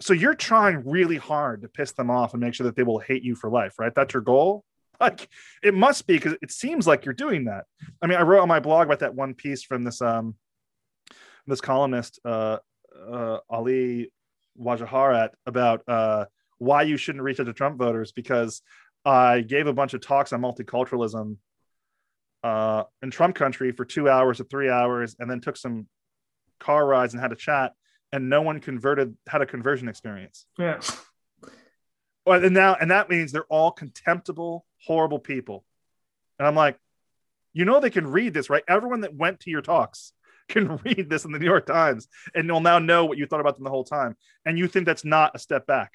so 0.00 0.12
you're 0.12 0.34
trying 0.34 0.82
really 0.88 1.16
hard 1.16 1.62
to 1.62 1.68
piss 1.68 1.92
them 1.92 2.10
off 2.10 2.34
and 2.34 2.42
make 2.42 2.54
sure 2.54 2.64
that 2.64 2.76
they 2.76 2.82
will 2.82 2.98
hate 2.98 3.22
you 3.22 3.34
for 3.34 3.50
life, 3.50 3.78
right? 3.78 3.94
That's 3.94 4.14
your 4.14 4.22
goal. 4.22 4.64
Like 5.00 5.28
it 5.60 5.74
must 5.74 6.06
be 6.06 6.14
because 6.14 6.36
it 6.40 6.52
seems 6.52 6.86
like 6.86 7.04
you're 7.04 7.14
doing 7.14 7.46
that. 7.46 7.64
I 8.00 8.06
mean, 8.06 8.16
I 8.16 8.22
wrote 8.22 8.42
on 8.42 8.48
my 8.48 8.60
blog 8.60 8.86
about 8.86 9.00
that 9.00 9.12
one 9.12 9.34
piece 9.34 9.64
from 9.64 9.82
this 9.82 10.00
um 10.00 10.36
this 11.48 11.60
columnist 11.60 12.20
uh, 12.24 12.58
uh 13.10 13.38
Ali 13.50 14.12
Wajahat 14.56 15.30
about 15.46 15.82
uh 15.88 16.26
why 16.58 16.82
you 16.82 16.96
shouldn't 16.96 17.24
reach 17.24 17.40
out 17.40 17.46
to 17.46 17.52
Trump 17.52 17.76
voters 17.76 18.12
because 18.12 18.62
I 19.04 19.40
gave 19.40 19.66
a 19.66 19.72
bunch 19.72 19.94
of 19.94 20.00
talks 20.00 20.32
on 20.32 20.40
multiculturalism 20.40 21.36
uh, 22.42 22.84
in 23.02 23.10
Trump 23.10 23.34
country 23.34 23.72
for 23.72 23.84
two 23.84 24.08
hours 24.08 24.40
or 24.40 24.44
three 24.44 24.70
hours, 24.70 25.16
and 25.18 25.30
then 25.30 25.40
took 25.40 25.56
some 25.56 25.86
car 26.60 26.86
rides 26.86 27.14
and 27.14 27.22
had 27.22 27.32
a 27.32 27.36
chat, 27.36 27.72
and 28.14 28.30
no 28.30 28.40
one 28.42 28.60
converted 28.60 29.16
had 29.26 29.42
a 29.42 29.46
conversion 29.46 29.88
experience. 29.88 30.46
Yeah. 30.56 30.80
Well, 32.24 32.42
and 32.44 32.54
now 32.54 32.76
and 32.80 32.92
that 32.92 33.10
means 33.10 33.32
they're 33.32 33.44
all 33.46 33.72
contemptible, 33.72 34.64
horrible 34.86 35.18
people. 35.18 35.64
And 36.38 36.46
I'm 36.46 36.54
like, 36.54 36.78
you 37.52 37.64
know, 37.64 37.80
they 37.80 37.90
can 37.90 38.06
read 38.06 38.32
this, 38.32 38.48
right? 38.48 38.62
Everyone 38.68 39.00
that 39.00 39.14
went 39.14 39.40
to 39.40 39.50
your 39.50 39.62
talks 39.62 40.12
can 40.48 40.76
read 40.84 41.10
this 41.10 41.24
in 41.24 41.32
the 41.32 41.40
New 41.40 41.44
York 41.46 41.66
Times, 41.66 42.06
and 42.34 42.48
they'll 42.48 42.60
now 42.60 42.78
know 42.78 43.04
what 43.04 43.18
you 43.18 43.26
thought 43.26 43.40
about 43.40 43.56
them 43.56 43.64
the 43.64 43.70
whole 43.70 43.84
time. 43.84 44.16
And 44.46 44.58
you 44.58 44.68
think 44.68 44.86
that's 44.86 45.04
not 45.04 45.32
a 45.34 45.38
step 45.40 45.66
back 45.66 45.94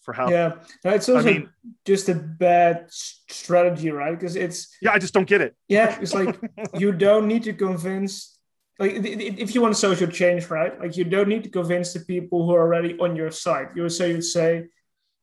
for 0.00 0.12
how? 0.12 0.30
Yeah, 0.30 0.54
no, 0.84 0.90
it's 0.90 1.08
also 1.08 1.28
I 1.28 1.32
mean- 1.32 1.50
just 1.86 2.08
a 2.08 2.14
bad 2.16 2.86
strategy, 2.90 3.90
right? 3.90 4.18
Because 4.18 4.34
it's 4.34 4.76
Yeah, 4.82 4.90
I 4.92 4.98
just 4.98 5.14
don't 5.14 5.28
get 5.28 5.40
it. 5.40 5.54
yeah, 5.68 5.96
it's 6.00 6.12
like 6.12 6.36
you 6.76 6.90
don't 6.90 7.28
need 7.28 7.44
to 7.44 7.52
convince. 7.52 8.36
Like 8.78 8.92
if 9.04 9.54
you 9.54 9.60
want 9.60 9.76
social 9.76 10.08
change, 10.08 10.48
right? 10.50 10.78
Like 10.80 10.96
you 10.96 11.04
don't 11.04 11.28
need 11.28 11.44
to 11.44 11.50
convince 11.50 11.92
the 11.92 12.00
people 12.00 12.46
who 12.46 12.54
are 12.54 12.62
already 12.62 12.98
on 12.98 13.14
your 13.16 13.30
side. 13.30 13.68
You 13.76 13.82
would 13.82 13.92
say 13.92 14.10
you'd 14.12 14.22
say, 14.24 14.68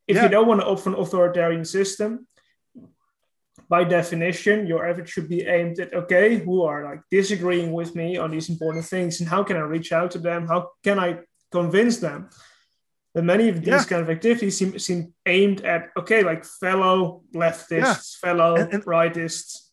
if 0.08 0.16
Yeah. 0.16 0.24
you 0.24 0.30
don't 0.30 0.48
want 0.48 0.62
to 0.62 0.68
opt 0.68 0.82
for 0.82 0.90
an 0.90 0.96
authoritarian 1.00 1.66
system, 1.66 2.28
by 3.68 3.84
definition, 3.84 4.66
your 4.66 4.86
effort 4.86 5.08
should 5.08 5.30
be 5.30 5.42
aimed 5.46 5.80
at 5.80 5.94
okay, 5.94 6.38
who 6.38 6.64
are 6.64 6.84
like 6.84 7.02
disagreeing 7.12 7.72
with 7.72 7.96
me 7.96 8.18
on 8.18 8.32
these 8.32 8.50
important 8.50 8.86
things, 8.86 9.20
and 9.20 9.30
how 9.30 9.44
can 9.44 9.58
I 9.58 9.62
reach 9.62 9.92
out 9.92 10.12
to 10.12 10.20
them? 10.20 10.48
How 10.48 10.72
can 10.84 10.98
I 11.00 11.20
convince 11.52 11.98
them? 11.98 12.30
But 13.14 13.24
many 13.26 13.50
of 13.50 13.58
these 13.60 13.68
Yeah. 13.68 13.84
kind 13.84 14.02
of 14.02 14.10
activities 14.10 14.58
seem, 14.58 14.78
seem 14.80 15.14
aimed 15.26 15.62
at 15.66 15.90
okay, 15.98 16.24
like 16.24 16.46
fellow 16.46 17.24
leftists, 17.34 18.18
fellow 18.18 18.56
And- 18.56 18.74
and- 18.74 18.86
rightists. 18.86 19.70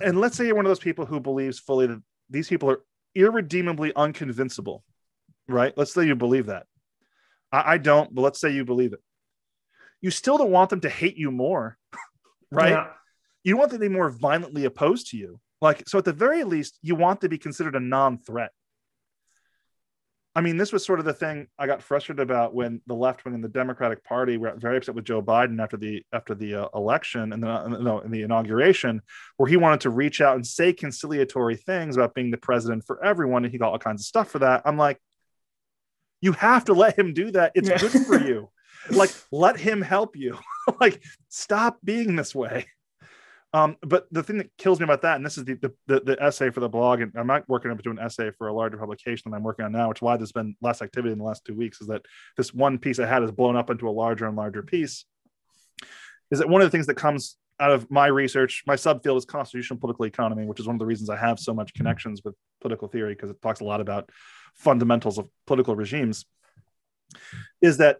and 0.00 0.20
let's 0.20 0.36
say 0.36 0.46
you're 0.46 0.56
one 0.56 0.66
of 0.66 0.70
those 0.70 0.80
people 0.88 1.06
who 1.06 1.20
believes 1.20 1.58
fully 1.58 1.86
that 1.86 2.00
these 2.30 2.48
people 2.48 2.70
are 2.70 2.80
irredeemably 3.14 3.92
unconvincible, 3.92 4.82
right? 5.48 5.76
Let's 5.76 5.92
say 5.92 6.06
you 6.06 6.14
believe 6.14 6.46
that. 6.46 6.66
I, 7.50 7.74
I 7.74 7.78
don't, 7.78 8.14
but 8.14 8.22
let's 8.22 8.40
say 8.40 8.50
you 8.50 8.64
believe 8.64 8.92
it. 8.92 9.00
You 10.00 10.10
still 10.10 10.38
don't 10.38 10.50
want 10.50 10.70
them 10.70 10.80
to 10.80 10.88
hate 10.88 11.16
you 11.16 11.30
more, 11.30 11.78
right? 12.50 12.70
Yeah. 12.70 12.86
You 13.44 13.56
want 13.56 13.70
them 13.70 13.80
to 13.80 13.88
be 13.88 13.94
more 13.94 14.10
violently 14.10 14.64
opposed 14.64 15.10
to 15.10 15.16
you. 15.16 15.40
Like, 15.60 15.88
so 15.88 15.98
at 15.98 16.04
the 16.04 16.12
very 16.12 16.44
least, 16.44 16.78
you 16.82 16.94
want 16.94 17.20
to 17.20 17.28
be 17.28 17.38
considered 17.38 17.76
a 17.76 17.80
non 17.80 18.18
threat. 18.18 18.50
I 20.34 20.40
mean, 20.40 20.56
this 20.56 20.72
was 20.72 20.84
sort 20.84 20.98
of 20.98 21.04
the 21.04 21.12
thing 21.12 21.46
I 21.58 21.66
got 21.66 21.82
frustrated 21.82 22.22
about 22.22 22.54
when 22.54 22.80
the 22.86 22.94
left 22.94 23.24
wing 23.24 23.34
and 23.34 23.44
the 23.44 23.48
Democratic 23.50 24.02
Party 24.02 24.38
were 24.38 24.54
very 24.56 24.78
upset 24.78 24.94
with 24.94 25.04
Joe 25.04 25.20
Biden 25.20 25.62
after 25.62 25.76
the 25.76 26.02
after 26.12 26.34
the 26.34 26.54
uh, 26.54 26.68
election 26.74 27.34
and 27.34 27.42
the 27.42 27.68
no, 27.68 28.00
in 28.00 28.10
the 28.10 28.22
inauguration, 28.22 29.02
where 29.36 29.48
he 29.48 29.58
wanted 29.58 29.80
to 29.82 29.90
reach 29.90 30.22
out 30.22 30.36
and 30.36 30.46
say 30.46 30.72
conciliatory 30.72 31.56
things 31.56 31.96
about 31.96 32.14
being 32.14 32.30
the 32.30 32.38
president 32.38 32.84
for 32.86 33.04
everyone, 33.04 33.44
and 33.44 33.52
he 33.52 33.58
got 33.58 33.72
all 33.72 33.78
kinds 33.78 34.00
of 34.00 34.06
stuff 34.06 34.30
for 34.30 34.38
that. 34.38 34.62
I'm 34.64 34.78
like, 34.78 34.98
you 36.22 36.32
have 36.32 36.64
to 36.66 36.72
let 36.72 36.98
him 36.98 37.12
do 37.12 37.30
that. 37.32 37.52
It's 37.54 37.68
Yeah. 37.68 37.76
good 37.78 37.92
for 38.06 38.18
you. 38.26 38.48
like, 38.90 39.10
let 39.30 39.58
him 39.58 39.82
help 39.82 40.16
you. 40.16 40.38
like, 40.80 41.02
stop 41.28 41.78
being 41.84 42.16
this 42.16 42.34
way. 42.34 42.66
Um, 43.54 43.76
but 43.82 44.06
the 44.10 44.22
thing 44.22 44.38
that 44.38 44.50
kills 44.56 44.80
me 44.80 44.84
about 44.84 45.02
that, 45.02 45.16
and 45.16 45.26
this 45.26 45.36
is 45.36 45.44
the, 45.44 45.58
the, 45.86 46.00
the, 46.00 46.16
essay 46.22 46.48
for 46.48 46.60
the 46.60 46.70
blog, 46.70 47.02
and 47.02 47.12
I'm 47.14 47.26
not 47.26 47.46
working 47.48 47.70
up 47.70 47.82
to 47.82 47.90
an 47.90 47.98
essay 47.98 48.30
for 48.38 48.48
a 48.48 48.52
larger 48.52 48.78
publication 48.78 49.30
that 49.30 49.36
I'm 49.36 49.42
working 49.42 49.66
on 49.66 49.72
now, 49.72 49.90
which 49.90 49.98
is 49.98 50.02
why 50.02 50.16
there's 50.16 50.32
been 50.32 50.56
less 50.62 50.80
activity 50.80 51.12
in 51.12 51.18
the 51.18 51.24
last 51.24 51.44
two 51.44 51.54
weeks, 51.54 51.82
is 51.82 51.88
that 51.88 52.02
this 52.38 52.54
one 52.54 52.78
piece 52.78 52.98
I 52.98 53.06
had 53.06 53.20
has 53.20 53.30
blown 53.30 53.56
up 53.56 53.68
into 53.68 53.88
a 53.88 53.90
larger 53.90 54.26
and 54.26 54.36
larger 54.36 54.62
piece. 54.62 55.04
Is 56.30 56.38
that 56.38 56.48
one 56.48 56.62
of 56.62 56.66
the 56.66 56.70
things 56.70 56.86
that 56.86 56.94
comes 56.94 57.36
out 57.60 57.72
of 57.72 57.90
my 57.90 58.06
research? 58.06 58.62
My 58.66 58.76
subfield 58.76 59.18
is 59.18 59.26
constitutional 59.26 59.78
political 59.78 60.06
economy, 60.06 60.46
which 60.46 60.58
is 60.58 60.66
one 60.66 60.76
of 60.76 60.80
the 60.80 60.86
reasons 60.86 61.10
I 61.10 61.16
have 61.16 61.38
so 61.38 61.52
much 61.52 61.74
connections 61.74 62.22
with 62.24 62.34
political 62.62 62.88
theory 62.88 63.14
because 63.14 63.28
it 63.28 63.42
talks 63.42 63.60
a 63.60 63.64
lot 63.64 63.82
about 63.82 64.08
fundamentals 64.54 65.18
of 65.18 65.28
political 65.46 65.76
regimes. 65.76 66.24
Is 67.60 67.76
that 67.76 67.98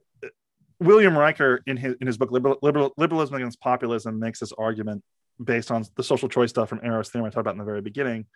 William 0.80 1.16
Riker 1.16 1.62
in 1.66 1.76
his 1.76 1.94
in 2.00 2.06
his 2.06 2.16
book 2.16 2.32
Liberal, 2.32 2.58
Liberal, 2.62 2.94
Liberalism 2.96 3.34
Against 3.34 3.60
Populism 3.60 4.18
makes 4.18 4.40
this 4.40 4.52
argument 4.52 5.02
based 5.44 5.70
on 5.70 5.84
the 5.96 6.02
social 6.02 6.28
choice 6.28 6.50
stuff 6.50 6.68
from 6.68 6.80
Arrow's 6.82 7.10
theorem 7.10 7.26
I 7.26 7.30
talked 7.30 7.40
about 7.40 7.52
in 7.54 7.58
the 7.58 7.64
very 7.64 7.82
beginning, 7.82 8.26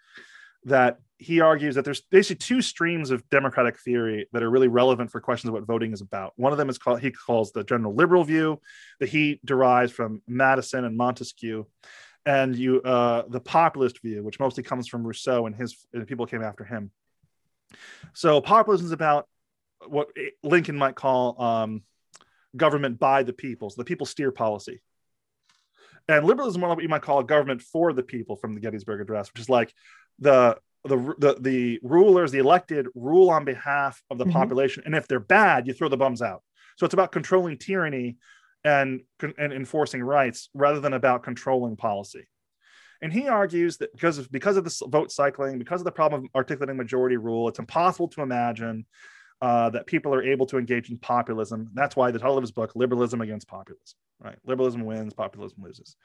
that 0.64 0.98
he 1.18 1.40
argues 1.40 1.76
that 1.76 1.84
there's 1.84 2.00
basically 2.00 2.36
two 2.36 2.60
streams 2.60 3.10
of 3.10 3.28
democratic 3.30 3.78
theory 3.78 4.26
that 4.32 4.42
are 4.42 4.50
really 4.50 4.68
relevant 4.68 5.10
for 5.10 5.20
questions 5.20 5.48
of 5.48 5.54
what 5.54 5.66
voting 5.66 5.92
is 5.92 6.00
about. 6.00 6.32
One 6.36 6.52
of 6.52 6.58
them 6.58 6.68
is 6.68 6.76
called 6.76 7.00
he 7.00 7.10
calls 7.10 7.52
the 7.52 7.64
general 7.64 7.94
liberal 7.94 8.24
view 8.24 8.60
that 9.00 9.08
he 9.08 9.40
derives 9.44 9.92
from 9.92 10.22
Madison 10.26 10.84
and 10.84 10.96
Montesquieu, 10.96 11.66
and 12.26 12.56
you 12.56 12.82
uh, 12.82 13.22
the 13.28 13.40
populist 13.40 14.02
view, 14.02 14.22
which 14.22 14.40
mostly 14.40 14.62
comes 14.62 14.88
from 14.88 15.06
Rousseau 15.06 15.46
and 15.46 15.54
his 15.54 15.86
and 15.94 16.06
people 16.06 16.26
came 16.26 16.42
after 16.42 16.64
him. 16.64 16.90
So 18.12 18.40
populism 18.40 18.86
is 18.86 18.92
about 18.92 19.28
what 19.86 20.08
Lincoln 20.42 20.76
might 20.76 20.96
call 20.96 21.40
um, 21.40 21.82
government 22.56 22.98
by 22.98 23.22
the 23.22 23.32
people. 23.32 23.70
So 23.70 23.80
the 23.80 23.84
people 23.84 24.06
steer 24.06 24.32
policy. 24.32 24.80
And 26.08 26.24
liberalism 26.24 26.58
is 26.58 26.58
more 26.58 26.68
like 26.68 26.76
what 26.76 26.82
you 26.82 26.88
might 26.88 27.02
call 27.02 27.18
a 27.18 27.24
government 27.24 27.62
for 27.62 27.92
the 27.92 28.02
people 28.02 28.36
from 28.36 28.54
the 28.54 28.60
Gettysburg 28.60 29.00
Address, 29.00 29.32
which 29.32 29.40
is 29.40 29.48
like 29.48 29.72
the 30.18 30.58
the 30.84 30.96
the, 31.18 31.36
the 31.40 31.80
rulers, 31.82 32.30
the 32.30 32.38
elected, 32.38 32.86
rule 32.94 33.28
on 33.30 33.44
behalf 33.44 34.00
of 34.10 34.18
the 34.18 34.26
Mhm. 34.26 34.32
population, 34.32 34.84
and 34.86 34.94
if 34.94 35.08
they're 35.08 35.18
bad, 35.18 35.66
you 35.66 35.72
throw 35.72 35.88
the 35.88 35.96
bums 35.96 36.22
out. 36.22 36.42
So 36.76 36.84
it's 36.84 36.94
about 36.94 37.10
controlling 37.12 37.58
tyranny 37.58 38.18
and 38.64 39.02
and 39.20 39.52
enforcing 39.52 40.02
rights 40.02 40.48
rather 40.54 40.80
than 40.80 40.92
about 40.92 41.22
controlling 41.24 41.76
policy. 41.76 42.28
And 43.02 43.12
he 43.12 43.28
argues 43.28 43.76
that 43.78 43.92
because 43.92 44.18
of 44.18 44.30
because 44.30 44.56
of 44.56 44.64
this 44.64 44.80
vote 44.86 45.12
cycling, 45.12 45.58
because 45.58 45.80
of 45.80 45.84
the 45.84 45.92
problem 45.92 46.24
of 46.24 46.30
articulating 46.34 46.76
majority 46.76 47.16
rule, 47.16 47.48
it's 47.48 47.58
impossible 47.58 48.08
to 48.08 48.22
imagine 48.22 48.86
uh, 49.42 49.70
that 49.70 49.86
people 49.86 50.14
are 50.14 50.22
able 50.22 50.46
to 50.46 50.58
engage 50.58 50.90
in 50.90 50.98
populism. 50.98 51.68
That's 51.74 51.96
why 51.96 52.10
the 52.10 52.18
title 52.18 52.38
of 52.38 52.42
his 52.42 52.52
book, 52.52 52.72
Liberalism 52.74 53.20
Against 53.20 53.48
Populism, 53.48 53.96
right? 54.20 54.36
Liberalism 54.44 54.84
wins, 54.84 55.12
populism 55.12 55.62
loses. 55.62 55.96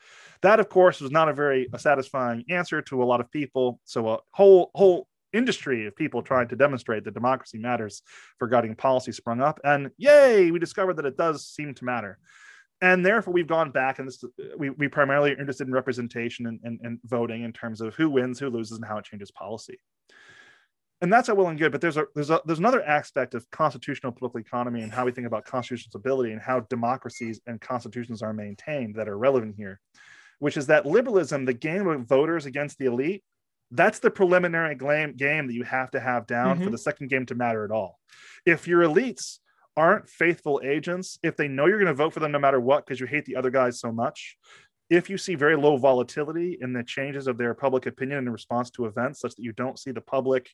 That, 0.42 0.60
of 0.60 0.70
course, 0.70 1.00
was 1.00 1.12
not 1.12 1.30
a 1.30 1.34
very 1.34 1.68
satisfying 1.78 2.44
answer 2.50 2.82
to 2.84 3.02
a 3.02 3.06
lot 3.06 3.22
of 3.22 3.32
people. 3.32 3.80
So 3.86 4.10
a 4.10 4.18
whole 4.32 4.72
whole 4.76 5.08
industry 5.34 5.88
of 5.88 5.96
people 5.96 6.22
trying 6.22 6.50
to 6.50 6.58
demonstrate 6.58 7.06
that 7.06 7.14
democracy 7.14 7.58
matters 7.58 8.02
for 8.38 8.50
guiding 8.50 8.76
policy 8.76 9.14
sprung 9.14 9.40
up. 9.40 9.62
And 9.64 9.92
yay, 9.98 10.52
we 10.52 10.60
discovered 10.60 10.98
that 10.98 11.06
it 11.06 11.16
does 11.16 11.48
seem 11.48 11.74
to 11.76 11.86
matter. 11.86 12.18
And 12.82 13.06
therefore, 13.06 13.34
we've 13.34 13.48
gone 13.48 13.72
back, 13.72 14.00
and 14.00 14.08
this 14.08 14.24
we, 14.58 14.72
we 14.72 14.88
primarily 14.88 15.32
are 15.32 15.40
interested 15.40 15.68
in 15.68 15.74
representation 15.74 16.48
and, 16.48 16.60
and, 16.64 16.80
and 16.82 17.00
voting 17.06 17.44
in 17.44 17.54
terms 17.54 17.80
of 17.80 17.94
who 17.94 18.10
wins, 18.10 18.40
who 18.40 18.50
loses, 18.50 18.78
and 18.78 18.86
how 18.86 18.98
it 18.98 19.06
changes 19.06 19.30
policy 19.32 19.78
and 21.02 21.12
that's 21.12 21.30
all 21.30 21.36
well 21.36 21.48
and 21.48 21.58
good. 21.60 21.72
But 21.72 21.82
there's 21.82 21.98
a 21.98 22.06
there's 22.16 22.30
a 22.30 22.42
there's 22.46 22.60
another 22.60 22.84
aspect 22.84 23.34
of 23.34 23.50
constitutional 23.52 24.12
political 24.12 24.40
economy 24.40 24.82
and 24.82 24.92
how 24.92 25.06
we 25.06 25.12
think 25.12 25.28
about 25.28 25.46
constitutional 25.46 25.90
stability 25.92 26.32
and 26.32 26.42
how 26.42 26.62
democracies 26.62 27.42
and 27.48 27.60
constitutions 27.60 28.22
are 28.22 28.34
maintained 28.34 28.96
that 28.96 29.10
are 29.10 29.18
relevant 29.18 29.56
here, 29.58 29.80
which 30.40 30.58
is 30.58 30.68
that 30.68 30.86
liberalism, 30.86 31.46
the 31.46 31.54
game 31.54 31.88
of 31.88 32.08
voters 32.08 32.46
against 32.46 32.78
the 32.78 32.86
elite, 32.86 33.24
that's 33.72 34.00
the 34.00 34.12
preliminary 34.12 34.76
game 34.76 35.14
game 35.16 35.48
that 35.48 35.54
you 35.54 35.64
have 35.64 35.92
to 35.92 36.00
have 36.00 36.28
down 36.28 36.60
for 36.60 36.66
Mhm. 36.66 36.72
the 36.72 36.78
second 36.78 37.10
game 37.10 37.26
to 37.28 37.36
matter 37.36 37.64
at 37.66 37.72
all. 37.72 38.00
If 38.46 38.68
your 38.68 38.82
elites 38.84 39.40
aren't 39.78 40.10
faithful 40.10 40.60
agents, 40.64 41.18
if 41.24 41.38
they 41.38 41.48
know 41.48 41.66
you're 41.66 41.78
going 41.80 41.88
to 41.88 41.94
vote 41.94 42.12
for 42.14 42.20
them 42.20 42.34
no 42.34 42.40
matter 42.40 42.60
what 42.60 42.86
because 42.86 43.00
you 43.00 43.08
hate 43.08 43.24
the 43.26 43.38
other 43.38 43.50
guys 43.50 43.80
so 43.80 43.92
much, 43.92 44.38
if 44.92 45.10
you 45.10 45.18
see 45.18 45.36
very 45.36 45.56
low 45.56 45.78
volatility 45.78 46.58
in 46.60 46.74
the 46.74 46.84
changes 46.84 47.26
of 47.26 47.38
their 47.38 47.54
public 47.54 47.86
opinion 47.86 48.20
in 48.20 48.30
response 48.30 48.70
to 48.72 48.86
events, 48.86 49.22
such 49.22 49.34
that 49.36 49.42
you 49.42 49.54
don't 49.54 49.80
see 49.80 49.92
the 49.92 50.02
public 50.02 50.50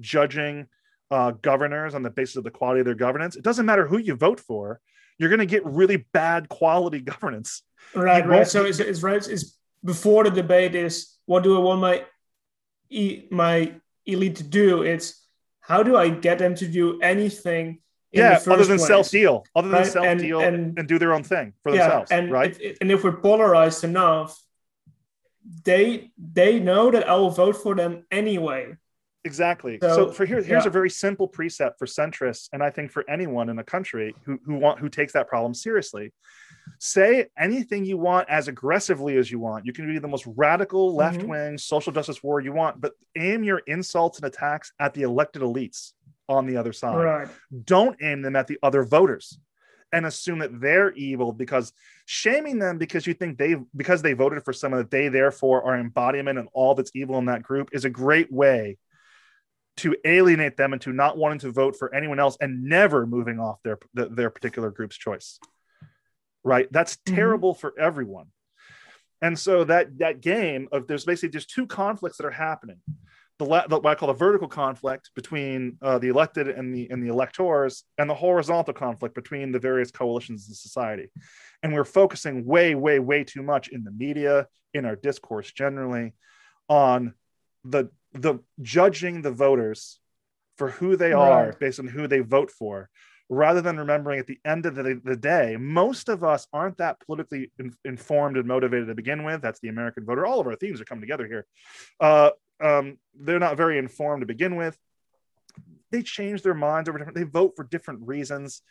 judging 0.00 0.66
uh, 1.10 1.32
governors 1.42 1.94
on 1.94 2.02
the 2.02 2.08
basis 2.08 2.36
of 2.36 2.44
the 2.44 2.50
quality 2.50 2.80
of 2.80 2.86
their 2.86 2.94
governance, 2.94 3.36
it 3.36 3.44
doesn't 3.44 3.66
matter 3.66 3.86
who 3.86 3.98
you 3.98 4.14
vote 4.14 4.40
for, 4.40 4.80
you're 5.18 5.28
going 5.28 5.38
to 5.38 5.46
get 5.46 5.64
really 5.66 6.06
bad 6.14 6.48
quality 6.48 7.00
governance. 7.12 7.62
Right, 7.94 8.26
right. 8.26 8.48
So 8.48 8.64
it's, 8.64 8.80
it's 8.80 9.02
right. 9.02 9.28
It's 9.28 9.58
before 9.84 10.24
the 10.24 10.30
debate 10.30 10.74
is 10.74 11.18
what 11.26 11.42
do 11.42 11.54
I 11.54 11.60
want 11.60 11.82
my 11.82 12.04
e- 12.88 13.28
my 13.30 13.74
elite 14.06 14.36
to 14.36 14.44
do? 14.44 14.82
It's 14.82 15.28
how 15.60 15.82
do 15.82 15.94
I 15.94 16.08
get 16.08 16.38
them 16.38 16.54
to 16.54 16.66
do 16.66 17.00
anything? 17.02 17.80
Yeah, 18.14 18.38
other 18.46 18.64
than 18.64 18.78
place? 18.78 18.86
self 18.86 19.10
deal, 19.10 19.44
other 19.56 19.68
than 19.68 19.78
Right, 19.82 19.86
self 19.86 20.06
and- 20.06 20.20
deal 20.20 20.40
and- 20.40 20.78
and, 20.78 20.86
do 20.88 20.98
their 20.98 21.12
own 21.12 21.22
thing 21.24 21.52
for 21.62 21.70
Yeah, 21.74 21.82
themselves, 21.82 22.10
and 22.12 22.30
right? 22.30 22.58
if, 22.60 22.78
and 22.80 22.90
if 22.92 23.02
we're 23.04 23.16
polarized 23.16 23.84
enough, 23.84 24.40
they 25.64 26.10
they 26.18 26.58
know 26.60 26.90
that 26.90 27.08
I 27.08 27.14
will 27.16 27.30
vote 27.30 27.56
for 27.56 27.74
them 27.74 28.06
anyway. 28.10 28.76
Exactly. 29.26 29.78
So, 29.80 29.88
So, 29.94 30.12
for 30.12 30.26
here, 30.26 30.42
here's 30.42 30.64
yeah. 30.64 30.68
a 30.68 30.70
very 30.70 30.90
simple 30.90 31.26
precept 31.26 31.78
for 31.78 31.86
centrists, 31.86 32.50
and 32.52 32.62
I 32.62 32.68
think 32.68 32.90
for 32.92 33.08
anyone 33.08 33.48
in 33.48 33.56
the 33.56 33.64
country 33.64 34.14
who 34.24 34.38
who 34.44 34.54
want 34.56 34.80
who 34.80 34.88
takes 34.88 35.12
that 35.14 35.28
problem 35.28 35.54
seriously. 35.54 36.12
Say 36.78 37.26
anything 37.38 37.84
you 37.84 37.98
want 37.98 38.28
as 38.30 38.48
aggressively 38.48 39.16
as 39.18 39.30
you 39.30 39.38
want. 39.38 39.66
You 39.66 39.72
can 39.72 39.86
be 39.86 39.98
the 39.98 40.08
most 40.08 40.26
radical 40.36 40.88
Mm-hmm. 40.90 40.98
left 40.98 41.22
wing 41.22 41.58
social 41.58 41.92
justice 41.92 42.22
war 42.22 42.40
you 42.40 42.52
want, 42.52 42.80
but 42.80 42.92
aim 43.16 43.44
your 43.44 43.58
insults 43.66 44.18
and 44.18 44.26
attacks 44.26 44.72
at 44.78 44.94
the 44.94 45.02
elected 45.02 45.42
elites 45.42 45.92
on 46.28 46.46
the 46.46 46.56
other 46.56 46.72
side. 46.72 46.96
Right. 46.96 47.28
Don't 47.64 47.96
aim 48.02 48.22
them 48.22 48.36
at 48.36 48.46
the 48.46 48.58
other 48.62 48.82
voters 48.84 49.38
and 49.92 50.06
assume 50.06 50.40
that 50.40 50.60
they're 50.60 50.92
evil 50.92 51.32
because 51.32 51.72
shaming 52.06 52.58
them 52.58 52.78
because 52.78 53.06
you 53.06 53.14
think 53.14 53.38
they 53.38 53.56
because 53.76 54.02
they 54.02 54.12
voted 54.12 54.44
for 54.44 54.52
someone 54.52 54.80
that 54.80 54.90
they 54.90 55.08
therefore 55.08 55.62
are 55.62 55.78
embodiment 55.78 56.38
and 56.38 56.48
all 56.52 56.74
that's 56.74 56.90
evil 56.94 57.18
in 57.18 57.26
that 57.26 57.42
group 57.42 57.70
is 57.72 57.84
a 57.84 57.90
great 57.90 58.32
way 58.32 58.76
to 59.76 59.96
alienate 60.04 60.56
them 60.56 60.72
into 60.72 60.92
not 60.92 61.16
wanting 61.16 61.38
to 61.40 61.50
vote 61.50 61.76
for 61.76 61.94
anyone 61.94 62.18
else 62.20 62.36
and 62.40 62.64
never 62.64 63.06
moving 63.06 63.38
off 63.38 63.62
their 63.62 63.78
their, 63.92 64.30
particular 64.30 64.70
group's 64.70 64.96
choice 64.96 65.38
right 66.42 66.68
that's 66.72 66.96
Mhm. 66.96 67.14
terrible 67.14 67.54
for 67.54 67.72
everyone 67.78 68.26
and 69.22 69.38
so 69.38 69.64
that 69.64 69.98
that 69.98 70.20
game 70.20 70.68
of 70.72 70.86
there's 70.86 71.04
basically 71.04 71.30
just 71.30 71.50
two 71.50 71.66
conflicts 71.66 72.18
that 72.18 72.26
are 72.26 72.30
happening 72.30 72.80
the, 73.38 73.46
the 73.68 73.80
what 73.80 73.86
I 73.86 73.94
call 73.94 74.08
the 74.08 74.14
vertical 74.14 74.48
conflict 74.48 75.10
between 75.14 75.76
uh, 75.82 75.98
the 75.98 76.08
elected 76.08 76.48
and 76.48 76.74
the 76.74 76.88
and 76.90 77.02
the 77.02 77.08
electors, 77.08 77.84
and 77.98 78.08
the 78.08 78.14
horizontal 78.14 78.74
conflict 78.74 79.14
between 79.14 79.52
the 79.52 79.58
various 79.58 79.90
coalitions 79.90 80.48
in 80.48 80.54
society. 80.54 81.10
And 81.62 81.72
we're 81.74 81.84
focusing 81.84 82.44
way, 82.44 82.74
way, 82.74 82.98
way 82.98 83.24
too 83.24 83.42
much 83.42 83.68
in 83.68 83.84
the 83.84 83.90
media, 83.90 84.46
in 84.72 84.84
our 84.84 84.96
discourse 84.96 85.50
generally, 85.52 86.12
on 86.68 87.14
the 87.64 87.90
the 88.12 88.38
judging 88.62 89.22
the 89.22 89.32
voters 89.32 89.98
for 90.56 90.70
who 90.70 90.96
they 90.96 91.12
are 91.12 91.52
based 91.58 91.80
on 91.80 91.88
who 91.88 92.06
they 92.06 92.20
vote 92.20 92.50
for, 92.50 92.88
rather 93.28 93.60
than 93.60 93.76
remembering 93.76 94.20
at 94.20 94.28
the 94.28 94.38
end 94.44 94.66
of 94.66 94.76
the, 94.76 95.00
the 95.02 95.16
day, 95.16 95.56
most 95.58 96.08
of 96.08 96.22
us 96.22 96.46
aren't 96.52 96.76
that 96.76 97.00
politically 97.04 97.50
in- 97.58 97.74
informed 97.84 98.36
and 98.36 98.46
motivated 98.46 98.86
to 98.86 98.94
begin 98.94 99.24
with. 99.24 99.42
That's 99.42 99.58
the 99.60 99.68
American 99.68 100.04
voter. 100.04 100.24
All 100.24 100.38
of 100.38 100.46
our 100.46 100.54
themes 100.54 100.80
are 100.80 100.84
coming 100.84 101.00
together 101.00 101.26
here. 101.26 101.44
Uh, 101.98 102.30
um, 102.62 102.98
they're 103.18 103.38
not 103.38 103.56
very 103.56 103.78
informed 103.78 104.22
to 104.22 104.26
begin 104.26 104.56
with. 104.56 104.78
They 105.90 106.02
change 106.02 106.42
their 106.42 106.54
minds 106.54 106.88
over 106.88 106.98
different. 106.98 107.16
They 107.16 107.24
vote 107.24 107.54
for 107.56 107.64
different 107.64 108.06
reasons. 108.06 108.62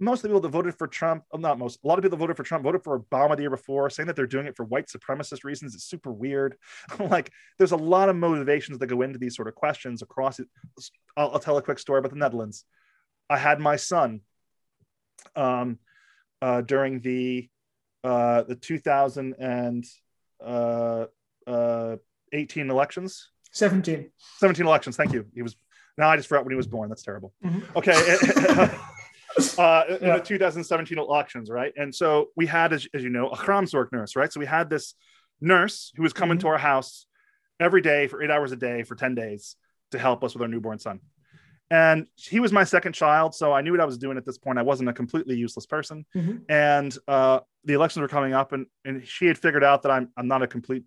Most 0.00 0.18
of 0.18 0.22
the 0.22 0.28
people 0.30 0.40
that 0.40 0.48
voted 0.48 0.74
for 0.74 0.88
Trump, 0.88 1.24
well, 1.30 1.40
not 1.40 1.58
most, 1.58 1.78
a 1.84 1.86
lot 1.86 1.98
of 1.98 2.02
people 2.02 2.16
that 2.16 2.22
voted 2.22 2.36
for 2.36 2.42
Trump 2.42 2.64
voted 2.64 2.82
for 2.82 2.98
Obama 2.98 3.36
the 3.36 3.42
year 3.42 3.50
before, 3.50 3.88
saying 3.88 4.08
that 4.08 4.16
they're 4.16 4.26
doing 4.26 4.46
it 4.46 4.56
for 4.56 4.64
white 4.64 4.88
supremacist 4.88 5.44
reasons. 5.44 5.74
It's 5.74 5.84
super 5.84 6.10
weird. 6.12 6.56
like, 6.98 7.30
there's 7.58 7.72
a 7.72 7.76
lot 7.76 8.08
of 8.08 8.16
motivations 8.16 8.78
that 8.78 8.86
go 8.86 9.02
into 9.02 9.18
these 9.18 9.36
sort 9.36 9.48
of 9.48 9.54
questions 9.54 10.02
across 10.02 10.40
it. 10.40 10.48
I'll, 11.16 11.32
I'll 11.32 11.38
tell 11.38 11.56
a 11.56 11.62
quick 11.62 11.78
story 11.78 12.00
about 12.00 12.10
the 12.10 12.18
Netherlands. 12.18 12.64
I 13.30 13.38
had 13.38 13.60
my 13.60 13.76
son 13.76 14.22
um, 15.36 15.78
uh, 16.40 16.62
during 16.62 17.00
the 17.00 17.48
uh, 18.04 18.42
the 18.42 18.56
2000 18.56 19.34
and 19.38 19.84
uh, 20.44 21.06
uh, 21.46 21.96
18 22.32 22.70
elections. 22.70 23.30
17. 23.52 24.10
17 24.38 24.66
elections. 24.66 24.96
Thank 24.96 25.12
you. 25.12 25.26
He 25.34 25.42
was 25.42 25.56
now 25.98 26.08
I 26.08 26.16
just 26.16 26.28
forgot 26.28 26.44
when 26.44 26.52
he 26.52 26.56
was 26.56 26.66
born. 26.66 26.88
That's 26.88 27.02
terrible. 27.02 27.34
Mhm. 27.44 27.62
Okay. 27.76 27.92
uh, 29.58 29.84
in 29.88 30.06
Yeah. 30.06 30.16
the 30.18 30.22
2017 30.24 30.98
elections, 30.98 31.50
right? 31.50 31.72
And 31.76 31.94
so 31.94 32.28
we 32.36 32.46
had, 32.46 32.72
as, 32.72 32.86
as 32.94 33.02
you 33.02 33.10
know, 33.10 33.28
a 33.28 33.36
Kraamzorg 33.36 33.92
nurse, 33.92 34.16
right? 34.16 34.32
So 34.32 34.40
we 34.40 34.46
had 34.46 34.70
this 34.70 34.94
nurse 35.40 35.92
who 35.96 36.02
was 36.02 36.12
coming 36.12 36.38
Mhm. 36.38 36.42
to 36.42 36.48
our 36.48 36.58
house 36.58 37.06
every 37.60 37.80
day 37.82 38.06
for 38.08 38.22
eight 38.22 38.30
hours 38.30 38.52
a 38.52 38.56
day 38.56 38.82
for 38.84 38.94
10 38.94 39.14
days 39.14 39.56
to 39.90 39.98
help 39.98 40.24
us 40.24 40.34
with 40.34 40.42
our 40.42 40.48
newborn 40.48 40.78
son. 40.78 41.00
And 41.70 42.06
he 42.16 42.38
was 42.40 42.52
my 42.52 42.64
second 42.64 42.92
child, 42.92 43.34
so 43.34 43.52
I 43.52 43.62
knew 43.62 43.70
what 43.70 43.80
I 43.80 43.86
was 43.86 43.96
doing 43.96 44.18
at 44.18 44.26
this 44.26 44.36
point. 44.36 44.58
I 44.58 44.62
wasn't 44.62 44.90
a 44.90 44.92
completely 44.92 45.36
useless 45.36 45.64
person. 45.64 46.04
Mhm. 46.14 46.42
And 46.50 46.96
uh, 47.08 47.40
the 47.64 47.72
elections 47.74 48.02
were 48.02 48.08
coming 48.08 48.34
up, 48.34 48.52
and, 48.52 48.66
and 48.84 49.06
she 49.06 49.26
had 49.26 49.38
figured 49.38 49.64
out 49.64 49.82
that 49.82 49.90
I'm 49.92 50.10
I'm 50.16 50.28
not 50.28 50.42
a 50.42 50.46
complete 50.46 50.84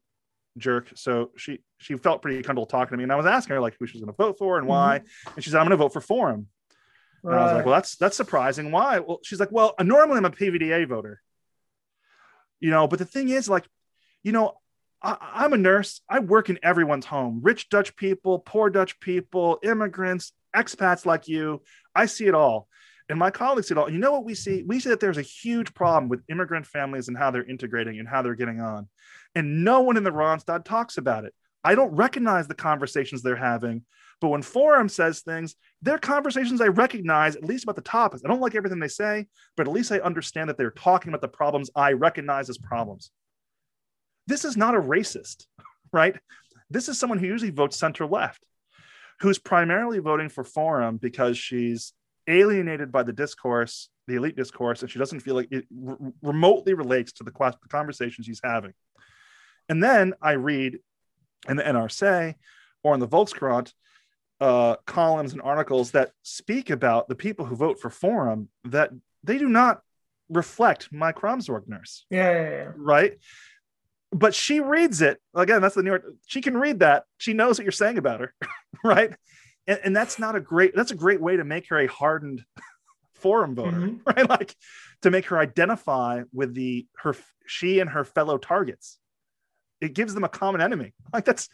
jerk. 0.57 0.91
So 0.95 1.31
she 1.37 1.59
she 1.77 1.95
felt 1.97 2.21
pretty 2.21 2.37
comfortable 2.37 2.65
talking 2.65 2.91
to 2.91 2.97
me, 2.97 3.03
and 3.03 3.11
I 3.11 3.15
was 3.15 3.25
asking 3.25 3.55
her 3.55 3.61
like 3.61 3.75
who 3.79 3.87
she 3.87 3.97
was 3.97 4.03
going 4.03 4.13
to 4.13 4.23
vote 4.23 4.37
for 4.37 4.57
and 4.57 4.67
why, 4.67 4.99
mm-hmm. 4.99 5.35
and 5.35 5.43
she 5.43 5.49
said 5.49 5.59
I'm 5.59 5.65
going 5.65 5.77
to 5.77 5.83
vote 5.83 5.93
for 5.93 6.01
Forum. 6.01 6.47
And 7.23 7.33
I 7.33 7.43
was 7.43 7.53
like, 7.53 7.65
well, 7.65 7.73
that's 7.73 7.95
that's 7.95 8.15
surprising. 8.15 8.71
Why? 8.71 8.99
Well, 8.99 9.19
she's 9.23 9.39
like, 9.39 9.51
well, 9.51 9.73
normally 9.81 10.17
I'm 10.17 10.25
a 10.25 10.29
PVDA 10.29 10.87
voter. 10.87 11.21
You 12.59 12.69
know, 12.69 12.87
but 12.87 12.99
the 12.99 13.05
thing 13.05 13.29
is, 13.29 13.49
like, 13.49 13.67
you 14.23 14.31
know, 14.31 14.53
I, 15.01 15.17
I'm 15.19 15.53
a 15.53 15.57
nurse. 15.57 16.01
I 16.07 16.19
work 16.19 16.49
in 16.49 16.59
everyone's 16.61 17.05
home. 17.05 17.39
Rich 17.41 17.69
Dutch 17.69 17.95
people, 17.95 18.39
poor 18.39 18.69
Dutch 18.69 18.99
people, 18.99 19.57
immigrants, 19.63 20.33
expats 20.55 21.05
like 21.05 21.27
you. 21.27 21.61
I 21.95 22.05
see 22.05 22.27
it 22.27 22.35
all. 22.35 22.67
And 23.09 23.19
my 23.19 23.29
colleagues 23.31 23.67
see 23.67 23.73
it 23.73 23.77
all. 23.77 23.89
You 23.89 23.99
know 23.99 24.11
what 24.11 24.25
we 24.25 24.33
see? 24.33 24.63
We 24.63 24.79
see 24.79 24.89
that 24.89 24.99
there's 24.99 25.17
a 25.17 25.23
huge 25.23 25.73
problem 25.73 26.09
with 26.09 26.23
immigrant 26.29 26.65
families 26.65 27.07
and 27.07 27.17
how 27.17 27.31
they're 27.31 27.43
integrating 27.43 27.99
and 27.99 28.07
how 28.07 28.21
they're 28.21 28.35
getting 28.35 28.61
on. 28.61 28.87
And 29.35 29.63
no 29.63 29.81
one 29.81 29.97
in 29.97 30.03
the 30.03 30.11
Randstad 30.11 30.63
talks 30.63 30.97
about 30.97 31.25
it. 31.25 31.33
I 31.63 31.75
don't 31.75 31.95
recognize 31.95 32.47
the 32.47 32.55
conversations 32.55 33.21
they're 33.21 33.35
having. 33.35 33.83
But 34.21 34.29
when 34.29 34.41
Forum 34.41 34.87
says 34.87 35.21
things, 35.21 35.55
they're 35.81 35.97
conversations 35.97 36.61
I 36.61 36.67
recognize, 36.67 37.35
at 37.35 37.43
least 37.43 37.63
about 37.63 37.75
the 37.75 37.81
topics. 37.81 38.23
I 38.23 38.29
don't 38.29 38.39
like 38.39 38.55
everything 38.55 38.79
they 38.79 38.87
say, 38.87 39.27
but 39.57 39.67
at 39.67 39.73
least 39.73 39.91
I 39.91 39.99
understand 39.99 40.49
that 40.49 40.57
they're 40.57 40.71
talking 40.71 41.09
about 41.09 41.21
the 41.21 41.27
problems 41.27 41.69
I 41.75 41.93
recognize 41.93 42.49
as 42.49 42.57
problems. 42.57 43.11
This 44.27 44.45
is 44.45 44.55
not 44.55 44.75
a 44.75 44.79
racist, 44.79 45.45
right? 45.91 46.15
This 46.69 46.87
is 46.87 46.97
someone 46.97 47.19
who 47.19 47.27
usually 47.27 47.51
votes 47.51 47.77
center 47.77 48.05
left, 48.05 48.43
who's 49.19 49.37
primarily 49.37 49.99
voting 49.99 50.29
for 50.29 50.43
Forum 50.43 50.97
because 50.97 51.37
she's 51.37 51.93
alienated 52.27 52.91
by 52.91 53.03
the 53.03 53.13
discourse, 53.13 53.89
the 54.07 54.15
elite 54.15 54.35
discourse, 54.35 54.81
and 54.81 54.89
she 54.89 54.99
doesn't 54.99 55.19
feel 55.19 55.35
like 55.35 55.51
it 55.51 55.65
remotely 56.21 56.73
relates 56.73 57.11
to 57.13 57.23
the, 57.23 57.31
the 57.31 57.69
conversations 57.69 58.25
she's 58.25 58.41
having. 58.43 58.73
And 59.69 59.83
then 59.83 60.13
I 60.21 60.33
read 60.33 60.79
in 61.47 61.57
the 61.57 61.63
NRC 61.63 62.35
or 62.83 62.93
in 62.93 62.99
the 62.99 63.07
Volkskrant 63.07 63.73
uh, 64.41 64.75
columns 64.85 65.33
and 65.33 65.41
articles 65.41 65.91
that 65.91 66.11
speak 66.23 66.69
about 66.69 67.07
the 67.07 67.15
people 67.15 67.45
who 67.45 67.55
vote 67.55 67.79
for 67.79 67.89
Forum 67.89 68.49
that 68.65 68.91
they 69.23 69.37
do 69.37 69.47
not 69.49 69.81
reflect 70.29 70.91
my 70.91 71.11
Kraamzorg 71.11 71.67
nurse, 71.67 72.05
Yeah, 72.09 72.31
yeah, 72.31 72.49
yeah. 72.49 72.71
right? 72.75 73.17
But 74.11 74.33
she 74.35 74.59
reads 74.59 75.01
it 75.01 75.19
again. 75.33 75.61
That's 75.61 75.75
the 75.75 75.83
New 75.83 75.89
York. 75.91 76.05
She 76.25 76.41
can 76.41 76.57
read 76.57 76.79
that. 76.79 77.03
She 77.17 77.33
knows 77.33 77.57
what 77.57 77.63
you're 77.65 77.71
saying 77.71 77.97
about 77.97 78.21
her, 78.21 78.33
right? 78.83 79.13
And, 79.67 79.79
and 79.83 79.95
that's 79.95 80.19
not 80.19 80.35
a 80.35 80.39
great. 80.39 80.75
That's 80.75 80.91
a 80.91 80.95
great 80.95 81.19
way 81.21 81.37
to 81.37 81.43
make 81.43 81.67
her 81.69 81.79
a 81.79 81.87
hardened 81.87 82.43
Forum 83.13 83.55
voter, 83.55 83.77
Mhm. 83.77 83.99
right? 84.05 84.29
Like 84.29 84.55
to 85.01 85.11
make 85.11 85.25
her 85.27 85.37
identify 85.39 86.23
with 86.33 86.53
the 86.53 86.85
her 86.97 87.15
she 87.47 87.79
and 87.79 87.89
her 87.89 88.03
fellow 88.03 88.37
targets. 88.37 88.99
It 89.81 89.93
gives 89.93 90.13
them 90.13 90.23
a 90.23 90.29
common 90.29 90.61
enemy. 90.61 90.93
Like 91.13 91.25
that's 91.25 91.49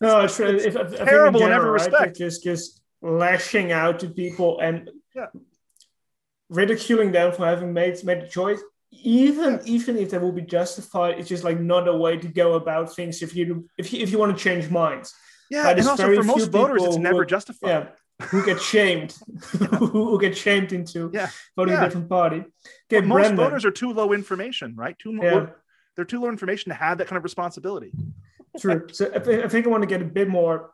No, 0.00 0.20
it's, 0.22 0.38
It's 0.40 0.64
it's, 0.64 0.96
terrible 0.98 1.40
in 1.40 1.46
general, 1.48 1.56
every 1.58 1.70
right, 1.70 1.90
respect. 1.90 2.16
Just, 2.16 2.42
just 2.44 2.80
lashing 3.02 3.72
out 3.72 4.00
to 4.00 4.08
people 4.08 4.58
and 4.60 4.90
Yeah. 5.14 5.26
ridiculing 6.48 7.12
them 7.12 7.32
for 7.32 7.46
having 7.46 7.72
made 7.72 8.02
made 8.04 8.18
a 8.18 8.28
choice. 8.28 8.60
Even 8.92 9.60
even 9.64 9.96
if 9.98 10.10
they 10.10 10.18
will 10.18 10.32
be 10.32 10.42
justified, 10.42 11.18
it's 11.18 11.28
just 11.28 11.42
like 11.44 11.58
not 11.60 11.88
a 11.88 11.96
way 12.04 12.16
to 12.16 12.28
go 12.28 12.54
about 12.54 12.94
things. 12.94 13.22
If 13.22 13.34
you 13.34 13.68
if 13.76 13.92
you 13.92 14.00
if 14.04 14.10
you 14.12 14.18
want 14.18 14.36
to 14.36 14.42
change 14.42 14.70
minds, 14.70 15.12
yeah. 15.50 15.68
And 15.68 15.80
also 15.88 16.14
for 16.14 16.22
most 16.22 16.50
voters, 16.52 16.82
it's 16.84 16.96
never 16.96 17.22
who- 17.24 17.26
justified. 17.36 17.68
yeah, 17.68 18.26
who 18.28 18.44
get 18.44 18.60
shamed, 18.60 19.16
who 19.78 20.20
get 20.20 20.36
shamed 20.36 20.72
into 20.72 21.10
Yeah. 21.12 21.28
voting 21.56 21.74
Yeah. 21.74 21.82
a 21.82 21.84
different 21.86 22.08
party. 22.08 22.44
Okay, 22.86 23.04
most 23.04 23.34
voters 23.34 23.64
are 23.64 23.72
too 23.72 23.92
low 23.92 24.12
information, 24.12 24.76
right? 24.76 24.96
Too 24.98 25.18
Yeah. 25.20 25.46
They're 25.96 26.04
too 26.04 26.20
low 26.20 26.28
information 26.28 26.70
to 26.70 26.74
have 26.74 26.98
that 26.98 27.06
kind 27.08 27.16
of 27.16 27.24
responsibility. 27.24 27.92
True. 28.58 28.86
So 28.92 29.10
I, 29.14 29.18
thi- 29.18 29.42
I 29.42 29.48
think 29.48 29.66
I 29.66 29.68
want 29.70 29.82
to 29.82 29.86
get 29.86 30.00
a 30.00 30.04
bit 30.04 30.28
more, 30.28 30.70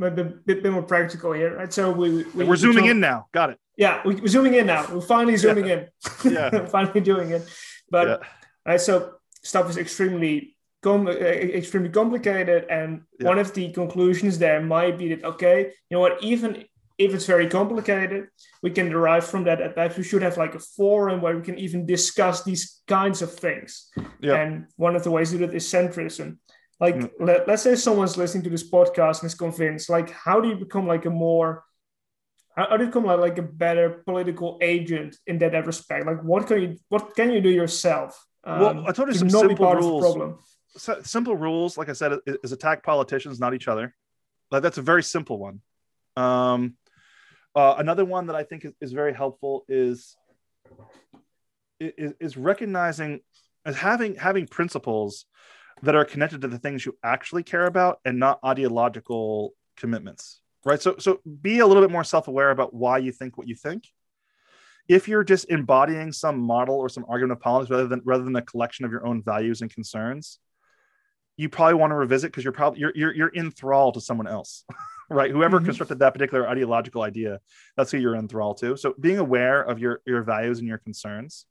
a 0.00 0.10
bit, 0.10 0.44
bit, 0.46 0.64
more 0.72 0.82
practical 0.82 1.32
here, 1.32 1.56
right? 1.56 1.72
So 1.72 1.90
we, 1.92 2.24
we 2.34 2.44
We're 2.44 2.50
we 2.50 2.56
zooming 2.56 2.86
in 2.86 3.00
now. 3.00 3.26
Got 3.32 3.50
it. 3.50 3.58
Yeah, 3.76 4.00
we, 4.04 4.16
we're 4.16 4.28
zooming 4.28 4.54
in 4.54 4.66
now. 4.66 4.86
We're 4.92 5.00
finally 5.00 5.36
zooming 5.36 5.66
in. 5.68 5.88
Yeah. 6.24 6.66
Finally 6.76 7.00
doing 7.00 7.30
it. 7.30 7.42
But 7.90 8.08
Yeah. 8.08 8.16
right, 8.66 8.80
so 8.80 9.14
stuff 9.42 9.68
is 9.70 9.76
extremely 9.76 10.56
com- 10.82 11.06
uh, 11.06 11.10
extremely 11.10 11.90
complicated, 11.90 12.66
and 12.70 13.02
Yeah. 13.20 13.28
one 13.28 13.38
of 13.38 13.52
the 13.54 13.70
conclusions 13.72 14.38
there 14.38 14.60
might 14.60 14.96
be 14.98 15.14
that 15.14 15.24
okay, 15.24 15.72
you 15.90 15.94
know 15.96 16.00
what? 16.00 16.22
Even 16.22 16.64
if 16.98 17.12
it's 17.14 17.26
very 17.26 17.48
complicated, 17.48 18.28
we 18.62 18.70
can 18.70 18.88
derive 18.88 19.24
from 19.26 19.44
that 19.44 19.58
that 19.58 19.74
perhaps 19.74 19.96
we 19.96 20.04
should 20.04 20.22
have 20.22 20.36
like 20.36 20.54
a 20.54 20.60
forum 20.60 21.20
where 21.20 21.36
we 21.36 21.42
can 21.42 21.58
even 21.58 21.86
discuss 21.86 22.44
these 22.44 22.82
kinds 22.86 23.20
of 23.22 23.32
things. 23.32 23.90
Yeah. 24.20 24.34
And 24.36 24.66
one 24.76 24.94
of 24.96 25.02
the 25.04 25.10
ways 25.10 25.30
to 25.30 25.38
do 25.38 25.46
that 25.46 25.54
is 25.54 25.66
centrism. 25.66 26.38
Like, 26.80 26.96
Mm. 26.96 27.10
let, 27.20 27.48
let's 27.48 27.62
say 27.62 27.74
someone's 27.76 28.16
listening 28.16 28.44
to 28.44 28.50
this 28.50 28.68
podcast 28.68 29.22
and 29.22 29.28
is 29.28 29.34
convinced, 29.34 29.88
like, 29.90 30.10
how 30.10 30.40
do 30.40 30.48
you 30.48 30.56
become 30.56 30.86
like 30.86 31.04
a 31.06 31.10
more 31.10 31.64
how, 32.56 32.76
do 32.76 32.84
you 32.84 32.90
become 32.90 33.04
like, 33.04 33.18
like 33.18 33.38
a 33.38 33.42
better 33.42 34.02
political 34.06 34.58
agent 34.62 35.16
in 35.26 35.38
that 35.38 35.66
respect? 35.66 36.06
Like, 36.06 36.22
what 36.22 36.46
can 36.46 36.62
you 36.62 36.76
what 36.88 37.14
can 37.16 37.30
you 37.32 37.40
do 37.40 37.48
yourself? 37.50 38.24
um, 38.44 38.60
Well, 38.60 38.84
I 38.88 38.92
told 38.92 39.08
you 39.08 39.14
to 39.14 39.18
some 39.18 39.30
simple 39.30 39.56
part 39.56 39.78
rules. 39.78 40.04
of 40.04 40.12
the 40.12 40.18
problem. 40.18 40.38
S- 40.76 41.10
simple 41.10 41.36
rules, 41.36 41.76
like 41.76 41.88
I 41.88 41.94
said, 41.94 42.12
is, 42.26 42.36
is 42.44 42.52
attack 42.52 42.84
politicians, 42.84 43.40
not 43.40 43.54
each 43.54 43.66
other. 43.66 43.92
Like 44.52 44.62
that's 44.62 44.78
a 44.78 44.82
very 44.82 45.02
simple 45.02 45.38
one. 45.38 45.62
Um, 46.16 46.76
uh, 47.54 47.76
another 47.78 48.04
one 48.04 48.26
that 48.26 48.36
I 48.36 48.42
think 48.42 48.64
is, 48.64 48.72
is 48.80 48.92
very 48.92 49.14
helpful 49.14 49.64
is, 49.68 50.16
is 51.80 52.12
is 52.20 52.36
recognizing 52.36 53.20
as 53.66 53.76
having 53.76 54.16
having 54.16 54.46
principles 54.46 55.26
that 55.82 55.94
are 55.94 56.04
connected 56.04 56.40
to 56.42 56.48
the 56.48 56.58
things 56.58 56.86
you 56.86 56.96
actually 57.02 57.42
care 57.42 57.66
about 57.66 57.98
and 58.04 58.18
not 58.18 58.38
ideological 58.44 59.52
commitments 59.76 60.40
right? 60.64 60.80
So 60.80 60.96
so 60.98 61.20
be 61.42 61.58
a 61.58 61.66
little 61.66 61.82
bit 61.82 61.90
more 61.90 62.04
self-aware 62.04 62.50
about 62.50 62.74
why 62.74 62.98
you 62.98 63.12
think 63.12 63.36
what 63.36 63.48
you 63.48 63.54
think. 63.54 63.84
If 64.88 65.08
you're 65.08 65.24
just 65.24 65.48
embodying 65.48 66.12
some 66.12 66.38
model 66.38 66.76
or 66.76 66.88
some 66.88 67.06
argument 67.08 67.38
of 67.38 67.42
politics 67.42 67.70
rather 67.70 67.86
than 67.86 68.02
rather 68.04 68.24
than 68.24 68.36
a 68.36 68.42
collection 68.42 68.84
of 68.84 68.90
your 68.90 69.06
own 69.06 69.22
values 69.22 69.62
and 69.62 69.72
concerns 69.72 70.38
you 71.36 71.48
probably 71.48 71.74
want 71.74 71.90
to 71.90 71.96
revisit 71.96 72.30
because 72.30 72.44
you're 72.44 72.52
probably 72.52 72.80
you're, 72.80 72.92
you're 72.94 73.14
you're 73.14 73.28
in 73.28 73.50
thrall 73.50 73.92
to 73.92 74.00
someone 74.00 74.28
else 74.28 74.64
right 75.10 75.30
whoever 75.30 75.58
mm-hmm. 75.58 75.66
constructed 75.66 75.98
that 75.98 76.12
particular 76.12 76.48
ideological 76.48 77.02
idea 77.02 77.40
that's 77.76 77.90
who 77.90 77.98
you're 77.98 78.16
in 78.16 78.28
thrall 78.28 78.54
to 78.54 78.76
so 78.76 78.94
being 78.98 79.18
aware 79.18 79.62
of 79.62 79.78
your 79.78 80.00
your 80.06 80.22
values 80.22 80.58
and 80.58 80.68
your 80.68 80.78
concerns 80.78 81.46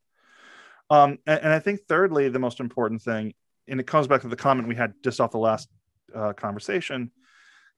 um, 0.90 1.18
and, 1.26 1.40
and, 1.40 1.52
I 1.52 1.58
think 1.58 1.80
thirdly, 1.88 2.28
the 2.28 2.38
most 2.38 2.60
important 2.60 3.02
thing, 3.02 3.34
and 3.68 3.80
it 3.80 3.86
comes 3.86 4.06
back 4.06 4.20
to 4.22 4.28
the 4.28 4.36
comment 4.36 4.68
we 4.68 4.74
had 4.74 4.94
just 5.02 5.20
off 5.20 5.30
the 5.30 5.38
last 5.38 5.68
uh, 6.14 6.32
conversation, 6.34 7.10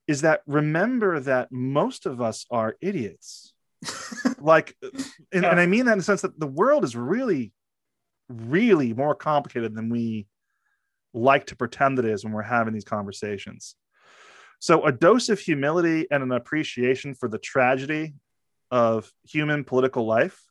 is 0.07 0.21
that 0.21 0.41
remember 0.45 1.19
that 1.21 1.51
most 1.51 2.05
of 2.05 2.21
us 2.21 2.45
are 2.51 2.75
idiots. 2.81 3.53
like, 4.39 4.75
and, 4.81 4.93
yeah. 5.43 5.51
and, 5.51 5.59
I 5.59 5.65
mean 5.65 5.85
that 5.85 5.93
in 5.93 5.97
the 5.99 6.03
sense 6.03 6.21
that 6.21 6.39
the 6.39 6.47
world 6.47 6.83
is 6.83 6.95
really, 6.95 7.53
really 8.29 8.93
more 8.93 9.15
complicated 9.15 9.73
than 9.73 9.89
we 9.89 10.27
like 11.13 11.47
to 11.47 11.55
pretend 11.55 11.99
it 11.99 12.05
is 12.05 12.23
when 12.23 12.33
we're 12.33 12.41
having 12.41 12.73
these 12.73 12.83
conversations. 12.83 13.75
So, 14.59 14.85
a 14.85 14.91
dose 14.91 15.29
of 15.29 15.39
humility 15.39 16.07
and 16.09 16.23
an 16.23 16.31
appreciation 16.31 17.13
for 17.13 17.29
the 17.29 17.37
tragedy 17.37 18.15
of 18.71 19.11
human 19.23 19.63
political 19.63 20.05
life, 20.05 20.41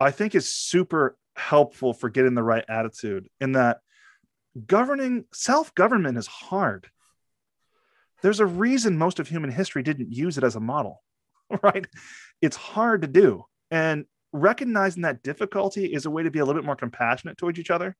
I 0.00 0.10
think, 0.10 0.34
is 0.34 0.52
super 0.52 1.16
helpful 1.36 1.92
for 1.92 2.08
getting 2.08 2.34
the 2.34 2.42
right 2.42 2.64
attitude 2.68 3.28
in 3.40 3.52
that 3.52 3.80
governing 4.66 5.26
self-government 5.32 6.16
is 6.16 6.26
hard. 6.26 6.88
There's 8.22 8.40
a 8.40 8.46
reason 8.46 8.96
most 8.96 9.20
of 9.20 9.28
human 9.28 9.50
history 9.50 9.82
didn't 9.82 10.10
use 10.10 10.38
it 10.38 10.44
as 10.44 10.56
a 10.56 10.60
model 10.60 11.02
right? 11.62 11.86
It's 12.40 12.56
hard 12.56 13.02
to 13.02 13.08
do. 13.08 13.44
And 13.70 14.04
recognizing 14.32 15.02
that 15.02 15.22
difficulty 15.22 15.86
is 15.86 16.06
a 16.06 16.10
way 16.10 16.22
to 16.22 16.30
be 16.30 16.38
a 16.38 16.44
little 16.44 16.60
bit 16.60 16.66
more 16.66 16.76
compassionate 16.76 17.38
towards 17.38 17.58
each 17.58 17.70
other 17.70 17.96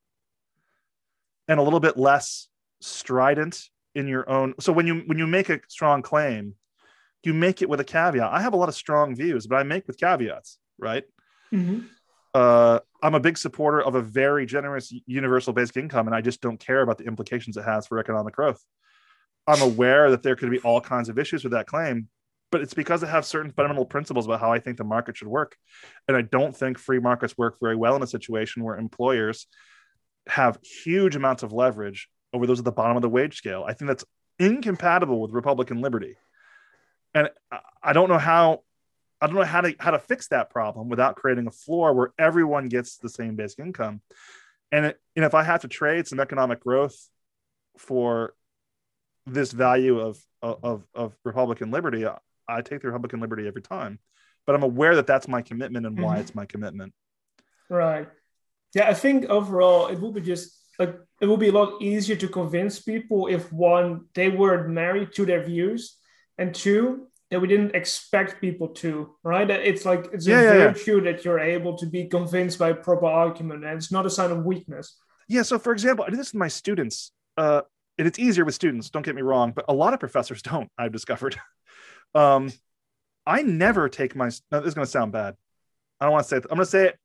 and 1.48 1.58
a 1.58 1.62
little 1.62 1.80
bit 1.80 1.96
less 1.96 2.48
strident 2.80 3.68
in 3.96 4.06
your 4.06 4.28
own 4.28 4.54
so 4.60 4.72
when 4.72 4.86
you 4.86 5.02
when 5.06 5.18
you 5.18 5.26
make 5.26 5.48
a 5.48 5.60
strong 5.68 6.02
claim 6.02 6.54
you 7.24 7.34
make 7.34 7.62
it 7.62 7.68
with 7.68 7.80
a 7.80 7.84
caveat 7.84 8.32
i 8.32 8.40
have 8.40 8.52
a 8.52 8.56
lot 8.56 8.68
of 8.68 8.74
strong 8.74 9.16
views 9.16 9.46
but 9.46 9.56
i 9.56 9.62
make 9.62 9.86
with 9.86 9.98
caveats 9.98 10.58
right 10.78 11.04
mm-hmm 11.52 11.80
uh, 12.36 12.80
I'm 13.02 13.14
a 13.14 13.20
big 13.20 13.38
supporter 13.38 13.80
of 13.80 13.94
a 13.94 14.02
very 14.02 14.44
generous 14.44 14.92
universal 15.06 15.54
basic 15.54 15.78
income, 15.78 16.06
and 16.06 16.14
I 16.14 16.20
just 16.20 16.42
don't 16.42 16.60
care 16.60 16.82
about 16.82 16.98
the 16.98 17.04
implications 17.04 17.56
it 17.56 17.64
has 17.64 17.86
for 17.86 17.98
economic 17.98 18.34
growth. 18.34 18.62
I'm 19.46 19.62
aware 19.62 20.10
that 20.10 20.22
there 20.22 20.36
could 20.36 20.50
be 20.50 20.58
all 20.58 20.82
kinds 20.82 21.08
of 21.08 21.18
issues 21.18 21.44
with 21.44 21.54
that 21.54 21.66
claim, 21.66 22.08
but 22.52 22.60
it's 22.60 22.74
because 22.74 23.02
I 23.02 23.08
have 23.08 23.24
certain 23.24 23.52
fundamental 23.52 23.86
principles 23.86 24.26
about 24.26 24.40
how 24.40 24.52
I 24.52 24.58
think 24.58 24.76
the 24.76 24.84
market 24.84 25.16
should 25.16 25.28
work. 25.28 25.56
And 26.08 26.16
I 26.16 26.20
don't 26.20 26.54
think 26.54 26.78
free 26.78 27.00
markets 27.00 27.38
work 27.38 27.56
very 27.58 27.74
well 27.74 27.96
in 27.96 28.02
a 28.02 28.06
situation 28.06 28.62
where 28.62 28.76
employers 28.76 29.46
have 30.26 30.58
huge 30.62 31.16
amounts 31.16 31.42
of 31.42 31.54
leverage 31.54 32.06
over 32.36 32.46
those 32.46 32.58
at 32.58 32.64
the 32.64 32.72
bottom 32.72 32.96
of 32.96 33.02
the 33.02 33.08
wage 33.08 33.36
scale. 33.36 33.64
I 33.66 33.72
think 33.72 33.88
that's 33.88 34.04
incompatible 34.38 35.20
with 35.20 35.32
Republican 35.32 35.80
liberty. 35.80 36.16
And 37.14 37.30
I 37.82 37.92
don't 37.92 38.08
know 38.08 38.18
how 38.18 38.62
I 39.20 39.26
don't 39.26 39.36
know 39.36 39.44
how 39.44 39.62
to 39.62 39.74
how 39.78 39.90
to 39.90 39.98
fix 39.98 40.28
that 40.28 40.50
problem 40.50 40.88
without 40.88 41.16
creating 41.16 41.46
a 41.46 41.50
floor 41.50 41.94
where 41.94 42.12
everyone 42.18 42.68
gets 42.68 42.98
the 42.98 43.08
same 43.08 43.36
basic 43.36 43.58
income. 43.58 44.02
And 44.70 44.86
it, 44.86 45.00
and 45.14 45.24
if 45.24 45.34
I 45.34 45.42
have 45.42 45.62
to 45.62 45.68
trade 45.68 46.06
some 46.06 46.20
economic 46.20 46.60
growth 46.60 46.96
for 47.78 48.34
this 49.24 49.52
value 49.52 49.98
of 49.98 50.18
of 50.42 50.84
of 50.94 51.14
Republican 51.24 51.70
liberty, 51.70 52.06
I, 52.06 52.18
I 52.46 52.60
take 52.60 52.82
the 52.82 52.88
Republican 52.88 53.20
liberty 53.20 53.48
every 53.48 53.62
time. 53.62 53.98
But 54.44 54.54
I'm 54.54 54.62
aware 54.62 54.94
that 54.96 55.06
that's 55.06 55.26
my 55.26 55.42
commitment 55.42 55.86
and 55.86 55.98
why 55.98 56.12
mm-hmm. 56.12 56.20
it's 56.20 56.34
my 56.34 56.46
commitment. 56.46 56.92
Right. 57.68 58.08
Yeah, 58.74 58.88
I 58.88 58.94
think 58.94 59.24
overall 59.24 59.86
it 59.86 59.98
will 59.98 60.12
be 60.12 60.20
just 60.20 60.52
like 60.78 60.96
it 61.20 61.26
will 61.26 61.36
be 61.36 61.48
a 61.48 61.52
lot 61.52 61.80
easier 61.80 62.16
to 62.16 62.28
convince 62.28 62.80
people 62.80 63.26
if 63.26 63.52
one 63.52 64.06
they 64.14 64.28
were 64.28 64.68
married 64.68 65.12
to 65.14 65.24
their 65.24 65.42
views, 65.42 65.96
and 66.38 66.54
two 66.54 67.08
that 67.30 67.40
we 67.40 67.48
didn't 67.48 67.74
expect 67.74 68.40
people 68.40 68.68
to, 68.68 69.14
right? 69.24 69.50
It's 69.50 69.84
like 69.84 70.08
it's 70.12 70.26
yeah, 70.26 70.40
a 70.40 70.44
yeah, 70.44 70.72
virtue 70.72 70.98
yeah. 70.98 71.12
that 71.12 71.24
you're 71.24 71.40
able 71.40 71.76
to 71.78 71.86
be 71.86 72.06
convinced 72.06 72.58
by 72.58 72.72
proper 72.72 73.06
argument, 73.06 73.64
and 73.64 73.76
it's 73.76 73.90
not 73.90 74.06
a 74.06 74.10
sign 74.10 74.30
of 74.30 74.44
weakness. 74.44 74.96
Yeah. 75.28 75.42
So, 75.42 75.58
for 75.58 75.72
example, 75.72 76.04
I 76.06 76.10
do 76.10 76.16
this 76.16 76.32
with 76.32 76.38
my 76.38 76.48
students, 76.48 77.10
uh, 77.36 77.62
and 77.98 78.06
it's 78.06 78.18
easier 78.18 78.44
with 78.44 78.54
students. 78.54 78.90
Don't 78.90 79.04
get 79.04 79.16
me 79.16 79.22
wrong, 79.22 79.52
but 79.54 79.64
a 79.68 79.74
lot 79.74 79.92
of 79.92 80.00
professors 80.00 80.42
don't. 80.50 80.70
I've 80.78 80.92
discovered. 80.92 81.38
um, 82.14 82.52
I 83.26 83.42
never 83.42 83.88
take 83.88 84.14
my. 84.14 84.30
Now, 84.52 84.60
this 84.60 84.68
is 84.68 84.74
going 84.74 84.84
to 84.86 84.90
sound 84.90 85.12
bad. 85.12 85.34
I 86.00 86.04
don't 86.04 86.12
want 86.12 86.24
to 86.24 86.28
say 86.28 86.36
it. 86.36 86.44
I'm 86.44 86.56
going 86.56 86.66
to 86.66 86.70
say 86.70 86.86
it. 86.88 86.98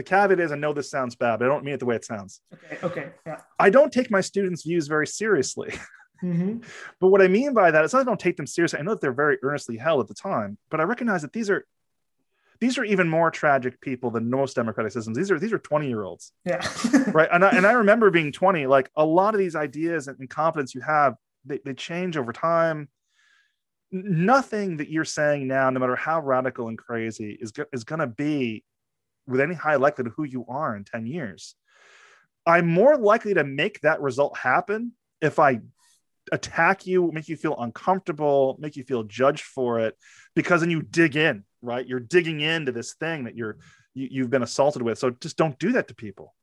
The 0.00 0.04
caveat 0.04 0.40
is, 0.40 0.50
I 0.50 0.56
know 0.56 0.72
this 0.72 0.90
sounds 0.90 1.14
bad, 1.14 1.40
but 1.40 1.44
I 1.44 1.48
don't 1.48 1.62
mean 1.62 1.74
it 1.74 1.78
the 1.78 1.84
way 1.84 1.94
it 1.94 2.06
sounds. 2.06 2.40
Okay. 2.54 2.78
Okay. 2.82 3.10
Yeah. 3.26 3.36
I 3.58 3.68
don't 3.68 3.92
take 3.92 4.10
my 4.10 4.22
students' 4.22 4.62
views 4.62 4.88
very 4.88 5.06
seriously. 5.06 5.74
Mm-hmm. 6.22 6.58
But 7.00 7.08
what 7.08 7.22
I 7.22 7.28
mean 7.28 7.54
by 7.54 7.70
that 7.70 7.82
is 7.82 7.94
I 7.94 8.04
don't 8.04 8.20
take 8.20 8.36
them 8.36 8.46
seriously. 8.46 8.78
I 8.78 8.82
know 8.82 8.90
that 8.90 9.00
they're 9.00 9.10
very 9.10 9.38
earnestly 9.42 9.78
held 9.78 10.02
at 10.02 10.06
the 10.06 10.12
time, 10.12 10.58
but 10.70 10.78
I 10.78 10.82
recognize 10.82 11.22
that 11.22 11.32
these 11.32 11.48
are 11.48 11.64
these 12.60 12.76
are 12.76 12.84
even 12.84 13.08
more 13.08 13.30
tragic 13.30 13.80
people 13.80 14.10
than 14.10 14.28
most 14.28 14.54
democratic 14.54 14.92
systems. 14.92 15.16
These 15.16 15.30
are 15.30 15.38
these 15.38 15.54
are 15.54 15.58
20 15.58 15.88
year 15.88 16.02
olds. 16.02 16.34
Yeah. 16.44 16.60
right. 17.14 17.30
And 17.32 17.42
I, 17.42 17.48
and 17.52 17.66
I 17.66 17.72
remember 17.72 18.10
being 18.10 18.32
20, 18.32 18.66
like 18.66 18.90
a 18.96 19.04
lot 19.06 19.34
of 19.34 19.38
these 19.38 19.56
ideas 19.56 20.08
and, 20.08 20.20
and 20.20 20.28
confidence 20.28 20.74
you 20.74 20.82
have, 20.82 21.14
they, 21.46 21.60
they 21.64 21.72
change 21.72 22.18
over 22.18 22.34
time. 22.34 22.90
Nothing 23.90 24.76
that 24.76 24.90
you're 24.90 25.06
saying 25.06 25.48
now, 25.48 25.70
no 25.70 25.80
matter 25.80 25.96
how 25.96 26.20
radical 26.20 26.68
and 26.68 26.76
crazy, 26.76 27.38
is, 27.40 27.52
go- 27.52 27.64
is 27.72 27.84
going 27.84 28.00
to 28.00 28.06
be 28.06 28.62
with 29.30 29.40
any 29.40 29.54
high 29.54 29.76
likelihood 29.76 30.08
of 30.08 30.16
who 30.16 30.24
you 30.24 30.44
are 30.48 30.76
in 30.76 30.84
10 30.84 31.06
years. 31.06 31.54
I'm 32.46 32.66
more 32.66 32.96
likely 32.96 33.34
to 33.34 33.44
make 33.44 33.80
that 33.80 34.00
result 34.00 34.36
happen 34.36 34.92
if 35.20 35.38
I 35.38 35.60
attack 36.32 36.86
you, 36.86 37.10
make 37.12 37.28
you 37.28 37.36
feel 37.36 37.56
uncomfortable, 37.58 38.56
make 38.58 38.76
you 38.76 38.84
feel 38.84 39.04
judged 39.04 39.44
for 39.44 39.80
it, 39.80 39.96
because 40.34 40.60
then 40.60 40.70
you 40.70 40.82
dig 40.82 41.16
in, 41.16 41.44
right? 41.62 41.86
You're 41.86 42.00
digging 42.00 42.40
into 42.40 42.72
this 42.72 42.94
thing 42.94 43.24
that 43.24 43.36
you're 43.36 43.58
you, 43.94 44.08
you 44.10 44.22
have 44.22 44.30
been 44.30 44.42
assaulted 44.42 44.82
with. 44.82 44.98
So 44.98 45.10
just 45.10 45.36
don't 45.36 45.58
do 45.58 45.72
that 45.72 45.88
to 45.88 45.94
people. 45.94 46.34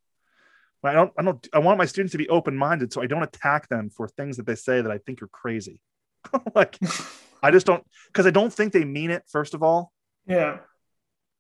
I 0.83 0.93
don't 0.93 1.11
I 1.17 1.23
don't 1.23 1.47
I 1.53 1.59
want 1.59 1.79
my 1.79 1.85
students 1.85 2.11
to 2.11 2.17
be 2.17 2.29
open-minded 2.29 2.93
so 2.93 3.01
I 3.01 3.07
don't 3.07 3.23
attack 3.23 3.67
them 3.67 3.89
for 3.89 4.07
things 4.07 4.37
that 4.37 4.45
they 4.45 4.55
say 4.55 4.81
that 4.81 4.91
I 4.91 4.99
think 4.99 5.21
are 5.21 5.27
crazy. 5.27 5.81
like 6.55 6.77
I 7.43 7.51
just 7.51 7.65
don't 7.65 7.83
because 8.07 8.27
I 8.27 8.31
don't 8.31 8.53
think 8.53 8.73
they 8.73 8.85
mean 8.85 9.11
it, 9.11 9.23
first 9.27 9.53
of 9.53 9.63
all. 9.63 9.91
Yeah 10.27 10.59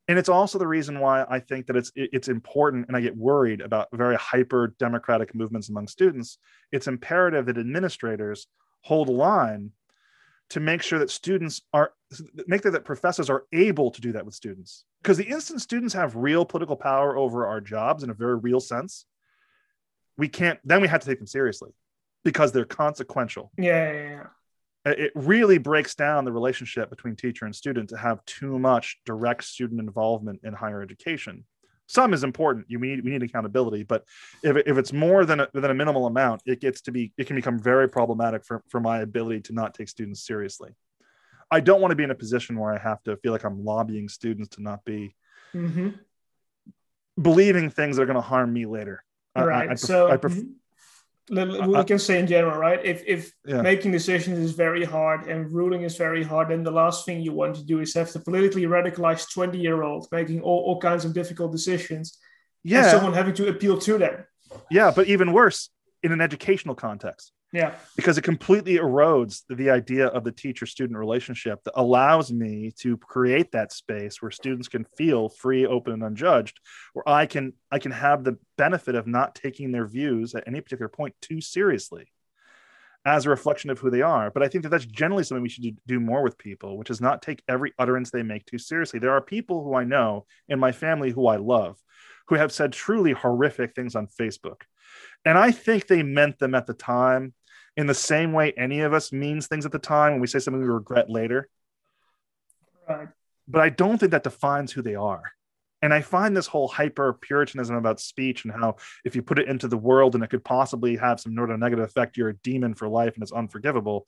and 0.07 0.17
it's 0.17 0.29
also 0.29 0.57
the 0.57 0.67
reason 0.67 0.99
why 0.99 1.25
I 1.29 1.39
think 1.39 1.67
that 1.67 1.75
it's 1.75 1.91
it's 1.95 2.29
important, 2.29 2.87
and 2.87 2.95
I 2.95 3.01
get 3.01 3.17
worried 3.17 3.61
about 3.61 3.89
very 3.91 4.15
hyper 4.15 4.73
democratic 4.79 5.35
movements 5.35 5.69
among 5.69 5.87
students. 5.87 6.37
It's 6.71 6.87
imperative 6.87 7.45
that 7.47 7.57
administrators 7.57 8.47
hold 8.81 9.09
a 9.09 9.11
line 9.11 9.71
to 10.51 10.61
make 10.61 10.81
sure 10.81 10.99
that 10.99 11.11
students 11.11 11.61
are 11.73 11.91
make 12.47 12.63
sure 12.63 12.71
that 12.71 12.85
professors 12.85 13.29
are 13.29 13.43
able 13.51 13.91
to 13.91 13.99
do 13.99 14.13
that 14.13 14.25
with 14.25 14.33
students. 14.33 14.85
Because 15.01 15.17
the 15.17 15.27
instant 15.27 15.61
students 15.61 15.93
have 15.93 16.15
real 16.15 16.45
political 16.45 16.77
power 16.77 17.17
over 17.17 17.45
our 17.45 17.59
jobs 17.59 18.03
in 18.03 18.09
a 18.09 18.13
very 18.13 18.37
real 18.37 18.61
sense, 18.61 19.05
we 20.17 20.29
can't. 20.29 20.59
Then 20.63 20.81
we 20.81 20.87
have 20.87 21.01
to 21.01 21.07
take 21.07 21.19
them 21.19 21.27
seriously 21.27 21.71
because 22.23 22.53
they're 22.53 22.65
consequential. 22.65 23.51
Yeah, 23.57 23.91
yeah, 23.91 24.09
yeah 24.09 24.23
it 24.89 25.11
really 25.15 25.57
breaks 25.57 25.95
down 25.95 26.25
the 26.25 26.31
relationship 26.31 26.89
between 26.89 27.15
teacher 27.15 27.45
and 27.45 27.55
student 27.55 27.89
to 27.89 27.97
have 27.97 28.23
too 28.25 28.59
much 28.59 28.99
direct 29.05 29.43
student 29.43 29.79
involvement 29.79 30.39
in 30.43 30.53
higher 30.53 30.81
education. 30.81 31.45
Some 31.87 32.13
is 32.13 32.23
important. 32.23 32.65
You 32.67 32.79
we 32.79 32.89
need 32.89 33.03
we 33.03 33.11
need 33.11 33.23
accountability, 33.23 33.83
but 33.83 34.03
if, 34.43 34.57
if 34.57 34.77
it's 34.77 34.91
more 34.91 35.25
than 35.25 35.39
a, 35.39 35.47
than 35.53 35.71
a 35.71 35.73
minimal 35.73 36.05
amount, 36.05 36.41
it 36.45 36.59
gets 36.59 36.81
to 36.81 36.91
be 36.91 37.13
it 37.17 37.27
can 37.27 37.35
become 37.35 37.57
very 37.57 37.87
problematic 37.87 38.43
for, 38.43 38.61
for 38.67 38.81
my 38.81 38.99
ability 38.99 39.41
to 39.41 39.53
not 39.53 39.73
take 39.73 39.87
students 39.87 40.25
seriously. 40.25 40.75
I 41.49 41.61
don't 41.61 41.79
want 41.79 41.91
to 41.91 41.95
be 41.95 42.03
in 42.03 42.11
a 42.11 42.15
position 42.15 42.59
where 42.59 42.73
I 42.73 42.77
have 42.77 43.01
to 43.03 43.15
feel 43.17 43.31
like 43.31 43.45
I'm 43.45 43.63
lobbying 43.63 44.09
students 44.09 44.49
to 44.55 44.61
not 44.61 44.83
be 44.83 45.15
mm-hmm. 45.55 45.91
believing 47.21 47.69
things 47.69 47.95
that 47.95 48.03
are 48.03 48.05
going 48.05 48.15
to 48.15 48.21
harm 48.21 48.51
me 48.51 48.65
later. 48.65 49.01
Right. 49.33 49.69
I, 49.69 49.71
I, 49.71 49.75
so 49.75 50.11
I 50.11 50.17
pref- 50.17 50.33
mm-hmm 50.33 50.51
Uh, 51.29 51.67
we 51.67 51.75
uh, 51.75 51.83
can 51.83 51.99
say 51.99 52.19
in 52.19 52.27
general, 52.27 52.57
right? 52.57 52.79
If 52.85 53.03
if 53.05 53.33
yeah. 53.45 53.61
making 53.61 53.91
decisions 53.91 54.39
is 54.39 54.53
very 54.53 54.85
hard 54.85 55.27
and 55.27 55.51
ruling 55.51 55.81
is 55.83 55.97
very 55.97 56.23
hard, 56.23 56.49
then 56.49 56.63
the 56.63 56.71
last 56.71 57.05
thing 57.05 57.19
you 57.19 57.33
want 57.33 57.55
to 57.55 57.65
do 57.65 57.79
is 57.81 57.93
have 57.95 58.11
the 58.13 58.19
politically 58.19 58.63
radicalized 58.63 59.33
twenty 59.33 59.59
year 59.59 59.83
old 59.83 60.07
making 60.11 60.41
all, 60.41 60.59
all 60.67 60.79
kinds 60.79 61.03
of 61.03 61.13
difficult 61.13 61.51
decisions. 61.51 62.17
Yeah, 62.63 62.83
and 62.83 62.91
someone 62.91 63.13
having 63.13 63.33
to 63.35 63.49
appeal 63.49 63.77
to 63.79 63.97
them. 63.97 64.25
Yeah, 64.71 64.91
but 64.91 65.07
even 65.07 65.33
worse, 65.33 65.69
in 66.01 66.11
an 66.11 66.21
educational 66.21 66.75
context. 66.75 67.33
Yeah. 67.53 67.75
Because 67.95 68.17
it 68.17 68.23
completely 68.23 68.75
erodes 68.75 69.43
the 69.49 69.69
idea 69.69 70.07
of 70.07 70.23
the 70.23 70.31
teacher 70.31 70.65
student 70.65 70.99
relationship 70.99 71.63
that 71.63 71.73
allows 71.75 72.31
me 72.31 72.73
to 72.79 72.97
create 72.97 73.53
that 73.53 73.71
space 73.71 74.21
where 74.21 74.31
students 74.31 74.67
can 74.67 74.85
feel 74.97 75.29
free, 75.29 75.65
open, 75.65 75.93
and 75.93 76.03
unjudged, 76.03 76.59
where 76.93 77.07
I 77.07 77.25
can 77.25 77.53
I 77.71 77.79
can 77.79 77.91
have 77.91 78.23
the 78.23 78.37
benefit 78.57 78.95
of 78.95 79.07
not 79.07 79.33
taking 79.33 79.71
their 79.71 79.87
views 79.87 80.35
at 80.35 80.43
any 80.45 80.59
particular 80.59 80.89
point 80.89 81.15
too 81.21 81.39
seriously 81.39 82.11
as 83.05 83.25
a 83.25 83.29
reflection 83.29 83.69
of 83.69 83.79
who 83.79 83.89
they 83.89 84.01
are. 84.01 84.29
But 84.29 84.43
I 84.43 84.49
think 84.49 84.63
that 84.63 84.69
that's 84.69 84.85
generally 84.85 85.23
something 85.23 85.41
we 85.41 85.47
should 85.47 85.77
do 85.87 85.99
more 86.01 86.21
with 86.21 86.37
people, 86.37 86.77
which 86.77 86.89
is 86.89 86.99
not 86.99 87.21
take 87.21 87.41
every 87.47 87.71
utterance 87.79 88.11
they 88.11 88.23
make 88.23 88.45
too 88.45 88.57
seriously. 88.57 88.99
There 88.99 89.13
are 89.13 89.21
people 89.21 89.63
who 89.63 89.75
I 89.75 89.85
know 89.85 90.25
in 90.49 90.59
my 90.59 90.73
family 90.73 91.11
who 91.11 91.27
I 91.27 91.37
love 91.37 91.77
who 92.27 92.35
have 92.35 92.51
said 92.51 92.73
truly 92.73 93.13
horrific 93.13 93.73
things 93.73 93.95
on 93.95 94.07
Facebook. 94.07 94.61
And 95.25 95.37
I 95.37 95.51
think 95.51 95.87
they 95.87 96.03
meant 96.03 96.39
them 96.39 96.55
at 96.55 96.67
the 96.67 96.73
time 96.73 97.33
in 97.75 97.87
the 97.87 97.93
same 97.93 98.33
way 98.33 98.53
any 98.57 98.81
of 98.81 98.93
us 98.93 99.11
means 99.11 99.47
things 99.47 99.65
at 99.65 99.71
the 99.71 99.79
time 99.79 100.13
when 100.13 100.21
we 100.21 100.27
say 100.27 100.39
something 100.39 100.61
we 100.61 100.67
regret 100.67 101.09
later. 101.09 101.49
Right. 102.89 103.07
But 103.47 103.61
I 103.61 103.69
don't 103.69 103.97
think 103.97 104.11
that 104.11 104.23
defines 104.23 104.71
who 104.71 104.81
they 104.81 104.95
are. 104.95 105.21
And 105.83 105.93
I 105.93 106.01
find 106.01 106.35
this 106.35 106.47
whole 106.47 106.67
hyper 106.67 107.13
Puritanism 107.13 107.75
about 107.75 107.99
speech 107.99 108.45
and 108.45 108.53
how 108.53 108.77
if 109.05 109.15
you 109.15 109.21
put 109.21 109.37
it 109.37 109.47
into 109.47 109.67
the 109.67 109.77
world 109.77 110.15
and 110.15 110.23
it 110.23 110.29
could 110.29 110.43
possibly 110.43 110.95
have 110.97 111.19
some 111.19 111.35
negative 111.35 111.85
effect, 111.85 112.17
you're 112.17 112.29
a 112.29 112.37
demon 112.37 112.73
for 112.73 112.87
life 112.87 113.13
and 113.13 113.21
it's 113.21 113.31
unforgivable 113.31 114.07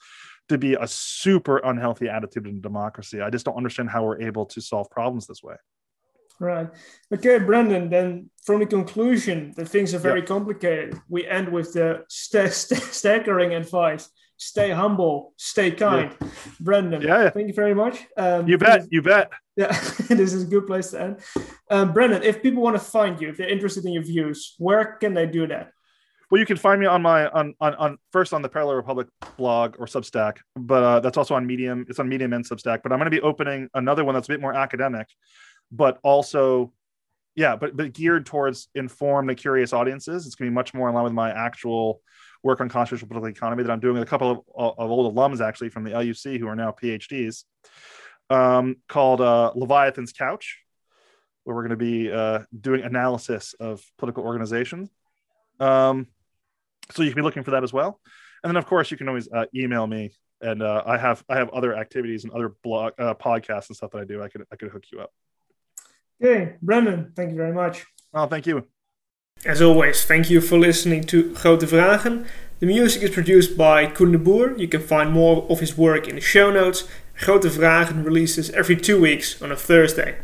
to 0.50 0.58
be 0.58 0.74
a 0.74 0.88
super 0.88 1.58
unhealthy 1.60 2.10
attitude 2.10 2.48
in 2.48 2.60
democracy. 2.60 3.22
I 3.22 3.30
just 3.30 3.46
don't 3.46 3.56
understand 3.56 3.92
how 3.92 4.04
we're 4.04 4.22
able 4.22 4.48
to 4.48 4.62
solve 4.62 4.90
problems 4.90 5.28
this 5.28 5.44
way. 5.44 5.56
Right. 6.40 6.70
Okay, 7.14 7.40
Brendan, 7.40 7.90
then 7.90 8.30
from 8.46 8.60
the 8.60 8.66
conclusion 8.66 9.54
that 9.58 9.68
things 9.68 9.94
are 9.94 10.00
very 10.00 10.22
complicated, 10.22 11.00
we 11.10 11.28
end 11.28 11.52
with 11.52 11.74
the 11.74 12.06
st- 12.08 12.54
st- 12.54 12.82
staggering 12.82 13.54
advice 13.54 14.10
stay 14.40 14.72
humble, 14.72 15.34
stay 15.38 15.70
kind. 15.70 16.16
Yeah. 16.20 16.28
Brendan, 16.60 17.02
yeah, 17.02 17.30
thank 17.30 17.48
you 17.48 17.54
very 17.54 17.76
much. 17.76 18.00
Um, 18.18 18.48
you 18.48 18.58
bet, 18.58 18.88
you 18.90 19.02
bet. 19.02 19.30
Yeah, 19.56 19.68
this 20.10 20.34
is 20.34 20.44
a 20.44 20.48
good 20.48 20.66
place 20.66 20.92
to 20.92 21.02
end. 21.02 21.20
Um, 21.70 21.94
Brendan, 21.94 22.24
if 22.24 22.42
people 22.42 22.64
want 22.64 22.76
to 22.76 22.84
find 22.84 23.20
you, 23.22 23.30
if 23.30 23.38
they're 23.38 23.50
interested 23.50 23.86
in 23.86 23.94
your 23.94 24.04
views, 24.04 24.56
where 24.58 24.98
can 25.00 25.14
they 25.14 25.28
do 25.28 25.46
that? 25.48 25.72
Well, 26.32 26.40
you 26.40 26.46
can 26.46 26.58
find 26.58 26.80
me 26.80 26.86
on 26.86 27.02
my 27.02 27.28
on 27.30 27.56
on, 27.60 27.76
on 27.76 27.98
first 28.12 28.34
on 28.34 28.42
the 28.42 28.50
Parallel 28.50 28.76
Republic 28.76 29.08
blog 29.36 29.76
or 29.80 29.88
Substack, 29.88 30.38
but 30.56 30.84
uh, 30.84 31.00
that's 31.00 31.18
also 31.18 31.34
on 31.36 31.46
Medium. 31.46 31.86
It's 31.90 32.00
on 32.00 32.08
Medium 32.08 32.34
and 32.34 32.46
Substack. 32.46 32.84
But 32.84 32.92
I'm 32.92 33.00
going 33.00 33.12
to 33.12 33.12
be 33.12 33.22
opening 33.22 33.68
another 33.74 34.06
one 34.06 34.14
that's 34.14 34.28
a 34.28 34.32
bit 34.32 34.40
more 34.40 34.54
academic, 34.54 35.08
but 35.72 36.00
also, 36.04 36.74
yeah, 37.36 37.56
but 37.56 37.76
but 37.76 37.94
geared 37.94 38.26
towards 38.26 38.68
informed 38.76 39.30
and 39.30 39.40
curious 39.40 39.74
audiences. 39.74 40.26
It's 40.26 40.36
going 40.36 40.48
to 40.48 40.52
be 40.52 40.56
much 40.56 40.74
more 40.74 40.90
in 40.90 40.96
line 40.96 41.04
with 41.04 41.14
my 41.14 41.32
actual 41.32 42.02
work 42.44 42.62
on 42.62 42.70
constitutional 42.70 43.10
political 43.10 43.36
economy 43.36 43.64
that 43.64 43.72
I'm 43.72 43.80
doing 43.80 43.96
with 43.96 44.04
a 44.04 44.06
couple 44.06 44.32
of, 44.32 44.74
of 44.78 44.92
old 44.92 45.14
alums 45.14 45.46
actually 45.46 45.70
from 45.70 45.84
the 45.84 45.92
LUC 45.92 46.40
who 46.40 46.48
are 46.48 46.56
now 46.56 46.72
PhDs, 46.72 47.44
um, 48.30 48.78
called 48.88 49.22
uh, 49.22 49.52
Leviathan's 49.56 50.14
Couch, 50.14 50.60
where 51.44 51.56
we're 51.56 51.64
going 51.64 51.72
to 51.72 51.76
be 51.78 52.12
uh, 52.12 52.40
doing 52.60 52.84
analysis 52.84 53.54
of 53.60 53.84
political 53.98 54.24
organizations. 54.24 54.90
Um, 55.60 56.08
so 56.92 57.04
you 57.04 57.10
can 57.10 57.18
be 57.18 57.24
looking 57.24 57.44
for 57.44 57.52
that 57.52 57.64
as 57.64 57.74
well. 57.74 58.00
And 58.44 58.50
then, 58.50 58.58
of 58.58 58.66
course, 58.66 58.90
you 58.90 58.98
can 58.98 59.10
always 59.10 59.28
uh, 59.30 59.46
email 59.54 59.86
me, 59.86 60.12
and 60.42 60.64
uh, 60.64 60.84
I 60.86 60.98
have 60.98 61.24
I 61.28 61.36
have 61.36 61.50
other 61.50 61.76
activities 61.76 62.24
and 62.24 62.32
other 62.32 62.54
blog 62.64 62.94
uh, 62.98 63.14
podcasts 63.14 63.68
and 63.68 63.76
stuff 63.76 63.92
that 63.92 64.00
I 64.00 64.06
do. 64.06 64.24
I 64.24 64.30
could 64.30 64.46
I 64.52 64.56
could 64.56 64.70
hook 64.70 64.86
you 64.92 65.02
up. 65.02 65.12
Okay, 66.22 66.56
Brendan, 66.62 67.14
thank 67.16 67.32
you 67.32 67.38
very 67.38 67.54
much. 67.54 67.86
Oh, 68.14 68.28
thank 68.28 68.46
you. 68.46 68.68
As 69.46 69.62
always, 69.62 70.04
thank 70.04 70.30
you 70.30 70.42
for 70.42 70.58
listening 70.60 71.06
to 71.06 71.34
Grote 71.34 71.62
Vragen. 71.62 72.28
The 72.60 72.66
music 72.66 73.04
is 73.04 73.12
produced 73.12 73.58
by 73.58 73.88
Koen 73.88 74.12
de 74.12 74.18
Boer. 74.18 74.58
You 74.58 74.68
can 74.68 74.82
find 74.82 75.14
more 75.14 75.46
of 75.50 75.62
his 75.62 75.78
work 75.78 76.10
in 76.10 76.16
the 76.16 76.22
show 76.22 76.52
notes. 76.52 76.86
Grote 77.18 77.44
Vragen 77.44 78.04
releases 78.04 78.50
every 78.52 78.76
two 78.76 79.00
weeks 79.00 79.42
on 79.42 79.50
a 79.50 79.56
Thursday. 79.56 80.20